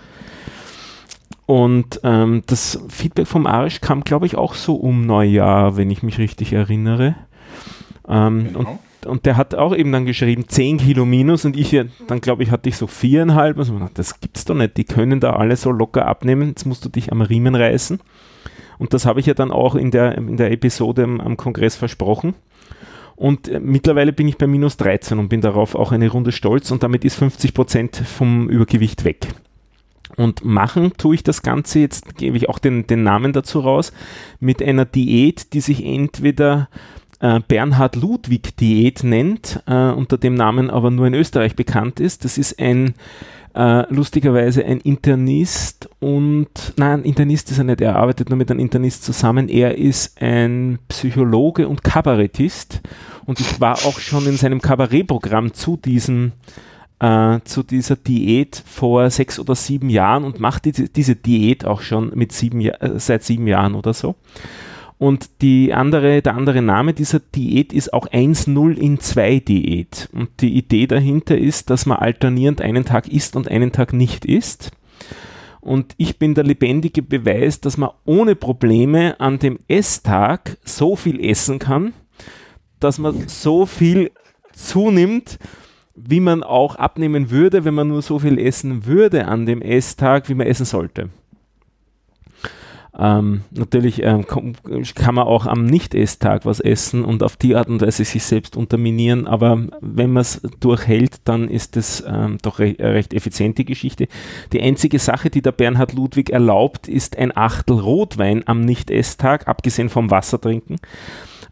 Und 1.45 2.01
ähm, 2.03 2.43
das 2.47 2.79
Feedback 2.89 3.27
vom 3.27 3.47
Arisch 3.47 3.79
kam, 3.79 4.03
glaube 4.03 4.25
ich, 4.25 4.35
auch 4.35 4.53
so 4.53 4.75
um 4.75 5.05
Neujahr, 5.05 5.77
wenn 5.77 5.89
ich 5.89 6.03
mich 6.03 6.17
richtig 6.17 6.51
erinnere. 6.51 7.15
Ähm, 8.07 8.49
und 8.53 8.67
und 9.07 9.25
der 9.25 9.37
hat 9.37 9.55
auch 9.55 9.75
eben 9.75 9.91
dann 9.91 10.05
geschrieben 10.05 10.47
10 10.47 10.77
Kilo 10.77 11.05
minus 11.05 11.45
und 11.45 11.57
ich, 11.57 11.77
dann 12.07 12.21
glaube 12.21 12.43
ich, 12.43 12.51
hatte 12.51 12.69
ich 12.69 12.77
so 12.77 12.87
viereinhalb. 12.87 13.57
Also, 13.57 13.73
man 13.73 13.83
dachte, 13.83 13.95
das 13.95 14.19
gibt's 14.19 14.45
doch 14.45 14.55
nicht. 14.55 14.77
Die 14.77 14.85
können 14.85 15.19
da 15.19 15.33
alle 15.33 15.55
so 15.55 15.71
locker 15.71 16.05
abnehmen. 16.05 16.49
Jetzt 16.49 16.65
musst 16.65 16.85
du 16.85 16.89
dich 16.89 17.11
am 17.11 17.21
Riemen 17.21 17.55
reißen. 17.55 17.99
Und 18.77 18.93
das 18.93 19.05
habe 19.05 19.19
ich 19.19 19.25
ja 19.25 19.33
dann 19.33 19.51
auch 19.51 19.75
in 19.75 19.91
der, 19.91 20.17
in 20.17 20.37
der 20.37 20.51
Episode 20.51 21.03
am, 21.03 21.19
am 21.19 21.37
Kongress 21.37 21.75
versprochen. 21.75 22.35
Und 23.15 23.47
äh, 23.47 23.59
mittlerweile 23.59 24.13
bin 24.13 24.27
ich 24.27 24.37
bei 24.37 24.47
minus 24.47 24.77
13 24.77 25.17
und 25.17 25.29
bin 25.29 25.41
darauf 25.41 25.73
auch 25.75 25.91
eine 25.91 26.09
Runde 26.09 26.31
stolz 26.31 26.69
und 26.69 26.83
damit 26.83 27.03
ist 27.03 27.15
50 27.15 27.53
Prozent 27.53 27.95
vom 27.95 28.47
Übergewicht 28.47 29.03
weg. 29.03 29.27
Und 30.15 30.45
machen 30.45 30.93
tue 30.97 31.15
ich 31.15 31.23
das 31.23 31.41
Ganze, 31.41 31.79
jetzt 31.79 32.15
gebe 32.17 32.37
ich 32.37 32.47
auch 32.47 32.59
den, 32.59 32.87
den 32.87 33.03
Namen 33.03 33.33
dazu 33.33 33.59
raus, 33.59 33.91
mit 34.39 34.63
einer 34.63 34.85
Diät, 34.85 35.53
die 35.53 35.61
sich 35.61 35.83
entweder 35.83 36.69
äh, 37.19 37.39
Bernhard 37.47 37.95
Ludwig 37.95 38.55
Diät 38.57 39.03
nennt, 39.03 39.61
äh, 39.67 39.91
unter 39.91 40.17
dem 40.17 40.35
Namen 40.35 40.69
aber 40.69 40.91
nur 40.91 41.07
in 41.07 41.13
Österreich 41.13 41.55
bekannt 41.55 41.99
ist. 41.99 42.25
Das 42.25 42.37
ist 42.37 42.59
ein 42.59 42.93
äh, 43.57 43.91
lustigerweise 43.91 44.63
ein 44.65 44.79
Internist 44.81 45.89
und 45.99 46.73
nein, 46.75 47.03
Internist 47.03 47.49
ist 47.49 47.57
er 47.57 47.63
nicht, 47.63 47.81
er 47.81 47.95
arbeitet 47.95 48.29
nur 48.29 48.37
mit 48.37 48.51
einem 48.51 48.59
Internist 48.59 49.03
zusammen. 49.03 49.49
Er 49.49 49.77
ist 49.77 50.21
ein 50.21 50.77
Psychologe 50.89 51.67
und 51.67 51.83
Kabarettist 51.83 52.81
und 53.25 53.39
ich 53.39 53.59
war 53.59 53.73
auch 53.85 53.99
schon 53.99 54.27
in 54.27 54.37
seinem 54.37 54.61
Kabarettprogramm 54.61 55.53
zu 55.53 55.75
diesem 55.75 56.33
äh, 56.99 57.39
zu 57.45 57.63
dieser 57.63 57.95
Diät 57.95 58.61
vor 58.65 59.09
sechs 59.09 59.39
oder 59.39 59.55
sieben 59.55 59.89
Jahren 59.89 60.23
und 60.23 60.39
macht 60.39 60.65
diese, 60.65 61.15
Diät 61.15 61.65
auch 61.65 61.81
schon 61.81 62.11
mit 62.15 62.31
sieben, 62.31 62.61
äh, 62.61 62.99
seit 62.99 63.23
sieben 63.23 63.47
Jahren 63.47 63.75
oder 63.75 63.93
so. 63.93 64.15
Und 64.99 65.41
die 65.41 65.73
andere, 65.73 66.21
der 66.23 66.35
andere 66.35 66.61
Name 66.61 66.93
dieser 66.93 67.19
Diät 67.19 67.71
ist 67.71 67.93
auch 67.93 68.07
1-0 68.07 68.75
in 68.75 68.99
2 68.99 69.39
Diät. 69.39 70.09
Und 70.11 70.29
die 70.41 70.55
Idee 70.57 70.87
dahinter 70.87 71.37
ist, 71.37 71.69
dass 71.69 71.85
man 71.85 71.99
alternierend 71.99 72.61
einen 72.61 72.83
Tag 72.83 73.07
isst 73.07 73.35
und 73.35 73.47
einen 73.47 73.71
Tag 73.71 73.93
nicht 73.93 74.25
isst. 74.25 74.71
Und 75.61 75.93
ich 75.97 76.17
bin 76.17 76.33
der 76.33 76.45
lebendige 76.45 77.03
Beweis, 77.03 77.59
dass 77.59 77.77
man 77.77 77.91
ohne 78.05 78.35
Probleme 78.35 79.19
an 79.19 79.37
dem 79.37 79.59
Esstag 79.67 80.57
so 80.63 80.95
viel 80.95 81.23
essen 81.23 81.59
kann, 81.59 81.93
dass 82.79 82.97
man 82.97 83.27
so 83.27 83.65
viel 83.65 84.11
zunimmt, 84.53 85.37
wie 85.93 86.19
man 86.19 86.41
auch 86.41 86.75
abnehmen 86.75 87.29
würde, 87.29 87.65
wenn 87.65 87.73
man 87.73 87.89
nur 87.89 88.01
so 88.01 88.17
viel 88.17 88.39
essen 88.39 88.85
würde 88.85 89.27
an 89.27 89.45
dem 89.45 89.61
Esstag, 89.61 90.29
wie 90.29 90.35
man 90.35 90.47
essen 90.47 90.65
sollte. 90.65 91.09
Ähm, 92.99 93.41
natürlich 93.51 94.01
ähm, 94.03 94.25
kann 94.25 95.15
man 95.15 95.27
auch 95.27 95.45
am 95.45 95.65
Nicht-Esstag 95.65 96.45
was 96.45 96.59
essen 96.59 97.05
und 97.05 97.21
auf 97.21 97.37
die 97.37 97.55
Art 97.55 97.69
und 97.69 97.81
Weise 97.81 98.03
sich 98.03 98.23
selbst 98.23 98.57
unterminieren, 98.57 99.27
aber 99.27 99.67
wenn 99.81 100.11
man 100.11 100.21
es 100.21 100.41
durchhält, 100.59 101.21
dann 101.25 101.47
ist 101.47 101.77
es 101.77 102.03
ähm, 102.07 102.39
doch 102.41 102.59
re 102.59 102.75
recht 102.79 103.13
effizient, 103.13 103.57
die 103.59 103.65
Geschichte. 103.65 104.07
Die 104.51 104.61
einzige 104.61 104.97
Sache, 104.97 105.29
die 105.29 105.43
der 105.43 105.51
Bernhard 105.51 105.93
Ludwig 105.93 106.31
erlaubt, 106.31 106.87
ist 106.87 107.17
ein 107.17 107.35
Achtel 107.35 107.79
Rotwein 107.79 108.43
am 108.47 108.61
Nicht-Esstag, 108.61 109.47
abgesehen 109.47 109.89
vom 109.89 110.09
Wasser 110.09 110.41
trinken. 110.41 110.77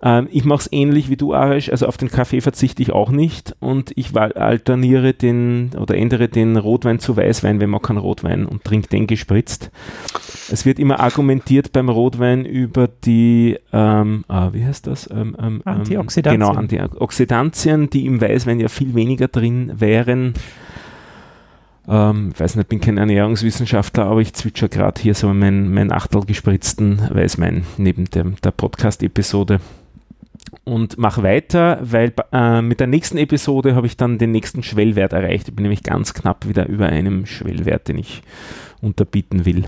Ähm, 0.05 0.27
ich 0.31 0.45
mache 0.45 0.59
es 0.59 0.69
ähnlich 0.71 1.09
wie 1.09 1.17
du, 1.17 1.33
Arish, 1.33 1.69
also 1.69 1.87
auf 1.87 1.97
den 1.97 2.09
Kaffee 2.09 2.39
verzichte 2.39 2.83
ich 2.83 2.93
auch 2.93 3.09
nicht 3.09 3.55
und 3.59 3.91
ich 3.95 4.15
alterniere 4.15 5.13
den 5.13 5.71
oder 5.79 5.97
ändere 5.97 6.29
den 6.29 6.57
Rotwein 6.57 6.99
zu 6.99 7.17
Weißwein, 7.17 7.59
wenn 7.59 7.71
man 7.71 7.81
keinen 7.81 7.97
Rotwein 7.97 8.45
und 8.45 8.63
trinke 8.63 8.87
den 8.87 9.07
gespritzt. 9.07 9.71
Es 10.51 10.63
wird 10.63 10.77
immer 10.77 10.99
argumentiert 10.99 11.71
beim 11.71 11.89
Rotwein 11.89 12.45
über 12.45 12.87
die, 12.87 13.57
ähm, 13.73 14.25
ah, 14.27 14.49
wie 14.53 14.63
heißt 14.63 14.85
das? 14.85 15.09
Ähm, 15.09 15.35
ähm, 15.39 15.45
ähm, 15.45 15.61
Antioxidantien. 15.65 16.39
Genau, 16.39 16.53
Antioxidantien, 16.53 17.89
die 17.89 18.05
im 18.05 18.21
Weißwein 18.21 18.59
ja 18.59 18.67
viel 18.67 18.93
weniger 18.93 19.27
drin 19.27 19.71
wären. 19.75 20.35
Ähm, 21.87 22.29
ich 22.31 22.39
weiß 22.39 22.57
nicht, 22.57 22.69
bin 22.69 22.79
kein 22.79 22.99
Ernährungswissenschaftler, 22.99 24.05
aber 24.05 24.21
ich 24.21 24.33
zwitscher 24.33 24.69
gerade 24.69 25.01
hier 25.01 25.15
so 25.15 25.33
mein, 25.33 25.73
mein 25.73 25.91
Achtel 25.91 26.25
gespritzten 26.25 27.01
Weißwein 27.09 27.65
neben 27.77 28.05
dem, 28.05 28.35
der 28.43 28.51
Podcast-Episode. 28.51 29.59
Und 30.63 30.97
mache 30.97 31.23
weiter, 31.23 31.79
weil 31.81 32.13
äh, 32.31 32.61
mit 32.61 32.79
der 32.79 32.87
nächsten 32.87 33.17
Episode 33.17 33.75
habe 33.75 33.87
ich 33.87 33.97
dann 33.97 34.17
den 34.17 34.31
nächsten 34.31 34.63
Schwellwert 34.63 35.13
erreicht. 35.13 35.47
Ich 35.47 35.55
bin 35.55 35.63
nämlich 35.63 35.83
ganz 35.83 36.13
knapp 36.13 36.47
wieder 36.47 36.67
über 36.67 36.87
einem 36.87 37.25
Schwellwert, 37.25 37.87
den 37.87 37.97
ich 37.97 38.21
unterbieten 38.81 39.45
will. 39.45 39.65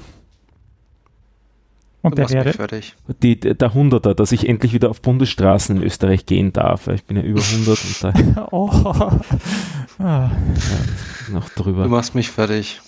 Und 2.02 2.18
der 2.18 2.30
wäre? 2.30 2.54
Die, 3.22 3.40
der 3.40 3.74
Hunderter, 3.74 4.16
dass 4.16 4.32
ich 4.32 4.48
endlich 4.48 4.74
wieder 4.74 4.90
auf 4.90 5.02
Bundesstraßen 5.02 5.78
in 5.78 5.84
Österreich 5.84 6.26
gehen 6.26 6.54
darf. 6.54 6.88
Ich 6.88 7.04
bin 7.04 7.18
ja 7.18 7.24
über 7.24 7.42
100 7.42 7.68
und 7.68 8.04
da. 8.04 8.48
oh. 8.52 8.70
ah. 8.70 9.20
ja, 10.00 10.32
noch 11.32 11.50
drüber. 11.50 11.84
Du 11.84 11.90
machst 11.90 12.16
mich 12.16 12.30
fertig. 12.30 12.82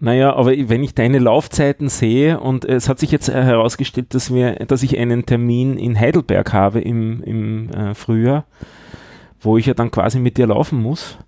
Naja, 0.00 0.34
aber 0.34 0.52
wenn 0.52 0.82
ich 0.82 0.94
deine 0.94 1.18
Laufzeiten 1.18 1.90
sehe 1.90 2.40
und 2.40 2.64
es 2.64 2.88
hat 2.88 2.98
sich 2.98 3.10
jetzt 3.10 3.28
herausgestellt, 3.28 4.14
dass, 4.14 4.32
wir, 4.32 4.54
dass 4.54 4.82
ich 4.82 4.98
einen 4.98 5.26
Termin 5.26 5.76
in 5.76 5.98
Heidelberg 5.98 6.54
habe 6.54 6.80
im, 6.80 7.22
im 7.22 7.70
äh, 7.70 7.94
Frühjahr, 7.94 8.44
wo 9.42 9.58
ich 9.58 9.66
ja 9.66 9.74
dann 9.74 9.90
quasi 9.90 10.18
mit 10.18 10.38
dir 10.38 10.46
laufen 10.46 10.80
muss. 10.80 11.18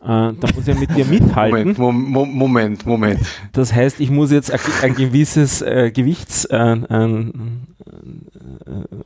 Äh, 0.00 0.06
da 0.06 0.34
muss 0.54 0.66
ich 0.66 0.66
ja 0.68 0.74
mit 0.74 0.96
dir 0.96 1.04
mithalten. 1.10 1.74
Moment, 1.76 2.08
Mo 2.08 2.24
Moment, 2.24 2.86
Moment. 2.86 3.20
Das 3.52 3.74
heißt, 3.74 4.00
ich 4.00 4.10
muss 4.10 4.30
jetzt 4.30 4.50
ein, 4.82 4.94
gewisses 4.94 5.60
äh, 5.60 5.90
Gewichtslimit 5.90 6.50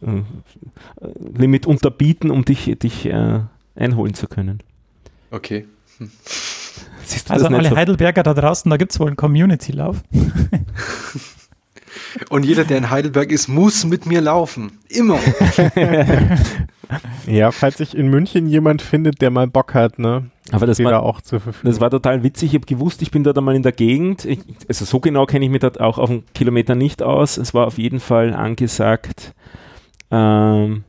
äh, 0.07 1.67
äh, 1.67 1.67
unterbieten, 1.67 2.31
um 2.31 2.45
dich, 2.45 2.79
dich 2.79 3.07
äh, 3.07 3.41
einholen 3.75 4.15
zu 4.15 4.29
können. 4.29 4.61
Okay. 5.33 5.65
Hm. 5.99 6.11
Also 7.29 7.47
alle 7.47 7.69
so? 7.69 7.77
Heidelberger 7.77 8.23
da 8.23 8.35
draußen, 8.35 8.71
da 8.71 8.77
gibt 8.77 8.93
es 8.93 9.01
wohl 9.01 9.09
einen 9.09 9.17
Community-Lauf. 9.17 10.03
Und 12.29 12.45
jeder, 12.45 12.65
der 12.65 12.79
in 12.79 12.91
Heidelberg 12.91 13.31
ist, 13.31 13.49
muss 13.49 13.85
mit 13.85 14.07
mir 14.07 14.21
laufen. 14.21 14.79
Immer. 14.89 15.19
ja, 17.27 17.51
falls 17.51 17.79
sich 17.79 17.97
in 17.97 18.09
München 18.09 18.47
jemand 18.47 18.83
findet, 18.83 19.21
der 19.21 19.31
mal 19.31 19.47
Bock 19.47 19.75
hat, 19.75 19.99
ne? 19.99 20.31
Aber 20.51 20.67
das 20.67 20.83
war, 20.83 21.03
auch 21.03 21.21
zur 21.21 21.41
Verfügung. 21.41 21.71
das 21.71 21.81
war 21.81 21.91
total 21.91 22.23
witzig. 22.23 22.51
Ich 22.51 22.55
habe 22.55 22.67
gewusst, 22.67 23.01
ich 23.03 23.11
bin 23.11 23.25
da 23.25 23.39
mal 23.41 23.55
in 23.55 23.63
der 23.63 23.73
Gegend. 23.73 24.25
Ich, 24.25 24.41
also 24.69 24.85
so 24.85 25.01
genau 25.01 25.25
kenne 25.25 25.45
ich 25.45 25.51
mich 25.51 25.61
da 25.61 25.71
auch 25.79 25.99
auf 25.99 26.11
einen 26.11 26.25
Kilometer 26.35 26.75
nicht 26.75 27.03
aus. 27.03 27.39
Es 27.39 27.55
war 27.55 27.67
auf 27.67 27.79
jeden 27.79 28.01
Fall 28.01 28.35
angesagt, 28.35 29.35
ähm, 30.11 30.85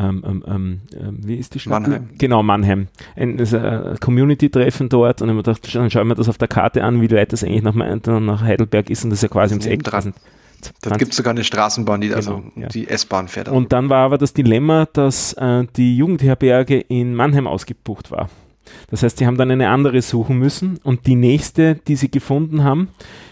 ähm, 0.00 0.24
ähm, 0.26 0.44
ähm, 0.46 0.80
ähm 0.98 1.18
wie 1.22 1.36
ist 1.36 1.54
die 1.54 1.58
Stadt? 1.58 1.82
Mannheim. 1.82 2.08
Genau, 2.18 2.42
Mannheim. 2.42 2.88
Ein, 3.16 3.38
ein 3.38 3.96
Community-Treffen 4.00 4.88
dort 4.88 5.20
und 5.22 5.28
ich 5.28 5.34
habe 5.34 5.42
gedacht, 5.42 5.74
dann 5.74 5.90
schauen 5.90 6.08
wir 6.08 6.14
das 6.14 6.28
auf 6.28 6.38
der 6.38 6.48
Karte 6.48 6.82
an, 6.82 7.00
wie 7.00 7.10
weit 7.10 7.32
das 7.32 7.44
eigentlich 7.44 7.62
nach, 7.62 7.74
nach 7.74 8.42
Heidelberg 8.42 8.88
ist 8.90 9.04
und 9.04 9.10
das 9.10 9.18
ist 9.18 9.22
ja 9.22 9.28
quasi 9.28 9.54
ums 9.54 9.66
Eck. 9.66 9.84
Dran. 9.84 10.14
Da 10.82 10.96
gibt 10.96 11.12
es 11.12 11.16
sogar 11.16 11.30
eine 11.30 11.44
Straßenbahn, 11.44 12.00
die, 12.00 12.08
genau, 12.08 12.16
also 12.18 12.42
ja. 12.56 12.68
die 12.68 12.88
S-Bahn 12.88 13.28
fährt. 13.28 13.48
Also. 13.48 13.56
Und 13.56 13.72
dann 13.72 13.88
war 13.88 14.04
aber 14.04 14.18
das 14.18 14.34
Dilemma, 14.34 14.86
dass 14.92 15.32
äh, 15.34 15.64
die 15.76 15.96
Jugendherberge 15.96 16.80
in 16.80 17.14
Mannheim 17.14 17.46
ausgebucht 17.46 18.10
war. 18.10 18.28
Das 18.90 19.02
heißt, 19.02 19.18
sie 19.18 19.26
haben 19.26 19.36
dann 19.36 19.50
eine 19.50 19.70
andere 19.70 20.02
suchen 20.02 20.38
müssen 20.38 20.78
und 20.82 21.06
die 21.06 21.16
nächste, 21.16 21.76
die 21.76 21.96
sie 21.96 22.10
gefunden 22.10 22.62
haben, 22.62 22.88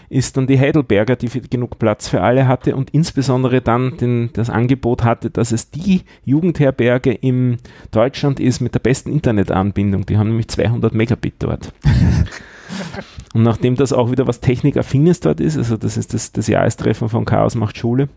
ist 0.09 0.37
dann 0.37 0.47
die 0.47 0.59
Heidelberger, 0.59 1.15
die 1.15 1.29
genug 1.49 1.77
Platz 1.77 2.07
für 2.07 2.21
alle 2.21 2.47
hatte 2.47 2.75
und 2.75 2.89
insbesondere 2.91 3.61
dann 3.61 3.97
den, 3.97 4.31
das 4.33 4.49
Angebot 4.49 5.03
hatte, 5.03 5.29
dass 5.29 5.51
es 5.51 5.69
die 5.69 6.01
Jugendherberge 6.25 7.11
in 7.11 7.57
Deutschland 7.91 8.39
ist 8.39 8.59
mit 8.59 8.73
der 8.73 8.79
besten 8.79 9.11
Internetanbindung. 9.11 10.05
Die 10.07 10.17
haben 10.17 10.29
nämlich 10.29 10.47
200 10.47 10.93
Megabit 10.93 11.35
dort. 11.39 11.73
und 13.33 13.43
nachdem 13.43 13.75
das 13.75 13.93
auch 13.93 14.09
wieder 14.09 14.25
was 14.25 14.39
Technikaffines 14.39 15.19
dort 15.19 15.39
ist, 15.39 15.57
also 15.57 15.77
das 15.77 15.95
ist 15.95 16.13
das, 16.13 16.31
das 16.31 16.47
Jahrestreffen 16.47 17.09
von 17.09 17.25
Chaos 17.25 17.53
macht 17.53 17.77
Schule, 17.77 18.09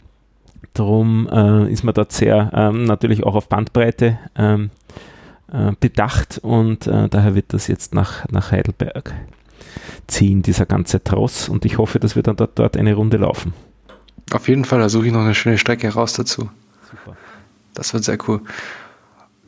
darum 0.72 1.28
äh, 1.30 1.70
ist 1.70 1.84
man 1.84 1.95
dort 1.95 2.12
sehr 2.12 2.51
ähm, 2.55 2.84
natürlich 2.84 3.22
auch 3.24 3.34
auf 3.34 3.49
Bandbreite 3.49 4.18
ähm, 4.36 4.70
äh, 5.53 5.72
bedacht 5.78 6.38
und 6.43 6.86
äh, 6.86 7.11
daher 7.11 7.34
wird 7.34 7.53
das 7.53 7.66
jetzt 7.66 7.95
nach, 7.95 8.26
nach 8.30 8.51
Heidelberg 8.51 9.12
ziehen, 10.06 10.42
dieser 10.42 10.66
ganze 10.66 11.02
Tross. 11.02 11.48
Und 11.48 11.64
ich 11.64 11.78
hoffe, 11.78 11.98
dass 11.98 12.16
wir 12.16 12.22
dann 12.22 12.36
dort, 12.36 12.58
dort 12.58 12.76
eine 12.76 12.94
Runde 12.94 13.18
laufen. 13.18 13.52
Auf 14.32 14.48
jeden 14.48 14.64
Fall, 14.64 14.80
da 14.80 14.88
suche 14.88 15.06
ich 15.06 15.12
noch 15.12 15.20
eine 15.20 15.34
schöne 15.34 15.58
Strecke 15.58 15.88
raus 15.88 16.12
dazu. 16.14 16.50
Super. 16.90 17.16
Das 17.74 17.92
wird 17.94 18.04
sehr 18.04 18.18
cool. 18.28 18.40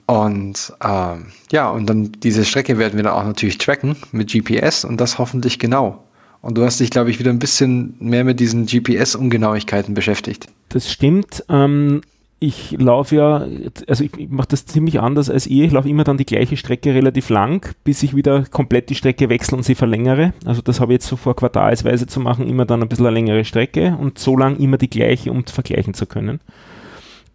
Und 0.06 0.72
ähm, 0.82 1.26
ja, 1.50 1.70
und 1.70 1.86
dann 1.86 2.12
diese 2.12 2.44
Strecke 2.44 2.78
werden 2.78 2.96
wir 2.96 3.04
dann 3.04 3.14
auch 3.14 3.24
natürlich 3.24 3.58
tracken 3.58 3.96
mit 4.12 4.30
GPS 4.30 4.84
und 4.84 5.00
das 5.00 5.18
hoffentlich 5.18 5.58
genau. 5.58 6.04
Und 6.42 6.58
du 6.58 6.64
hast 6.64 6.78
dich, 6.78 6.90
glaube 6.90 7.10
ich, 7.10 7.18
wieder 7.18 7.30
ein 7.30 7.38
bisschen 7.38 7.94
mehr 8.00 8.22
mit 8.22 8.38
diesen 8.38 8.66
GPS-Ungenauigkeiten 8.66 9.94
beschäftigt. 9.94 10.48
Das 10.68 10.92
stimmt. 10.92 11.42
Ähm, 11.48 12.02
ich 12.46 12.72
laufe 12.78 13.16
ja, 13.16 13.46
also 13.88 14.04
ich, 14.04 14.16
ich 14.16 14.28
mache 14.28 14.48
das 14.48 14.66
ziemlich 14.66 15.00
anders 15.00 15.30
als 15.30 15.46
ihr. 15.46 15.64
Ich 15.64 15.72
laufe 15.72 15.88
immer 15.88 16.04
dann 16.04 16.18
die 16.18 16.26
gleiche 16.26 16.56
Strecke 16.56 16.94
relativ 16.94 17.28
lang, 17.30 17.74
bis 17.84 18.02
ich 18.02 18.14
wieder 18.14 18.44
komplett 18.44 18.90
die 18.90 18.94
Strecke 18.94 19.28
wechsle 19.28 19.56
und 19.56 19.62
sie 19.62 19.74
verlängere. 19.74 20.32
Also 20.44 20.62
das 20.62 20.80
habe 20.80 20.92
ich 20.92 20.96
jetzt 20.96 21.08
so 21.08 21.16
vor 21.16 21.36
quartalsweise 21.36 22.06
zu 22.06 22.20
machen, 22.20 22.46
immer 22.46 22.66
dann 22.66 22.82
ein 22.82 22.88
bisschen 22.88 23.06
eine 23.06 23.14
längere 23.14 23.44
Strecke 23.44 23.96
und 24.00 24.18
so 24.18 24.36
lang 24.36 24.58
immer 24.58 24.78
die 24.78 24.90
gleiche, 24.90 25.30
um 25.30 25.44
vergleichen 25.44 25.94
zu 25.94 26.06
können. 26.06 26.40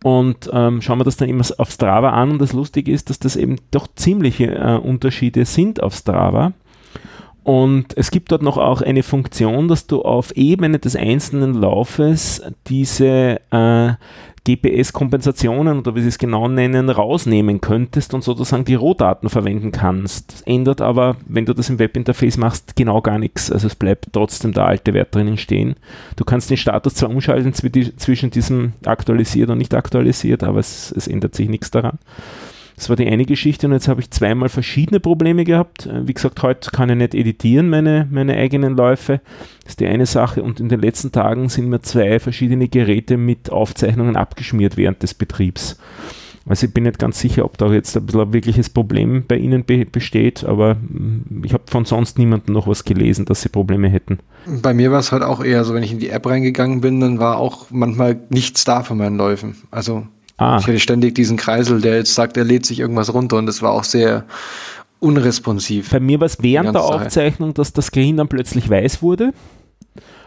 Und 0.03 0.49
ähm, 0.53 0.81
schauen 0.81 0.99
wir 0.99 1.03
das 1.03 1.17
dann 1.17 1.27
immer 1.27 1.43
auf 1.57 1.71
Strava 1.71 2.11
an 2.11 2.31
und 2.31 2.41
das 2.41 2.53
Lustige 2.53 2.91
ist, 2.91 3.09
dass 3.09 3.19
das 3.19 3.35
eben 3.35 3.57
doch 3.71 3.87
ziemliche 3.95 4.55
äh, 4.55 4.77
Unterschiede 4.77 5.45
sind 5.45 5.83
auf 5.83 5.93
Strava. 5.93 6.53
Und 7.43 7.97
es 7.97 8.11
gibt 8.11 8.31
dort 8.31 8.43
noch 8.43 8.57
auch 8.57 8.81
eine 8.81 9.01
Funktion, 9.01 9.67
dass 9.67 9.87
du 9.87 10.03
auf 10.03 10.35
Ebene 10.37 10.77
des 10.77 10.95
einzelnen 10.95 11.55
Laufes 11.55 12.43
diese 12.67 13.39
äh, 13.49 13.93
GPS-Kompensationen 14.55 15.79
oder 15.79 15.95
wie 15.95 16.01
sie 16.01 16.07
es 16.07 16.17
genau 16.17 16.47
nennen, 16.47 16.89
rausnehmen 16.89 17.61
könntest 17.61 18.13
und 18.13 18.23
sozusagen 18.23 18.65
die 18.65 18.75
Rohdaten 18.75 19.29
verwenden 19.29 19.71
kannst. 19.71 20.33
Das 20.33 20.41
ändert 20.41 20.81
aber, 20.81 21.17
wenn 21.27 21.45
du 21.45 21.53
das 21.53 21.69
im 21.69 21.79
Webinterface 21.79 22.37
machst, 22.37 22.75
genau 22.75 23.01
gar 23.01 23.19
nichts. 23.19 23.51
Also 23.51 23.67
es 23.67 23.75
bleibt 23.75 24.07
trotzdem 24.11 24.53
der 24.53 24.65
alte 24.65 24.93
Wert 24.93 25.13
drinnen 25.13 25.37
stehen. 25.37 25.75
Du 26.15 26.23
kannst 26.23 26.49
den 26.49 26.57
Status 26.57 26.95
zwar 26.95 27.09
umschalten 27.09 27.53
zwischen 27.53 28.31
diesem 28.31 28.73
aktualisiert 28.85 29.49
und 29.49 29.57
nicht 29.57 29.73
aktualisiert, 29.73 30.43
aber 30.43 30.59
es, 30.59 30.91
es 30.95 31.07
ändert 31.07 31.35
sich 31.35 31.49
nichts 31.49 31.71
daran. 31.71 31.99
Das 32.79 32.87
war 32.87 32.95
die 32.95 33.09
eine 33.09 33.25
Geschichte 33.25 33.67
und 33.67 33.73
jetzt 33.73 33.89
habe 33.89 33.99
ich 33.99 34.09
zweimal 34.09 34.47
verschiedene 34.47 35.01
Probleme 35.01 35.43
gehabt. 35.43 35.85
Äh, 35.85 36.07
wie 36.07 36.13
gesagt, 36.13 36.41
heute 36.43 36.71
kann 36.71 36.89
ich 36.89 36.95
nicht 36.95 37.13
editieren, 37.13 37.69
meine, 37.69 38.07
meine 38.09 38.37
eigenen 38.37 38.77
Läufe. 38.77 39.19
Das 39.63 39.73
ist 39.73 39.81
die 39.81 39.87
eine 39.87 40.05
Sache 40.05 40.41
und 40.41 40.61
in 40.61 40.69
den 40.69 40.79
letzten 40.79 41.11
Tagen 41.11 41.49
sind 41.49 41.67
mir 41.67 41.81
zwei 41.81 42.21
verschiedene 42.21 42.69
Geräte 42.69 43.17
mit 43.17 43.51
Aufzeichnungen 43.51 44.15
abgeschmiert 44.15 44.77
während 44.77 45.03
des 45.03 45.13
Betriebs. 45.13 45.77
Also 46.47 46.67
ich 46.67 46.73
bin 46.73 46.85
nicht 46.85 46.99
ganz 46.99 47.19
sicher, 47.19 47.43
ob 47.43 47.57
da 47.57 47.67
jetzt 47.67 47.97
ein 47.97 48.05
bisschen 48.05 48.21
ein 48.21 48.31
wirkliches 48.31 48.69
Problem 48.69 49.25
bei 49.27 49.35
Ihnen 49.35 49.65
be 49.65 49.85
besteht, 49.85 50.45
aber 50.45 50.75
mm, 50.75 51.43
ich 51.43 51.51
habe 51.51 51.63
von 51.65 51.83
sonst 51.83 52.17
niemandem 52.17 52.53
noch 52.53 52.65
was 52.65 52.85
gelesen, 52.85 53.25
dass 53.25 53.41
sie 53.41 53.49
Probleme 53.49 53.89
hätten. 53.89 54.19
Bei 54.61 54.73
mir 54.73 54.89
war 54.89 54.99
es 54.99 55.11
halt 55.11 55.23
auch 55.23 55.43
eher 55.43 55.65
so, 55.65 55.73
wenn 55.73 55.83
ich 55.83 55.91
in 55.91 55.99
die 55.99 56.11
App 56.11 56.25
reingegangen 56.25 56.79
bin, 56.79 57.01
dann 57.01 57.19
war 57.19 57.39
auch 57.39 57.65
manchmal 57.71 58.21
nichts 58.29 58.63
da 58.63 58.83
von 58.83 58.97
meinen 58.97 59.17
Läufen. 59.17 59.57
Also 59.69 60.07
Ah. 60.39 60.57
Ich 60.59 60.67
hatte 60.67 60.79
ständig 60.79 61.15
diesen 61.15 61.37
Kreisel, 61.37 61.81
der 61.81 61.97
jetzt 61.97 62.15
sagt, 62.15 62.37
er 62.37 62.45
lädt 62.45 62.65
sich 62.65 62.79
irgendwas 62.79 63.13
runter 63.13 63.37
und 63.37 63.45
das 63.45 63.61
war 63.61 63.71
auch 63.71 63.83
sehr 63.83 64.25
unresponsiv. 64.99 65.89
Bei 65.91 65.99
mir 65.99 66.19
war 66.19 66.25
es 66.25 66.41
während 66.41 66.73
der 66.73 66.83
Aufzeichnung, 66.83 67.53
dass 67.53 67.73
das 67.73 67.87
Screen 67.87 68.17
dann 68.17 68.29
plötzlich 68.29 68.69
weiß 68.69 69.01
wurde 69.01 69.33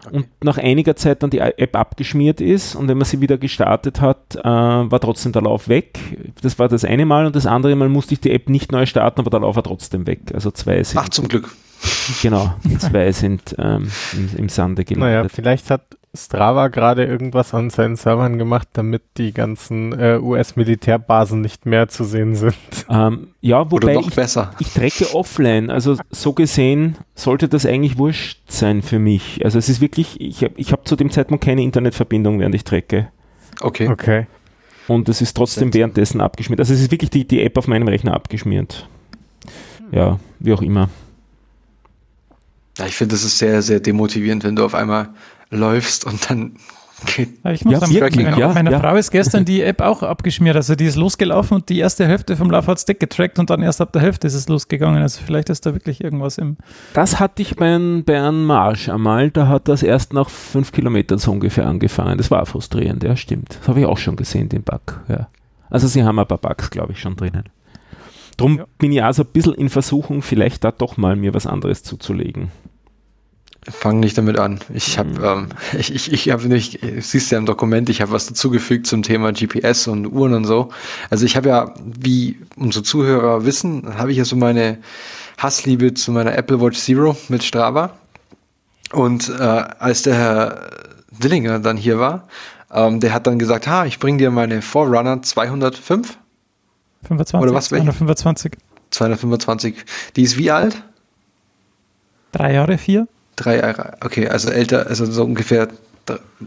okay. 0.05 0.17
und 0.17 0.27
nach 0.43 0.59
einiger 0.59 0.95
Zeit 0.95 1.23
dann 1.23 1.31
die 1.31 1.39
App 1.39 1.75
abgeschmiert 1.75 2.41
ist 2.41 2.75
und 2.75 2.87
wenn 2.87 2.97
man 2.97 3.05
sie 3.05 3.21
wieder 3.21 3.39
gestartet 3.39 4.01
hat, 4.01 4.35
äh, 4.35 4.43
war 4.43 4.99
trotzdem 4.99 5.31
der 5.31 5.41
Lauf 5.41 5.67
weg. 5.67 5.99
Das 6.41 6.59
war 6.59 6.67
das 6.67 6.85
eine 6.85 7.07
Mal 7.07 7.25
und 7.25 7.35
das 7.35 7.47
andere 7.47 7.75
Mal 7.75 7.89
musste 7.89 8.13
ich 8.13 8.19
die 8.19 8.31
App 8.31 8.49
nicht 8.49 8.71
neu 8.71 8.85
starten, 8.85 9.19
aber 9.19 9.31
der 9.31 9.39
Lauf 9.39 9.55
war 9.55 9.63
trotzdem 9.63 10.05
weg. 10.05 10.31
Also 10.33 10.51
zwei 10.51 10.83
sind. 10.83 10.99
Ach, 10.99 11.09
zum 11.09 11.27
Glück. 11.27 11.49
Genau, 12.21 12.53
zwei 12.79 13.11
sind 13.11 13.55
ähm, 13.57 13.89
im, 14.13 14.29
im 14.37 14.49
Sande 14.49 14.85
gelandet. 14.85 15.15
Naja, 15.15 15.27
vielleicht 15.27 15.69
hat 15.69 15.97
Strava 16.15 16.67
gerade 16.67 17.05
irgendwas 17.05 17.55
an 17.55 17.71
seinen 17.71 17.95
Servern 17.95 18.37
gemacht, 18.37 18.67
damit 18.73 19.01
die 19.17 19.33
ganzen 19.33 19.97
äh, 19.99 20.19
US-Militärbasen 20.21 21.41
nicht 21.41 21.65
mehr 21.65 21.87
zu 21.87 22.03
sehen 22.03 22.35
sind. 22.35 22.53
Ähm, 22.87 23.29
ja, 23.41 23.71
wobei 23.71 23.95
ich, 23.95 24.13
besser. 24.13 24.53
ich 24.59 24.71
trecke 24.73 25.15
offline. 25.15 25.71
Also 25.71 25.97
so 26.11 26.33
gesehen 26.33 26.97
sollte 27.15 27.47
das 27.47 27.65
eigentlich 27.65 27.97
wurscht 27.97 28.39
sein 28.47 28.83
für 28.83 28.99
mich. 28.99 29.43
Also 29.43 29.57
es 29.57 29.69
ist 29.69 29.81
wirklich, 29.81 30.21
ich 30.21 30.43
habe 30.43 30.53
ich 30.57 30.71
hab 30.71 30.87
zu 30.87 30.95
dem 30.95 31.09
Zeitpunkt 31.09 31.43
keine 31.43 31.63
Internetverbindung, 31.63 32.39
während 32.39 32.53
ich 32.53 32.63
trecke. 32.63 33.07
Okay. 33.61 33.87
Okay. 33.87 34.27
Und 34.87 35.09
es 35.09 35.21
ist 35.21 35.35
trotzdem 35.35 35.73
währenddessen 35.73 36.21
abgeschmiert. 36.21 36.59
Also 36.59 36.73
es 36.73 36.81
ist 36.81 36.91
wirklich 36.91 37.09
die, 37.09 37.25
die 37.25 37.41
App 37.41 37.57
auf 37.57 37.67
meinem 37.67 37.87
Rechner 37.87 38.13
abgeschmiert. 38.13 38.87
Ja, 39.91 40.19
wie 40.39 40.53
auch 40.53 40.61
immer. 40.61 40.89
Ja, 42.77 42.85
ich 42.85 42.95
finde, 42.95 43.15
das 43.15 43.23
ist 43.23 43.37
sehr, 43.37 43.61
sehr 43.61 43.79
demotivierend, 43.79 44.43
wenn 44.43 44.55
du 44.55 44.65
auf 44.65 44.73
einmal 44.73 45.09
läufst 45.49 46.05
und 46.05 46.29
dann 46.29 46.53
geht 47.05 47.29
ich 47.51 47.65
muss 47.65 47.73
ja, 47.73 47.79
sagen, 47.79 47.93
wirklich, 47.93 48.25
meine, 48.25 48.39
ja, 48.39 48.53
meiner 48.53 48.71
ja. 48.71 48.79
Frau 48.79 48.95
ist 48.95 49.11
gestern 49.11 49.45
die 49.45 49.61
App 49.61 49.81
auch 49.81 50.03
abgeschmiert. 50.03 50.55
Also 50.55 50.75
die 50.75 50.85
ist 50.85 50.95
losgelaufen 50.95 51.55
und 51.55 51.69
die 51.69 51.79
erste 51.79 52.07
Hälfte 52.07 52.37
vom 52.37 52.49
Lauf 52.49 52.67
hat 52.67 52.79
Stick 52.79 52.99
getrackt 52.99 53.39
und 53.39 53.49
dann 53.49 53.61
erst 53.61 53.81
ab 53.81 53.91
der 53.91 54.01
Hälfte 54.01 54.27
ist 54.27 54.33
es 54.33 54.47
losgegangen. 54.47 55.01
Also 55.01 55.21
vielleicht 55.25 55.49
ist 55.49 55.65
da 55.65 55.73
wirklich 55.73 56.03
irgendwas 56.03 56.37
im. 56.37 56.57
Das 56.93 57.19
hatte 57.19 57.41
ich 57.41 57.55
bei, 57.55 57.77
bei 58.05 58.17
einem 58.17 58.45
Marsch 58.45 58.89
einmal. 58.89 59.31
Da 59.31 59.47
hat 59.47 59.67
das 59.67 59.83
erst 59.83 60.13
nach 60.13 60.29
fünf 60.29 60.71
Kilometern 60.71 61.17
so 61.17 61.31
ungefähr 61.31 61.65
angefangen. 61.67 62.17
Das 62.17 62.31
war 62.31 62.45
frustrierend, 62.45 63.03
ja, 63.03 63.15
stimmt. 63.15 63.57
Das 63.59 63.67
habe 63.67 63.81
ich 63.81 63.85
auch 63.85 63.97
schon 63.97 64.15
gesehen, 64.15 64.49
den 64.49 64.63
Bug. 64.63 65.01
Ja. 65.09 65.27
Also 65.69 65.87
sie 65.87 66.03
haben 66.03 66.19
ein 66.19 66.27
paar 66.27 66.37
Bugs, 66.37 66.69
glaube 66.69 66.93
ich, 66.93 66.99
schon 66.99 67.15
drinnen. 67.15 67.43
Drum 68.43 68.57
ja. 68.57 68.65
bin 68.77 68.91
ich 68.91 69.01
also 69.01 69.23
ein 69.23 69.29
bisschen 69.31 69.53
in 69.53 69.69
Versuchung, 69.69 70.21
vielleicht 70.21 70.65
da 70.65 70.71
doch 70.71 70.97
mal 70.97 71.15
mir 71.15 71.33
was 71.33 71.47
anderes 71.47 71.81
zuzulegen. 71.81 72.51
Fang 73.65 74.01
nicht 74.01 74.17
damit 74.17 74.37
an. 74.37 74.59
Ich 74.73 74.99
habe, 74.99 75.11
mhm. 75.11 75.23
ähm, 75.23 75.47
ich, 75.79 75.95
ich, 75.95 76.11
ich 76.11 76.29
habe 76.29 76.49
nicht, 76.49 76.81
siehst 76.99 77.31
ja 77.31 77.37
im 77.37 77.45
Dokument, 77.45 77.87
ich 77.87 78.01
habe 78.01 78.11
was 78.11 78.25
dazugefügt 78.25 78.85
zum 78.85 79.01
Thema 79.01 79.31
GPS 79.31 79.87
und 79.87 80.07
Uhren 80.07 80.33
und 80.33 80.43
so. 80.43 80.67
Also 81.09 81.25
ich 81.25 81.37
habe 81.37 81.47
ja, 81.47 81.73
wie 81.85 82.37
unsere 82.57 82.83
Zuhörer 82.83 83.45
wissen, 83.45 83.97
habe 83.97 84.11
ich 84.11 84.17
ja 84.17 84.25
so 84.25 84.35
meine 84.35 84.79
Hassliebe 85.37 85.93
zu 85.93 86.11
meiner 86.11 86.37
Apple 86.37 86.59
Watch 86.59 86.79
Zero 86.79 87.15
mit 87.29 87.43
Strava. 87.43 87.91
Und 88.91 89.29
äh, 89.29 89.41
als 89.41 90.01
der 90.01 90.15
Herr 90.15 90.69
Dillinger 91.11 91.59
dann 91.59 91.77
hier 91.77 91.97
war, 91.97 92.27
ähm, 92.73 92.99
der 92.99 93.13
hat 93.13 93.25
dann 93.25 93.39
gesagt, 93.39 93.67
ha, 93.67 93.85
ich 93.85 93.99
bring 93.99 94.17
dir 94.17 94.31
meine 94.31 94.61
Forerunner 94.61 95.21
205. 95.21 96.17
25. 97.03 97.41
Oder 97.41 97.53
was? 97.53 97.69
225. 97.69 98.53
225. 98.91 99.75
Die 100.15 100.23
ist 100.23 100.37
wie 100.37 100.51
alt? 100.51 100.83
Drei 102.31 102.53
Jahre, 102.53 102.77
vier? 102.77 103.07
Drei 103.35 103.57
Jahre, 103.57 103.97
okay, 104.01 104.27
also 104.27 104.49
älter, 104.49 104.87
also 104.87 105.05
so 105.05 105.23
ungefähr 105.23 105.67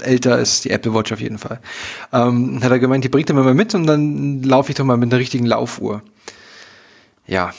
älter 0.01 0.39
ist 0.39 0.65
die 0.65 0.71
Apple 0.71 0.95
Watch 0.95 1.13
auf 1.13 1.21
jeden 1.21 1.39
Fall. 1.39 1.61
Ähm, 2.13 2.63
hat 2.63 2.71
er 2.71 2.79
gemeint, 2.79 3.05
die 3.05 3.09
bringt 3.09 3.31
er 3.31 3.35
mir 3.35 3.43
mal 3.43 3.55
mit 3.55 3.75
und 3.75 3.87
dann 3.87 4.43
laufe 4.43 4.71
ich 4.71 4.77
doch 4.77 4.85
mal 4.85 4.97
mit 4.97 5.13
einer 5.13 5.21
richtigen 5.21 5.47
Laufuhr. 5.47 6.03
Ja, 7.27 7.53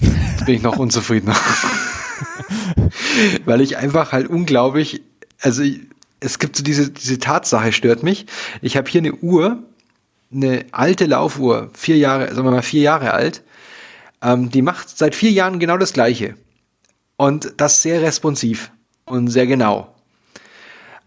jetzt 0.00 0.44
bin 0.44 0.56
ich 0.56 0.62
noch 0.62 0.76
unzufriedener. 0.78 1.34
Weil 3.44 3.60
ich 3.60 3.78
einfach 3.78 4.12
halt 4.12 4.28
unglaublich, 4.28 5.02
also 5.40 5.62
es 6.20 6.38
gibt 6.38 6.56
so 6.56 6.62
diese, 6.62 6.90
diese 6.90 7.18
Tatsache, 7.18 7.72
stört 7.72 8.02
mich. 8.02 8.26
Ich 8.60 8.76
habe 8.76 8.90
hier 8.90 9.00
eine 9.00 9.14
Uhr, 9.14 9.62
eine 10.34 10.66
alte 10.72 11.06
Laufuhr, 11.06 11.70
vier 11.74 11.96
Jahre, 11.96 12.34
sagen 12.34 12.46
wir 12.46 12.50
mal 12.50 12.62
vier 12.62 12.82
Jahre 12.82 13.12
alt, 13.12 13.42
ähm, 14.22 14.50
die 14.50 14.62
macht 14.62 14.88
seit 14.96 15.14
vier 15.14 15.30
Jahren 15.30 15.58
genau 15.58 15.76
das 15.76 15.92
Gleiche. 15.92 16.34
Und 17.16 17.54
das 17.58 17.82
sehr 17.82 18.02
responsiv 18.02 18.72
und 19.04 19.28
sehr 19.28 19.46
genau. 19.46 19.94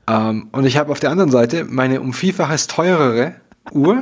Ähm, 0.07 0.47
und 0.51 0.65
ich 0.65 0.78
habe 0.78 0.91
auf 0.91 0.99
der 0.99 1.11
anderen 1.11 1.32
Seite 1.32 1.65
meine 1.65 1.99
um 1.99 2.13
Vielfaches 2.13 2.67
teurere 2.67 3.36
Uhr, 3.71 4.01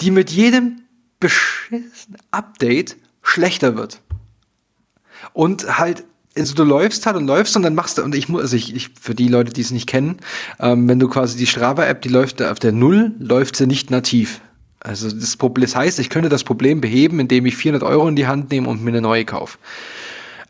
die 0.00 0.10
mit 0.10 0.30
jedem 0.30 0.82
beschissenen 1.20 2.18
Update 2.32 2.96
schlechter 3.22 3.76
wird. 3.76 4.00
Und 5.32 5.78
halt, 5.78 6.04
also 6.36 6.54
du 6.54 6.64
läufst 6.64 7.06
halt 7.06 7.16
und 7.16 7.26
läufst 7.26 7.56
und 7.56 7.62
dann 7.62 7.74
machst 7.74 7.98
du, 7.98 8.02
und 8.02 8.14
ich 8.14 8.28
muss, 8.28 8.42
also 8.42 8.56
ich, 8.56 8.74
ich 8.74 8.90
für 9.00 9.14
die 9.14 9.28
Leute, 9.28 9.52
die 9.52 9.60
es 9.60 9.70
nicht 9.70 9.86
kennen, 9.86 10.18
ähm, 10.60 10.88
wenn 10.88 10.98
du 10.98 11.08
quasi 11.08 11.36
die 11.36 11.46
Strava-App, 11.46 12.02
die 12.02 12.08
läuft 12.08 12.42
auf 12.42 12.58
der 12.58 12.72
Null, 12.72 13.12
läuft 13.18 13.56
sie 13.56 13.66
nicht 13.66 13.90
nativ. 13.90 14.40
Also 14.80 15.10
das, 15.10 15.36
Problem, 15.36 15.64
das 15.64 15.76
heißt, 15.76 15.98
ich 16.00 16.10
könnte 16.10 16.28
das 16.28 16.42
Problem 16.42 16.80
beheben, 16.80 17.20
indem 17.20 17.46
ich 17.46 17.56
400 17.56 17.88
Euro 17.88 18.08
in 18.08 18.16
die 18.16 18.26
Hand 18.26 18.50
nehme 18.50 18.68
und 18.68 18.82
mir 18.82 18.90
eine 18.90 19.00
neue 19.00 19.24
kaufe. 19.24 19.58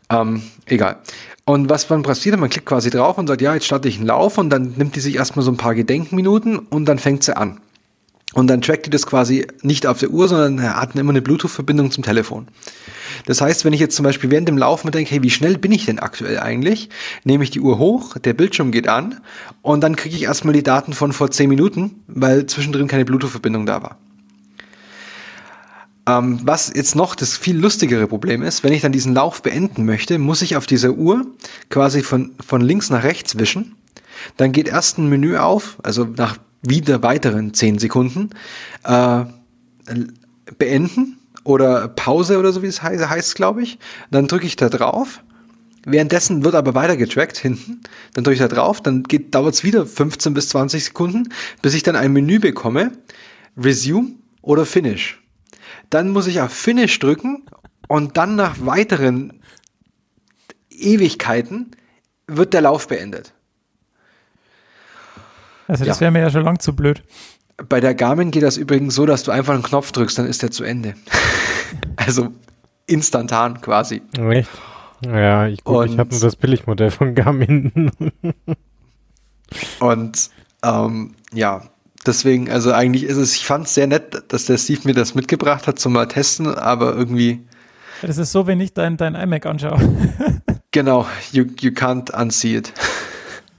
Ähm, 0.09 0.41
egal. 0.65 0.97
Und 1.45 1.69
was 1.69 1.87
dann 1.87 2.03
passiert, 2.03 2.39
man 2.39 2.49
klickt 2.49 2.65
quasi 2.65 2.89
drauf 2.89 3.17
und 3.17 3.27
sagt, 3.27 3.41
ja, 3.41 3.53
jetzt 3.53 3.65
starte 3.65 3.89
ich 3.89 3.97
einen 3.97 4.07
Lauf 4.07 4.37
und 4.37 4.49
dann 4.49 4.73
nimmt 4.77 4.95
die 4.95 5.01
sich 5.01 5.15
erstmal 5.15 5.43
so 5.43 5.51
ein 5.51 5.57
paar 5.57 5.75
Gedenkminuten 5.75 6.57
und 6.57 6.85
dann 6.85 6.99
fängt 6.99 7.23
sie 7.23 7.35
an. 7.35 7.59
Und 8.33 8.47
dann 8.47 8.61
trackt 8.61 8.87
die 8.87 8.89
das 8.89 9.05
quasi 9.05 9.45
nicht 9.61 9.85
auf 9.85 9.99
der 9.99 10.09
Uhr, 10.09 10.27
sondern 10.27 10.75
hat 10.75 10.95
immer 10.95 11.11
eine 11.11 11.21
Bluetooth-Verbindung 11.21 11.91
zum 11.91 12.03
Telefon. 12.03 12.47
Das 13.25 13.41
heißt, 13.41 13.65
wenn 13.65 13.73
ich 13.73 13.79
jetzt 13.79 13.95
zum 13.95 14.03
Beispiel 14.03 14.29
während 14.29 14.47
dem 14.47 14.57
Laufen 14.57 14.91
denke, 14.91 15.11
hey, 15.11 15.23
wie 15.23 15.29
schnell 15.29 15.57
bin 15.57 15.71
ich 15.71 15.85
denn 15.85 15.99
aktuell 15.99 16.39
eigentlich, 16.39 16.89
nehme 17.23 17.43
ich 17.43 17.51
die 17.51 17.61
Uhr 17.61 17.77
hoch, 17.77 18.17
der 18.17 18.33
Bildschirm 18.33 18.71
geht 18.71 18.87
an 18.87 19.21
und 19.61 19.81
dann 19.81 19.95
kriege 19.95 20.15
ich 20.15 20.23
erstmal 20.23 20.53
die 20.53 20.63
Daten 20.63 20.93
von 20.93 21.13
vor 21.13 21.31
10 21.31 21.49
Minuten, 21.49 22.03
weil 22.07 22.45
zwischendrin 22.45 22.87
keine 22.87 23.05
Bluetooth-Verbindung 23.05 23.65
da 23.65 23.81
war. 23.81 23.97
Ähm, 26.05 26.39
was 26.43 26.71
jetzt 26.75 26.95
noch 26.95 27.15
das 27.15 27.37
viel 27.37 27.57
lustigere 27.57 28.07
Problem 28.07 28.43
ist, 28.43 28.63
wenn 28.63 28.73
ich 28.73 28.81
dann 28.81 28.91
diesen 28.91 29.13
Lauf 29.13 29.41
beenden 29.41 29.85
möchte, 29.85 30.19
muss 30.19 30.41
ich 30.41 30.57
auf 30.57 30.65
dieser 30.65 30.91
Uhr 30.91 31.25
quasi 31.69 32.03
von, 32.03 32.31
von 32.45 32.61
links 32.61 32.89
nach 32.89 33.03
rechts 33.03 33.37
wischen. 33.39 33.75
Dann 34.37 34.51
geht 34.51 34.67
erst 34.67 34.97
ein 34.97 35.07
Menü 35.07 35.37
auf, 35.37 35.77
also 35.83 36.05
nach 36.05 36.37
wieder 36.61 37.03
weiteren 37.03 37.53
10 37.53 37.79
Sekunden, 37.79 38.29
äh, 38.83 39.25
beenden 40.57 41.19
oder 41.43 41.87
Pause 41.87 42.39
oder 42.39 42.51
so 42.51 42.61
wie 42.61 42.67
es 42.67 42.81
heißt, 42.81 43.09
heißt 43.09 43.35
glaube 43.35 43.63
ich. 43.63 43.79
Dann 44.11 44.27
drücke 44.27 44.45
ich 44.45 44.55
da 44.55 44.69
drauf. 44.69 45.23
Währenddessen 45.85 46.45
wird 46.45 46.55
aber 46.55 46.75
weiter 46.75 46.95
getrackt 46.95 47.37
hinten. 47.37 47.81
Dann 48.13 48.23
drücke 48.23 48.35
ich 48.35 48.39
da 48.39 48.47
drauf, 48.47 48.81
dann 48.81 49.03
dauert 49.31 49.53
es 49.53 49.63
wieder 49.63 49.85
15 49.85 50.33
bis 50.33 50.49
20 50.49 50.85
Sekunden, 50.85 51.29
bis 51.61 51.73
ich 51.73 51.83
dann 51.83 51.97
ein 51.97 52.13
Menü 52.13 52.39
bekomme. 52.39 52.91
Resume 53.57 54.13
oder 54.41 54.65
Finish. 54.65 55.21
Dann 55.89 56.09
muss 56.09 56.27
ich 56.27 56.39
auf 56.39 56.53
Finish 56.53 56.97
drücken 56.99 57.43
und 57.87 58.17
dann 58.17 58.35
nach 58.35 58.55
weiteren 58.65 59.41
Ewigkeiten 60.69 61.71
wird 62.27 62.53
der 62.53 62.61
Lauf 62.61 62.87
beendet. 62.87 63.33
Also 65.67 65.85
das 65.85 65.97
ja. 65.97 66.01
wäre 66.01 66.11
mir 66.11 66.19
ja 66.19 66.29
schon 66.29 66.43
lang 66.43 66.59
zu 66.59 66.75
blöd. 66.75 67.03
Bei 67.69 67.79
der 67.79 67.95
Garmin 67.95 68.31
geht 68.31 68.43
das 68.43 68.57
übrigens 68.57 68.95
so, 68.95 69.05
dass 69.05 69.23
du 69.23 69.31
einfach 69.31 69.53
einen 69.53 69.63
Knopf 69.63 69.91
drückst, 69.91 70.17
dann 70.17 70.27
ist 70.27 70.41
der 70.41 70.51
zu 70.51 70.63
Ende. 70.63 70.95
also 71.95 72.29
instantan 72.87 73.61
quasi. 73.61 74.01
Echt? 74.29 74.49
Ja, 75.05 75.47
ich, 75.47 75.59
ich 75.59 75.65
habe 75.65 76.09
nur 76.11 76.19
das 76.19 76.35
Billigmodell 76.35 76.91
von 76.91 77.13
Garmin. 77.13 77.91
und 79.79 80.29
ähm, 80.63 81.15
ja, 81.33 81.61
deswegen, 82.05 82.49
also 82.49 82.71
eigentlich 82.71 83.03
ist 83.03 83.17
es, 83.17 83.35
ich 83.35 83.45
fand 83.45 83.67
es 83.67 83.73
sehr 83.73 83.87
nett, 83.87 84.23
dass 84.29 84.45
der 84.45 84.57
Steve 84.57 84.81
mir 84.85 84.93
das 84.93 85.15
mitgebracht 85.15 85.67
hat 85.67 85.79
zum 85.79 85.93
mal 85.93 86.07
testen, 86.07 86.47
aber 86.55 86.93
irgendwie. 86.95 87.45
Das 88.01 88.17
ist 88.17 88.31
so, 88.31 88.47
wenn 88.47 88.59
ich 88.61 88.73
dein, 88.73 88.97
dein 88.97 89.15
iMac 89.15 89.45
anschaue. 89.45 89.79
genau, 90.71 91.05
you, 91.31 91.45
you 91.59 91.71
can't 91.71 92.11
unsee 92.11 92.57
it. 92.57 92.73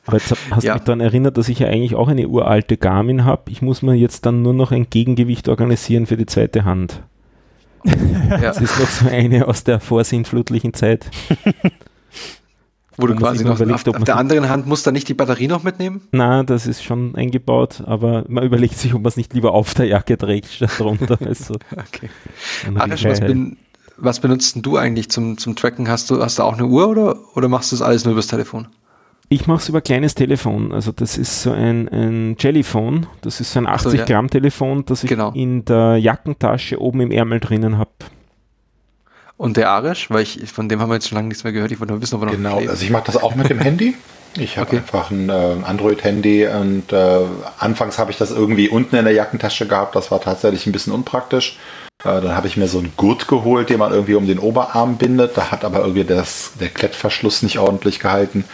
Aber 0.07 0.19
jetzt 0.19 0.35
hast 0.51 0.63
du 0.63 0.67
ja. 0.67 0.75
mich 0.75 0.83
daran 0.85 1.01
erinnert, 1.01 1.39
dass 1.39 1.49
ich 1.49 1.61
ja 1.61 1.69
eigentlich 1.69 1.95
auch 1.95 2.09
eine 2.09 2.29
uralte 2.29 2.77
Garmin 2.77 3.25
habe. 3.25 3.51
Ich 3.51 3.63
muss 3.63 3.83
mir 3.83 3.95
jetzt 3.95 4.27
dann 4.27 4.43
nur 4.43 4.53
noch 4.53 4.71
ein 4.71 4.91
Gegengewicht 4.91 5.49
organisieren 5.49 6.07
für 6.07 6.17
die 6.17 6.27
zweite 6.27 6.65
Hand. 6.65 7.03
ja. 7.85 8.39
Das 8.39 8.61
ist 8.61 8.79
noch 8.79 8.89
so 8.89 9.09
eine 9.09 9.49
aus 9.49 9.65
der 9.65 9.81
vorsinnflutlichen 9.81 10.75
Zeit. 10.75 11.11
Wo 12.97 13.09
du 13.09 13.17
quasi 13.17 13.45
noch 13.45 13.57
überlegt, 13.57 13.89
auf, 13.89 13.97
auf 13.97 14.05
der 14.05 14.17
anderen 14.17 14.49
Hand 14.49 14.67
musst 14.67 14.87
du 14.87 14.93
nicht 14.93 15.09
die 15.09 15.15
Batterie 15.15 15.49
noch 15.49 15.65
mitnehmen? 15.65 16.03
Nein, 16.13 16.47
das 16.47 16.67
ist 16.67 16.85
schon 16.85 17.17
eingebaut, 17.17 17.83
aber 17.85 18.25
man 18.29 18.45
überlegt 18.45 18.79
sich, 18.79 18.95
ob 18.95 19.03
man 19.03 19.09
es 19.09 19.17
nicht 19.17 19.35
lieber 19.35 19.53
auf 19.53 19.75
der 19.75 19.87
Jacke 19.87 20.17
trägt 20.17 20.47
statt 20.47 20.79
drunter. 20.79 21.19
also, 21.25 21.55
okay. 21.73 22.09
Arisch, 22.77 23.05
was, 23.05 23.19
bin, 23.21 23.57
was 23.97 24.21
benutzt 24.21 24.59
du 24.63 24.77
eigentlich 24.77 25.11
zum, 25.11 25.39
zum 25.39 25.57
Tracken? 25.57 25.89
Hast 25.89 26.09
du, 26.09 26.23
hast 26.23 26.39
du 26.39 26.45
auch 26.45 26.55
eine 26.55 26.67
Uhr 26.67 26.89
oder, 26.89 27.17
oder 27.35 27.49
machst 27.49 27.73
du 27.73 27.77
das 27.77 27.83
alles 27.83 28.05
nur 28.05 28.13
übers 28.13 28.29
Telefon? 28.29 28.69
Ich 29.29 29.47
mache 29.47 29.59
es 29.59 29.69
über 29.69 29.79
ein 29.79 29.85
kleines 29.85 30.15
Telefon. 30.15 30.73
Also 30.73 30.93
das 30.93 31.17
ist 31.17 31.43
so 31.43 31.53
ein, 31.53 31.89
ein 31.89 32.37
Jellyphone. 32.39 33.07
Das 33.23 33.41
ist 33.41 33.53
so 33.53 33.59
ein 33.59 33.67
80 33.67 33.91
so, 33.91 33.97
ja. 33.97 34.05
Gramm 34.05 34.29
Telefon, 34.29 34.85
das 34.85 35.03
ich 35.03 35.11
genau. 35.11 35.33
in 35.33 35.65
der 35.65 35.97
Jackentasche 35.97 36.81
oben 36.81 37.01
im 37.01 37.11
Ärmel 37.11 37.41
drinnen 37.41 37.79
habe. 37.79 37.91
Und 39.37 39.57
der 39.57 39.71
Arisch, 39.71 40.11
weil 40.11 40.23
ich 40.23 40.53
von 40.53 40.69
dem 40.69 40.81
haben 40.81 40.91
wir 40.91 40.95
jetzt 40.95 41.09
schon 41.09 41.17
lange 41.17 41.29
nichts 41.29 41.43
mehr 41.43 41.53
gehört. 41.53 41.73
Ich 41.73 41.81
wollte 41.81 41.93
nur 41.93 42.03
wissen, 42.03 42.15
ob 42.15 42.23
er 42.23 42.27
noch 42.27 42.33
Genau, 42.33 42.59
also 42.59 42.85
ich 42.85 42.91
mache 42.91 43.05
das 43.07 43.17
auch 43.17 43.35
mit 43.35 43.51
dem 43.51 43.59
Handy. 43.59 43.95
Ich 44.37 44.59
habe 44.59 44.69
okay. 44.69 44.77
einfach 44.79 45.11
ein 45.11 45.29
äh, 45.29 45.57
Android-Handy 45.65 46.47
und 46.49 46.93
äh, 46.93 47.21
anfangs 47.59 47.99
habe 47.99 48.11
ich 48.11 48.19
das 48.19 48.31
irgendwie 48.31 48.69
unten 48.69 48.97
in 48.97 49.05
der 49.05 49.15
Jackentasche 49.15 49.67
gehabt. 49.67 49.95
Das 49.95 50.11
war 50.11 50.21
tatsächlich 50.21 50.67
ein 50.67 50.73
bisschen 50.73 50.93
unpraktisch. 50.93 51.57
Äh, 52.03 52.21
dann 52.21 52.35
habe 52.35 52.49
ich 52.49 52.57
mir 52.57 52.67
so 52.67 52.79
einen 52.79 52.93
Gurt 52.97 53.29
geholt, 53.29 53.71
den 53.71 53.79
man 53.79 53.93
irgendwie 53.93 54.15
um 54.15 54.27
den 54.27 54.41
Oberarm 54.41 54.97
bindet. 54.97 55.37
Da 55.37 55.51
hat 55.51 55.65
aber 55.65 55.81
irgendwie 55.81 56.05
das, 56.05 56.53
der 56.61 56.69
Klettverschluss 56.69 57.43
nicht 57.43 57.59
ordentlich 57.59 58.01
gehalten. 58.01 58.45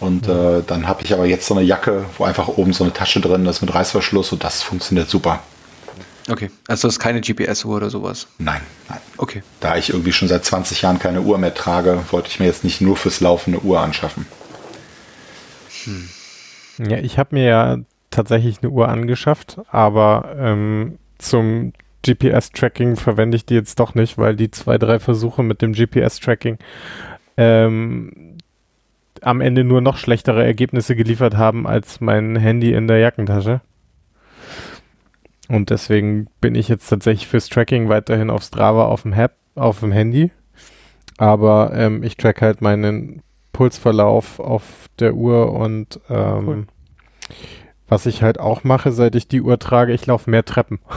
Und 0.00 0.26
äh, 0.28 0.62
dann 0.66 0.88
habe 0.88 1.02
ich 1.04 1.12
aber 1.12 1.26
jetzt 1.26 1.46
so 1.46 1.54
eine 1.54 1.62
Jacke, 1.62 2.06
wo 2.16 2.24
einfach 2.24 2.48
oben 2.48 2.72
so 2.72 2.84
eine 2.84 2.92
Tasche 2.92 3.20
drin 3.20 3.44
ist 3.46 3.60
mit 3.60 3.74
Reißverschluss 3.74 4.32
und 4.32 4.42
das 4.42 4.62
funktioniert 4.62 5.10
super. 5.10 5.40
Okay, 6.28 6.50
also 6.68 6.88
das 6.88 6.94
ist 6.94 7.00
keine 7.00 7.20
GPS-Uhr 7.20 7.76
oder 7.76 7.90
sowas? 7.90 8.28
Nein, 8.38 8.60
nein. 8.88 8.98
Okay. 9.16 9.42
Da 9.60 9.76
ich 9.76 9.90
irgendwie 9.90 10.12
schon 10.12 10.28
seit 10.28 10.44
20 10.44 10.82
Jahren 10.82 10.98
keine 10.98 11.22
Uhr 11.22 11.38
mehr 11.38 11.54
trage, 11.54 12.00
wollte 12.10 12.28
ich 12.28 12.40
mir 12.40 12.46
jetzt 12.46 12.64
nicht 12.64 12.80
nur 12.80 12.96
fürs 12.96 13.20
Laufen 13.20 13.54
eine 13.54 13.62
Uhr 13.62 13.80
anschaffen. 13.80 14.26
Hm. 15.84 16.08
Ja, 16.88 16.98
ich 16.98 17.18
habe 17.18 17.34
mir 17.34 17.44
ja 17.44 17.76
tatsächlich 18.10 18.58
eine 18.62 18.70
Uhr 18.70 18.88
angeschafft, 18.88 19.60
aber 19.70 20.34
ähm, 20.38 20.98
zum 21.18 21.72
GPS-Tracking 22.06 22.96
verwende 22.96 23.36
ich 23.36 23.44
die 23.44 23.54
jetzt 23.54 23.78
doch 23.78 23.94
nicht, 23.94 24.16
weil 24.16 24.36
die 24.36 24.50
zwei, 24.50 24.78
drei 24.78 24.98
Versuche 24.98 25.42
mit 25.42 25.62
dem 25.62 25.72
GPS-Tracking 25.72 26.58
ähm, 27.36 28.12
am 29.22 29.40
Ende 29.40 29.64
nur 29.64 29.80
noch 29.80 29.96
schlechtere 29.96 30.44
Ergebnisse 30.44 30.96
geliefert 30.96 31.36
haben 31.36 31.66
als 31.66 32.00
mein 32.00 32.36
Handy 32.36 32.72
in 32.72 32.88
der 32.88 32.98
Jackentasche. 32.98 33.60
Und 35.48 35.70
deswegen 35.70 36.28
bin 36.40 36.54
ich 36.54 36.68
jetzt 36.68 36.88
tatsächlich 36.88 37.26
fürs 37.26 37.48
Tracking 37.48 37.88
weiterhin 37.88 38.30
auf 38.30 38.42
Strava 38.42 38.86
auf 38.86 39.02
dem, 39.02 39.16
Hab, 39.16 39.32
auf 39.56 39.80
dem 39.80 39.90
Handy. 39.90 40.30
Aber 41.18 41.72
ähm, 41.74 42.02
ich 42.02 42.16
track 42.16 42.40
halt 42.40 42.62
meinen 42.62 43.22
Pulsverlauf 43.52 44.38
auf 44.38 44.86
der 45.00 45.14
Uhr 45.14 45.52
und 45.52 46.00
ähm, 46.08 46.48
cool. 46.48 46.66
was 47.88 48.06
ich 48.06 48.22
halt 48.22 48.38
auch 48.38 48.64
mache, 48.64 48.92
seit 48.92 49.14
ich 49.16 49.28
die 49.28 49.42
Uhr 49.42 49.58
trage, 49.58 49.92
ich 49.92 50.06
laufe 50.06 50.30
mehr 50.30 50.44
Treppen. 50.44 50.78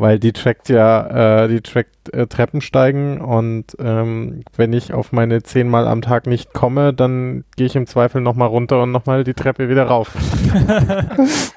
Weil 0.00 0.18
die 0.18 0.32
trackt 0.32 0.70
ja, 0.70 1.44
äh, 1.44 1.48
die 1.48 1.60
trackt 1.60 2.08
äh, 2.14 2.26
Treppensteigen 2.26 3.20
und 3.20 3.76
ähm, 3.78 4.44
wenn 4.56 4.72
ich 4.72 4.94
auf 4.94 5.12
meine 5.12 5.42
zehnmal 5.42 5.86
am 5.86 6.00
Tag 6.00 6.26
nicht 6.26 6.54
komme, 6.54 6.94
dann 6.94 7.44
gehe 7.56 7.66
ich 7.66 7.76
im 7.76 7.86
Zweifel 7.86 8.22
nochmal 8.22 8.48
runter 8.48 8.82
und 8.82 8.92
nochmal 8.92 9.24
die 9.24 9.34
Treppe 9.34 9.68
wieder 9.68 9.84
rauf. 9.84 10.14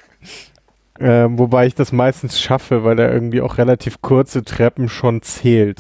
äh, 0.99 1.27
wobei 1.29 1.67
ich 1.67 1.75
das 1.75 1.93
meistens 1.93 2.41
schaffe, 2.41 2.83
weil 2.83 2.99
er 2.99 3.13
irgendwie 3.13 3.39
auch 3.39 3.57
relativ 3.57 4.01
kurze 4.01 4.43
Treppen 4.43 4.89
schon 4.89 5.21
zählt. 5.21 5.79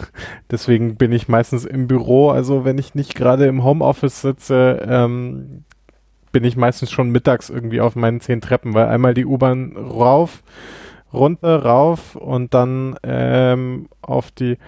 Deswegen 0.52 0.94
bin 0.94 1.10
ich 1.10 1.26
meistens 1.26 1.64
im 1.64 1.88
Büro, 1.88 2.30
also 2.30 2.64
wenn 2.64 2.78
ich 2.78 2.94
nicht 2.94 3.16
gerade 3.16 3.46
im 3.46 3.64
Homeoffice 3.64 4.20
sitze, 4.20 4.80
ähm, 4.88 5.64
bin 6.30 6.44
ich 6.44 6.56
meistens 6.56 6.92
schon 6.92 7.10
mittags 7.10 7.50
irgendwie 7.50 7.80
auf 7.80 7.96
meinen 7.96 8.20
zehn 8.20 8.40
Treppen, 8.40 8.74
weil 8.74 8.86
einmal 8.86 9.14
die 9.14 9.26
U-Bahn 9.26 9.76
rauf, 9.76 10.44
runter, 11.12 11.62
rauf 11.64 12.16
und 12.16 12.54
dann 12.54 12.96
ähm, 13.02 13.88
auf 14.02 14.30
die 14.30 14.58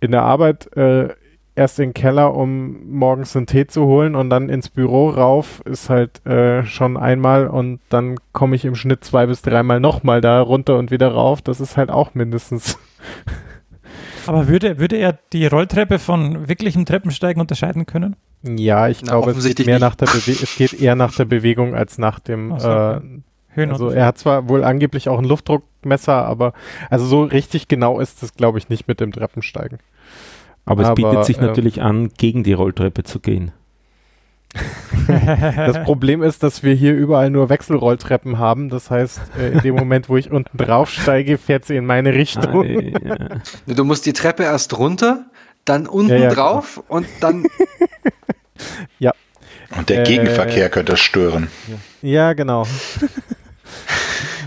in 0.00 0.12
der 0.12 0.22
Arbeit 0.22 0.74
äh, 0.76 1.08
erst 1.54 1.78
in 1.78 1.88
den 1.88 1.94
Keller, 1.94 2.34
um 2.34 2.90
morgens 2.90 3.36
einen 3.36 3.46
Tee 3.46 3.66
zu 3.66 3.84
holen 3.84 4.14
und 4.14 4.30
dann 4.30 4.48
ins 4.48 4.68
Büro 4.68 5.10
rauf 5.10 5.60
ist 5.66 5.90
halt 5.90 6.24
äh, 6.26 6.64
schon 6.64 6.96
einmal 6.96 7.48
und 7.48 7.80
dann 7.90 8.16
komme 8.32 8.56
ich 8.56 8.64
im 8.64 8.74
Schnitt 8.74 9.04
zwei 9.04 9.26
bis 9.26 9.42
dreimal 9.42 9.80
nochmal 9.80 10.20
da 10.20 10.40
runter 10.40 10.78
und 10.78 10.90
wieder 10.90 11.08
rauf. 11.08 11.42
Das 11.42 11.60
ist 11.60 11.76
halt 11.76 11.90
auch 11.90 12.14
mindestens. 12.14 12.78
Aber 14.26 14.48
würde, 14.48 14.78
würde 14.78 14.96
er 14.96 15.18
die 15.32 15.46
Rolltreppe 15.46 15.98
von 15.98 16.48
wirklichem 16.48 16.84
Treppensteigen 16.84 17.40
unterscheiden 17.40 17.86
können? 17.86 18.16
Ja, 18.42 18.88
ich 18.88 19.02
Na, 19.02 19.12
glaube, 19.12 19.32
es, 19.32 19.44
geht 19.44 19.66
mehr 19.66 19.78
nach 19.78 19.94
der 19.94 20.06
Bewe 20.06 20.30
es 20.30 20.56
geht 20.56 20.72
eher 20.72 20.94
nach 20.94 21.14
der 21.14 21.26
Bewegung 21.26 21.74
als 21.74 21.98
nach 21.98 22.20
dem. 22.20 22.58
So, 22.58 22.68
äh, 22.68 23.00
okay. 23.50 23.60
Höhen 23.60 23.70
also 23.72 23.90
er 23.90 24.06
hat 24.06 24.18
zwar 24.18 24.48
wohl 24.48 24.64
angeblich 24.64 25.08
auch 25.08 25.18
ein 25.18 25.24
Luftdruckmesser, 25.24 26.24
aber 26.24 26.52
also 26.88 27.06
so 27.06 27.22
richtig 27.24 27.68
genau 27.68 28.00
ist 28.00 28.22
es, 28.22 28.34
glaube 28.34 28.58
ich, 28.58 28.68
nicht 28.68 28.88
mit 28.88 29.00
dem 29.00 29.12
Treppensteigen. 29.12 29.78
Aber 30.64 30.82
es 30.82 30.88
Aber, 30.88 30.94
bietet 30.94 31.24
sich 31.24 31.38
ähm, 31.38 31.46
natürlich 31.46 31.82
an, 31.82 32.10
gegen 32.16 32.42
die 32.42 32.52
Rolltreppe 32.52 33.02
zu 33.02 33.20
gehen. 33.20 33.52
Das 35.06 35.82
Problem 35.84 36.22
ist, 36.22 36.42
dass 36.42 36.62
wir 36.62 36.74
hier 36.74 36.94
überall 36.94 37.30
nur 37.30 37.48
Wechselrolltreppen 37.48 38.38
haben. 38.38 38.68
Das 38.68 38.90
heißt, 38.90 39.20
äh, 39.38 39.50
in 39.50 39.60
dem 39.60 39.74
Moment, 39.74 40.08
wo 40.08 40.16
ich 40.16 40.30
unten 40.30 40.56
draufsteige, 40.56 41.38
fährt 41.38 41.64
sie 41.64 41.76
in 41.76 41.86
meine 41.86 42.14
Richtung. 42.14 42.62
Ah, 42.62 42.64
äh, 42.64 42.92
ja. 43.04 43.16
Du 43.66 43.84
musst 43.84 44.06
die 44.06 44.12
Treppe 44.12 44.44
erst 44.44 44.76
runter, 44.78 45.26
dann 45.64 45.86
unten 45.86 46.12
Ja, 46.12 46.18
ja, 46.18 46.30
drauf 46.30 46.82
und 46.88 47.06
dann. 47.20 47.44
Und 49.76 49.88
der 49.88 50.00
Äh, 50.00 50.04
Gegenverkehr 50.04 50.68
könnte 50.68 50.96
stören. 50.96 51.48
Ja, 52.02 52.32
genau. 52.32 52.66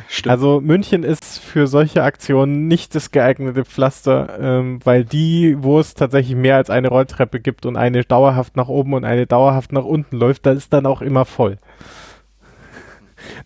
Stimmt. 0.07 0.31
Also 0.31 0.61
München 0.61 1.03
ist 1.03 1.39
für 1.39 1.67
solche 1.67 2.03
Aktionen 2.03 2.67
nicht 2.67 2.93
das 2.93 3.11
geeignete 3.11 3.65
Pflaster, 3.65 4.37
ähm, 4.39 4.79
weil 4.83 5.05
die, 5.05 5.55
wo 5.59 5.79
es 5.79 5.95
tatsächlich 5.95 6.35
mehr 6.35 6.57
als 6.57 6.69
eine 6.69 6.89
Rolltreppe 6.89 7.39
gibt 7.39 7.65
und 7.65 7.77
eine 7.77 8.03
dauerhaft 8.03 8.55
nach 8.55 8.67
oben 8.67 8.93
und 8.93 9.05
eine 9.05 9.25
dauerhaft 9.25 9.71
nach 9.71 9.85
unten 9.85 10.17
läuft, 10.17 10.45
da 10.45 10.51
ist 10.51 10.71
dann 10.71 10.85
auch 10.85 11.01
immer 11.01 11.25
voll. 11.25 11.57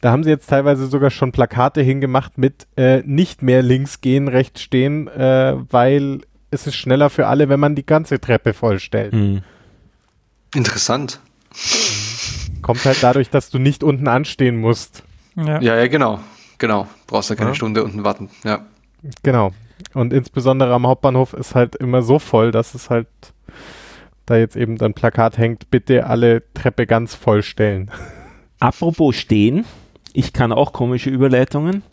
Da 0.01 0.11
haben 0.11 0.23
sie 0.23 0.30
jetzt 0.30 0.47
teilweise 0.47 0.88
sogar 0.88 1.09
schon 1.09 1.32
Plakate 1.32 1.82
hingemacht 1.82 2.38
mit 2.38 2.67
äh, 2.75 3.01
nicht 3.05 3.43
mehr 3.43 3.61
links 3.61 4.01
gehen, 4.01 4.28
rechts 4.28 4.61
stehen, 4.61 5.07
äh, 5.07 5.55
weil 5.69 6.21
es 6.51 6.67
ist 6.67 6.75
schneller 6.75 7.09
für 7.09 7.28
alle, 7.28 7.49
wenn 7.49 7.59
man 7.59 7.75
die 7.75 7.86
ganze 7.86 8.19
Treppe 8.19 8.53
vollstellt. 8.53 9.13
Hm. 9.13 9.41
Interessant. 10.55 11.19
Kommt 12.61 12.84
halt 12.86 13.01
dadurch, 13.01 13.30
dass 13.30 13.49
du 13.49 13.59
nicht 13.59 13.84
unten 13.84 14.07
anstehen 14.07 14.57
musst. 14.57 15.03
Ja. 15.38 15.62
Ja, 15.62 15.78
ja, 15.78 15.88
genau. 15.88 16.20
Genau. 16.58 16.88
Brauchst 17.06 17.30
ja 17.30 17.36
keine 17.36 17.52
Ja. 17.52 17.56
Stunde 17.56 17.84
unten 17.84 18.04
warten. 18.04 18.30
Ja. 18.44 18.66
Genau. 19.24 19.52
Und 19.94 20.12
insbesondere 20.12 20.74
am 20.74 20.88
Hauptbahnhof 20.88 21.34
ist 21.34 21.56
halt 21.56 21.76
immer 21.76 22.02
so 22.02 22.20
voll, 22.20 22.52
dass 22.52 22.74
es 22.74 22.90
halt 22.90 23.08
da 24.26 24.36
jetzt 24.36 24.56
eben 24.58 24.78
dann 24.78 24.94
Plakat 24.94 25.38
hängt, 25.38 25.70
bitte 25.72 26.08
alle 26.08 26.44
Treppe 26.54 26.86
ganz 26.88 27.16
voll 27.16 27.44
stellen. 27.44 27.92
Apropos 28.60 29.16
stehen, 29.16 29.66
ich 30.14 30.34
kann 30.34 30.52
auch 30.52 30.74
komische 30.74 31.10
Überleitungen. 31.10 31.84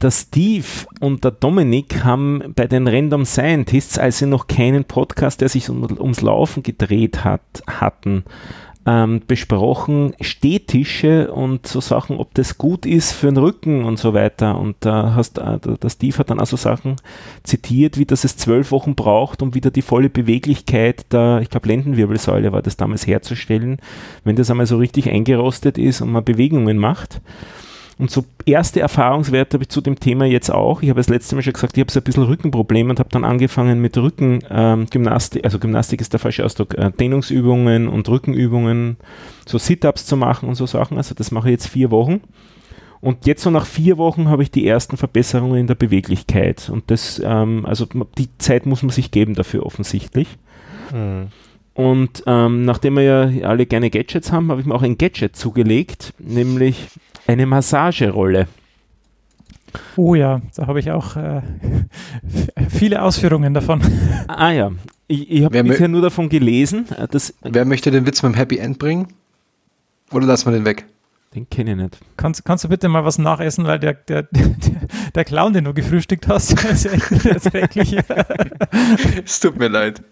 Der 0.00 0.12
Steve 0.12 0.64
und 1.00 1.24
der 1.24 1.32
Dominik 1.32 2.04
haben 2.04 2.52
bei 2.54 2.68
den 2.68 2.86
Random 2.86 3.24
Scientists, 3.24 3.98
als 3.98 4.18
sie 4.18 4.26
noch 4.26 4.46
keinen 4.46 4.84
Podcast, 4.84 5.40
der 5.40 5.48
sich 5.48 5.68
um, 5.68 5.82
ums 5.82 6.20
Laufen 6.20 6.62
gedreht 6.62 7.24
hat, 7.24 7.42
hatten, 7.66 8.24
ähm, 8.88 9.20
besprochen, 9.26 10.14
Stehtische 10.18 11.30
und 11.30 11.66
so 11.66 11.78
Sachen, 11.82 12.16
ob 12.16 12.32
das 12.32 12.56
gut 12.56 12.86
ist 12.86 13.12
für 13.12 13.26
den 13.26 13.36
Rücken 13.36 13.84
und 13.84 13.98
so 13.98 14.14
weiter. 14.14 14.58
Und 14.58 14.76
da 14.80 15.14
hast, 15.14 15.36
äh, 15.36 15.58
der 15.58 15.90
Steve 15.90 16.16
hat 16.16 16.30
dann 16.30 16.40
also 16.40 16.56
Sachen 16.56 16.96
zitiert, 17.42 17.98
wie 17.98 18.06
dass 18.06 18.24
es 18.24 18.38
zwölf 18.38 18.70
Wochen 18.70 18.94
braucht, 18.94 19.42
um 19.42 19.54
wieder 19.54 19.70
die 19.70 19.82
volle 19.82 20.08
Beweglichkeit 20.08 21.12
der, 21.12 21.40
ich 21.42 21.50
glaube, 21.50 21.68
Lendenwirbelsäule 21.68 22.50
war 22.52 22.62
das 22.62 22.78
damals 22.78 23.06
herzustellen, 23.06 23.76
wenn 24.24 24.36
das 24.36 24.50
einmal 24.50 24.66
so 24.66 24.78
richtig 24.78 25.10
eingerostet 25.10 25.76
ist 25.76 26.00
und 26.00 26.10
man 26.10 26.24
Bewegungen 26.24 26.78
macht. 26.78 27.20
Und 27.98 28.12
so 28.12 28.24
erste 28.46 28.80
Erfahrungswerte 28.80 29.54
habe 29.56 29.64
ich 29.64 29.70
zu 29.70 29.80
dem 29.80 29.98
Thema 29.98 30.24
jetzt 30.24 30.50
auch. 30.50 30.82
Ich 30.82 30.88
habe 30.88 31.00
das 31.00 31.08
letzte 31.08 31.34
Mal 31.34 31.42
schon 31.42 31.52
gesagt, 31.52 31.76
ich 31.76 31.80
habe 31.80 31.90
so 31.90 31.98
ein 31.98 32.04
bisschen 32.04 32.22
Rückenprobleme 32.22 32.90
und 32.90 33.00
habe 33.00 33.08
dann 33.10 33.24
angefangen 33.24 33.80
mit 33.80 33.98
Rückengymnastik, 33.98 35.40
ähm, 35.40 35.44
also 35.44 35.58
Gymnastik 35.58 36.00
ist 36.00 36.12
der 36.12 36.20
falsche 36.20 36.44
Ausdruck, 36.44 36.74
äh, 36.78 36.92
Dehnungsübungen 36.92 37.88
und 37.88 38.08
Rückenübungen, 38.08 38.98
so 39.46 39.58
Sit-Ups 39.58 40.06
zu 40.06 40.16
machen 40.16 40.48
und 40.48 40.54
so 40.54 40.66
Sachen. 40.66 40.96
Also 40.96 41.14
das 41.16 41.32
mache 41.32 41.48
ich 41.48 41.52
jetzt 41.52 41.66
vier 41.66 41.90
Wochen. 41.90 42.20
Und 43.00 43.26
jetzt 43.26 43.42
so 43.42 43.50
nach 43.50 43.66
vier 43.66 43.98
Wochen 43.98 44.28
habe 44.28 44.44
ich 44.44 44.50
die 44.52 44.66
ersten 44.66 44.96
Verbesserungen 44.96 45.58
in 45.58 45.66
der 45.66 45.74
Beweglichkeit. 45.74 46.70
Und 46.70 46.90
das, 46.92 47.20
ähm, 47.24 47.66
also 47.66 47.86
die 48.16 48.28
Zeit 48.38 48.64
muss 48.64 48.82
man 48.82 48.90
sich 48.90 49.10
geben 49.10 49.34
dafür 49.34 49.66
offensichtlich. 49.66 50.28
Und 51.78 52.24
ähm, 52.26 52.64
nachdem 52.64 52.96
wir 52.96 53.02
ja 53.04 53.48
alle 53.48 53.64
gerne 53.64 53.88
Gadgets 53.88 54.32
haben, 54.32 54.50
habe 54.50 54.60
ich 54.60 54.66
mir 54.66 54.74
auch 54.74 54.82
ein 54.82 54.98
Gadget 54.98 55.36
zugelegt, 55.36 56.12
nämlich 56.18 56.88
eine 57.28 57.46
Massagerolle. 57.46 58.48
Oh 59.94 60.16
ja, 60.16 60.42
da 60.56 60.66
habe 60.66 60.80
ich 60.80 60.90
auch 60.90 61.14
äh, 61.14 61.40
viele 62.68 63.00
Ausführungen 63.00 63.54
davon. 63.54 63.80
Ah 64.26 64.50
ja, 64.50 64.72
ich, 65.06 65.30
ich 65.30 65.44
habe 65.44 65.62
bisher 65.62 65.86
nur 65.86 66.02
davon 66.02 66.28
gelesen. 66.28 66.86
äh, 66.98 67.06
Das, 67.08 67.32
Wer 67.42 67.64
möchte 67.64 67.92
den 67.92 68.06
Witz 68.06 68.24
mit 68.24 68.32
dem 68.32 68.36
Happy 68.36 68.58
End 68.58 68.80
bringen? 68.80 69.12
Oder 70.10 70.26
lassen 70.26 70.50
wir 70.50 70.58
den 70.58 70.64
weg? 70.64 70.84
den 71.36 71.48
kenne 71.48 71.72
ich 71.72 71.76
nicht. 71.76 71.98
Kannst, 72.16 72.44
kannst 72.44 72.64
du 72.64 72.68
bitte 72.70 72.88
mal 72.88 73.04
was 73.04 73.18
nachessen, 73.18 73.66
weil 73.66 73.78
der, 73.78 73.94
der, 73.94 74.22
der, 74.32 74.50
der 75.14 75.24
Clown, 75.24 75.52
den 75.52 75.62
du 75.62 75.72
gefrühstückt 75.74 76.26
hast, 76.26 76.60
ist 76.64 76.86
echt 76.86 77.12
unerträglich. 77.12 77.98
Es 79.24 79.38
tut 79.38 79.56
mir 79.56 79.68
leid. 79.68 80.02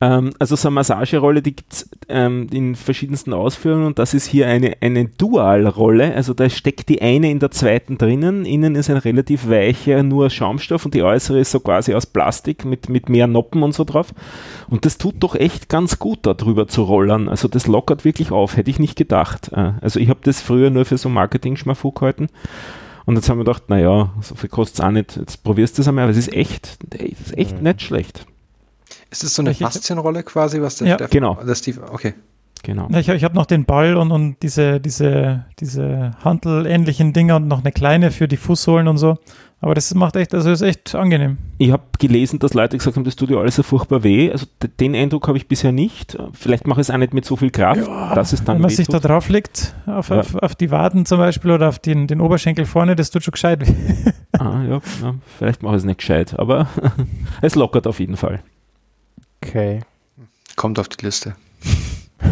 Ähm, 0.00 0.30
also 0.38 0.56
so 0.56 0.68
eine 0.68 0.76
Massagerolle, 0.76 1.42
die 1.42 1.54
gibt 1.54 1.72
es 1.72 1.90
ähm, 2.08 2.46
in 2.50 2.74
verschiedensten 2.74 3.34
Ausführungen 3.34 3.86
und 3.86 3.98
das 3.98 4.14
ist 4.14 4.26
hier 4.26 4.46
eine, 4.46 4.78
eine 4.80 5.06
Dualrolle. 5.06 6.14
Also 6.14 6.32
da 6.32 6.48
steckt 6.48 6.88
die 6.88 7.02
eine 7.02 7.30
in 7.30 7.38
der 7.38 7.50
zweiten 7.50 7.98
drinnen. 7.98 8.46
Innen 8.46 8.76
ist 8.76 8.88
ein 8.88 8.96
relativ 8.96 9.50
weicher, 9.50 10.02
nur 10.02 10.30
Schaumstoff 10.30 10.86
und 10.86 10.94
die 10.94 11.02
äußere 11.02 11.40
ist 11.40 11.50
so 11.50 11.60
quasi 11.60 11.94
aus 11.94 12.06
Plastik 12.06 12.64
mit, 12.64 12.88
mit 12.88 13.10
mehr 13.10 13.26
Noppen 13.26 13.62
und 13.62 13.74
so 13.74 13.84
drauf. 13.84 14.14
Und 14.68 14.86
das 14.86 14.96
tut 14.96 15.16
doch 15.20 15.34
echt 15.34 15.68
ganz 15.68 15.98
gut, 15.98 16.20
da 16.22 16.32
drüber 16.32 16.66
zu 16.66 16.82
rollern. 16.82 17.28
Also 17.28 17.46
das 17.46 17.66
lockert 17.66 18.04
wirklich 18.06 18.30
auf, 18.30 18.56
hätte 18.56 18.70
ich 18.70 18.78
nicht 18.78 18.96
gedacht. 18.96 19.52
Äh, 19.52 19.72
Also 19.82 20.00
ich 20.00 20.08
habe 20.08 20.20
das 20.22 20.40
früher 20.40 20.70
nur 20.70 20.86
für 20.86 20.96
so 20.96 21.10
Marketing-Schmafug 21.10 22.00
gehalten. 22.00 22.28
Und 23.04 23.16
jetzt 23.16 23.28
haben 23.28 23.38
wir 23.38 23.44
gedacht, 23.44 23.68
naja, 23.68 24.12
so 24.22 24.34
viel 24.34 24.48
kostet 24.48 24.78
es 24.78 24.84
auch 24.84 24.90
nicht. 24.90 25.16
Jetzt 25.16 25.42
probierst 25.42 25.76
du 25.76 25.82
es 25.82 25.88
einmal, 25.88 26.04
aber 26.04 26.12
es 26.12 26.18
ist 26.18 26.32
echt, 26.32 26.78
es 26.90 27.20
ist 27.20 27.36
echt 27.36 27.60
nicht 27.60 27.82
schlecht. 27.82 28.24
Ist 29.10 29.24
das 29.24 29.34
so 29.34 29.42
eine 29.42 29.54
Faszienrolle 29.54 30.22
quasi, 30.22 30.60
was 30.62 30.76
der 30.76 30.88
Ja. 30.88 30.94
Steffen- 30.96 31.10
Genau. 31.12 31.34
Der 31.46 31.54
Steve, 31.54 31.80
okay. 31.92 32.14
Genau. 32.62 32.88
Ja, 32.90 32.98
ich 32.98 33.08
ich 33.08 33.24
habe 33.24 33.34
noch 33.34 33.46
den 33.46 33.64
Ball 33.64 33.96
und, 33.96 34.12
und 34.12 34.36
diese, 34.42 34.80
diese, 34.80 35.46
diese 35.60 36.10
handelähnlichen 36.22 37.14
Dinger 37.14 37.36
und 37.36 37.48
noch 37.48 37.60
eine 37.60 37.72
kleine 37.72 38.10
für 38.10 38.28
die 38.28 38.36
Fußsohlen 38.36 38.86
und 38.86 38.98
so. 38.98 39.16
Aber 39.62 39.74
das 39.74 39.94
macht 39.94 40.16
echt, 40.16 40.34
also 40.34 40.50
ist 40.50 40.60
echt 40.62 40.94
angenehm. 40.94 41.38
Ich 41.58 41.70
habe 41.70 41.82
gelesen, 41.98 42.38
dass 42.38 42.52
Leute 42.54 42.76
gesagt 42.76 42.96
haben, 42.96 43.04
das 43.04 43.16
tut 43.16 43.30
dir 43.30 43.38
alles 43.38 43.56
so 43.56 43.62
furchtbar 43.62 44.02
weh. 44.04 44.30
Also 44.30 44.46
den 44.78 44.94
Eindruck 44.94 45.26
habe 45.28 45.38
ich 45.38 45.48
bisher 45.48 45.72
nicht. 45.72 46.18
Vielleicht 46.32 46.66
mache 46.66 46.80
ich 46.82 46.88
es 46.88 46.90
auch 46.90 46.98
nicht 46.98 47.14
mit 47.14 47.24
so 47.24 47.36
viel 47.36 47.50
Kraft, 47.50 47.86
dass 48.14 48.32
es 48.34 48.44
dann 48.44 48.56
Wenn 48.56 48.62
man 48.62 48.70
sich 48.70 48.88
da 48.88 48.98
drauf 49.00 49.28
legt, 49.30 49.74
auf, 49.86 50.10
Ja. 50.10 50.20
auf, 50.20 50.34
auf 50.36 50.54
die 50.54 50.70
Waden 50.70 51.04
zum 51.06 51.18
Beispiel 51.18 51.50
oder 51.52 51.68
auf 51.68 51.78
den, 51.78 52.06
den 52.08 52.20
Oberschenkel 52.20 52.66
vorne, 52.66 52.94
das 52.94 53.10
tut 53.10 53.22
schon 53.24 53.32
gescheit 53.32 53.66
weh. 53.66 53.72
Ah, 54.38 54.62
ja, 54.68 54.80
ja, 55.02 55.14
vielleicht 55.38 55.62
mache 55.62 55.74
ich 55.76 55.80
es 55.80 55.84
nicht 55.84 55.98
gescheit, 55.98 56.38
aber 56.38 56.66
es 57.42 57.54
lockert 57.54 57.86
auf 57.86 58.00
jeden 58.00 58.16
Fall. 58.16 58.40
Okay. 59.42 59.80
Kommt 60.56 60.78
auf 60.78 60.88
die 60.88 61.04
Liste. 61.04 61.34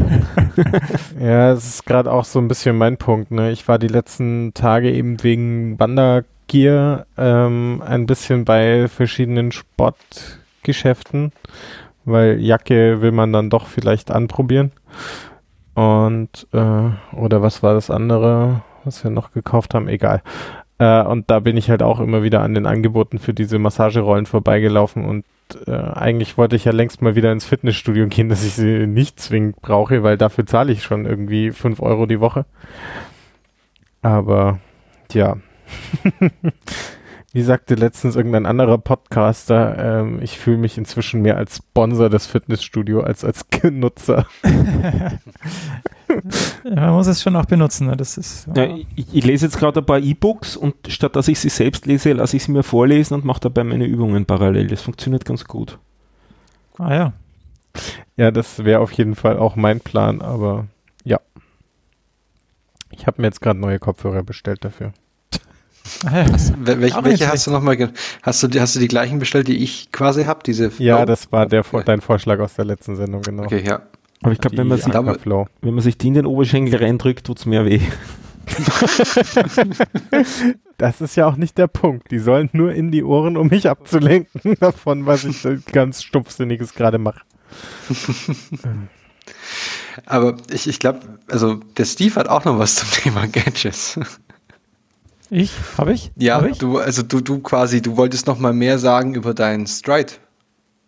Ja, 1.21 1.53
es 1.53 1.67
ist 1.67 1.87
gerade 1.87 2.13
auch 2.13 2.25
so 2.25 2.39
ein 2.39 2.49
bisschen 2.49 2.77
mein 2.77 2.97
Punkt. 2.97 3.31
Ne? 3.31 3.51
Ich 3.53 3.69
war 3.69 3.79
die 3.79 3.89
letzten 3.89 4.53
Tage 4.55 4.91
eben 4.91 5.23
wegen 5.23 5.79
Wandergear 5.79 7.07
ähm, 7.17 7.83
ein 7.85 8.07
bisschen 8.07 8.45
bei 8.45 8.89
verschiedenen 8.89 9.53
Sportgeschäften, 9.53 11.33
weil 12.05 12.41
Jacke 12.41 13.01
will 13.01 13.13
man 13.13 13.33
dann 13.33 13.51
doch 13.51 13.67
vielleicht 13.67 14.11
anprobieren. 14.11 14.73
Und, 15.75 16.47
äh, 16.53 16.91
oder 17.17 17.43
was 17.43 17.63
war 17.63 17.75
das 17.75 17.91
andere, 17.91 18.63
was 18.85 19.05
wir 19.05 19.11
noch 19.11 19.33
gekauft 19.33 19.75
haben? 19.75 19.89
Egal. 19.89 20.23
Äh, 20.79 21.03
und 21.03 21.31
da 21.31 21.41
bin 21.41 21.57
ich 21.57 21.71
halt 21.71 21.83
auch 21.83 22.01
immer 22.01 22.23
wieder 22.23 22.43
an 22.43 22.55
den 22.55 22.67
Angeboten 22.67 23.19
für 23.19 23.35
diese 23.35 23.59
Massagerollen 23.59 24.27
vorbeigelaufen 24.27 25.05
und 25.05 25.25
äh, 25.67 25.73
eigentlich 25.73 26.37
wollte 26.37 26.57
ich 26.57 26.65
ja 26.65 26.73
längst 26.73 27.03
mal 27.03 27.15
wieder 27.15 27.33
ins 27.33 27.45
Fitnessstudio 27.45 28.07
gehen, 28.09 28.29
dass 28.31 28.45
ich 28.45 28.55
sie 28.55 28.87
nicht 28.87 29.21
zwingend 29.21 29.61
brauche, 29.61 30.03
weil 30.03 30.17
dafür 30.17 30.47
zahle 30.47 30.73
ich 30.73 30.83
schon 30.83 31.07
irgendwie 31.07 31.51
5 31.51 31.81
Euro 31.81 32.07
die 32.07 32.21
Woche. 32.21 32.47
Aber 34.03 34.59
ja. 35.13 35.37
Wie 37.33 37.43
sagte 37.43 37.75
letztens 37.75 38.17
irgendein 38.17 38.47
anderer 38.47 38.79
Podcaster, 38.79 40.01
ähm, 40.01 40.19
ich 40.23 40.39
fühle 40.39 40.57
mich 40.57 40.79
inzwischen 40.79 41.21
mehr 41.21 41.37
als 41.37 41.59
Sponsor 41.59 42.09
des 42.09 42.27
Fitnessstudios 42.27 43.05
als 43.05 43.23
als 43.23 43.45
Nutzer. 43.71 44.27
man 46.65 46.91
muss 46.91 47.07
es 47.07 47.23
schon 47.23 47.37
auch 47.37 47.47
benutzen. 47.47 47.89
Ne? 47.89 47.97
Das 47.97 48.17
ist, 48.17 48.49
ja, 48.55 48.65
ich, 48.65 49.15
ich, 49.15 49.25
lese 49.25 49.47
jetzt 49.47 49.59
gerade 49.59 49.81
ein 49.81 49.87
paar 49.87 49.99
E-Books 49.99 50.57
und 50.57 50.75
statt 50.89 51.17
dass 51.17 51.29
ich 51.29 51.39
sie 51.39 51.49
selbst 51.49 51.87
lese, 51.87 52.13
lasse 52.13 52.37
ich 52.37 52.45
sie 52.45 52.53
mir 52.53 52.63
vorlesen 52.63 53.15
und 53.15 53.25
mache 53.25 53.41
dabei 53.41 53.65
meine 53.65 53.87
Übungen 53.87 54.27
parallel. 54.27 54.69
Das 54.69 54.83
funktioniert 54.83 55.25
ganz 55.25 55.45
gut. 55.45 55.79
Ah 56.79 56.95
ja. 56.95 57.13
Ja, 58.17 58.31
das 58.31 58.65
wäre 58.65 58.81
auf 58.81 58.93
jeden 58.93 59.15
Fall 59.15 59.39
auch 59.39 59.57
mein 59.57 59.81
Plan, 59.81 60.23
aber 60.23 60.67
ja. 61.05 61.21
Ich 62.91 63.07
habe 63.07 63.21
mir 63.21 63.29
jetzt 63.29 63.41
gerade 63.41 63.59
neue 63.59 63.79
Kopfhörer 63.79 64.23
bestellt 64.23 64.65
dafür. 64.65 64.93
Hast, 66.05 66.55
welche, 66.59 67.05
welche 67.05 67.29
hast 67.29 67.47
du 67.47 67.51
nochmal? 67.51 67.93
Hast 68.23 68.43
du, 68.43 68.61
hast 68.61 68.77
du 68.77 68.81
die 68.81 68.89
gleichen 68.89 69.19
bestellt, 69.19 69.49
die 69.49 69.63
ich 69.63 69.91
quasi 69.91 70.25
habe? 70.25 70.41
Diese 70.45 70.71
ja, 70.79 71.07
das 71.07 71.33
war 71.33 71.47
der, 71.47 71.65
dein 71.85 72.01
Vorschlag 72.01 72.41
aus 72.41 72.55
der 72.55 72.67
letzten 72.67 72.97
Sendung, 72.97 73.23
genau. 73.23 73.45
Okay, 73.45 73.65
ja. 73.67 73.83
Aber 74.23 74.33
ich 74.33 74.41
glaube, 74.41 74.57
wenn, 74.57 74.67
man 74.67 74.79
sich, 74.79 74.93
wenn 74.93 75.75
man 75.75 75.81
sich 75.81 75.97
die 75.97 76.09
in 76.09 76.15
den 76.15 76.27
Oberschenkel 76.27 76.77
reindrückt, 76.77 77.27
tut 77.27 77.39
es 77.39 77.47
mehr 77.47 77.65
weh. 77.65 77.81
das 80.79 81.01
ist 81.01 81.17
ja 81.17 81.27
auch 81.27 81.37
nicht 81.37 81.59
der 81.59 81.67
Punkt. 81.69 82.11
Die 82.11 82.19
sollen 82.19 82.49
nur 82.53 82.73
in 82.73 82.91
die 82.91 83.05
Ohren, 83.05 83.37
um 83.37 83.49
mich 83.49 83.69
abzulenken 83.69 84.57
davon, 84.61 85.07
was 85.07 85.25
ich 85.25 85.47
ganz 85.67 86.03
stumpfsinniges 86.03 86.75
gerade 86.75 86.99
mache. 86.99 87.21
Aber 90.07 90.37
ich, 90.51 90.69
ich 90.69 90.79
glaube, 90.79 91.01
also 91.29 91.55
der 91.77 91.85
Steve 91.85 92.15
hat 92.17 92.29
auch 92.29 92.45
noch 92.45 92.59
was 92.59 92.77
zum 92.77 92.91
Thema 92.91 93.27
Gadgets. 93.27 93.99
Ich? 95.31 95.53
Habe 95.77 95.93
ich? 95.93 96.11
Ja, 96.17 96.37
Hab 96.37 96.47
ich? 96.47 96.59
du, 96.59 96.79
also 96.79 97.03
du, 97.03 97.21
du 97.21 97.41
quasi, 97.41 97.83
du 97.83 97.97
wolltest 97.97 98.27
noch 98.27 98.39
mal 98.39 98.53
mehr 98.53 98.79
sagen 98.79 99.15
über 99.15 99.35
deinen 99.35 99.67
Stride. 99.67 100.13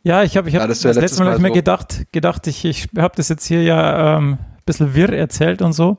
Ja, 0.03 0.23
ich 0.23 0.37
habe 0.37 0.49
ich 0.49 0.57
hab, 0.57 0.67
das, 0.67 0.81
das 0.81 0.97
letzte 0.97 1.23
Mal, 1.23 1.31
Mal 1.31 1.37
so 1.37 1.43
mir 1.43 1.53
gedacht, 1.53 2.07
gedacht, 2.13 2.47
ich, 2.47 2.65
ich 2.65 2.89
habe 2.97 3.15
das 3.17 3.29
jetzt 3.29 3.45
hier 3.45 3.63
ja 3.63 4.17
ähm, 4.17 4.33
ein 4.35 4.63
bisschen 4.65 4.95
wirr 4.95 5.13
erzählt 5.13 5.63
und 5.63 5.73
so. 5.73 5.99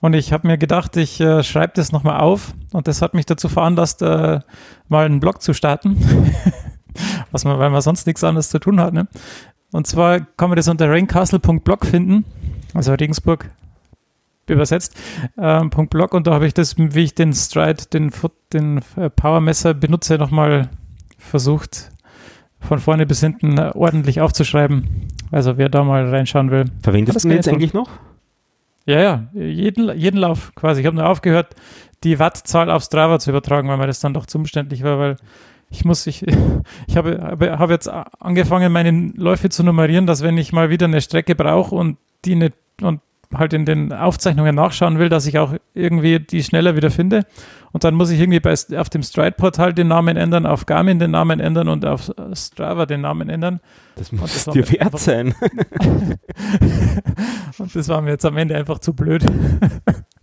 Und 0.00 0.14
ich 0.14 0.32
habe 0.32 0.46
mir 0.48 0.58
gedacht, 0.58 0.96
ich 0.96 1.20
äh, 1.20 1.42
schreibe 1.42 1.74
das 1.76 1.92
nochmal 1.92 2.20
auf. 2.20 2.54
Und 2.72 2.88
das 2.88 3.02
hat 3.02 3.14
mich 3.14 3.26
dazu 3.26 3.48
veranlasst, 3.48 4.02
äh, 4.02 4.40
mal 4.88 5.06
einen 5.06 5.20
Blog 5.20 5.42
zu 5.42 5.52
starten. 5.54 5.96
Was 7.30 7.44
man, 7.44 7.58
weil 7.58 7.70
man 7.70 7.80
sonst 7.80 8.06
nichts 8.06 8.24
anderes 8.24 8.50
zu 8.50 8.58
tun 8.58 8.80
hat. 8.80 8.92
Ne? 8.92 9.06
Und 9.70 9.86
zwar 9.86 10.20
kann 10.20 10.50
man 10.50 10.56
das 10.56 10.68
unter 10.68 10.90
raincastle.blog 10.90 11.86
finden. 11.86 12.24
Also 12.74 12.92
Regensburg 12.94 13.50
übersetzt, 14.48 14.96
ähm, 15.38 15.70
.blog 15.70 16.14
und 16.14 16.26
da 16.26 16.32
habe 16.32 16.46
ich 16.46 16.54
das, 16.54 16.76
wie 16.76 17.04
ich 17.04 17.14
den 17.14 17.32
Stride, 17.32 17.84
den, 17.92 18.10
den 18.52 18.82
äh, 18.96 19.08
Powermesser 19.08 19.72
benutze, 19.72 20.18
nochmal 20.18 20.68
versucht, 21.16 21.91
von 22.62 22.78
vorne 22.78 23.06
bis 23.06 23.20
hinten 23.20 23.58
ordentlich 23.58 24.20
aufzuschreiben. 24.20 25.08
Also 25.30 25.58
wer 25.58 25.68
da 25.68 25.84
mal 25.84 26.08
reinschauen 26.08 26.50
will. 26.50 26.64
Verwendest 26.82 27.24
du 27.24 27.28
jetzt 27.28 27.48
eigentlich 27.48 27.74
noch? 27.74 27.90
Ja, 28.86 29.00
ja, 29.00 29.28
jeden, 29.34 29.96
jeden 29.96 30.18
Lauf 30.18 30.52
quasi. 30.54 30.80
Ich 30.80 30.86
habe 30.86 30.96
nur 30.96 31.06
aufgehört, 31.06 31.54
die 32.04 32.18
Wattzahl 32.18 32.70
auf 32.70 32.82
Strava 32.82 33.18
zu 33.18 33.30
übertragen, 33.30 33.68
weil 33.68 33.76
mir 33.76 33.86
das 33.86 34.00
dann 34.00 34.14
doch 34.14 34.26
zu 34.26 34.38
umständlich 34.38 34.82
war, 34.82 34.98
weil 34.98 35.16
ich 35.70 35.84
muss, 35.84 36.06
ich, 36.06 36.24
ich 36.86 36.96
habe, 36.96 37.20
habe, 37.22 37.58
habe 37.58 37.72
jetzt 37.72 37.88
angefangen, 37.88 38.72
meine 38.72 39.12
Läufe 39.16 39.48
zu 39.48 39.62
nummerieren, 39.62 40.06
dass 40.06 40.22
wenn 40.22 40.36
ich 40.36 40.52
mal 40.52 40.70
wieder 40.70 40.86
eine 40.86 41.00
Strecke 41.00 41.34
brauche 41.34 41.74
und 41.74 41.96
die 42.24 42.34
nicht 42.34 42.54
und 42.80 43.00
halt 43.34 43.52
in 43.52 43.64
den 43.64 43.92
Aufzeichnungen 43.92 44.54
nachschauen 44.54 44.98
will, 44.98 45.08
dass 45.08 45.26
ich 45.26 45.38
auch 45.38 45.54
irgendwie 45.74 46.20
die 46.20 46.42
schneller 46.42 46.76
wieder 46.76 46.90
finde. 46.90 47.26
Und 47.72 47.84
dann 47.84 47.94
muss 47.94 48.10
ich 48.10 48.20
irgendwie 48.20 48.40
bei, 48.40 48.54
auf 48.76 48.90
dem 48.90 49.02
Stride-Portal 49.02 49.72
den 49.72 49.88
Namen 49.88 50.16
ändern, 50.16 50.46
auf 50.46 50.66
Garmin 50.66 50.98
den 50.98 51.10
Namen 51.10 51.40
ändern 51.40 51.68
und 51.68 51.86
auf 51.86 52.10
Strava 52.34 52.86
den 52.86 53.00
Namen 53.00 53.28
ändern. 53.30 53.60
Das 53.96 54.12
muss 54.12 54.44
das 54.44 54.52
dir 54.52 54.70
wert 54.70 54.98
sein. 54.98 55.34
und 57.58 57.74
das 57.74 57.88
war 57.88 58.02
mir 58.02 58.10
jetzt 58.10 58.26
am 58.26 58.36
Ende 58.36 58.56
einfach 58.56 58.78
zu 58.78 58.92
blöd. 58.92 59.24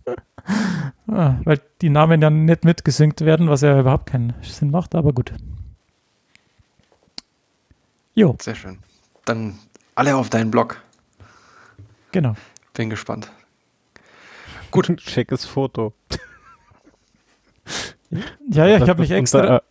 ah, 1.08 1.34
weil 1.44 1.60
die 1.82 1.90
Namen 1.90 2.22
ja 2.22 2.30
nicht 2.30 2.64
mitgesynkt 2.64 3.22
werden, 3.22 3.48
was 3.48 3.62
ja 3.62 3.78
überhaupt 3.80 4.06
keinen 4.06 4.34
Sinn 4.42 4.70
macht, 4.70 4.94
aber 4.94 5.12
gut. 5.12 5.32
Jo. 8.14 8.36
Sehr 8.40 8.54
schön. 8.54 8.78
Dann 9.24 9.58
alle 9.94 10.16
auf 10.16 10.30
deinen 10.30 10.50
Blog. 10.50 10.80
Genau. 12.12 12.34
Bin 12.80 12.88
gespannt. 12.88 13.30
Gut. 14.70 14.98
Schickes 15.02 15.44
Foto. 15.44 15.92
Ja, 18.50 18.66
ja, 18.66 18.78
ich 18.78 18.88
habe 18.88 19.02
mich 19.02 19.12
extra. 19.12 19.62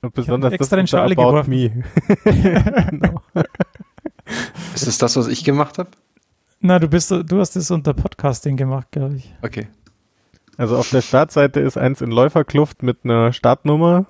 Unter, 0.00 0.10
besonders 0.14 0.52
extra 0.52 0.76
das 0.76 0.82
in 0.82 0.86
Schale 0.86 1.16
geworfen. 1.16 1.50
Me. 1.50 1.82
genau. 2.24 3.20
Ist 4.74 4.86
das 4.86 4.98
das, 4.98 5.16
was 5.16 5.26
ich 5.26 5.42
gemacht 5.42 5.78
habe? 5.78 5.90
Na, 6.60 6.78
du 6.78 6.86
bist, 6.86 7.10
du 7.10 7.40
hast 7.40 7.56
es 7.56 7.72
unter 7.72 7.92
Podcasting 7.92 8.56
gemacht, 8.56 8.92
glaube 8.92 9.16
ich. 9.16 9.34
Okay. 9.42 9.66
Also 10.58 10.76
auf 10.76 10.90
der 10.90 11.00
Startseite 11.00 11.58
ist 11.58 11.76
eins 11.76 12.02
in 12.02 12.12
Läuferkluft 12.12 12.84
mit 12.84 12.98
einer 13.02 13.32
Startnummer 13.32 14.06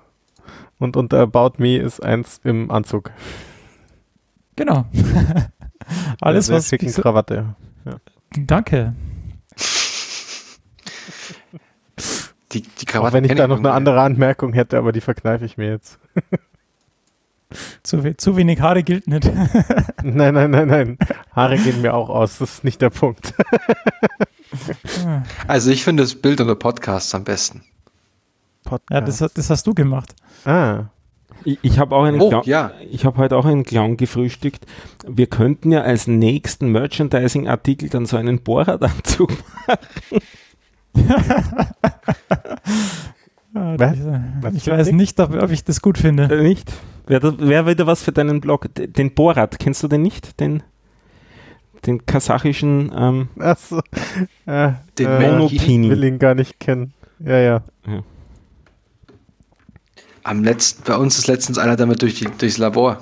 und 0.79 0.99
unter 0.99 1.21
About 1.21 1.53
Me 1.57 1.79
ist 1.79 2.03
eins 2.03 2.43
im 2.45 2.71
Anzug. 2.71 3.11
Genau. 4.57 4.85
Alles, 6.21 6.51
was. 6.51 6.69
Schicken 6.69 6.93
Krawatte. 6.93 7.55
Ja. 7.87 8.01
Danke. 8.31 8.95
Die, 12.53 12.63
die 12.63 12.87
Krawatte 12.87 13.09
Auch 13.09 13.13
wenn 13.13 13.25
ich 13.25 13.35
da 13.35 13.49
noch 13.49 13.59
eine 13.59 13.73
andere 13.73 14.01
Anmerkung 14.01 14.53
hätte, 14.53 14.79
aber 14.79 14.93
die 14.93 15.01
verkneife 15.01 15.45
ich 15.45 15.57
mir 15.57 15.71
jetzt. 15.71 15.99
zu, 17.83 18.17
zu 18.17 18.37
wenig 18.37 18.61
Haare 18.61 18.83
gilt 18.83 19.07
nicht. 19.09 19.25
nein, 20.03 20.35
nein, 20.35 20.51
nein, 20.51 20.69
nein. 20.69 20.99
Haare 21.33 21.59
gehen 21.59 21.83
mir 21.83 21.95
auch 21.95 22.09
aus. 22.09 22.39
Das 22.39 22.55
ist 22.55 22.65
nicht 22.65 22.81
der 22.81 22.91
Punkt. 22.91 23.35
also 25.47 25.71
ich 25.71 25.85
finde 25.85 26.03
das 26.03 26.15
Bild 26.15 26.41
unter 26.41 26.55
Podcasts 26.55 27.15
am 27.15 27.25
besten. 27.25 27.63
Podcast. 28.65 28.91
Ja, 28.91 29.01
das, 29.01 29.33
das 29.33 29.51
hast 29.51 29.67
du 29.67 29.75
gemacht. 29.75 30.15
Ah. 30.45 30.87
Ich, 31.45 31.59
ich 31.63 31.79
habe 31.79 31.95
auch 31.95 32.05
einen 32.05 32.21
oh, 32.21 32.43
ja. 32.45 32.73
ich 32.91 33.05
habe 33.05 33.19
heute 33.19 33.37
auch 33.37 33.45
einen 33.45 33.65
Clown 33.65 33.97
gefrühstückt. 33.97 34.67
Wir 35.07 35.27
könnten 35.27 35.73
ja 35.73 35.83
als 35.83 36.07
nächsten 36.07 36.69
Merchandising-Artikel 36.71 37.89
dann 37.89 38.07
so 38.07 38.17
einen 38.17 38.41
Bohrradanzug 38.41 39.33
machen. 39.67 40.21
Was? 43.53 43.97
Was 44.43 44.55
ich 44.55 44.67
weiß 44.67 44.93
nicht, 44.93 45.19
ob, 45.21 45.35
ob, 45.35 45.51
ich 45.51 45.65
das 45.65 45.81
gut 45.81 45.97
finde. 45.99 46.25
Äh, 46.25 46.43
nicht? 46.43 46.71
Wäre 47.07 47.39
wär 47.39 47.67
wieder 47.67 47.87
was 47.87 48.03
für 48.03 48.13
deinen 48.13 48.41
Blog. 48.41 48.69
Den 48.75 49.15
Borat, 49.15 49.59
kennst 49.59 49.83
du 49.83 49.89
den 49.89 50.03
nicht? 50.03 50.41
Den, 50.41 50.63
den 51.87 52.05
kasachischen 52.05 52.93
ähm, 52.95 53.29
Achso. 53.39 53.81
Äh, 54.45 54.73
den 54.99 55.07
äh, 55.07 55.31
Monopini. 55.31 55.87
Ich 55.87 55.93
will 55.93 56.05
ihn 56.05 56.19
gar 56.19 56.35
nicht 56.35 56.61
kennen. 56.61 56.93
Ja, 57.19 57.39
ja. 57.39 57.63
ja. 57.87 58.03
Am 60.27 60.43
letzten, 60.43 60.83
bei 60.83 60.97
uns 60.97 61.19
ist 61.19 61.29
letztens 61.29 61.57
einer 61.57 61.77
damit 61.77 62.03
durch 62.03 62.17
die, 62.17 62.25
durchs 62.25 62.59
Labor. 62.59 62.99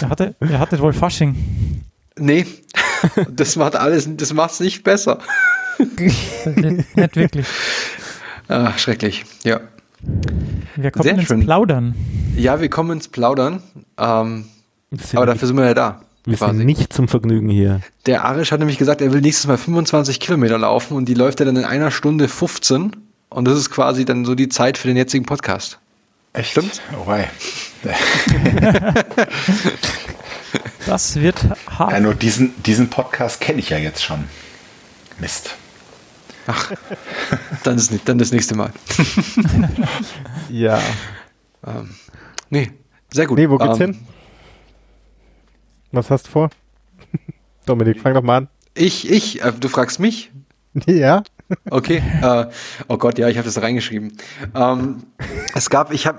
er, 0.00 0.08
hatte, 0.08 0.34
er 0.40 0.58
hatte 0.58 0.78
wohl 0.78 0.94
Fasching. 0.94 1.84
Nee, 2.18 2.46
das 3.30 3.56
macht 3.56 3.76
alles, 3.76 4.08
das 4.16 4.32
macht 4.32 4.52
es 4.52 4.60
nicht 4.60 4.82
besser. 4.82 5.18
nicht, 6.56 6.96
nicht 6.96 7.16
wirklich. 7.16 7.46
Ach, 8.48 8.78
schrecklich, 8.78 9.26
ja. 9.44 9.60
Wir 10.74 10.90
kommen 10.90 11.02
Sehr 11.02 11.14
ins 11.16 11.24
schön. 11.24 11.40
Plaudern. 11.40 11.94
Ja, 12.34 12.62
wir 12.62 12.70
kommen 12.70 12.92
ins 12.92 13.08
Plaudern. 13.08 13.62
Ähm, 13.98 14.46
aber 15.12 15.26
dafür 15.26 15.48
sind 15.48 15.56
wir 15.58 15.66
ja 15.66 15.74
da. 15.74 16.00
Wir 16.24 16.36
quasi. 16.36 16.56
sind 16.58 16.66
nicht 16.66 16.92
zum 16.92 17.08
Vergnügen 17.08 17.48
hier. 17.48 17.80
Der 18.06 18.24
Arisch 18.24 18.52
hat 18.52 18.58
nämlich 18.58 18.78
gesagt, 18.78 19.00
er 19.00 19.12
will 19.12 19.20
nächstes 19.20 19.46
Mal 19.46 19.56
25 19.56 20.20
Kilometer 20.20 20.58
laufen 20.58 20.96
und 20.96 21.08
die 21.08 21.14
läuft 21.14 21.40
er 21.40 21.46
dann 21.46 21.56
in 21.56 21.64
einer 21.64 21.90
Stunde 21.90 22.28
15 22.28 22.92
und 23.30 23.44
das 23.44 23.58
ist 23.58 23.70
quasi 23.70 24.04
dann 24.04 24.24
so 24.24 24.34
die 24.34 24.48
Zeit 24.48 24.78
für 24.78 24.88
den 24.88 24.96
jetzigen 24.96 25.24
Podcast. 25.24 25.78
Echt? 26.32 26.50
Stimmt? 26.50 26.80
Oh, 26.94 27.06
wei. 27.06 27.28
das 30.86 31.16
wird 31.16 31.44
hart. 31.68 31.92
Ja, 31.92 32.00
nur 32.00 32.14
diesen, 32.14 32.62
diesen 32.62 32.90
Podcast 32.90 33.40
kenne 33.40 33.60
ich 33.60 33.70
ja 33.70 33.78
jetzt 33.78 34.02
schon. 34.02 34.24
Mist. 35.18 35.54
Ach, 36.46 36.72
dann, 37.62 37.76
ist, 37.76 37.92
dann 38.06 38.18
das 38.18 38.32
nächste 38.32 38.56
Mal. 38.56 38.72
ja. 40.48 40.80
Ähm, 41.66 41.94
nee, 42.48 42.70
sehr 43.12 43.26
gut. 43.26 43.38
Nee, 43.38 43.50
wo 43.50 43.58
geht's 43.58 43.80
ähm, 43.80 43.92
hin? 43.92 44.06
Was 45.92 46.10
hast 46.10 46.26
du 46.26 46.30
vor? 46.30 46.50
Dominik, 47.66 48.00
fang 48.00 48.14
doch 48.14 48.22
mal 48.22 48.38
an. 48.38 48.48
Ich, 48.74 49.10
ich, 49.10 49.42
äh, 49.42 49.52
du 49.52 49.68
fragst 49.68 50.00
mich? 50.00 50.30
Ja. 50.86 51.24
Okay. 51.70 52.02
Äh, 52.22 52.46
oh 52.88 52.98
Gott, 52.98 53.18
ja, 53.18 53.26
ich 53.28 53.38
habe 53.38 53.46
das 53.46 53.60
reingeschrieben. 53.60 54.12
Ähm, 54.54 55.02
es 55.54 55.70
gab, 55.70 55.92
ich 55.92 56.06
habe, 56.06 56.18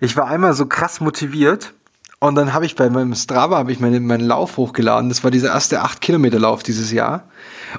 ich 0.00 0.16
war 0.16 0.26
einmal 0.26 0.54
so 0.54 0.64
krass 0.64 1.00
motiviert 1.00 1.74
und 2.18 2.36
dann 2.36 2.54
habe 2.54 2.64
ich 2.64 2.74
bei 2.74 2.88
meinem 2.88 3.14
Strava 3.14 3.58
habe 3.58 3.70
ich 3.70 3.80
meinen, 3.80 4.06
meinen 4.06 4.26
Lauf 4.26 4.56
hochgeladen. 4.56 5.10
Das 5.10 5.22
war 5.24 5.30
dieser 5.30 5.50
erste 5.50 5.82
8 5.82 6.00
Kilometer 6.00 6.38
Lauf 6.38 6.62
dieses 6.62 6.90
Jahr 6.90 7.24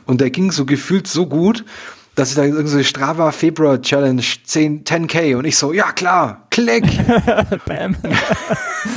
und 0.06 0.22
der 0.22 0.30
ging 0.30 0.52
so 0.52 0.66
gefühlt 0.66 1.08
so 1.08 1.26
gut 1.26 1.66
dass 2.16 2.30
ich 2.30 2.36
da 2.36 2.44
irgendwie 2.44 2.84
Strava 2.84 3.32
Februar 3.32 3.82
Challenge 3.82 4.22
10, 4.22 4.84
10k 4.84 5.36
und 5.36 5.46
ich 5.46 5.58
so, 5.58 5.74
ja 5.74 5.92
klar, 5.92 6.48
klick. 6.52 6.84
Bam. 7.66 7.96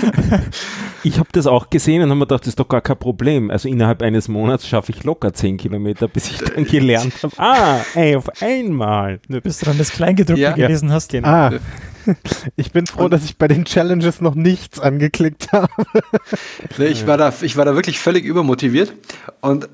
ich 1.02 1.18
habe 1.18 1.28
das 1.32 1.46
auch 1.46 1.70
gesehen 1.70 2.02
und 2.02 2.10
habe 2.10 2.18
mir 2.18 2.26
gedacht, 2.26 2.42
das 2.42 2.48
ist 2.48 2.60
doch 2.60 2.68
gar 2.68 2.82
kein 2.82 2.98
Problem. 2.98 3.50
Also 3.50 3.68
innerhalb 3.68 4.02
eines 4.02 4.28
Monats 4.28 4.68
schaffe 4.68 4.92
ich 4.92 5.02
locker 5.04 5.32
10 5.32 5.56
Kilometer, 5.56 6.08
bis 6.08 6.30
ich 6.30 6.38
dann 6.38 6.64
gelernt 6.64 7.14
habe, 7.22 7.34
ah, 7.38 7.80
ey, 7.94 8.16
auf 8.16 8.28
einmal. 8.42 9.20
Bis 9.28 9.60
du 9.60 9.66
dann 9.66 9.78
das 9.78 9.90
Kleingedruckte 9.90 10.42
ja. 10.42 10.52
gelesen 10.52 10.92
hast. 10.92 11.12
Genau. 11.12 11.28
Ah. 11.28 11.52
Ich 12.54 12.70
bin 12.70 12.86
froh, 12.86 13.04
und 13.04 13.12
dass 13.12 13.24
ich 13.24 13.36
bei 13.36 13.48
den 13.48 13.64
Challenges 13.64 14.20
noch 14.20 14.34
nichts 14.34 14.78
angeklickt 14.78 15.52
habe. 15.52 15.68
Ich 16.78 17.06
war 17.06 17.16
da, 17.16 17.32
ich 17.40 17.56
war 17.56 17.64
da 17.64 17.74
wirklich 17.74 17.98
völlig 17.98 18.24
übermotiviert 18.24 18.92
und 19.40 19.68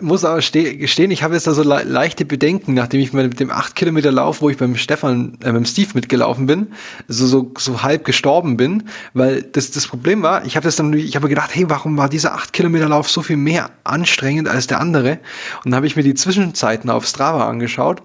muss 0.00 0.24
aber 0.24 0.38
gestehen, 0.38 1.10
ich 1.10 1.22
habe 1.22 1.34
jetzt 1.34 1.46
da 1.46 1.54
so 1.54 1.62
le 1.62 1.82
leichte 1.82 2.24
Bedenken, 2.24 2.74
nachdem 2.74 3.00
ich 3.00 3.12
mit 3.12 3.40
dem 3.40 3.50
8 3.50 3.74
Kilometer 3.74 4.12
Lauf, 4.12 4.40
wo 4.40 4.48
ich 4.48 4.56
beim 4.56 4.76
Stefan, 4.76 5.36
äh, 5.42 5.50
beim 5.50 5.64
Steve 5.64 5.90
mitgelaufen 5.94 6.46
bin, 6.46 6.68
so, 7.08 7.26
so, 7.26 7.52
so 7.58 7.82
halb 7.82 8.04
gestorben 8.04 8.56
bin, 8.56 8.84
weil 9.12 9.42
das, 9.42 9.72
das 9.72 9.88
Problem 9.88 10.22
war, 10.22 10.44
ich 10.44 10.56
habe 10.56 10.64
das 10.64 10.76
dann, 10.76 10.92
ich 10.92 11.16
habe 11.16 11.28
gedacht, 11.28 11.50
hey, 11.52 11.64
warum 11.68 11.96
war 11.96 12.08
dieser 12.08 12.34
8 12.34 12.52
Kilometer 12.52 12.88
Lauf 12.88 13.10
so 13.10 13.22
viel 13.22 13.36
mehr 13.36 13.70
anstrengend 13.82 14.48
als 14.48 14.68
der 14.68 14.80
andere? 14.80 15.18
Und 15.64 15.72
dann 15.72 15.74
habe 15.74 15.86
ich 15.88 15.96
mir 15.96 16.04
die 16.04 16.14
Zwischenzeiten 16.14 16.90
auf 16.90 17.04
Strava 17.04 17.48
angeschaut 17.48 18.02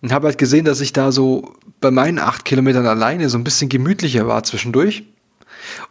und 0.00 0.12
habe 0.12 0.28
halt 0.28 0.38
gesehen, 0.38 0.64
dass 0.64 0.80
ich 0.80 0.94
da 0.94 1.12
so 1.12 1.54
bei 1.80 1.90
meinen 1.90 2.18
8 2.18 2.46
Kilometern 2.46 2.86
alleine 2.86 3.28
so 3.28 3.36
ein 3.36 3.44
bisschen 3.44 3.68
gemütlicher 3.68 4.26
war 4.26 4.42
zwischendurch. 4.42 5.04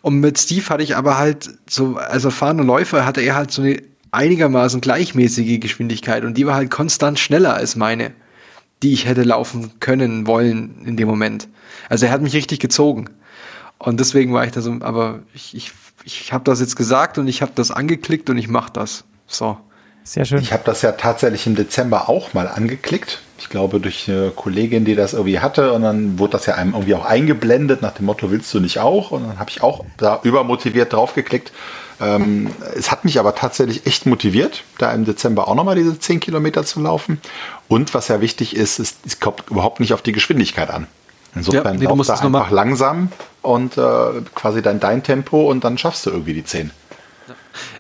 Und 0.02 0.20
mit 0.22 0.40
Steve 0.40 0.68
hatte 0.70 0.84
ich 0.84 0.96
aber 0.96 1.18
halt 1.20 1.52
so, 1.70 1.98
als 1.98 2.26
erfahrener 2.26 2.64
Läufer 2.64 3.06
hatte 3.06 3.22
er 3.22 3.36
halt 3.36 3.52
so 3.52 3.62
eine 3.62 3.82
einigermaßen 4.16 4.82
gleichmäßige 4.82 5.60
Geschwindigkeit 5.60 6.24
und 6.24 6.36
die 6.36 6.46
war 6.46 6.56
halt 6.56 6.72
konstant 6.72 7.20
schneller 7.20 7.54
als 7.54 7.76
meine, 7.76 8.12
die 8.84 8.94
ich 8.94 9.06
hätte 9.06 9.24
laufen 9.24 9.80
können, 9.80 10.28
wollen 10.28 10.84
in 10.86 10.98
dem 10.98 11.08
Moment. 11.08 11.48
Also 11.90 12.06
er 12.06 12.12
hat 12.12 12.22
mich 12.22 12.34
richtig 12.34 12.60
gezogen. 12.60 13.10
Und 13.78 14.00
deswegen 14.00 14.34
war 14.34 14.46
ich 14.46 14.52
da 14.52 14.62
so, 14.62 14.78
aber 14.82 15.20
ich, 15.34 15.56
ich, 15.56 15.72
ich 16.04 16.34
habe 16.34 16.44
das 16.44 16.60
jetzt 16.60 16.76
gesagt 16.76 17.18
und 17.18 17.28
ich 17.28 17.42
habe 17.42 17.52
das 17.56 17.72
angeklickt 17.72 18.30
und 18.30 18.38
ich 18.38 18.48
mache 18.48 18.72
das. 18.74 19.04
So. 19.28 19.58
Sehr 20.04 20.24
schön. 20.24 20.40
Ich 20.40 20.54
habe 20.54 20.62
das 20.64 20.84
ja 20.84 20.92
tatsächlich 20.92 21.48
im 21.48 21.56
Dezember 21.56 22.10
auch 22.10 22.34
mal 22.36 22.48
angeklickt. 22.48 23.22
Ich 23.40 23.50
glaube, 23.50 23.80
durch 23.80 24.08
eine 24.08 24.30
Kollegin, 24.30 24.86
die 24.86 24.94
das 24.94 25.14
irgendwie 25.14 25.40
hatte. 25.40 25.74
Und 25.74 25.82
dann 25.82 26.20
wurde 26.20 26.34
das 26.34 26.46
ja 26.46 26.54
einem 26.54 26.74
irgendwie 26.74 26.94
auch 26.94 27.06
eingeblendet 27.06 27.82
nach 27.82 27.94
dem 27.94 28.06
Motto, 28.06 28.30
willst 28.30 28.54
du 28.54 28.60
nicht 28.60 28.80
auch? 28.80 29.10
Und 29.10 29.28
dann 29.28 29.40
habe 29.40 29.50
ich 29.50 29.64
auch 29.64 29.84
da 29.98 30.20
übermotiviert 30.22 30.94
draufgeklickt. 30.94 31.52
Ähm, 32.02 32.50
es 32.76 32.92
hat 32.92 33.06
mich 33.06 33.20
aber 33.20 33.36
tatsächlich 33.36 33.86
echt 33.86 34.06
motiviert, 34.06 34.64
da 34.78 34.92
im 34.92 35.06
Dezember 35.06 35.48
auch 35.48 35.56
nochmal 35.56 35.76
diese 35.76 35.98
10 35.98 36.20
Kilometer 36.20 36.66
zu 36.66 36.82
laufen. 36.82 37.22
Und 37.68 37.94
was 37.94 38.08
ja 38.08 38.22
wichtig 38.22 38.56
ist, 38.56 38.80
ist, 38.80 38.98
es 39.06 39.20
kommt 39.20 39.44
überhaupt 39.50 39.80
nicht 39.80 39.94
auf 39.94 40.02
die 40.02 40.12
Geschwindigkeit 40.12 40.70
an. 40.70 40.88
Insofern 41.36 41.66
ja, 41.82 41.90
nee, 41.90 41.96
du 41.96 42.04
da 42.04 42.14
einfach 42.16 42.52
langsam 42.52 43.12
und 43.42 43.78
äh, 43.78 43.82
quasi 44.34 44.62
dann 44.62 44.80
dein 44.80 45.04
Tempo 45.04 45.50
und 45.50 45.64
dann 45.64 45.78
schaffst 45.78 46.06
du 46.06 46.10
irgendwie 46.10 46.34
die 46.34 46.46
10. 46.46 46.72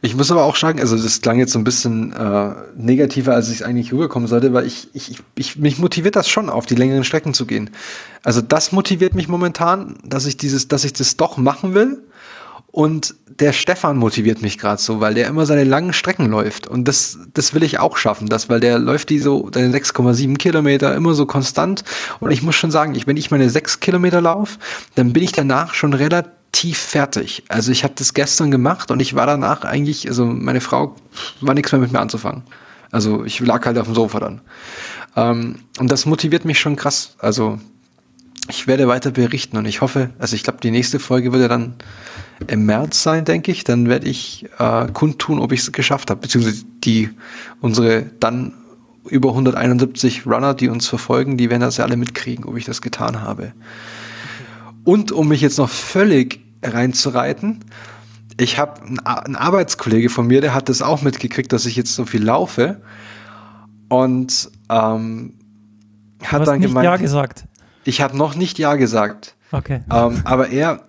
Ich 0.01 0.15
muss 0.15 0.31
aber 0.31 0.43
auch 0.43 0.55
sagen, 0.55 0.79
also 0.79 0.97
das 0.97 1.21
klang 1.21 1.37
jetzt 1.39 1.51
so 1.51 1.59
ein 1.59 1.63
bisschen 1.63 2.13
äh, 2.13 2.51
negativer, 2.75 3.33
als 3.33 3.49
ich 3.49 3.65
eigentlich 3.65 3.91
rüberkommen 3.91 4.27
sollte, 4.27 4.53
weil 4.53 4.65
ich, 4.65 4.89
ich, 4.93 5.17
ich, 5.35 5.57
mich 5.57 5.77
motiviert 5.77 6.15
das 6.15 6.29
schon, 6.29 6.49
auf 6.49 6.65
die 6.65 6.75
längeren 6.75 7.03
Strecken 7.03 7.33
zu 7.33 7.45
gehen. 7.45 7.69
Also 8.23 8.41
das 8.41 8.71
motiviert 8.71 9.15
mich 9.15 9.27
momentan, 9.27 9.97
dass 10.03 10.25
ich 10.25 10.37
dieses, 10.37 10.67
dass 10.67 10.83
ich 10.83 10.93
das 10.93 11.17
doch 11.17 11.37
machen 11.37 11.73
will 11.73 12.01
und 12.75 13.15
der 13.39 13.53
Stefan 13.53 13.95
motiviert 13.95 14.41
mich 14.41 14.57
gerade 14.57 14.81
so, 14.81 14.99
weil 14.99 15.13
der 15.13 15.29
immer 15.29 15.45
seine 15.45 15.63
langen 15.63 15.93
Strecken 15.93 16.25
läuft. 16.25 16.67
Und 16.67 16.89
das, 16.89 17.17
das 17.33 17.53
will 17.53 17.63
ich 17.63 17.79
auch 17.79 17.95
schaffen, 17.95 18.27
das, 18.27 18.49
weil 18.49 18.59
der 18.59 18.79
läuft 18.79 19.09
die 19.09 19.19
so, 19.19 19.49
seine 19.53 19.73
6,7 19.73 20.35
Kilometer 20.35 20.93
immer 20.93 21.13
so 21.13 21.25
konstant. 21.25 21.85
Und 22.19 22.31
ich 22.31 22.43
muss 22.43 22.55
schon 22.55 22.71
sagen, 22.71 22.93
ich, 22.93 23.07
wenn 23.07 23.15
ich 23.15 23.31
meine 23.31 23.49
6 23.49 23.79
Kilometer 23.79 24.19
laufe, 24.19 24.59
dann 24.95 25.13
bin 25.13 25.23
ich 25.23 25.31
danach 25.31 25.73
schon 25.73 25.93
relativ 25.93 26.77
fertig. 26.77 27.45
Also 27.47 27.71
ich 27.71 27.85
habe 27.85 27.93
das 27.95 28.13
gestern 28.13 28.51
gemacht 28.51 28.91
und 28.91 28.99
ich 28.99 29.15
war 29.15 29.25
danach 29.25 29.63
eigentlich, 29.63 30.09
also 30.09 30.25
meine 30.25 30.59
Frau 30.59 30.97
war 31.39 31.53
nichts 31.53 31.71
mehr 31.71 31.79
mit 31.79 31.93
mir 31.93 32.01
anzufangen. 32.01 32.43
Also 32.91 33.23
ich 33.23 33.39
lag 33.39 33.65
halt 33.65 33.77
auf 33.77 33.85
dem 33.85 33.95
Sofa 33.95 34.19
dann. 34.19 34.41
Ähm, 35.15 35.59
und 35.79 35.93
das 35.93 36.05
motiviert 36.05 36.43
mich 36.43 36.59
schon 36.59 36.75
krass. 36.75 37.15
Also 37.19 37.57
ich 38.49 38.67
werde 38.67 38.89
weiter 38.89 39.11
berichten 39.11 39.55
und 39.55 39.65
ich 39.65 39.79
hoffe, 39.79 40.09
also 40.19 40.35
ich 40.35 40.43
glaube, 40.43 40.59
die 40.61 40.71
nächste 40.71 40.99
Folge 40.99 41.31
würde 41.31 41.47
dann 41.47 41.75
im 42.47 42.65
März 42.65 43.03
sein, 43.03 43.25
denke 43.25 43.51
ich. 43.51 43.63
Dann 43.63 43.87
werde 43.87 44.07
ich 44.07 44.45
äh, 44.59 44.87
kundtun, 44.91 45.39
ob 45.39 45.51
ich 45.51 45.61
es 45.61 45.71
geschafft 45.71 46.09
habe. 46.09 46.21
Beziehungsweise 46.21 46.65
die, 46.83 47.09
unsere 47.61 48.03
dann 48.19 48.53
über 49.09 49.29
171 49.29 50.25
Runner, 50.25 50.53
die 50.53 50.69
uns 50.69 50.87
verfolgen, 50.87 51.37
die 51.37 51.49
werden 51.49 51.61
das 51.61 51.77
ja 51.77 51.85
alle 51.85 51.97
mitkriegen, 51.97 52.45
ob 52.45 52.57
ich 52.57 52.65
das 52.65 52.81
getan 52.81 53.21
habe. 53.21 53.53
Und 54.83 55.11
um 55.11 55.27
mich 55.27 55.41
jetzt 55.41 55.57
noch 55.57 55.69
völlig 55.69 56.39
reinzureiten, 56.63 57.63
ich 58.37 58.59
habe 58.59 58.81
einen 59.05 59.35
Arbeitskollege 59.35 60.09
von 60.09 60.27
mir, 60.27 60.41
der 60.41 60.53
hat 60.53 60.69
das 60.69 60.81
auch 60.81 61.01
mitgekriegt, 61.01 61.53
dass 61.53 61.65
ich 61.65 61.75
jetzt 61.75 61.95
so 61.95 62.05
viel 62.05 62.23
laufe. 62.23 62.81
Und 63.87 64.49
ähm, 64.69 65.33
hat 66.23 66.47
dann 66.47 66.59
nicht 66.59 66.69
gemeint. 66.69 66.85
Ja 66.85 66.97
gesagt. 66.97 67.45
Ich 67.83 68.01
habe 68.01 68.17
noch 68.17 68.35
nicht 68.35 68.57
Ja 68.57 68.75
gesagt. 68.75 69.35
Okay. 69.51 69.81
Ähm, 69.91 70.21
aber 70.25 70.49
er, 70.49 70.81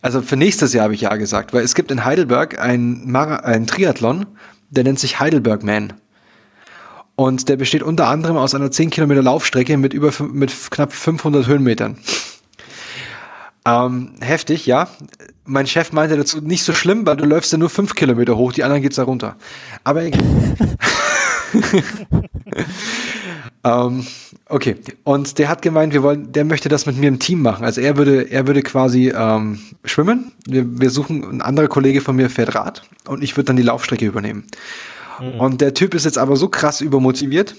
also 0.00 0.22
für 0.22 0.36
nächstes 0.36 0.72
Jahr 0.72 0.84
habe 0.84 0.94
ich 0.94 1.02
ja 1.02 1.14
gesagt, 1.16 1.52
weil 1.52 1.64
es 1.64 1.74
gibt 1.74 1.90
in 1.90 2.04
Heidelberg 2.04 2.58
ein, 2.58 3.14
ein 3.14 3.66
Triathlon, 3.66 4.26
der 4.70 4.84
nennt 4.84 4.98
sich 4.98 5.20
Heidelberg 5.20 5.62
Man. 5.62 5.92
Und 7.14 7.48
der 7.48 7.56
besteht 7.56 7.82
unter 7.82 8.08
anderem 8.08 8.36
aus 8.36 8.54
einer 8.54 8.70
10 8.70 8.90
Kilometer 8.90 9.22
Laufstrecke 9.22 9.76
mit 9.76 9.92
über 9.92 10.12
mit 10.22 10.52
knapp 10.70 10.92
500 10.92 11.46
Höhenmetern. 11.46 11.98
Ähm, 13.64 14.14
heftig, 14.20 14.66
ja. 14.66 14.88
Mein 15.44 15.66
Chef 15.66 15.92
meinte 15.92 16.16
dazu, 16.16 16.40
nicht 16.40 16.64
so 16.64 16.72
schlimm, 16.72 17.06
weil 17.06 17.16
du 17.16 17.24
läufst 17.24 17.52
ja 17.52 17.58
nur 17.58 17.70
5 17.70 17.94
Kilometer 17.94 18.36
hoch, 18.36 18.52
die 18.52 18.64
anderen 18.64 18.82
geht's 18.82 18.96
da 18.96 19.04
runter. 19.04 19.36
Aber 19.84 20.02
egal. 20.02 20.22
ähm, 23.64 24.06
Okay, 24.52 24.76
und 25.04 25.38
der 25.38 25.48
hat 25.48 25.62
gemeint, 25.62 25.94
wir 25.94 26.02
wollen, 26.02 26.30
der 26.30 26.44
möchte 26.44 26.68
das 26.68 26.84
mit 26.84 26.98
mir 26.98 27.08
im 27.08 27.18
Team 27.18 27.40
machen. 27.40 27.64
Also 27.64 27.80
er 27.80 27.96
würde, 27.96 28.30
er 28.30 28.46
würde 28.46 28.62
quasi 28.62 29.08
ähm, 29.08 29.60
schwimmen. 29.82 30.30
Wir, 30.44 30.78
wir 30.78 30.90
suchen, 30.90 31.24
ein 31.24 31.40
anderer 31.40 31.68
Kollege 31.68 32.02
von 32.02 32.16
mir 32.16 32.28
fährt 32.28 32.54
Rad 32.54 32.82
und 33.06 33.24
ich 33.24 33.34
würde 33.34 33.46
dann 33.46 33.56
die 33.56 33.62
Laufstrecke 33.62 34.04
übernehmen. 34.04 34.44
Mhm. 35.18 35.40
Und 35.40 35.60
der 35.62 35.72
Typ 35.72 35.94
ist 35.94 36.04
jetzt 36.04 36.18
aber 36.18 36.36
so 36.36 36.48
krass 36.48 36.82
übermotiviert, 36.82 37.56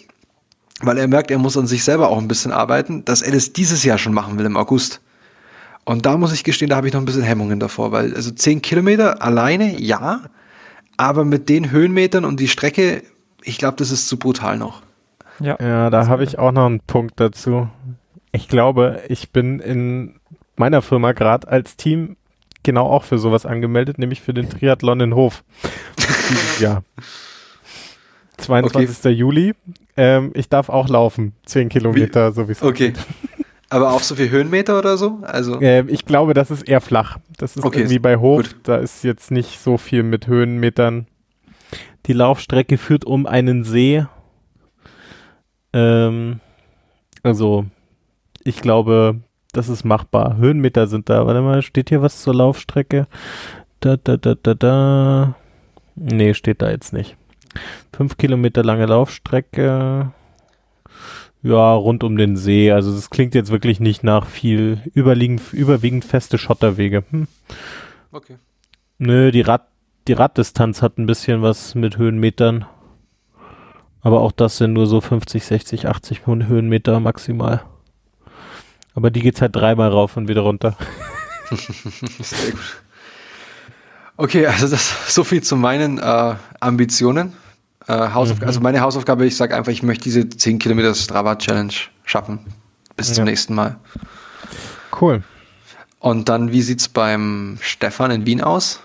weil 0.82 1.00
er 1.00 1.08
merkt, 1.08 1.32
er 1.32 1.40
muss 1.40 1.58
an 1.58 1.66
sich 1.66 1.84
selber 1.84 2.10
auch 2.10 2.20
ein 2.20 2.28
bisschen 2.28 2.52
arbeiten, 2.52 3.04
dass 3.06 3.24
er 3.24 3.32
das 3.32 3.54
dieses 3.54 3.84
Jahr 3.84 3.98
schon 3.98 4.14
machen 4.14 4.38
will 4.38 4.46
im 4.46 4.56
August. 4.56 5.02
Und 5.86 6.06
da 6.06 6.16
muss 6.16 6.32
ich 6.32 6.44
gestehen, 6.44 6.70
da 6.70 6.76
habe 6.76 6.86
ich 6.86 6.94
noch 6.94 7.02
ein 7.02 7.06
bisschen 7.06 7.24
Hemmungen 7.24 7.60
davor, 7.60 7.92
weil 7.92 8.14
also 8.14 8.30
zehn 8.30 8.62
Kilometer 8.62 9.24
alleine, 9.24 9.82
ja, 9.82 10.22
aber 10.96 11.26
mit 11.26 11.50
den 11.50 11.72
Höhenmetern 11.72 12.24
und 12.24 12.40
die 12.40 12.48
Strecke, 12.50 13.02
ich 13.42 13.58
glaube, 13.58 13.78
das 13.78 13.90
ist 13.90 14.08
zu 14.08 14.18
brutal 14.18 14.60
noch. 14.60 14.83
Ja, 15.40 15.58
ja 15.60 15.90
da 15.90 16.08
habe 16.08 16.24
ich 16.24 16.40
auch 16.40 16.52
noch 16.52 16.66
einen 16.66 16.80
Punkt 16.80 17.20
dazu. 17.20 17.70
Ich 18.32 18.48
glaube, 18.48 19.02
ich 19.10 19.32
bin 19.32 19.60
in 19.60 20.20
meiner 20.56 20.82
Firma 20.82 21.12
gerade 21.12 21.48
als 21.48 21.78
Team 21.78 22.18
genau 22.64 22.88
auch 22.88 23.04
für 23.04 23.20
sowas 23.20 23.46
angemeldet, 23.46 24.00
nämlich 24.00 24.22
für 24.22 24.34
den 24.34 24.50
Triathlon 24.50 25.00
in 25.02 25.16
Hof. 25.16 25.44
Jahr. 26.60 26.84
22. 28.38 28.98
Okay. 29.06 29.10
Juli. 29.10 29.54
Ähm, 29.96 30.32
ich 30.34 30.50
darf 30.50 30.70
auch 30.70 30.90
laufen. 30.90 31.34
10 31.46 31.70
Kilometer, 31.70 32.32
wie? 32.32 32.36
so 32.36 32.48
wie 32.48 32.52
es 32.54 32.64
Okay. 32.64 32.92
Geht. 32.92 33.00
Aber 33.70 33.92
auch 33.92 34.02
so 34.02 34.16
viel 34.16 34.30
Höhenmeter 34.30 34.78
oder 34.78 34.98
so? 34.98 35.20
Also 35.24 35.60
ähm, 35.60 35.88
ich 35.90 36.06
glaube, 36.06 36.36
das 36.36 36.52
ist 36.52 36.62
eher 36.68 36.80
flach. 36.80 37.18
Das 37.38 37.56
ist 37.56 37.66
okay, 37.66 37.80
irgendwie 37.80 38.00
bei 38.00 38.18
Hof. 38.18 38.44
Gut. 38.44 38.56
Da 38.64 38.78
ist 38.78 39.04
jetzt 39.04 39.32
nicht 39.32 39.60
so 39.60 39.78
viel 39.78 40.04
mit 40.04 40.28
Höhenmetern. 40.28 41.08
Die 42.06 42.14
Laufstrecke 42.14 42.78
führt 42.78 43.04
um 43.04 43.26
einen 43.26 43.64
See 43.64 44.06
ähm, 45.74 46.40
also, 47.24 47.66
ich 48.44 48.62
glaube, 48.62 49.20
das 49.54 49.70
ist 49.70 49.84
machbar. 49.84 50.38
Höhenmeter 50.38 50.88
sind 50.88 51.10
da. 51.10 51.26
Warte 51.26 51.42
mal, 51.42 51.62
steht 51.62 51.90
hier 51.90 52.02
was 52.02 52.22
zur 52.22 52.36
Laufstrecke? 52.36 53.08
Da, 53.80 53.98
da, 53.98 54.18
da, 54.18 54.36
da, 54.36 54.54
da. 54.54 55.36
Nee, 55.96 56.34
steht 56.34 56.62
da 56.62 56.72
jetzt 56.72 56.94
nicht. 56.94 57.16
Fünf 57.96 58.18
Kilometer 58.18 58.64
lange 58.64 58.86
Laufstrecke. 58.86 60.12
Ja, 61.44 61.74
rund 61.74 62.04
um 62.04 62.18
den 62.18 62.38
See. 62.38 62.72
Also 62.72 62.94
das 62.94 63.10
klingt 63.10 63.36
jetzt 63.36 63.52
wirklich 63.52 63.80
nicht 63.80 64.04
nach 64.04 64.26
viel 64.26 64.80
überwiegend, 64.94 65.42
überwiegend 65.52 66.06
feste 66.06 66.38
Schotterwege. 66.38 67.04
Hm. 67.12 67.28
Okay. 68.12 68.38
Nö, 68.98 69.32
die 69.32 69.42
Rad, 69.42 69.68
die 70.08 70.14
Raddistanz 70.14 70.82
hat 70.82 70.98
ein 70.98 71.06
bisschen 71.06 71.42
was 71.42 71.76
mit 71.76 71.98
Höhenmetern. 71.98 72.66
Aber 74.04 74.22
auch 74.22 74.34
das 74.34 74.58
sind 74.58 74.74
nur 74.74 74.86
so 74.86 75.02
50, 75.02 75.46
60, 75.46 75.88
80 75.88 76.28
Höhenmeter 76.28 77.00
maximal. 77.00 77.64
Aber 78.94 79.10
die 79.10 79.22
geht's 79.22 79.42
halt 79.42 79.56
dreimal 79.56 79.90
rauf 79.90 80.18
und 80.18 80.28
wieder 80.28 80.42
runter. 80.42 80.78
Sehr 81.50 82.52
gut. 82.52 82.60
Okay, 84.16 84.46
also 84.46 84.68
das 84.68 85.14
so 85.14 85.24
viel 85.24 85.42
zu 85.42 85.56
meinen 85.56 85.98
äh, 85.98 86.36
Ambitionen. 86.60 87.34
Äh, 87.88 88.08
mhm. 88.08 88.38
Also 88.42 88.60
meine 88.60 88.82
Hausaufgabe, 88.82 89.26
ich 89.26 89.36
sage 89.36 89.56
einfach, 89.56 89.72
ich 89.72 89.84
möchte 89.84 90.04
diese 90.04 90.30
10 90.30 90.60
Kilometer 90.60 90.94
Strava 90.94 91.36
Challenge 91.38 91.74
schaffen. 92.04 92.40
Bis 92.96 93.10
ja. 93.10 93.16
zum 93.16 93.24
nächsten 93.24 93.56
Mal. 93.56 93.78
Cool. 95.00 95.24
Und 96.00 96.30
dann, 96.30 96.52
wie 96.52 96.62
sieht's 96.62 96.90
beim 96.90 97.58
Stefan 97.62 98.12
in 98.12 98.26
Wien 98.26 98.42
aus? 98.42 98.82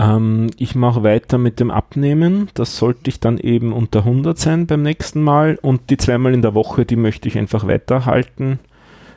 Ähm, 0.00 0.50
ich 0.56 0.74
mache 0.74 1.02
weiter 1.02 1.36
mit 1.36 1.60
dem 1.60 1.70
Abnehmen. 1.70 2.48
Das 2.54 2.78
sollte 2.78 3.10
ich 3.10 3.20
dann 3.20 3.36
eben 3.36 3.74
unter 3.74 4.00
100 4.00 4.38
sein 4.38 4.66
beim 4.66 4.82
nächsten 4.82 5.22
Mal. 5.22 5.58
Und 5.60 5.90
die 5.90 5.98
zweimal 5.98 6.32
in 6.32 6.40
der 6.40 6.54
Woche, 6.54 6.86
die 6.86 6.96
möchte 6.96 7.28
ich 7.28 7.36
einfach 7.36 7.66
weiterhalten. 7.66 8.58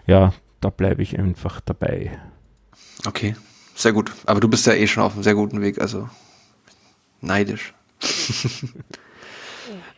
Ja, 0.05 0.33
da 0.59 0.69
bleibe 0.69 1.01
ich 1.01 1.17
einfach 1.17 1.61
dabei. 1.61 2.11
Okay, 3.05 3.35
sehr 3.75 3.93
gut. 3.93 4.11
Aber 4.25 4.41
du 4.41 4.49
bist 4.49 4.67
ja 4.67 4.73
eh 4.73 4.87
schon 4.87 5.03
auf 5.03 5.13
einem 5.13 5.23
sehr 5.23 5.35
guten 5.35 5.61
Weg, 5.61 5.79
also 5.79 6.09
neidisch. 7.21 7.73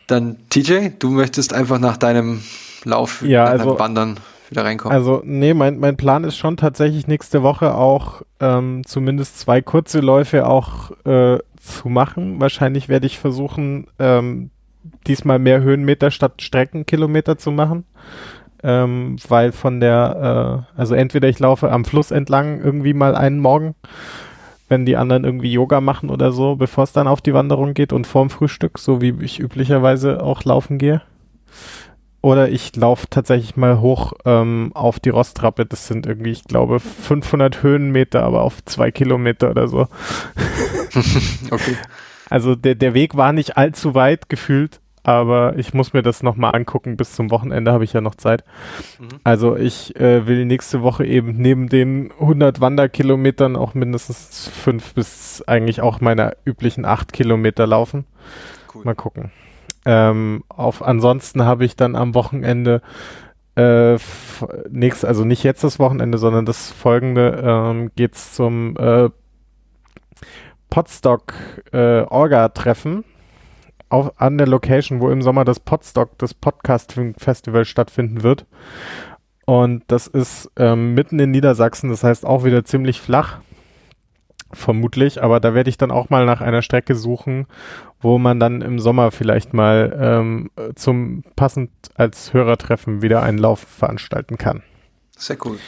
dann 0.06 0.38
TJ, 0.50 0.90
du 1.00 1.10
möchtest 1.10 1.52
einfach 1.52 1.80
nach 1.80 1.96
deinem 1.96 2.42
Lauf, 2.84 3.22
ja, 3.22 3.44
nach 3.44 3.50
also, 3.50 3.78
Wandern 3.80 4.20
wieder 4.50 4.64
reinkommen. 4.64 4.96
Also, 4.96 5.22
nee, 5.24 5.54
mein, 5.54 5.78
mein 5.78 5.96
Plan 5.96 6.24
ist 6.24 6.36
schon 6.36 6.56
tatsächlich 6.56 7.06
nächste 7.06 7.42
Woche 7.42 7.74
auch 7.74 8.22
ähm, 8.40 8.82
zumindest 8.84 9.38
zwei 9.38 9.62
kurze 9.62 10.00
Läufe 10.00 10.46
auch 10.46 10.90
äh, 11.04 11.38
zu 11.58 11.88
machen. 11.88 12.40
Wahrscheinlich 12.40 12.88
werde 12.88 13.06
ich 13.06 13.18
versuchen, 13.18 13.86
ähm, 13.98 14.50
diesmal 15.06 15.38
mehr 15.38 15.62
Höhenmeter 15.62 16.10
statt 16.10 16.42
Streckenkilometer 16.42 17.38
zu 17.38 17.50
machen. 17.50 17.84
Ähm, 18.62 19.16
weil 19.28 19.52
von 19.52 19.80
der, 19.80 20.64
äh, 20.76 20.78
also 20.80 20.94
entweder 20.94 21.28
ich 21.28 21.38
laufe 21.38 21.70
am 21.70 21.84
Fluss 21.84 22.10
entlang 22.10 22.60
irgendwie 22.60 22.94
mal 22.94 23.14
einen 23.14 23.38
Morgen, 23.38 23.74
wenn 24.68 24.86
die 24.86 24.96
anderen 24.96 25.24
irgendwie 25.24 25.52
Yoga 25.52 25.80
machen 25.80 26.08
oder 26.08 26.32
so, 26.32 26.56
bevor 26.56 26.84
es 26.84 26.92
dann 26.92 27.06
auf 27.06 27.20
die 27.20 27.34
Wanderung 27.34 27.74
geht 27.74 27.92
und 27.92 28.06
vorm 28.06 28.30
Frühstück, 28.30 28.78
so 28.78 29.00
wie 29.00 29.14
ich 29.20 29.40
üblicherweise 29.40 30.22
auch 30.22 30.42
laufen 30.44 30.78
gehe. 30.78 31.02
Oder 32.26 32.48
ich 32.48 32.74
laufe 32.74 33.06
tatsächlich 33.08 33.54
mal 33.54 33.78
hoch 33.78 34.12
ähm, 34.24 34.72
auf 34.74 34.98
die 34.98 35.10
Rostrappe. 35.10 35.64
Das 35.64 35.86
sind 35.86 36.06
irgendwie, 36.06 36.32
ich 36.32 36.42
glaube, 36.42 36.80
500 36.80 37.62
Höhenmeter, 37.62 38.24
aber 38.24 38.42
auf 38.42 38.64
zwei 38.64 38.90
Kilometer 38.90 39.48
oder 39.48 39.68
so. 39.68 39.82
okay. 41.52 41.76
Also 42.28 42.56
der, 42.56 42.74
der 42.74 42.94
Weg 42.94 43.16
war 43.16 43.32
nicht 43.32 43.56
allzu 43.56 43.94
weit 43.94 44.28
gefühlt, 44.28 44.80
aber 45.04 45.56
ich 45.56 45.72
muss 45.72 45.92
mir 45.92 46.02
das 46.02 46.24
nochmal 46.24 46.56
angucken. 46.56 46.96
Bis 46.96 47.12
zum 47.12 47.30
Wochenende 47.30 47.70
habe 47.72 47.84
ich 47.84 47.92
ja 47.92 48.00
noch 48.00 48.16
Zeit. 48.16 48.42
Mhm. 48.98 49.20
Also 49.22 49.54
ich 49.54 49.94
äh, 49.94 50.26
will 50.26 50.46
nächste 50.46 50.82
Woche 50.82 51.06
eben 51.06 51.36
neben 51.36 51.68
den 51.68 52.10
100 52.18 52.60
Wanderkilometern 52.60 53.54
auch 53.54 53.74
mindestens 53.74 54.50
fünf 54.52 54.94
bis 54.94 55.44
eigentlich 55.46 55.80
auch 55.80 56.00
meine 56.00 56.36
üblichen 56.44 56.86
acht 56.86 57.12
Kilometer 57.12 57.68
laufen. 57.68 58.04
Cool. 58.74 58.82
Mal 58.82 58.96
gucken. 58.96 59.30
Ähm, 59.88 60.42
auf, 60.48 60.82
ansonsten 60.82 61.44
habe 61.44 61.64
ich 61.64 61.76
dann 61.76 61.94
am 61.94 62.14
Wochenende 62.16 62.82
äh, 63.54 63.96
nächst, 64.68 65.04
also 65.04 65.24
nicht 65.24 65.44
jetzt 65.44 65.62
das 65.62 65.78
Wochenende, 65.78 66.18
sondern 66.18 66.44
das 66.44 66.72
folgende 66.72 67.40
ähm, 67.42 67.92
geht's 67.94 68.34
zum 68.34 68.76
äh, 68.76 69.10
Podstock 70.70 71.34
äh, 71.72 72.02
Orga-Treffen 72.02 73.04
auf, 73.88 74.20
an 74.20 74.38
der 74.38 74.48
Location, 74.48 75.00
wo 75.00 75.08
im 75.08 75.22
Sommer 75.22 75.44
das 75.44 75.60
Podstock, 75.60 76.18
das 76.18 76.34
Podcast-Festival 76.34 77.64
stattfinden 77.64 78.24
wird. 78.24 78.44
Und 79.44 79.84
das 79.86 80.08
ist 80.08 80.50
ähm, 80.56 80.94
mitten 80.94 81.20
in 81.20 81.30
Niedersachsen, 81.30 81.90
das 81.90 82.02
heißt 82.02 82.26
auch 82.26 82.42
wieder 82.42 82.64
ziemlich 82.64 83.00
flach 83.00 83.38
vermutlich, 84.56 85.22
aber 85.22 85.40
da 85.40 85.54
werde 85.54 85.70
ich 85.70 85.78
dann 85.78 85.90
auch 85.90 86.10
mal 86.10 86.26
nach 86.26 86.40
einer 86.40 86.62
Strecke 86.62 86.94
suchen, 86.94 87.46
wo 88.00 88.18
man 88.18 88.40
dann 88.40 88.62
im 88.62 88.78
Sommer 88.78 89.10
vielleicht 89.10 89.54
mal 89.54 89.96
ähm, 90.00 90.50
zum 90.74 91.22
passend 91.36 91.70
als 91.94 92.32
Hörertreffen 92.32 93.02
wieder 93.02 93.22
einen 93.22 93.38
Lauf 93.38 93.60
veranstalten 93.60 94.38
kann. 94.38 94.62
Sehr 95.16 95.36
cool. 95.44 95.58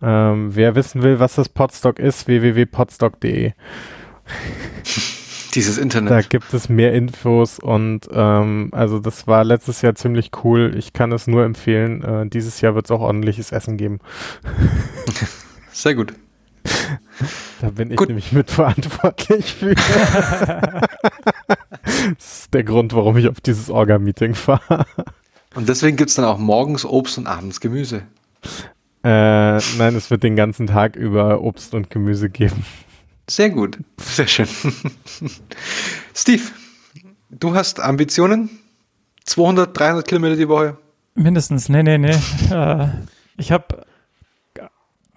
Ähm, 0.00 0.54
wer 0.54 0.74
wissen 0.74 1.02
will, 1.02 1.18
was 1.18 1.34
das 1.34 1.48
Podstock 1.48 1.98
ist, 1.98 2.26
www.podstock.de. 2.28 3.52
Dieses 5.54 5.78
Internet. 5.78 6.10
Da 6.10 6.20
gibt 6.20 6.52
es 6.52 6.68
mehr 6.68 6.92
Infos 6.92 7.58
und 7.58 8.06
ähm, 8.12 8.68
also 8.72 8.98
das 8.98 9.26
war 9.26 9.44
letztes 9.44 9.80
Jahr 9.80 9.94
ziemlich 9.94 10.30
cool. 10.44 10.74
Ich 10.76 10.92
kann 10.92 11.10
es 11.10 11.26
nur 11.26 11.44
empfehlen. 11.44 12.04
Äh, 12.04 12.28
dieses 12.28 12.60
Jahr 12.60 12.74
wird 12.74 12.84
es 12.84 12.90
auch 12.90 13.00
ordentliches 13.00 13.50
Essen 13.50 13.78
geben. 13.78 13.98
Sehr 15.72 15.94
gut. 15.94 16.12
Da 17.60 17.70
bin 17.70 17.90
ich 17.90 17.96
Gut. 17.96 18.08
nämlich 18.08 18.32
mitverantwortlich 18.32 19.54
für. 19.54 19.74
das 22.14 22.42
ist 22.42 22.54
der 22.54 22.64
Grund, 22.64 22.94
warum 22.94 23.16
ich 23.16 23.28
auf 23.28 23.40
dieses 23.40 23.70
Orga-Meeting 23.70 24.34
fahre. 24.34 24.86
Und 25.54 25.68
deswegen 25.68 25.96
gibt 25.96 26.10
es 26.10 26.16
dann 26.16 26.24
auch 26.24 26.38
morgens 26.38 26.84
Obst 26.84 27.18
und 27.18 27.26
abends 27.26 27.60
Gemüse. 27.60 28.02
Äh, 29.02 29.58
nein, 29.78 29.94
es 29.96 30.10
wird 30.10 30.22
den 30.22 30.36
ganzen 30.36 30.66
Tag 30.66 30.96
über 30.96 31.40
Obst 31.40 31.74
und 31.74 31.90
Gemüse 31.90 32.30
geben. 32.30 32.64
Sehr 33.28 33.50
gut, 33.50 33.78
sehr 34.00 34.26
schön. 34.26 34.48
Steve, 36.14 36.42
du 37.30 37.54
hast 37.54 37.80
Ambitionen? 37.80 38.50
200, 39.24 39.78
300 39.78 40.08
Kilometer 40.08 40.36
die 40.36 40.48
Woche? 40.48 40.78
Mindestens, 41.14 41.68
nee, 41.68 41.82
nee, 41.82 41.98
nee. 41.98 42.16
äh, 42.50 42.88
ich 43.36 43.52
habe 43.52 43.84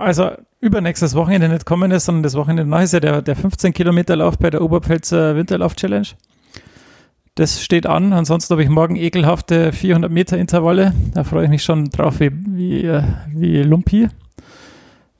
also 0.02 0.32
übernächstes 0.60 1.16
Wochenende 1.16 1.50
nicht 1.50 1.66
kommen 1.66 1.92
ist, 1.92 2.06
sondern 2.06 2.24
das 2.24 2.36
Wochenende 2.36 2.66
nach 2.66 2.82
ist 2.82 2.94
ja 2.94 3.00
der, 3.00 3.22
der 3.22 3.36
15 3.36 3.74
Kilometer 3.74 4.16
Lauf 4.16 4.38
bei 4.38 4.50
der 4.50 4.62
Oberpfälzer 4.62 5.36
Winterlauf 5.36 5.76
Challenge. 5.76 6.08
Das 7.36 7.64
steht 7.64 7.88
an. 7.88 8.12
Ansonsten 8.12 8.54
habe 8.54 8.64
ich 8.64 8.70
morgen 8.70 8.96
ekelhafte 8.96 9.72
400 9.72 10.12
Meter 10.12 10.38
Intervalle. 10.38 10.94
Da 11.14 11.24
freue 11.24 11.46
ich 11.46 11.50
mich 11.50 11.64
schon 11.64 11.90
drauf, 11.90 12.20
wie, 12.20 12.32
wie, 12.32 12.84
äh, 12.84 13.04
wie 13.30 13.64
Lumpi. 13.64 14.10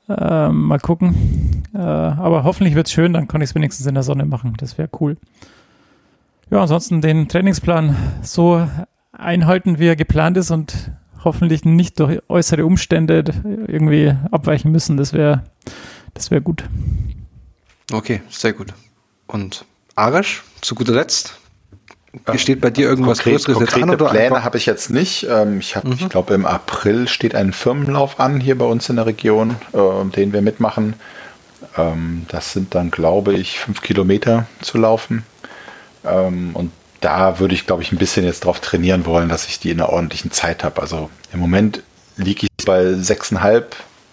Äh, 0.08 0.48
mal 0.50 0.78
gucken. 0.78 1.62
Äh, 1.74 1.78
aber 1.78 2.44
hoffentlich 2.44 2.74
wird 2.74 2.86
es 2.86 2.92
schön, 2.92 3.12
dann 3.12 3.28
kann 3.28 3.40
ich 3.40 3.50
es 3.50 3.54
wenigstens 3.54 3.86
in 3.86 3.94
der 3.94 4.02
Sonne 4.02 4.26
machen. 4.26 4.54
Das 4.58 4.76
wäre 4.76 4.90
cool. 5.00 5.16
Ja, 6.50 6.60
ansonsten 6.60 7.00
den 7.00 7.28
Trainingsplan 7.28 7.96
so 8.20 8.66
einhalten, 9.12 9.78
wie 9.78 9.86
er 9.86 9.96
geplant 9.96 10.36
ist 10.36 10.50
und 10.50 10.90
hoffentlich 11.24 11.64
nicht 11.64 11.98
durch 12.00 12.20
äußere 12.28 12.64
Umstände 12.64 13.24
irgendwie 13.66 14.14
abweichen 14.30 14.72
müssen. 14.72 14.96
Das 14.96 15.12
wäre 15.12 15.44
das 16.14 16.30
wär 16.30 16.40
gut. 16.40 16.64
Okay, 17.92 18.22
sehr 18.30 18.52
gut. 18.52 18.68
Und 19.26 19.64
Arash, 19.94 20.42
zu 20.60 20.74
guter 20.74 20.92
Letzt, 20.92 21.38
steht 22.36 22.60
bei 22.60 22.70
dir 22.70 22.88
irgendwas 22.88 23.18
Konkret, 23.18 23.44
Größeres 23.44 23.56
konkrete 23.56 23.80
jetzt 23.80 23.88
an? 23.88 23.94
Oder 23.94 24.10
Pläne 24.10 24.44
habe 24.44 24.58
ich 24.58 24.66
jetzt 24.66 24.90
nicht. 24.90 25.26
Ähm, 25.28 25.60
ich 25.60 25.76
mhm. 25.76 25.92
ich 25.92 26.08
glaube, 26.08 26.34
im 26.34 26.46
April 26.46 27.08
steht 27.08 27.34
ein 27.34 27.52
Firmenlauf 27.52 28.20
an 28.20 28.40
hier 28.40 28.56
bei 28.56 28.64
uns 28.64 28.88
in 28.88 28.96
der 28.96 29.06
Region, 29.06 29.56
äh, 29.72 30.04
den 30.10 30.32
wir 30.32 30.42
mitmachen. 30.42 30.94
Ähm, 31.76 32.26
das 32.28 32.52
sind 32.52 32.74
dann, 32.74 32.90
glaube 32.90 33.34
ich, 33.34 33.58
fünf 33.58 33.80
Kilometer 33.80 34.46
zu 34.60 34.78
laufen. 34.78 35.24
Ähm, 36.04 36.50
und 36.54 36.72
da 37.02 37.38
würde 37.40 37.54
ich, 37.54 37.66
glaube 37.66 37.82
ich, 37.82 37.92
ein 37.92 37.98
bisschen 37.98 38.24
jetzt 38.24 38.44
drauf 38.44 38.60
trainieren 38.60 39.04
wollen, 39.04 39.28
dass 39.28 39.46
ich 39.46 39.58
die 39.58 39.70
in 39.70 39.80
einer 39.80 39.90
ordentlichen 39.90 40.30
Zeit 40.30 40.64
habe. 40.64 40.80
Also 40.80 41.10
im 41.32 41.40
Moment 41.40 41.82
liege 42.16 42.46
ich 42.46 42.64
bei 42.64 42.82
6,5 42.82 43.64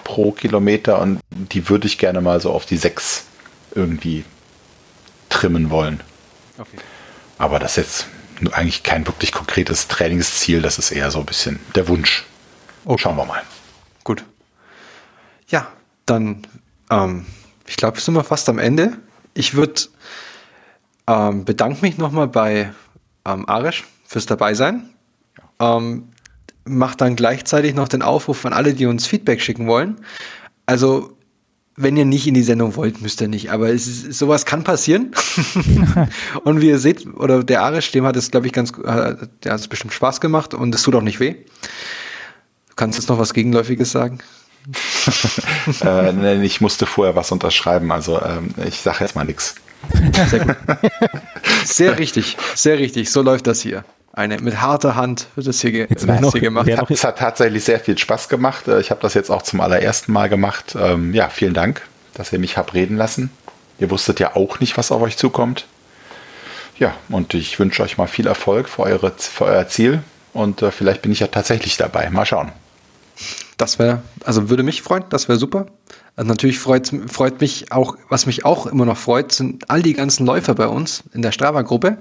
pro 0.04 0.32
Kilometer 0.32 1.00
und 1.00 1.20
die 1.30 1.70
würde 1.70 1.88
ich 1.88 1.98
gerne 2.00 2.20
mal 2.20 2.42
so 2.42 2.52
auf 2.52 2.66
die 2.66 2.78
6 2.78 3.26
irgendwie 3.76 4.26
trimmen 5.30 5.70
wollen. 5.70 6.02
Okay. 6.58 6.78
Aber 7.38 7.60
das 7.60 7.78
ist 7.78 7.78
jetzt 7.78 8.08
eigentlich 8.54 8.84
kein 8.84 9.06
wirklich 9.06 9.32
konkretes 9.32 9.88
Trainingsziel, 9.88 10.62
das 10.62 10.80
ist 10.80 10.92
eher 10.92 11.12
so 11.12 11.20
ein 11.20 11.26
bisschen 11.26 11.60
der 11.76 11.88
Wunsch. 11.88 12.26
Okay. 12.86 13.02
Schauen 13.04 13.18
wir 13.18 13.26
mal. 13.26 13.44
Gut. 14.04 14.24
Ja, 15.48 15.72
dann, 16.06 16.48
ähm, 16.90 17.28
ich 17.68 17.78
glaube, 17.78 18.00
sind 18.00 18.16
wir 18.16 18.24
fast 18.24 18.50
am 18.50 18.58
Ende. 18.58 18.98
Ich 19.36 19.54
würde 19.54 19.82
ähm, 21.10 21.44
bedanke 21.44 21.82
mich 21.82 21.98
nochmal 21.98 22.28
bei 22.28 22.72
ähm, 23.26 23.50
Arisch 23.50 23.84
fürs 24.06 24.28
Dabeisein. 24.28 24.90
Ähm, 25.60 26.10
mach 26.66 26.96
dann 26.96 27.16
gleichzeitig 27.16 27.74
noch 27.74 27.88
den 27.88 28.04
Aufruf 28.04 28.46
an 28.46 28.54
alle, 28.54 28.76
die 28.76 28.86
uns 28.86 29.08
Feedback 29.08 29.42
schicken 29.42 29.68
wollen. 29.68 30.00
Also, 30.68 31.18
wenn 31.76 31.98
ihr 31.98 32.06
nicht 32.06 32.28
in 32.28 32.36
die 32.36 32.44
Sendung 32.44 32.76
wollt, 32.76 33.02
müsst 33.02 33.22
ihr 33.22 33.28
nicht. 33.28 33.52
Aber 33.52 33.70
ist, 33.70 34.14
sowas 34.14 34.46
kann 34.46 34.64
passieren. 34.64 35.16
und 36.44 36.62
wie 36.62 36.68
ihr 36.68 36.80
seht, 36.80 37.08
oder 37.16 37.44
der 37.44 37.64
Arisch, 37.64 37.92
dem 37.92 38.06
hat 38.06 38.16
es, 38.16 38.30
glaube 38.30 38.46
ich, 38.46 38.54
ganz, 38.54 38.72
äh, 38.72 39.16
der 39.44 39.54
hat 39.54 39.60
es 39.60 39.68
bestimmt 39.68 39.94
Spaß 39.94 40.22
gemacht 40.22 40.54
und 40.54 40.76
es 40.76 40.84
tut 40.84 40.94
auch 40.94 41.02
nicht 41.02 41.20
weh. 41.20 41.34
Du 42.70 42.76
kannst 42.76 43.00
jetzt 43.00 43.10
noch 43.10 43.18
was 43.18 43.34
Gegenläufiges 43.34 43.92
sagen? 43.92 44.20
äh, 45.82 46.46
ich 46.46 46.62
musste 46.62 46.86
vorher 46.86 47.16
was 47.16 47.32
unterschreiben, 47.32 47.92
also 47.92 48.22
ähm, 48.22 48.50
ich 48.68 48.82
sage 48.82 48.98
jetzt 49.00 49.16
mal 49.16 49.26
nichts. 49.26 49.56
Sehr 50.30 50.40
gut. 50.46 50.56
Sehr 51.66 51.98
richtig, 51.98 52.38
sehr 52.56 52.78
richtig. 52.78 53.10
So 53.12 53.22
läuft 53.22 53.48
das 53.48 53.62
hier. 53.62 53.84
Eine 54.14 54.38
mit 54.40 54.60
harter 54.62 54.96
Hand 54.96 55.28
wird 55.36 55.48
das 55.48 55.62
hier, 55.62 55.72
Jetzt 55.90 56.06
wird 56.08 56.20
noch- 56.22 56.32
hier 56.34 56.42
gemacht. 56.42 56.68
Es 56.90 57.04
hat 57.04 57.20
tatsächlich 57.20 57.64
sehr 57.64 57.80
viel 57.80 57.98
Spaß 57.98 58.28
gemacht. 58.28 58.68
Äh, 58.68 58.80
Ich 58.82 58.92
habe 58.92 59.02
das 59.02 59.14
jetzt 59.14 59.30
auch 59.30 59.42
zum 59.44 59.62
allerersten 59.62 60.12
Mal 60.12 60.28
gemacht. 60.30 60.76
Ähm, 60.80 61.14
ja, 61.14 61.30
vielen 61.30 61.54
Dank, 61.54 61.82
dass 62.16 62.34
ihr 62.34 62.40
mich 62.40 62.58
habt 62.58 62.74
reden 62.74 62.98
lassen. 62.98 63.30
Ihr 63.80 63.90
wusstet 63.92 64.20
ja 64.20 64.36
auch 64.36 64.60
nicht, 64.60 64.78
was 64.78 64.92
auf 64.92 65.02
euch 65.02 65.16
zukommt. 65.16 65.68
Ja, 66.78 66.94
und 67.10 67.34
ich 67.34 67.60
wünsche 67.60 67.84
euch 67.84 67.98
mal 67.98 68.08
viel 68.08 68.28
Erfolg 68.28 68.68
für, 68.68 68.84
eure, 68.84 69.12
für 69.18 69.46
euer 69.46 69.68
Ziel. 69.68 70.02
Und 70.34 70.62
äh, 70.62 70.72
vielleicht 70.72 71.02
bin 71.02 71.12
ich 71.12 71.20
ja 71.22 71.28
tatsächlich 71.28 71.78
dabei. 71.78 72.10
Mal 72.10 72.26
schauen. 72.26 72.52
Das 73.60 73.78
wäre, 73.78 74.02
also 74.24 74.50
würde 74.50 74.64
mich 74.64 74.82
freuen, 74.82 75.04
das 75.10 75.28
wäre 75.28 75.38
super. 75.38 75.66
Also 76.16 76.30
natürlich 76.30 76.60
freut, 76.60 76.94
freut 77.08 77.42
mich 77.42 77.74
auch, 77.74 77.98
was 78.08 78.26
mich 78.26 78.46
auch 78.46 78.68
immer 78.68 78.86
noch 78.86 78.98
freut, 78.98 79.34
sind 79.34 79.70
all 79.70 79.82
die 79.82 79.92
ganzen 79.92 80.26
Läufer 80.26 80.56
bei 80.56 80.68
uns 80.68 81.04
in 81.14 81.22
der 81.22 81.34
Strava-Gruppe 81.34 81.98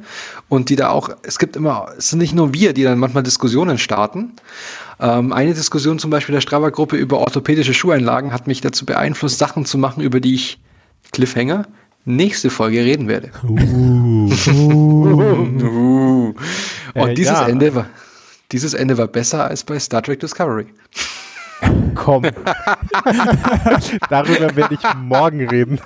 und 0.48 0.70
die 0.70 0.76
da 0.76 0.90
auch, 0.90 1.10
es 1.24 1.40
gibt 1.40 1.56
immer, 1.56 1.88
es 1.98 2.10
sind 2.10 2.20
nicht 2.20 2.32
nur 2.32 2.54
wir, 2.54 2.74
die 2.74 2.84
dann 2.84 3.00
manchmal 3.00 3.24
Diskussionen 3.24 3.76
starten. 3.76 4.34
Ähm, 5.00 5.32
eine 5.32 5.52
Diskussion 5.52 5.98
zum 5.98 6.12
Beispiel 6.12 6.32
der 6.32 6.42
Strava-Gruppe 6.42 6.96
über 6.96 7.18
orthopädische 7.18 7.74
Schuheinlagen 7.74 8.32
hat 8.32 8.46
mich 8.46 8.60
dazu 8.60 8.86
beeinflusst, 8.86 9.38
Sachen 9.38 9.64
zu 9.64 9.78
machen, 9.78 10.00
über 10.00 10.20
die 10.20 10.36
ich, 10.36 10.60
Cliffhanger, 11.10 11.66
nächste 12.04 12.50
Folge 12.50 12.84
reden 12.84 13.08
werde. 13.08 13.32
Uh. 13.42 14.28
Und 16.94 17.10
Äh, 17.10 17.14
dieses 17.14 17.32
ja. 17.32 17.48
Ende 17.48 17.74
war, 17.74 17.86
dieses 18.52 18.74
Ende 18.74 18.96
war 18.96 19.08
besser 19.08 19.44
als 19.44 19.64
bei 19.64 19.78
Star 19.78 20.02
Trek 20.02 20.20
Discovery. 20.20 20.66
Komm. 21.94 22.22
Darüber 24.10 24.54
werde 24.56 24.74
ich 24.74 24.94
morgen 24.96 25.46
reden, 25.48 25.80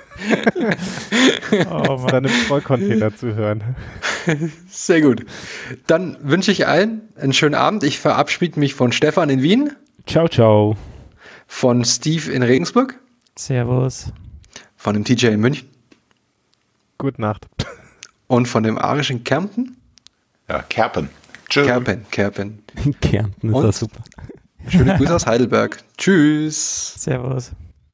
Oh, 1.69 1.97
Mann. 1.97 2.07
dann 2.07 2.23
im 2.25 2.29
Vollcontainer 2.31 3.15
zu 3.15 3.33
hören. 3.35 3.63
Sehr 4.69 5.01
gut. 5.01 5.25
Dann 5.87 6.17
wünsche 6.21 6.51
ich 6.51 6.67
allen 6.67 7.01
einen 7.19 7.33
schönen 7.33 7.55
Abend. 7.55 7.83
Ich 7.83 7.99
verabschiede 7.99 8.59
mich 8.59 8.73
von 8.75 8.91
Stefan 8.91 9.29
in 9.29 9.41
Wien, 9.41 9.71
Ciao, 10.05 10.27
ciao. 10.27 10.75
von 11.47 11.83
Steve 11.85 12.31
in 12.31 12.43
Regensburg, 12.43 12.99
Servus. 13.37 14.11
von 14.75 14.93
dem 14.93 15.03
TJ 15.03 15.27
in 15.27 15.39
München 15.39 15.67
Gute 16.97 17.19
Nacht. 17.21 17.47
und 18.27 18.47
von 18.47 18.63
dem 18.63 18.77
arischen 18.77 19.23
Kärnten. 19.23 19.77
Ja, 20.47 20.61
Kerpen. 20.61 21.09
Tschüss. 21.49 21.65
Kerpen, 21.67 22.05
Kerpen. 22.11 22.63
In 22.85 22.99
Kärnten 22.99 23.49
ist 23.49 23.55
Und? 23.55 23.63
das 23.63 23.79
super. 23.79 24.01
Schöne 24.67 24.97
Grüße 24.97 25.15
aus 25.15 25.25
Heidelberg. 25.25 25.83
Tschüss. 25.97 26.95
Servus. 26.97 27.51